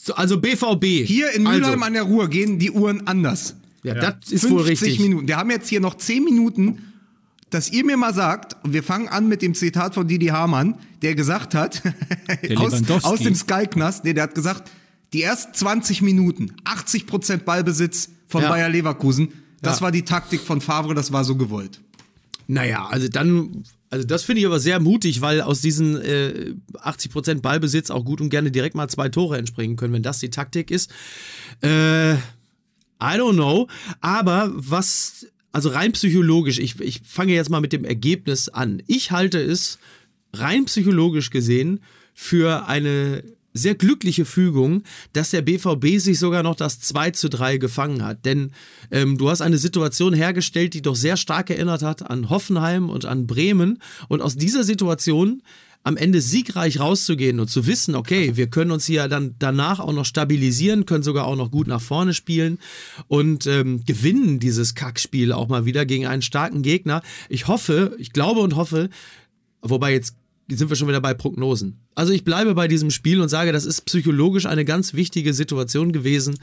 So, 0.05 0.13
also 0.13 0.39
BVB. 0.39 1.07
Hier 1.07 1.31
in 1.31 1.41
Mülheim 1.41 1.63
also, 1.63 1.83
an 1.85 1.93
der 1.93 2.03
Ruhr 2.03 2.27
gehen 2.29 2.59
die 2.59 2.69
Uhren 2.69 3.07
anders. 3.07 3.55
Ja, 3.81 3.95
das 3.95 4.13
50 4.29 4.33
ist 4.33 4.49
wohl 4.51 4.61
richtig. 4.61 4.99
Minuten. 4.99 5.27
Wir 5.27 5.37
haben 5.37 5.49
jetzt 5.49 5.67
hier 5.67 5.79
noch 5.79 5.95
10 5.95 6.23
Minuten, 6.23 6.93
dass 7.49 7.71
ihr 7.71 7.83
mir 7.83 7.97
mal 7.97 8.13
sagt, 8.13 8.55
und 8.63 8.73
wir 8.73 8.83
fangen 8.83 9.07
an 9.07 9.27
mit 9.27 9.41
dem 9.41 9.55
Zitat 9.55 9.95
von 9.95 10.07
Didi 10.07 10.27
Hamann, 10.27 10.75
der 11.01 11.15
gesagt 11.15 11.55
hat, 11.55 11.81
aus, 12.55 12.73
Lewandowski. 12.73 13.09
aus 13.09 13.19
dem 13.19 13.33
Sky-Knast, 13.33 14.03
nee, 14.05 14.13
der 14.13 14.23
hat 14.23 14.35
gesagt, 14.35 14.69
die 15.11 15.23
ersten 15.23 15.55
20 15.55 16.03
Minuten, 16.03 16.51
80% 16.65 17.37
Ballbesitz 17.37 18.09
von 18.27 18.43
Ja. 18.43 18.49
Bayer 18.49 18.69
Leverkusen, 18.69 19.29
das 19.63 19.77
Ja. 19.79 19.85
war 19.85 19.91
die 19.91 20.03
Taktik 20.03 20.41
von 20.41 20.61
Favre, 20.61 20.93
das 20.93 21.11
war 21.13 21.23
so 21.23 21.35
gewollt. 21.35 21.81
Naja, 22.47 22.85
also 22.91 23.07
dann, 23.07 23.63
also 23.95 24.05
das 24.05 24.23
finde 24.23 24.41
ich 24.41 24.45
aber 24.45 24.59
sehr 24.59 24.81
mutig, 24.81 25.21
weil 25.21 25.39
aus 25.39 25.61
diesen 25.61 25.95
äh, 26.01 26.53
80% 26.73 27.39
Ballbesitz 27.39 27.89
auch 27.89 28.03
gut 28.03 28.19
und 28.19 28.29
gerne 28.29 28.51
direkt 28.51 28.75
mal 28.75 28.89
zwei 28.89 29.07
Tore 29.07 29.37
entspringen 29.37 29.77
können, 29.77 29.93
wenn 29.93 30.03
das 30.03 30.19
die 30.19 30.29
Taktik 30.29 30.69
ist. 30.69 30.91
Äh, 31.61 32.15
I 32.15 32.17
don't 32.99 33.35
know. 33.35 33.69
Aber 34.01 34.51
was, 34.53 35.27
also 35.53 35.69
rein 35.69 35.93
psychologisch, 35.93 36.59
ich, 36.59 36.77
ich 36.81 37.03
fange 37.05 37.33
jetzt 37.33 37.49
mal 37.49 37.61
mit 37.61 37.71
dem 37.71 37.85
Ergebnis 37.85 38.49
an. 38.49 38.83
Ich 38.85 39.11
halte 39.11 39.39
es 39.39 39.79
rein 40.33 40.65
psychologisch 40.65 41.29
gesehen 41.29 41.79
für 42.13 42.67
eine 42.67 43.23
sehr 43.55 43.73
glückliche 43.73 44.25
Fügung, 44.25 44.83
dass 45.13 45.31
der 45.31 45.41
BVB 45.41 45.97
sich 45.97 46.19
sogar 46.19 46.43
noch 46.43 46.55
das 46.55 46.79
2 46.81 47.11
zu 47.11 47.29
3 47.29 47.57
gefangen 47.57 48.03
hat. 48.03 48.25
Denn 48.25 48.51
ähm, 48.91 49.17
du 49.17 49.29
hast 49.29 49.41
eine 49.41 49.57
Situation 49.57 50.13
hergestellt, 50.13 50.73
die 50.73 50.81
doch 50.81 50.95
sehr 50.95 51.17
stark 51.17 51.49
erinnert 51.49 51.81
hat 51.81 52.07
an 52.09 52.29
Hoffenheim 52.29 52.89
und 52.89 53.05
an 53.05 53.27
Bremen. 53.27 53.79
Und 54.09 54.21
aus 54.21 54.35
dieser 54.35 54.63
Situation 54.63 55.41
am 55.83 55.97
Ende 55.97 56.19
siegreich 56.19 56.79
rauszugehen 56.79 57.39
und 57.39 57.47
zu 57.47 57.67
wissen, 57.67 57.95
okay, 57.95 58.35
wir 58.35 58.47
können 58.47 58.71
uns 58.71 58.85
hier 58.85 59.07
dann 59.07 59.35
danach 59.37 59.79
auch 59.79 59.93
noch 59.93 60.03
stabilisieren, 60.05 60.87
können 60.87 61.03
sogar 61.03 61.27
auch 61.27 61.35
noch 61.35 61.51
gut 61.51 61.67
nach 61.67 61.81
vorne 61.81 62.15
spielen 62.15 62.57
und 63.07 63.45
ähm, 63.45 63.85
gewinnen 63.85 64.39
dieses 64.39 64.73
Kackspiel 64.73 65.31
auch 65.31 65.47
mal 65.47 65.65
wieder 65.65 65.85
gegen 65.85 66.07
einen 66.07 66.23
starken 66.23 66.63
Gegner. 66.63 67.03
Ich 67.29 67.47
hoffe, 67.47 67.95
ich 67.99 68.13
glaube 68.13 68.39
und 68.39 68.55
hoffe, 68.55 68.89
wobei 69.61 69.93
jetzt 69.93 70.15
sind 70.49 70.69
wir 70.69 70.75
schon 70.75 70.87
wieder 70.87 71.01
bei 71.01 71.13
Prognosen. 71.13 71.79
Also 71.95 72.13
ich 72.13 72.23
bleibe 72.23 72.53
bei 72.53 72.67
diesem 72.67 72.91
Spiel 72.91 73.19
und 73.19 73.29
sage, 73.29 73.51
das 73.51 73.65
ist 73.65 73.81
psychologisch 73.85 74.45
eine 74.45 74.65
ganz 74.65 74.93
wichtige 74.93 75.33
Situation 75.33 75.91
gewesen, 75.91 76.37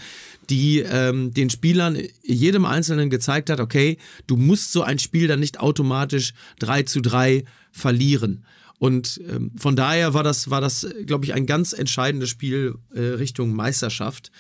die 0.50 0.80
ähm, 0.80 1.32
den 1.32 1.50
Spielern 1.50 1.98
jedem 2.22 2.64
Einzelnen 2.64 3.11
gezeigt 3.11 3.50
hat, 3.50 3.61
okay, 3.61 3.98
du 4.26 4.36
musst 4.36 4.72
so 4.72 4.82
ein 4.82 4.98
Spiel 4.98 5.28
dann 5.28 5.40
nicht 5.40 5.61
automatisch 5.61 6.34
3 6.59 6.82
zu 6.82 7.00
3 7.00 7.44
verlieren. 7.70 8.44
Und 8.78 9.20
ähm, 9.30 9.53
von 9.57 9.76
daher 9.76 10.12
war 10.12 10.24
das, 10.24 10.50
war 10.50 10.61
das, 10.61 10.86
glaube 11.07 11.24
ich, 11.24 11.34
ein 11.34 11.46
ganz 11.46 11.72
entscheidendes 11.72 12.30
Spiel 12.30 12.74
äh, 12.92 13.00
Richtung 13.00 13.55
Meisterschaft. 13.55 14.32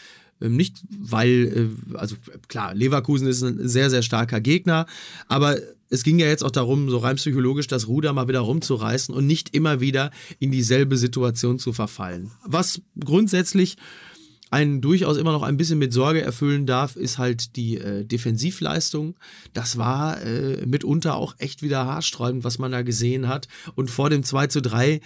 Ähm, 0.42 0.56
nicht, 0.56 0.82
weil, 0.90 1.70
äh, 1.92 1.96
also 1.96 2.16
klar, 2.48 2.74
Leverkusen 2.74 3.26
ist 3.26 3.42
ein 3.42 3.68
sehr, 3.68 3.90
sehr 3.90 4.02
starker 4.02 4.40
Gegner, 4.40 4.86
aber 5.28 5.56
es 5.88 6.04
ging 6.04 6.18
ja 6.18 6.26
jetzt 6.26 6.42
auch 6.42 6.50
darum, 6.50 6.88
so 6.88 6.98
rein 6.98 7.16
psychologisch 7.16 7.66
das 7.66 7.86
Ruder 7.86 8.12
mal 8.14 8.26
wieder 8.26 8.40
rumzureißen 8.40 9.14
und 9.14 9.26
nicht 9.26 9.54
immer 9.54 9.80
wieder 9.80 10.10
in 10.38 10.50
dieselbe 10.50 10.96
Situation 10.96 11.58
zu 11.58 11.74
verfallen. 11.74 12.30
Was 12.44 12.80
grundsätzlich 12.98 13.76
einen 14.50 14.82
durchaus 14.82 15.16
immer 15.16 15.32
noch 15.32 15.42
ein 15.42 15.56
bisschen 15.56 15.78
mit 15.78 15.92
Sorge 15.92 16.20
erfüllen 16.20 16.66
darf, 16.66 16.96
ist 16.96 17.16
halt 17.16 17.56
die 17.56 17.78
äh, 17.78 18.04
Defensivleistung. 18.04 19.16
Das 19.54 19.78
war 19.78 20.20
äh, 20.22 20.64
mitunter 20.66 21.16
auch 21.16 21.34
echt 21.38 21.62
wieder 21.62 21.86
haarsträubend, 21.86 22.44
was 22.44 22.58
man 22.58 22.70
da 22.70 22.82
gesehen 22.82 23.28
hat. 23.28 23.48
Und 23.74 23.90
vor 23.90 24.10
dem 24.10 24.22
2 24.22 24.48
zu 24.48 24.60
3 24.60 25.00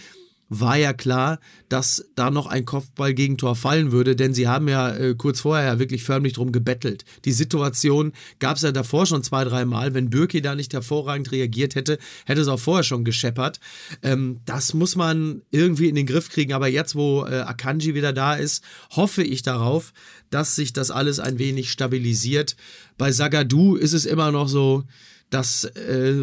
war 0.48 0.76
ja 0.76 0.92
klar, 0.92 1.40
dass 1.68 2.06
da 2.14 2.30
noch 2.30 2.46
ein 2.46 2.64
Kopfball-Gegentor 2.64 3.56
fallen 3.56 3.90
würde, 3.90 4.14
denn 4.14 4.32
sie 4.32 4.46
haben 4.46 4.68
ja 4.68 4.94
äh, 4.94 5.14
kurz 5.16 5.40
vorher 5.40 5.66
ja 5.66 5.78
wirklich 5.78 6.04
förmlich 6.04 6.34
drum 6.34 6.52
gebettelt. 6.52 7.04
Die 7.24 7.32
Situation 7.32 8.12
gab 8.38 8.56
es 8.56 8.62
ja 8.62 8.72
davor 8.72 9.06
schon 9.06 9.22
zwei, 9.22 9.44
drei 9.44 9.64
Mal. 9.64 9.94
Wenn 9.94 10.10
Birki 10.10 10.40
da 10.40 10.54
nicht 10.54 10.72
hervorragend 10.72 11.32
reagiert 11.32 11.74
hätte, 11.74 11.98
hätte 12.24 12.40
es 12.40 12.48
auch 12.48 12.60
vorher 12.60 12.84
schon 12.84 13.04
gescheppert. 13.04 13.58
Ähm, 14.02 14.40
das 14.44 14.74
muss 14.74 14.94
man 14.94 15.42
irgendwie 15.50 15.88
in 15.88 15.96
den 15.96 16.06
Griff 16.06 16.30
kriegen. 16.30 16.52
Aber 16.52 16.68
jetzt, 16.68 16.94
wo 16.94 17.24
äh, 17.24 17.40
Akanji 17.40 17.94
wieder 17.94 18.12
da 18.12 18.34
ist, 18.34 18.62
hoffe 18.90 19.24
ich 19.24 19.42
darauf, 19.42 19.92
dass 20.30 20.54
sich 20.54 20.72
das 20.72 20.90
alles 20.90 21.18
ein 21.18 21.38
wenig 21.38 21.70
stabilisiert. 21.70 22.56
Bei 22.98 23.10
Sagadu 23.10 23.74
ist 23.74 23.92
es 23.92 24.06
immer 24.06 24.30
noch 24.30 24.48
so, 24.48 24.84
dass 25.30 25.64
äh, 25.64 26.14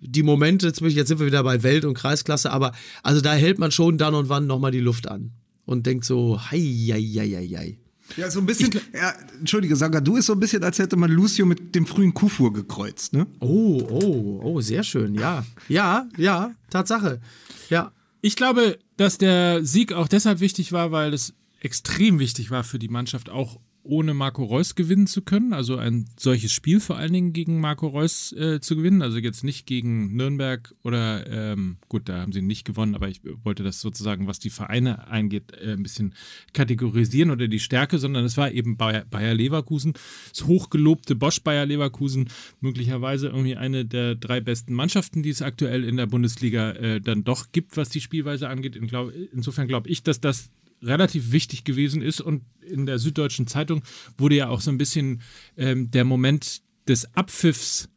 die 0.00 0.22
Momente 0.22 0.72
zwischen, 0.72 0.96
jetzt 0.96 1.08
sind 1.08 1.18
wir 1.18 1.26
wieder 1.26 1.42
bei 1.42 1.62
Welt- 1.62 1.84
und 1.84 1.94
Kreisklasse, 1.94 2.50
aber 2.50 2.72
also 3.02 3.20
da 3.20 3.32
hält 3.34 3.58
man 3.58 3.70
schon 3.70 3.98
dann 3.98 4.14
und 4.14 4.28
wann 4.28 4.46
nochmal 4.46 4.72
die 4.72 4.80
Luft 4.80 5.08
an 5.08 5.32
und 5.64 5.86
denkt 5.86 6.04
so, 6.04 6.40
hei, 6.50 6.58
hei, 6.58 7.00
hei, 7.00 7.28
hei, 7.28 7.48
hei. 7.56 7.78
Ja, 8.16 8.30
so 8.30 8.38
ein 8.38 8.46
bisschen, 8.46 8.70
ja, 8.94 9.14
entschuldige, 9.38 9.74
Sagadu 9.74 10.16
ist 10.16 10.26
so 10.26 10.34
ein 10.34 10.40
bisschen, 10.40 10.62
als 10.62 10.78
hätte 10.78 10.96
man 10.96 11.10
Lucio 11.10 11.44
mit 11.44 11.74
dem 11.74 11.86
frühen 11.86 12.14
Kufur 12.14 12.52
gekreuzt, 12.52 13.12
ne? 13.12 13.26
Oh, 13.40 13.82
oh, 13.90 14.40
oh, 14.44 14.60
sehr 14.60 14.84
schön, 14.84 15.14
ja. 15.14 15.44
Ja, 15.68 16.06
ja, 16.16 16.54
Tatsache. 16.70 17.20
Ja. 17.68 17.92
Ich 18.20 18.36
glaube, 18.36 18.78
dass 18.96 19.18
der 19.18 19.64
Sieg 19.64 19.92
auch 19.92 20.08
deshalb 20.08 20.40
wichtig 20.40 20.72
war, 20.72 20.92
weil 20.92 21.12
es 21.14 21.34
extrem 21.60 22.18
wichtig 22.18 22.50
war 22.50 22.64
für 22.64 22.78
die 22.78 22.88
Mannschaft, 22.88 23.28
auch 23.28 23.58
ohne 23.86 24.14
Marco 24.14 24.44
Reus 24.44 24.74
gewinnen 24.74 25.06
zu 25.06 25.22
können. 25.22 25.52
Also 25.52 25.76
ein 25.76 26.06
solches 26.18 26.52
Spiel 26.52 26.80
vor 26.80 26.96
allen 26.96 27.12
Dingen 27.12 27.32
gegen 27.32 27.60
Marco 27.60 27.86
Reus 27.86 28.32
äh, 28.32 28.60
zu 28.60 28.76
gewinnen. 28.76 29.02
Also 29.02 29.18
jetzt 29.18 29.44
nicht 29.44 29.66
gegen 29.66 30.14
Nürnberg 30.16 30.74
oder, 30.82 31.26
ähm, 31.30 31.76
gut, 31.88 32.08
da 32.08 32.20
haben 32.20 32.32
sie 32.32 32.42
nicht 32.42 32.64
gewonnen, 32.64 32.94
aber 32.94 33.08
ich 33.08 33.20
wollte 33.44 33.62
das 33.62 33.80
sozusagen, 33.80 34.26
was 34.26 34.38
die 34.38 34.50
Vereine 34.50 35.08
eingeht, 35.08 35.52
äh, 35.52 35.72
ein 35.72 35.82
bisschen 35.82 36.14
kategorisieren 36.52 37.30
oder 37.30 37.48
die 37.48 37.60
Stärke, 37.60 37.98
sondern 37.98 38.24
es 38.24 38.36
war 38.36 38.50
eben 38.50 38.76
Bayer, 38.76 39.04
Bayer 39.04 39.34
Leverkusen, 39.34 39.94
das 40.30 40.46
hochgelobte 40.46 41.14
Bosch 41.14 41.40
Bayer 41.42 41.66
Leverkusen, 41.66 42.28
möglicherweise 42.60 43.28
irgendwie 43.28 43.56
eine 43.56 43.84
der 43.84 44.14
drei 44.14 44.40
besten 44.40 44.74
Mannschaften, 44.74 45.22
die 45.22 45.30
es 45.30 45.42
aktuell 45.42 45.84
in 45.84 45.96
der 45.96 46.06
Bundesliga 46.06 46.72
äh, 46.72 47.00
dann 47.00 47.24
doch 47.24 47.52
gibt, 47.52 47.76
was 47.76 47.88
die 47.88 48.00
Spielweise 48.00 48.48
angeht. 48.48 48.76
In 48.76 48.86
glaub, 48.86 49.12
insofern 49.32 49.68
glaube 49.68 49.88
ich, 49.88 50.02
dass 50.02 50.20
das 50.20 50.50
relativ 50.82 51.32
wichtig 51.32 51.64
gewesen 51.64 52.02
ist 52.02 52.20
und 52.20 52.42
in 52.60 52.86
der 52.86 52.98
Süddeutschen 52.98 53.46
Zeitung 53.46 53.82
wurde 54.18 54.36
ja 54.36 54.48
auch 54.48 54.60
so 54.60 54.70
ein 54.70 54.78
bisschen 54.78 55.22
ähm, 55.56 55.90
der 55.90 56.04
Moment 56.04 56.62
des 56.88 57.14
Abpfiffs 57.14 57.88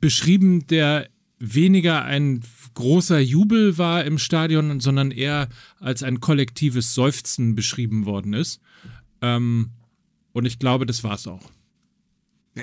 beschrieben, 0.00 0.66
der 0.66 1.08
weniger 1.38 2.04
ein 2.04 2.40
großer 2.74 3.20
Jubel 3.20 3.78
war 3.78 4.04
im 4.04 4.18
Stadion, 4.18 4.80
sondern 4.80 5.10
eher 5.10 5.48
als 5.78 6.02
ein 6.02 6.20
kollektives 6.20 6.94
Seufzen 6.94 7.54
beschrieben 7.54 8.06
worden 8.06 8.32
ist. 8.32 8.60
Ähm, 9.22 9.70
und 10.32 10.46
ich 10.46 10.58
glaube, 10.58 10.86
das 10.86 11.04
war 11.04 11.14
es 11.14 11.26
auch. 11.26 11.50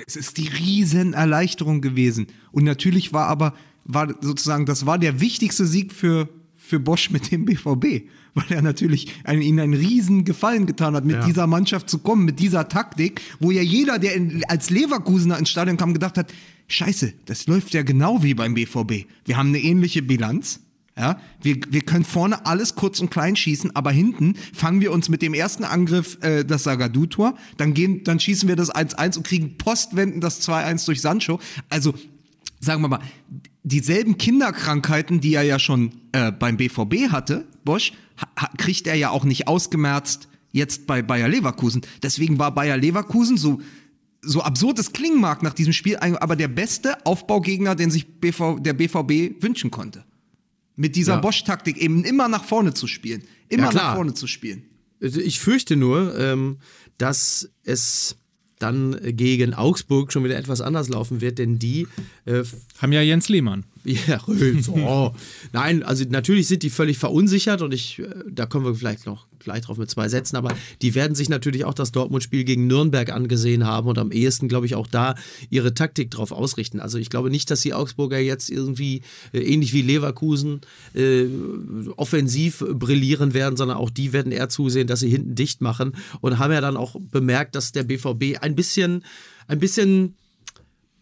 Es 0.06 0.16
ist 0.16 0.36
die 0.36 0.48
Riesenerleichterung 0.48 1.80
gewesen. 1.80 2.26
Und 2.52 2.64
natürlich 2.64 3.12
war 3.12 3.28
aber, 3.28 3.54
war 3.84 4.14
sozusagen, 4.20 4.66
das 4.66 4.84
war 4.84 4.98
der 4.98 5.20
wichtigste 5.20 5.66
Sieg 5.66 5.92
für, 5.92 6.28
für 6.66 6.80
Bosch 6.80 7.10
mit 7.10 7.30
dem 7.30 7.44
BVB. 7.44 8.08
Weil 8.34 8.44
er 8.50 8.60
natürlich 8.62 9.08
einen, 9.24 9.40
ihnen 9.40 9.60
einen 9.60 9.74
riesen 9.74 10.24
Gefallen 10.24 10.66
getan 10.66 10.94
hat, 10.94 11.04
mit 11.04 11.16
Ja. 11.16 11.24
dieser 11.24 11.46
Mannschaft 11.46 11.88
zu 11.88 11.98
kommen, 11.98 12.24
mit 12.24 12.38
dieser 12.38 12.68
Taktik, 12.68 13.20
wo 13.40 13.50
ja 13.50 13.62
jeder, 13.62 13.98
der 13.98 14.14
in, 14.14 14.42
als 14.48 14.68
Leverkusener 14.70 15.38
ins 15.38 15.48
Stadion 15.48 15.76
kam, 15.78 15.94
gedacht 15.94 16.18
hat, 16.18 16.32
scheiße, 16.68 17.14
das 17.24 17.46
läuft 17.46 17.72
ja 17.72 17.82
genau 17.82 18.22
wie 18.22 18.34
beim 18.34 18.54
BVB. 18.54 19.06
Wir 19.24 19.36
haben 19.36 19.48
eine 19.48 19.60
ähnliche 19.60 20.02
Bilanz. 20.02 20.60
Ja, 20.98 21.20
wir, 21.42 21.58
wir 21.68 21.82
können 21.82 22.04
vorne 22.04 22.46
alles 22.46 22.74
kurz 22.74 23.00
und 23.00 23.10
klein 23.10 23.36
schießen, 23.36 23.76
aber 23.76 23.90
hinten 23.90 24.34
fangen 24.54 24.80
wir 24.80 24.92
uns 24.92 25.10
mit 25.10 25.20
dem 25.20 25.34
ersten 25.34 25.64
Angriff 25.64 26.16
äh, 26.22 26.42
das 26.42 26.62
Sagadu-Tor, 26.62 27.36
dann, 27.58 27.74
gehen, 27.74 28.02
dann 28.02 28.18
schießen 28.18 28.48
wir 28.48 28.56
das 28.56 28.74
1-1 28.74 29.18
und 29.18 29.26
kriegen 29.26 29.58
postwendend 29.58 30.24
das 30.24 30.40
2-1 30.48 30.86
durch 30.86 31.02
Sancho. 31.02 31.38
Also, 31.68 31.92
sagen 32.60 32.80
wir 32.80 32.88
mal, 32.88 33.00
dieselben 33.66 34.16
Kinderkrankheiten, 34.16 35.20
die 35.20 35.34
er 35.34 35.42
ja 35.42 35.58
schon 35.58 35.92
äh, 36.12 36.30
beim 36.32 36.56
BVB 36.56 37.10
hatte, 37.10 37.46
Bosch, 37.64 37.92
ha, 38.16 38.48
kriegt 38.56 38.86
er 38.86 38.94
ja 38.94 39.10
auch 39.10 39.24
nicht 39.24 39.48
ausgemerzt 39.48 40.28
jetzt 40.52 40.86
bei 40.86 41.02
Bayer 41.02 41.28
Leverkusen. 41.28 41.82
Deswegen 42.02 42.38
war 42.38 42.54
Bayer 42.54 42.76
Leverkusen 42.78 43.36
so 43.36 43.60
so 44.22 44.42
absurd 44.42 44.78
es 44.80 44.92
klingen 44.92 45.20
mag 45.20 45.42
nach 45.44 45.52
diesem 45.54 45.72
Spiel, 45.72 45.96
aber 45.96 46.34
der 46.34 46.48
beste 46.48 47.06
Aufbaugegner, 47.06 47.76
den 47.76 47.92
sich 47.92 48.06
BV, 48.18 48.58
der 48.58 48.72
BVB 48.72 49.40
wünschen 49.42 49.70
konnte. 49.70 50.04
Mit 50.74 50.96
dieser 50.96 51.14
Ja. 51.14 51.20
Bosch-Taktik 51.20 51.76
eben 51.76 52.02
immer 52.02 52.26
nach 52.26 52.44
vorne 52.44 52.74
zu 52.74 52.88
spielen. 52.88 53.22
Immer 53.48 53.68
Ja, 53.68 53.72
nach 53.72 53.94
vorne 53.94 54.14
zu 54.14 54.26
spielen. 54.26 54.64
Also 55.00 55.20
Ich 55.20 55.38
fürchte 55.38 55.76
nur, 55.76 56.18
ähm, 56.18 56.58
dass 56.98 57.50
es 57.62 58.16
dann 58.58 58.98
gegen 59.02 59.54
Augsburg 59.54 60.12
schon 60.12 60.24
wieder 60.24 60.36
etwas 60.36 60.60
anders 60.60 60.88
laufen 60.88 61.20
wird, 61.20 61.38
denn 61.38 61.58
die 61.58 61.86
äh, 62.24 62.42
Haben 62.78 62.92
ja 62.92 63.02
Jens 63.02 63.28
Lehmann. 63.28 63.64
Ja, 64.08 64.16
Röls, 64.26 64.68
oh. 64.70 65.14
Nein, 65.52 65.84
also 65.84 66.04
natürlich 66.08 66.48
sind 66.48 66.64
die 66.64 66.70
völlig 66.70 66.98
verunsichert 66.98 67.62
und 67.62 67.72
ich, 67.72 68.00
äh, 68.00 68.08
da 68.28 68.46
kommen 68.46 68.64
wir 68.64 68.74
vielleicht 68.74 69.06
noch 69.06 69.26
gleich 69.46 69.62
drauf 69.62 69.78
mit 69.78 69.88
zwei 69.88 70.08
Sätzen, 70.08 70.36
aber 70.36 70.54
die 70.82 70.94
werden 70.94 71.14
sich 71.14 71.28
natürlich 71.28 71.64
auch 71.64 71.72
das 71.72 71.92
Dortmund-Spiel 71.92 72.44
gegen 72.44 72.66
Nürnberg 72.66 73.10
angesehen 73.10 73.64
haben 73.64 73.88
und 73.88 73.96
am 73.96 74.10
ehesten, 74.10 74.48
glaube 74.48 74.66
ich, 74.66 74.74
auch 74.74 74.88
da 74.88 75.14
ihre 75.50 75.72
Taktik 75.72 76.10
drauf 76.10 76.32
ausrichten. 76.32 76.80
Also 76.80 76.98
ich 76.98 77.10
glaube 77.10 77.30
nicht, 77.30 77.50
dass 77.50 77.60
die 77.60 77.72
Augsburger 77.72 78.18
jetzt 78.18 78.50
irgendwie 78.50 79.02
äh, 79.32 79.38
ähnlich 79.38 79.72
wie 79.72 79.82
Leverkusen 79.82 80.60
äh, 80.94 81.26
offensiv 81.96 82.64
brillieren 82.72 83.34
werden, 83.34 83.56
sondern 83.56 83.78
auch 83.78 83.90
die 83.90 84.12
werden 84.12 84.32
eher 84.32 84.48
zusehen, 84.48 84.88
dass 84.88 85.00
sie 85.00 85.10
hinten 85.10 85.36
dicht 85.36 85.60
machen 85.60 85.92
und 86.20 86.38
haben 86.38 86.52
ja 86.52 86.60
dann 86.60 86.76
auch 86.76 86.96
bemerkt, 87.12 87.54
dass 87.54 87.70
der 87.70 87.84
BVB 87.84 88.42
ein 88.42 88.56
bisschen, 88.56 89.04
ein 89.46 89.60
bisschen 89.60 90.16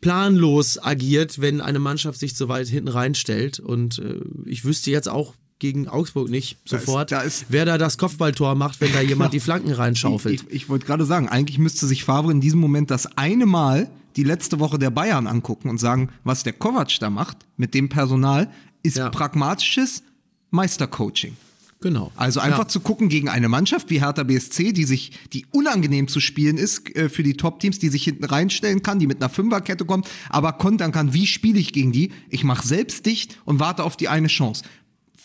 planlos 0.02 0.78
agiert, 0.82 1.40
wenn 1.40 1.62
eine 1.62 1.78
Mannschaft 1.78 2.20
sich 2.20 2.36
so 2.36 2.48
weit 2.48 2.68
hinten 2.68 2.88
reinstellt. 2.88 3.58
Und 3.58 4.00
äh, 4.00 4.20
ich 4.44 4.66
wüsste 4.66 4.90
jetzt 4.90 5.08
auch 5.08 5.32
gegen 5.58 5.88
Augsburg 5.88 6.28
nicht 6.30 6.58
Da 6.68 6.76
ist- 6.76 6.86
sofort, 6.86 7.12
da 7.12 7.20
ist- 7.20 7.46
wer 7.48 7.64
da 7.64 7.78
das 7.78 7.96
Kopfballtor 7.98 8.54
macht, 8.54 8.80
wenn 8.80 8.92
da 8.92 9.00
jemand 9.00 9.32
die 9.32 9.40
Flanken 9.40 9.72
reinschaufelt. 9.72 10.34
Ich, 10.42 10.46
ich, 10.48 10.52
ich 10.54 10.68
wollte 10.68 10.86
gerade 10.86 11.04
sagen, 11.04 11.28
eigentlich 11.28 11.58
müsste 11.58 11.86
sich 11.86 12.04
Favre 12.04 12.32
in 12.32 12.40
diesem 12.40 12.60
Moment 12.60 12.90
das 12.90 13.06
eine 13.16 13.46
Mal 13.46 13.88
die 14.16 14.24
letzte 14.24 14.60
Woche 14.60 14.78
der 14.78 14.90
Bayern 14.90 15.26
angucken 15.26 15.68
und 15.68 15.78
sagen, 15.78 16.08
was 16.22 16.42
der 16.44 16.52
Kovac 16.52 16.98
da 17.00 17.10
macht 17.10 17.38
mit 17.56 17.74
dem 17.74 17.88
Personal, 17.88 18.50
ist 18.82 18.96
Ja. 18.96 19.08
pragmatisches 19.10 20.02
Meistercoaching. 20.50 21.36
genau. 21.80 22.12
Also 22.16 22.40
einfach 22.40 22.60
ja. 22.60 22.68
zu 22.68 22.80
gucken 22.80 23.08
gegen 23.08 23.28
eine 23.28 23.48
Mannschaft 23.48 23.90
wie 23.90 24.00
Hertha 24.00 24.22
BSC, 24.22 24.72
die 24.72 24.84
sich, 24.84 25.12
die 25.32 25.44
unangenehm 25.50 26.08
zu 26.08 26.20
spielen 26.20 26.56
ist 26.56 26.94
äh, 26.96 27.08
für 27.10 27.22
die 27.22 27.34
Top-Teams, 27.34 27.78
die 27.78 27.88
sich 27.88 28.04
hinten 28.04 28.24
reinstellen 28.24 28.82
kann, 28.82 28.98
die 28.98 29.06
mit 29.06 29.20
einer 29.20 29.28
Fünferkette 29.28 29.84
kommt, 29.84 30.08
aber 30.30 30.52
kontern 30.54 30.92
kann, 30.92 31.12
wie 31.12 31.26
spiele 31.26 31.58
ich 31.58 31.72
gegen 31.72 31.92
die? 31.92 32.12
Ich 32.30 32.42
mache 32.44 32.66
selbst 32.66 33.04
dicht 33.04 33.38
und 33.44 33.58
warte 33.60 33.82
auf 33.84 33.96
die 33.96 34.08
eine 34.08 34.28
Chance. 34.28 34.64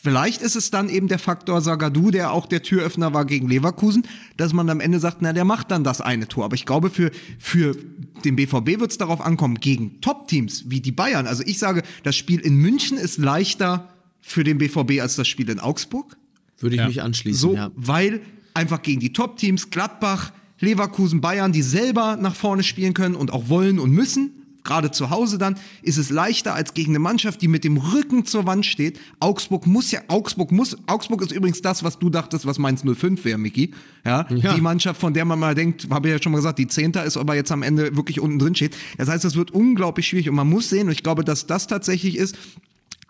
Vielleicht 0.01 0.41
ist 0.41 0.55
es 0.55 0.71
dann 0.71 0.87
eben 0.87 1.07
der 1.09 1.19
Faktor 1.19 1.59
Sagadu, 1.61 2.09
der 2.11 2.31
auch 2.31 2.45
der 2.45 2.63
Türöffner 2.63 3.13
war 3.13 3.25
gegen 3.25 3.49
Leverkusen, 3.49 4.03
dass 4.37 4.53
man 4.53 4.69
am 4.69 4.79
Ende 4.79 4.99
sagt, 4.99 5.17
na, 5.21 5.33
der 5.33 5.43
macht 5.45 5.71
dann 5.71 5.83
das 5.83 5.99
eine 5.99 6.27
Tor. 6.27 6.45
Aber 6.45 6.55
ich 6.55 6.65
glaube, 6.65 6.89
für, 6.89 7.11
für 7.37 7.75
den 8.23 8.35
BVB 8.37 8.79
wird 8.79 8.91
es 8.91 8.97
darauf 8.97 9.19
ankommen, 9.19 9.55
gegen 9.59 9.99
Top-Teams 10.01 10.65
wie 10.67 10.79
die 10.79 10.93
Bayern. 10.93 11.27
Also 11.27 11.43
ich 11.45 11.59
sage, 11.59 11.83
das 12.03 12.15
Spiel 12.15 12.39
in 12.39 12.55
München 12.55 12.97
ist 12.97 13.17
leichter 13.17 13.89
für 14.21 14.43
den 14.43 14.57
BVB 14.57 15.01
als 15.01 15.15
das 15.17 15.27
Spiel 15.27 15.49
in 15.49 15.59
Augsburg. 15.59 16.15
Würde 16.59 16.75
ich 16.75 16.81
Ja. 16.81 16.87
mich 16.87 17.01
anschließen, 17.01 17.39
So, 17.39 17.55
ja. 17.55 17.71
weil 17.75 18.21
einfach 18.53 18.81
gegen 18.81 18.99
die 19.01 19.11
Top-Teams, 19.13 19.69
Gladbach, 19.69 20.31
Leverkusen, 20.59 21.21
Bayern, 21.21 21.51
die 21.51 21.61
selber 21.61 22.17
nach 22.17 22.35
vorne 22.35 22.63
spielen 22.63 22.93
können 22.93 23.15
und 23.15 23.31
auch 23.31 23.49
wollen 23.49 23.79
und 23.79 23.91
müssen, 23.91 24.38
gerade 24.63 24.91
zu 24.91 25.09
Hause 25.09 25.37
dann, 25.37 25.55
ist 25.81 25.97
es 25.97 26.09
leichter 26.09 26.53
als 26.53 26.73
gegen 26.73 26.91
eine 26.91 26.99
Mannschaft, 26.99 27.41
die 27.41 27.47
mit 27.47 27.63
dem 27.63 27.77
Rücken 27.77 28.25
zur 28.25 28.45
Wand 28.45 28.65
steht. 28.65 28.99
Augsburg 29.19 29.65
muss 29.67 29.91
ja, 29.91 30.01
Augsburg 30.07 30.51
muss, 30.51 30.77
Augsburg 30.87 31.21
ist 31.21 31.31
übrigens 31.31 31.61
das, 31.61 31.83
was 31.83 31.99
du 31.99 32.09
dachtest, 32.09 32.45
was 32.45 32.59
Mainz 32.59 32.83
05 32.83 33.23
wäre, 33.25 33.37
Micky. 33.37 33.71
Ja, 34.05 34.25
Ja. 34.29 34.53
die 34.53 34.61
Mannschaft, 34.61 34.99
von 34.99 35.13
der 35.13 35.25
man 35.25 35.39
mal 35.39 35.55
denkt, 35.55 35.87
habe 35.89 36.07
ich 36.07 36.13
ja 36.13 36.21
schon 36.21 36.31
mal 36.31 36.37
gesagt, 36.39 36.59
die 36.59 36.67
Zehnter 36.67 37.03
ist, 37.03 37.17
aber 37.17 37.35
jetzt 37.35 37.51
am 37.51 37.63
Ende 37.63 37.95
wirklich 37.95 38.19
unten 38.19 38.39
drin 38.39 38.55
steht. 38.55 38.75
Das 38.97 39.09
heißt, 39.09 39.25
es 39.25 39.35
wird 39.35 39.51
unglaublich 39.51 40.07
schwierig 40.07 40.29
und 40.29 40.35
man 40.35 40.47
muss 40.49 40.69
sehen, 40.69 40.87
und 40.87 40.93
ich 40.93 41.03
glaube, 41.03 41.23
dass 41.23 41.47
das 41.47 41.67
tatsächlich 41.67 42.17
ist, 42.17 42.37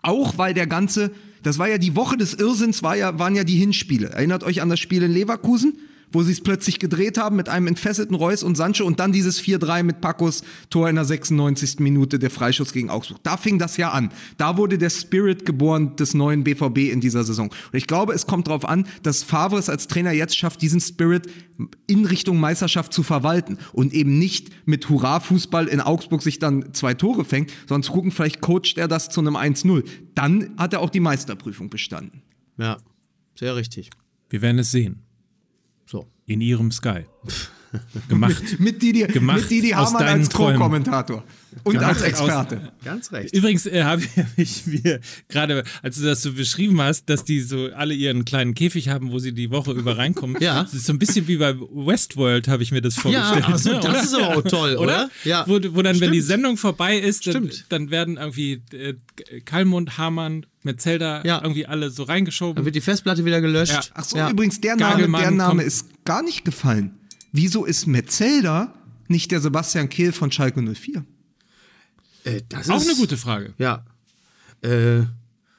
auch 0.02 0.38
weil 0.38 0.54
der 0.54 0.66
ganze, 0.66 1.10
das 1.42 1.58
war 1.58 1.68
ja 1.68 1.78
die 1.78 1.94
Woche 1.96 2.16
des 2.16 2.34
Irrsinns, 2.34 2.82
war 2.82 2.96
ja, 2.96 3.18
waren 3.18 3.34
ja 3.36 3.44
die 3.44 3.56
Hinspiele. 3.56 4.08
Erinnert 4.08 4.44
euch 4.44 4.62
an 4.62 4.68
das 4.70 4.80
Spiel 4.80 5.02
in 5.02 5.12
Leverkusen, 5.12 5.74
wo 6.12 6.22
sie 6.22 6.32
es 6.32 6.40
plötzlich 6.40 6.78
gedreht 6.78 7.18
haben 7.18 7.36
mit 7.36 7.48
einem 7.48 7.66
entfesselten 7.66 8.14
Reus 8.16 8.42
und 8.42 8.56
Sancho 8.56 8.84
und 8.84 9.00
dann 9.00 9.12
dieses 9.12 9.40
4-3 9.40 9.82
mit 9.82 10.00
Pacos 10.00 10.42
Tor 10.70 10.88
in 10.88 10.96
der 10.96 11.04
96. 11.04 11.80
Minute, 11.80 12.18
der 12.18 12.30
Freischuss 12.30 12.72
gegen 12.72 12.90
Augsburg. 12.90 13.18
Da 13.22 13.36
fing 13.36 13.58
das 13.58 13.76
ja 13.76 13.90
an. 13.90 14.10
Da 14.36 14.56
wurde 14.56 14.78
der 14.78 14.90
Spirit 14.90 15.46
geboren 15.46 15.96
des 15.96 16.14
neuen 16.14 16.44
BVB 16.44 16.90
in 16.92 17.00
dieser 17.00 17.24
Saison. 17.24 17.48
Und 17.48 17.76
ich 17.76 17.86
glaube, 17.86 18.12
es 18.12 18.26
kommt 18.26 18.48
darauf 18.48 18.64
an, 18.64 18.86
dass 19.02 19.22
Favre 19.22 19.58
es 19.58 19.68
als 19.68 19.88
Trainer 19.88 20.12
jetzt 20.12 20.36
schafft, 20.36 20.62
diesen 20.62 20.80
Spirit 20.80 21.28
in 21.86 22.06
Richtung 22.06 22.40
Meisterschaft 22.40 22.92
zu 22.92 23.02
verwalten 23.02 23.58
und 23.72 23.92
eben 23.92 24.18
nicht 24.18 24.50
mit 24.66 24.88
Hurra-Fußball 24.88 25.66
in 25.68 25.80
Augsburg 25.80 26.22
sich 26.22 26.38
dann 26.38 26.72
zwei 26.72 26.94
Tore 26.94 27.24
fängt, 27.24 27.52
sondern 27.68 27.82
zu 27.82 27.92
gucken, 27.92 28.10
vielleicht 28.10 28.40
coacht 28.40 28.76
er 28.76 28.88
das 28.88 29.10
zu 29.10 29.20
einem 29.20 29.36
1-0. 29.36 29.84
Dann 30.14 30.54
hat 30.56 30.72
er 30.72 30.80
auch 30.80 30.90
die 30.90 31.00
Meisterprüfung 31.00 31.70
bestanden. 31.70 32.22
Ja, 32.58 32.78
sehr 33.38 33.56
richtig. 33.56 33.90
Wir 34.28 34.42
werden 34.42 34.58
es 34.58 34.70
sehen. 34.70 35.02
In 36.30 36.40
ihrem 36.40 36.70
Sky. 36.70 37.06
Gemacht. 38.08 38.42
Mit 38.58 38.82
Didi, 38.82 39.02
Gemacht 39.06 39.42
mit 39.42 39.50
Didi 39.50 39.74
aus 39.74 39.94
Hamann 39.94 40.06
als. 40.20 40.30
Co-Kommentator 40.30 41.22
und 41.64 41.72
Gemacht 41.74 42.02
als 42.02 42.02
aus- 42.02 42.08
Experte. 42.28 42.72
Ganz 42.84 43.12
recht. 43.12 43.34
Übrigens 43.34 43.66
äh, 43.66 43.84
habe 43.84 44.02
ich 44.36 44.66
mir 44.66 45.00
gerade, 45.28 45.62
als 45.82 45.96
du 45.98 46.04
das 46.04 46.22
so 46.22 46.32
beschrieben 46.32 46.80
hast, 46.80 47.08
dass 47.08 47.24
die 47.24 47.40
so 47.40 47.68
alle 47.74 47.94
ihren 47.94 48.24
kleinen 48.24 48.54
Käfig 48.54 48.88
haben, 48.88 49.12
wo 49.12 49.18
sie 49.20 49.32
die 49.32 49.50
Woche 49.50 49.72
über 49.72 49.98
reinkommen. 49.98 50.36
Ja. 50.40 50.62
Das 50.62 50.74
ist 50.74 50.86
so 50.86 50.92
ein 50.92 50.98
bisschen 50.98 51.28
wie 51.28 51.36
bei 51.36 51.54
Westworld, 51.58 52.48
habe 52.48 52.62
ich 52.62 52.72
mir 52.72 52.80
das 52.80 52.94
vorgestellt. 52.94 53.44
ach 53.46 53.58
so, 53.58 53.70
ne, 53.72 53.80
das 53.80 53.90
oder? 53.90 54.02
ist 54.02 54.14
aber 54.14 54.36
auch 54.38 54.42
toll, 54.42 54.76
oder? 54.76 55.10
Ja. 55.24 55.44
Ja. 55.44 55.44
Wo, 55.46 55.54
wo 55.74 55.82
dann, 55.82 56.00
wenn 56.00 56.12
die 56.12 56.18
Stimmt. 56.18 56.24
Sendung 56.24 56.56
vorbei 56.56 56.98
ist, 56.98 57.26
dann, 57.26 57.34
Stimmt. 57.50 57.66
dann 57.68 57.90
werden 57.90 58.16
irgendwie 58.16 58.62
äh, 58.72 58.94
Kalmund, 59.44 59.98
Hamann, 59.98 60.46
Metzelder 60.62 61.24
Ja. 61.26 61.40
irgendwie 61.42 61.66
alle 61.66 61.90
so 61.90 62.04
Dann 62.04 62.14
reingeschoben. 62.14 62.64
wird 62.64 62.74
die 62.74 62.80
Festplatte 62.80 63.24
wieder 63.24 63.40
gelöscht. 63.40 63.72
Ja. 63.74 63.80
Ach 63.94 64.04
so, 64.04 64.16
Ja. 64.16 64.30
übrigens, 64.30 64.60
der 64.60 64.76
Name, 64.76 65.08
der 65.08 65.30
Name 65.30 65.62
ist 65.62 65.86
gar 66.04 66.22
nicht 66.22 66.44
gefallen. 66.44 66.96
Wieso 67.32 67.64
ist 67.64 67.86
Metzelder 67.86 68.74
nicht 69.08 69.30
der 69.30 69.40
Sebastian 69.40 69.88
Kehl 69.88 70.12
von 70.12 70.30
Schalke 70.32 70.60
04? 70.62 71.04
Äh, 72.24 72.42
das 72.48 72.68
Auch 72.70 72.80
ist, 72.80 72.88
eine 72.88 72.96
gute 72.98 73.16
Frage. 73.16 73.54
Ja. 73.58 73.84
Äh, 74.62 75.02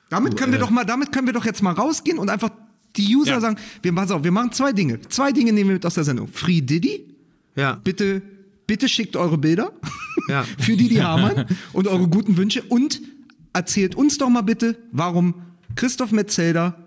Damit 0.09 0.37
können 0.37 0.51
wir 0.51 0.59
doch 0.59 0.69
mal, 0.69 0.85
damit 0.85 1.11
können 1.11 1.27
wir 1.27 1.33
doch 1.33 1.45
jetzt 1.45 1.61
mal 1.63 1.71
rausgehen 1.73 2.17
und 2.19 2.29
einfach 2.29 2.49
die 2.97 3.15
User 3.15 3.31
Ja. 3.33 3.39
sagen, 3.41 3.57
wir, 3.81 3.95
pass 3.95 4.11
auf, 4.11 4.23
wir 4.23 4.31
machen 4.31 4.51
zwei 4.51 4.73
Dinge. 4.73 4.99
Zwei 5.09 5.31
Dinge 5.31 5.53
nehmen 5.53 5.69
wir 5.69 5.73
mit 5.75 5.85
aus 5.85 5.93
der 5.95 6.03
Sendung. 6.03 6.27
Free 6.27 6.61
Diddy, 6.61 7.15
ja. 7.55 7.75
bitte, 7.83 8.21
bitte 8.67 8.89
schickt 8.89 9.15
eure 9.15 9.37
Bilder 9.37 9.71
Ja. 10.27 10.43
für 10.59 10.75
Didi 10.75 10.95
Hamann 10.95 11.45
und 11.73 11.87
eure 11.87 12.07
guten 12.09 12.35
Wünsche 12.37 12.61
und 12.63 13.01
erzählt 13.53 13.95
uns 13.95 14.17
doch 14.17 14.29
mal 14.29 14.41
bitte, 14.41 14.77
warum 14.91 15.35
Christoph 15.75 16.11
Metzelder 16.11 16.77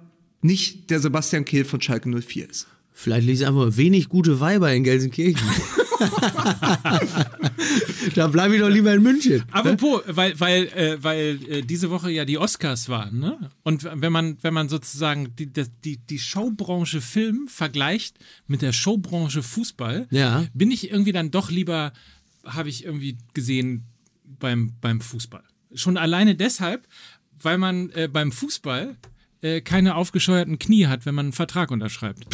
nicht 0.43 0.91
der 0.91 1.01
Sebastian 1.01 1.45
Kehl 1.47 1.65
von 1.65 1.81
Schalke 1.81 2.09
04 2.11 2.49
ist. 2.51 2.67
Vielleicht 2.97 3.27
liegt 3.27 3.43
einfach 3.43 3.77
wenig 3.77 4.09
gute 4.09 4.39
Weiber 4.41 4.73
in 4.73 4.85
Gelsenkirchen. 4.85 5.47
da 8.15 8.27
bleibe 8.29 8.55
ich 8.55 8.61
doch 8.61 8.69
lieber 8.69 8.93
in 8.95 9.03
München. 9.03 9.43
Apropos, 9.51 10.03
weil, 10.07 10.39
weil, 10.39 10.65
äh, 10.69 11.03
weil 11.03 11.39
äh, 11.49 11.63
diese 11.63 11.91
Woche 11.91 12.11
ja 12.11 12.25
die 12.25 12.39
Oscars 12.39 12.89
waren, 12.89 13.19
ne? 13.19 13.51
Und 13.63 13.85
wenn 13.85 14.13
man, 14.13 14.39
wenn 14.43 14.55
man 14.55 14.69
sozusagen 14.69 15.35
die, 15.37 15.51
die, 15.85 15.97
die 15.99 16.19
Showbranche 16.19 17.01
Film 17.01 17.49
vergleicht 17.49 18.19
mit 18.47 18.63
der 18.63 18.73
Showbranche 18.73 19.43
Fußball, 19.43 20.07
Ja. 20.11 20.47
bin 20.55 20.71
ich 20.71 20.91
irgendwie 20.91 21.13
dann 21.13 21.31
doch 21.31 21.51
lieber, 21.51 21.93
habe 22.45 22.69
ich 22.69 22.85
irgendwie 22.85 23.19
gesehen, 23.35 23.85
beim, 24.39 24.75
beim 24.81 25.01
Fußball. 25.01 25.43
Schon 25.75 25.97
alleine 25.97 26.35
deshalb, 26.37 26.87
weil 27.41 27.59
man 27.59 27.91
äh, 27.91 28.09
beim 28.09 28.33
Fußball 28.33 28.97
äh, 29.45 29.61
keine 29.61 29.95
aufgescheuerten 29.95 30.59
Knie 30.59 30.87
hat, 30.87 31.05
wenn 31.05 31.15
man 31.15 31.27
einen 31.27 31.33
Vertrag 31.35 31.71
unterschreibt. 31.71 32.27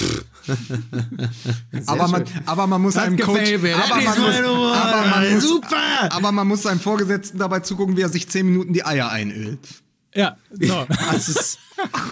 aber, 1.87 2.09
man, 2.09 2.25
aber 2.47 2.67
man 2.69 2.81
muss 2.81 2.95
Das 2.95 3.03
einem 3.03 3.19
Coach, 3.19 3.53
aber 3.53 3.97
man, 3.97 4.19
muss, 4.21 4.37
aber, 4.77 5.07
man 5.07 5.35
muss, 5.35 5.63
aber 6.09 6.33
man 6.33 6.49
muss 6.49 6.63
seinem 6.63 6.81
Vorgesetzten 6.81 7.39
dabei 7.39 7.61
zugucken, 7.61 7.97
wie 7.97 8.03
er 8.03 8.09
sich 8.09 8.29
zehn 8.29 8.47
Minuten 8.47 8.73
die 8.73 8.85
Eier 8.85 9.11
einölt. 9.11 9.59
Ja, 10.15 10.37
so. 10.51 10.87
Das 11.13 11.29
ist, 11.29 11.59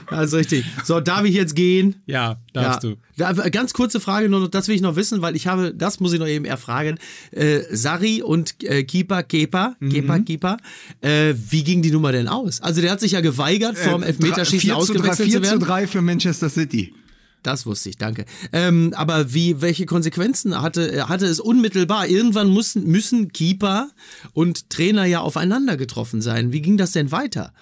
das 0.09 0.27
ist 0.29 0.35
richtig. 0.35 0.65
So, 0.85 1.01
darf 1.01 1.25
ich 1.25 1.35
jetzt 1.35 1.55
gehen? 1.55 1.97
ja, 2.07 2.37
darfst 2.53 2.85
ja. 2.85 2.91
du. 2.91 2.97
Da, 3.17 3.33
ganz 3.33 3.73
kurze 3.75 4.01
Frage, 4.01 4.29
nur 4.29 4.41
noch, 4.41 4.49
das 4.49 4.69
will 4.69 4.75
ich 4.75 4.81
noch 4.81 4.97
wissen, 4.97 5.21
weil 5.21 5.37
ich 5.37 5.47
habe, 5.47 5.75
das 5.75 6.01
muss 6.01 6.13
ich 6.13 6.21
noch 6.21 6.27
eben 6.27 6.45
erfragen. 6.45 6.99
Äh, 7.33 7.61
Sari 7.71 8.23
und 8.23 8.63
äh, 8.63 8.85
Keeper, 8.85 9.23
Kepa, 9.23 9.77
Mhm. 9.81 9.91
Kepa, 9.91 10.19
Keeper, 10.21 10.57
äh, 11.01 11.35
wie 11.51 11.65
ging 11.65 11.83
die 11.83 11.91
Nummer 11.91 12.13
denn 12.13 12.29
aus? 12.29 12.61
Also 12.61 12.81
der 12.81 12.91
hat 12.93 13.01
sich 13.01 13.13
ja 13.13 13.21
geweigert, 13.21 13.77
vorm 13.77 14.03
Elfmeterschießen 14.03 14.61
4 14.61 14.71
zu 14.71 14.77
3, 14.77 14.81
ausgewechselt 14.81 15.29
4 15.29 15.43
zu 15.43 15.43
zu 15.43 15.51
werden. 15.51 15.61
3 15.61 15.87
für 15.87 16.03
Manchester 16.03 16.49
City. 16.49 16.95
Das 17.43 17.67
wusste 17.67 17.91
ich, 17.91 17.97
danke. 17.97 18.25
Ähm, 18.53 18.93
aber 18.97 19.33
wie, 19.33 19.61
welche 19.61 19.87
Konsequenzen 19.87 20.61
hatte, 20.61 20.93
äh, 20.93 21.01
hatte 21.03 21.27
es 21.27 21.41
unmittelbar? 21.41 22.09
Irgendwann 22.09 22.49
mussten, 22.49 22.85
müssen 22.85 23.33
Keeper 23.33 23.91
und 24.33 24.71
Trainer 24.71 25.05
ja 25.05 25.21
aufeinander 25.21 25.77
getroffen 25.77 26.21
sein. 26.21 26.53
Wie 26.53 26.63
ging 26.63 26.77
das 26.77 26.93
denn 26.93 27.13
weiter? 27.13 27.53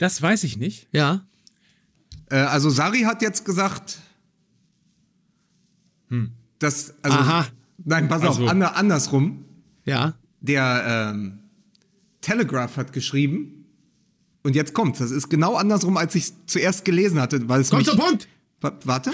Das 0.00 0.20
weiß 0.20 0.44
ich 0.44 0.56
nicht. 0.56 0.88
Ja. 0.92 1.24
Äh, 2.30 2.36
also 2.36 2.70
Sari 2.70 3.00
hat 3.02 3.20
jetzt 3.22 3.44
gesagt, 3.44 3.98
dass, 6.58 6.94
also, 7.02 7.18
Aha. 7.18 7.46
nein, 7.84 8.08
pass 8.08 8.22
Also. 8.22 8.44
auf, 8.44 8.50
ander, 8.50 8.76
andersrum. 8.76 9.44
Ja. 9.84 10.14
Der 10.40 11.10
ähm, 11.14 11.38
Telegraph 12.20 12.76
hat 12.76 12.92
geschrieben, 12.92 13.66
und 14.42 14.56
jetzt 14.56 14.72
kommt's, 14.72 14.98
das 14.98 15.10
ist 15.10 15.28
genau 15.28 15.54
andersrum, 15.56 15.96
als 15.98 16.14
ich 16.14 16.32
zuerst 16.46 16.84
gelesen 16.84 17.20
hatte, 17.20 17.46
weil 17.48 17.60
es 17.60 17.68
Komm 17.70 17.80
mich, 17.80 17.88
zum 17.88 17.98
Punkt! 17.98 18.26
Wa- 18.62 18.76
Warte. 18.84 19.12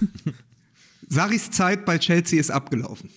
Saris 1.08 1.50
Zeit 1.50 1.84
bei 1.86 1.98
Chelsea 1.98 2.38
ist 2.38 2.50
abgelaufen. 2.50 3.08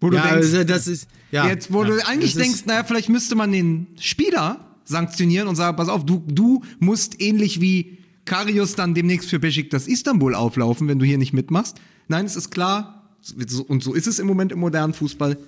Wo 0.00 0.10
du 0.10 0.16
Ja, 0.16 0.22
denkst, 0.22 0.36
also 0.46 0.64
das 0.64 0.86
ist. 0.86 1.08
Ja. 1.30 1.46
jetzt, 1.48 1.72
wo 1.72 1.82
ja. 1.84 1.88
du 1.90 2.06
eigentlich 2.06 2.34
denkst, 2.34 2.66
naja, 2.66 2.84
vielleicht 2.84 3.08
müsste 3.08 3.34
man 3.34 3.50
den 3.50 3.86
Spieler 3.98 4.69
sanktionieren 4.90 5.48
und 5.48 5.56
sagen, 5.56 5.76
pass 5.76 5.88
auf, 5.88 6.04
du, 6.04 6.22
du 6.26 6.62
musst 6.78 7.20
ähnlich 7.20 7.60
wie 7.60 7.98
Karius 8.26 8.74
dann 8.74 8.94
demnächst 8.94 9.30
für 9.30 9.38
Besiktas 9.38 9.88
Istanbul 9.88 10.34
auflaufen, 10.34 10.88
wenn 10.88 10.98
du 10.98 11.06
hier 11.06 11.18
nicht 11.18 11.32
mitmachst. 11.32 11.80
Nein, 12.08 12.26
es 12.26 12.36
ist 12.36 12.50
klar, 12.50 13.08
und 13.68 13.82
so 13.82 13.94
ist 13.94 14.06
es 14.06 14.18
im 14.18 14.26
Moment 14.26 14.52
im 14.52 14.60
modernen 14.60 14.92
Fußball, 14.92 15.38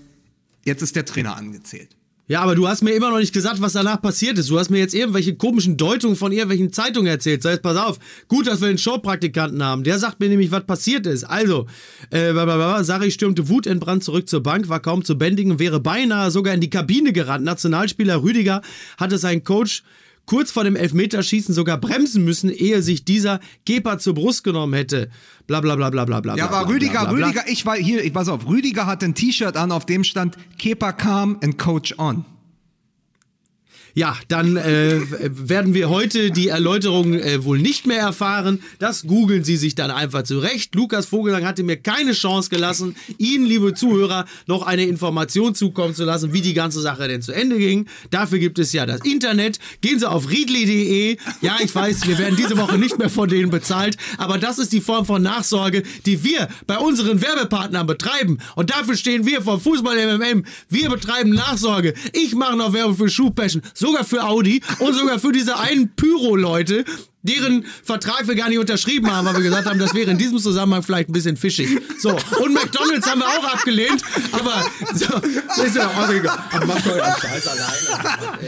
jetzt 0.65 0.83
ist 0.83 0.97
der 0.97 1.05
Trainer 1.05 1.37
angezählt. 1.37 1.97
Ja, 2.33 2.41
aber 2.41 2.55
du 2.55 2.67
hast 2.67 2.81
mir 2.81 2.93
immer 2.93 3.11
noch 3.11 3.19
nicht 3.19 3.35
gesagt, 3.35 3.61
was 3.61 3.75
danach 3.75 4.01
passiert 4.01 4.39
ist. 4.39 4.49
Du 4.49 4.59
hast 4.59 4.71
mir 4.71 4.79
jetzt 4.79 4.95
irgendwelche 4.95 5.35
komischen 5.35 5.77
Deutungen 5.77 6.17
von 6.17 6.33
irgendwelchen 6.33 6.73
Zeitungen 6.73 7.09
erzählt. 7.09 7.43
Sag 7.43 7.51
jetzt, 7.51 7.63
pass 7.63 7.77
auf, 7.77 7.99
gut, 8.27 8.47
dass 8.47 8.63
wir 8.63 8.69
den 8.69 8.79
Showpraktikanten 8.79 9.63
haben. 9.63 9.85
Der 9.85 9.99
sagt 9.99 10.19
mir 10.19 10.31
nämlich, 10.31 10.51
was 10.51 10.65
passiert 10.65 11.07
ist. 11.07 11.25
Also, 11.25 11.67
äh, 12.09 12.33
Sari 12.85 13.11
stürmte 13.11 13.51
wutentbrannt 13.51 14.03
zurück 14.03 14.31
zur 14.31 14.43
Bank, 14.43 14.71
war 14.71 14.81
kaum 14.81 15.05
zu 15.05 15.19
bändigen, 15.19 15.59
wäre 15.59 15.79
beinahe 15.79 16.31
sogar 16.31 16.55
in 16.55 16.63
die 16.63 16.71
Kabine 16.71 17.13
gerannt. 17.13 17.45
Nationalspieler 17.45 18.23
Rüdiger 18.23 18.63
hatte 18.97 19.19
seinen 19.19 19.45
Coach 19.45 19.83
kurz 20.27 20.51
vor 20.51 20.65
dem 20.65 20.77
Elfmeterschießen 20.77 21.55
sogar 21.55 21.79
bremsen 21.79 22.25
müssen, 22.25 22.51
ehe 22.51 22.83
sich 22.83 23.05
dieser 23.05 23.41
Kepa 23.67 23.99
zur 23.99 24.15
Brust 24.15 24.45
genommen 24.45 24.75
hätte. 24.75 25.11
Bla 25.47 25.61
bla 25.61 25.77
bla 25.77 25.91
bla 25.91 26.05
bla 26.05 26.21
bla. 26.21 26.37
Ja, 26.37 26.49
aber 26.49 26.69
Rüdiger. 26.69 27.11
Rüdiger, 27.11 27.49
ich 27.49 27.67
war 27.67 27.77
hier, 27.77 28.05
ich 28.05 28.13
pass 28.13 28.29
auf, 28.29 28.49
Rüdiger 28.49 28.87
hat 28.87 29.03
ein 29.03 29.15
T-Shirt 29.15 29.57
an, 29.57 29.73
auf 29.73 29.87
dem 29.87 30.05
stand 30.05 30.37
Kepa 30.59 30.93
calm 30.93 31.39
and 31.43 31.59
coach 31.59 31.99
on. 31.99 32.25
Ja, 33.95 34.17
dann 34.29 34.57
äh, 34.57 35.01
werden 35.29 35.75
wir 35.75 35.91
heute 35.91 36.31
die 36.31 36.49
Erläuterung 36.49 37.15
äh, 37.15 37.45
wohl 37.45 37.59
nicht 37.59 37.87
mehr 37.87 38.01
erfahren. 38.01 38.63
Das 38.79 39.07
googeln 39.07 39.45
Sie 39.45 39.57
sich 39.57 39.75
dann 39.75 39.91
einfach 39.91 40.23
zurecht. 40.23 40.75
Lukas 40.75 41.07
Vogelsang 41.07 41.45
hatte 41.45 41.63
mir 41.63 41.77
keine 41.77 42.13
Chance 42.13 42.49
gelassen, 42.49 42.97
Ihnen, 43.19 43.45
liebe 43.45 43.75
Zuhörer, 43.75 44.25
noch 44.47 44.63
eine 44.63 44.87
Information 44.87 45.55
zukommen 45.55 45.95
zu 45.95 46.05
lassen, 46.05 46.33
wie 46.33 46.41
die 46.41 46.55
ganze 46.55 46.81
Sache 46.81 47.07
denn 47.07 47.21
zu 47.21 47.33
Ende 47.33 47.59
ging. 47.59 47.87
Dafür 48.11 48.39
gibt 48.39 48.59
es 48.59 48.73
ja 48.73 48.87
das 48.87 49.03
Internet. 49.03 49.59
Gehen 49.83 49.99
Sie 49.99 50.09
auf 50.09 50.31
riedli.de. 50.31 51.19
Ja, 51.43 51.57
ich 51.63 51.75
weiß, 51.75 52.07
wir 52.07 52.17
werden 52.19 52.37
diese 52.37 52.57
Woche 52.57 52.79
nicht 52.79 52.99
mehr 52.99 53.11
von 53.11 53.29
denen 53.29 53.51
bezahlt, 53.51 53.97
aber 54.17 54.39
das 54.39 54.59
ist 54.59 54.73
die 54.73 54.81
Form 54.81 55.05
von 55.05 55.23
Nachsorge, 55.23 55.83
die 56.07 56.25
wir 56.25 56.49
bei 56.67 56.79
unseren 56.79 57.21
Werbepartnern 57.21 57.87
betreiben. 57.87 58.39
Und 58.55 58.71
dafür 58.71 58.97
stehen 58.97 59.27
wir 59.27 59.43
vom 59.43 59.61
Fußball 59.61 60.19
MMM. 60.19 60.45
Wir 60.71 60.89
betreiben 60.89 61.31
Nachsorge. 61.31 61.95
Ich 62.13 62.35
mache 62.35 62.57
noch 62.57 62.73
Werbung 62.73 62.97
für 62.97 63.11
Schuhpassion, 63.11 63.63
sogar 63.83 64.05
für 64.05 64.23
Audi 64.25 64.63
und 64.79 64.95
sogar 64.95 65.19
für 65.19 65.33
diese 65.33 65.59
einen 65.59 65.91
Pyro-Leute, 65.95 66.85
deren 67.25 67.65
Vertrag 67.85 68.27
wir 68.27 68.35
gar 68.35 68.49
nicht 68.49 68.59
unterschrieben 68.59 69.11
haben, 69.11 69.27
weil 69.27 69.35
wir 69.35 69.43
gesagt 69.43 69.67
haben, 69.69 69.79
das 69.79 69.93
wäre 69.95 70.11
in 70.11 70.19
diesem 70.19 70.39
Zusammenhang 70.39 70.83
vielleicht 70.83 71.09
ein 71.09 71.13
bisschen 71.13 71.37
fischig. 71.37 71.69
So, 72.01 72.11
und 72.43 72.53
McDonalds 72.55 73.07
haben 73.09 73.21
wir 73.21 73.29
auch 73.29 73.45
abgelehnt, 73.55 74.03
aber 74.33 74.65
so, 74.95 75.63
ist 75.63 75.77
ja 75.77 75.89
auch 75.89 76.09
egal. 76.11 76.39
Macht 76.67 76.87
euren 76.87 77.15
Scheiß 77.21 77.47
alleine. 77.49 78.39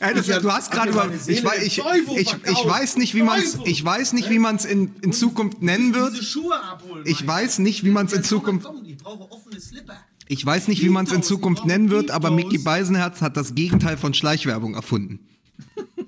Ey, 0.00 0.14
das, 0.14 0.26
du 0.26 0.52
hast 0.52 0.70
gerade 0.72 0.90
über, 0.90 1.08
ich, 1.28 1.44
wei- 1.44 1.58
ich, 1.64 1.78
ich, 2.16 2.34
ich 2.50 2.66
weiß 2.66 2.96
nicht, 2.96 3.14
wie 3.14 3.22
man 3.22 3.38
es, 3.40 3.58
ich 3.64 3.84
weiß 3.84 4.12
nicht, 4.14 4.28
wie 4.30 4.38
man 4.40 4.56
es 4.56 4.64
in, 4.64 4.94
in 5.02 5.12
Zukunft 5.12 5.62
nennen 5.62 5.94
wird. 5.94 6.16
Schuhe 6.22 6.60
abholen. 6.60 7.04
Ich 7.06 7.24
weiß 7.26 7.60
nicht, 7.60 7.84
wie 7.84 7.90
man 7.90 8.06
es 8.06 8.12
in 8.12 8.24
Zukunft, 8.24 8.66
Ich 8.84 8.96
brauche 8.98 9.30
offene 9.30 9.60
Slipper. 9.60 9.96
Ich 10.28 10.44
weiß 10.44 10.68
nicht, 10.68 10.82
wie 10.82 10.88
man 10.88 11.06
es 11.06 11.12
in 11.12 11.22
Zukunft 11.22 11.66
nennen 11.66 11.90
wird, 11.90 12.10
aber 12.10 12.30
Mickey 12.30 12.58
Beisenherz 12.58 13.20
hat 13.20 13.36
das 13.36 13.54
Gegenteil 13.54 13.96
von 13.96 14.14
Schleichwerbung 14.14 14.74
erfunden. 14.74 15.20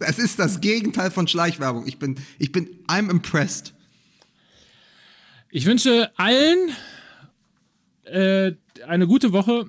Es 0.00 0.18
ist 0.18 0.38
das 0.38 0.60
Gegenteil 0.60 1.10
von 1.10 1.28
Schleichwerbung. 1.28 1.86
Ich 1.86 1.98
bin, 1.98 2.16
ich 2.38 2.52
bin, 2.52 2.68
I'm 2.86 3.10
impressed. 3.10 3.74
Ich 5.50 5.66
wünsche 5.66 6.10
allen 6.16 6.70
äh, 8.04 8.52
eine 8.86 9.06
gute 9.06 9.32
Woche 9.32 9.68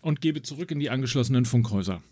und 0.00 0.20
gebe 0.20 0.42
zurück 0.42 0.70
in 0.70 0.80
die 0.80 0.90
angeschlossenen 0.90 1.44
Funkhäuser. 1.44 2.02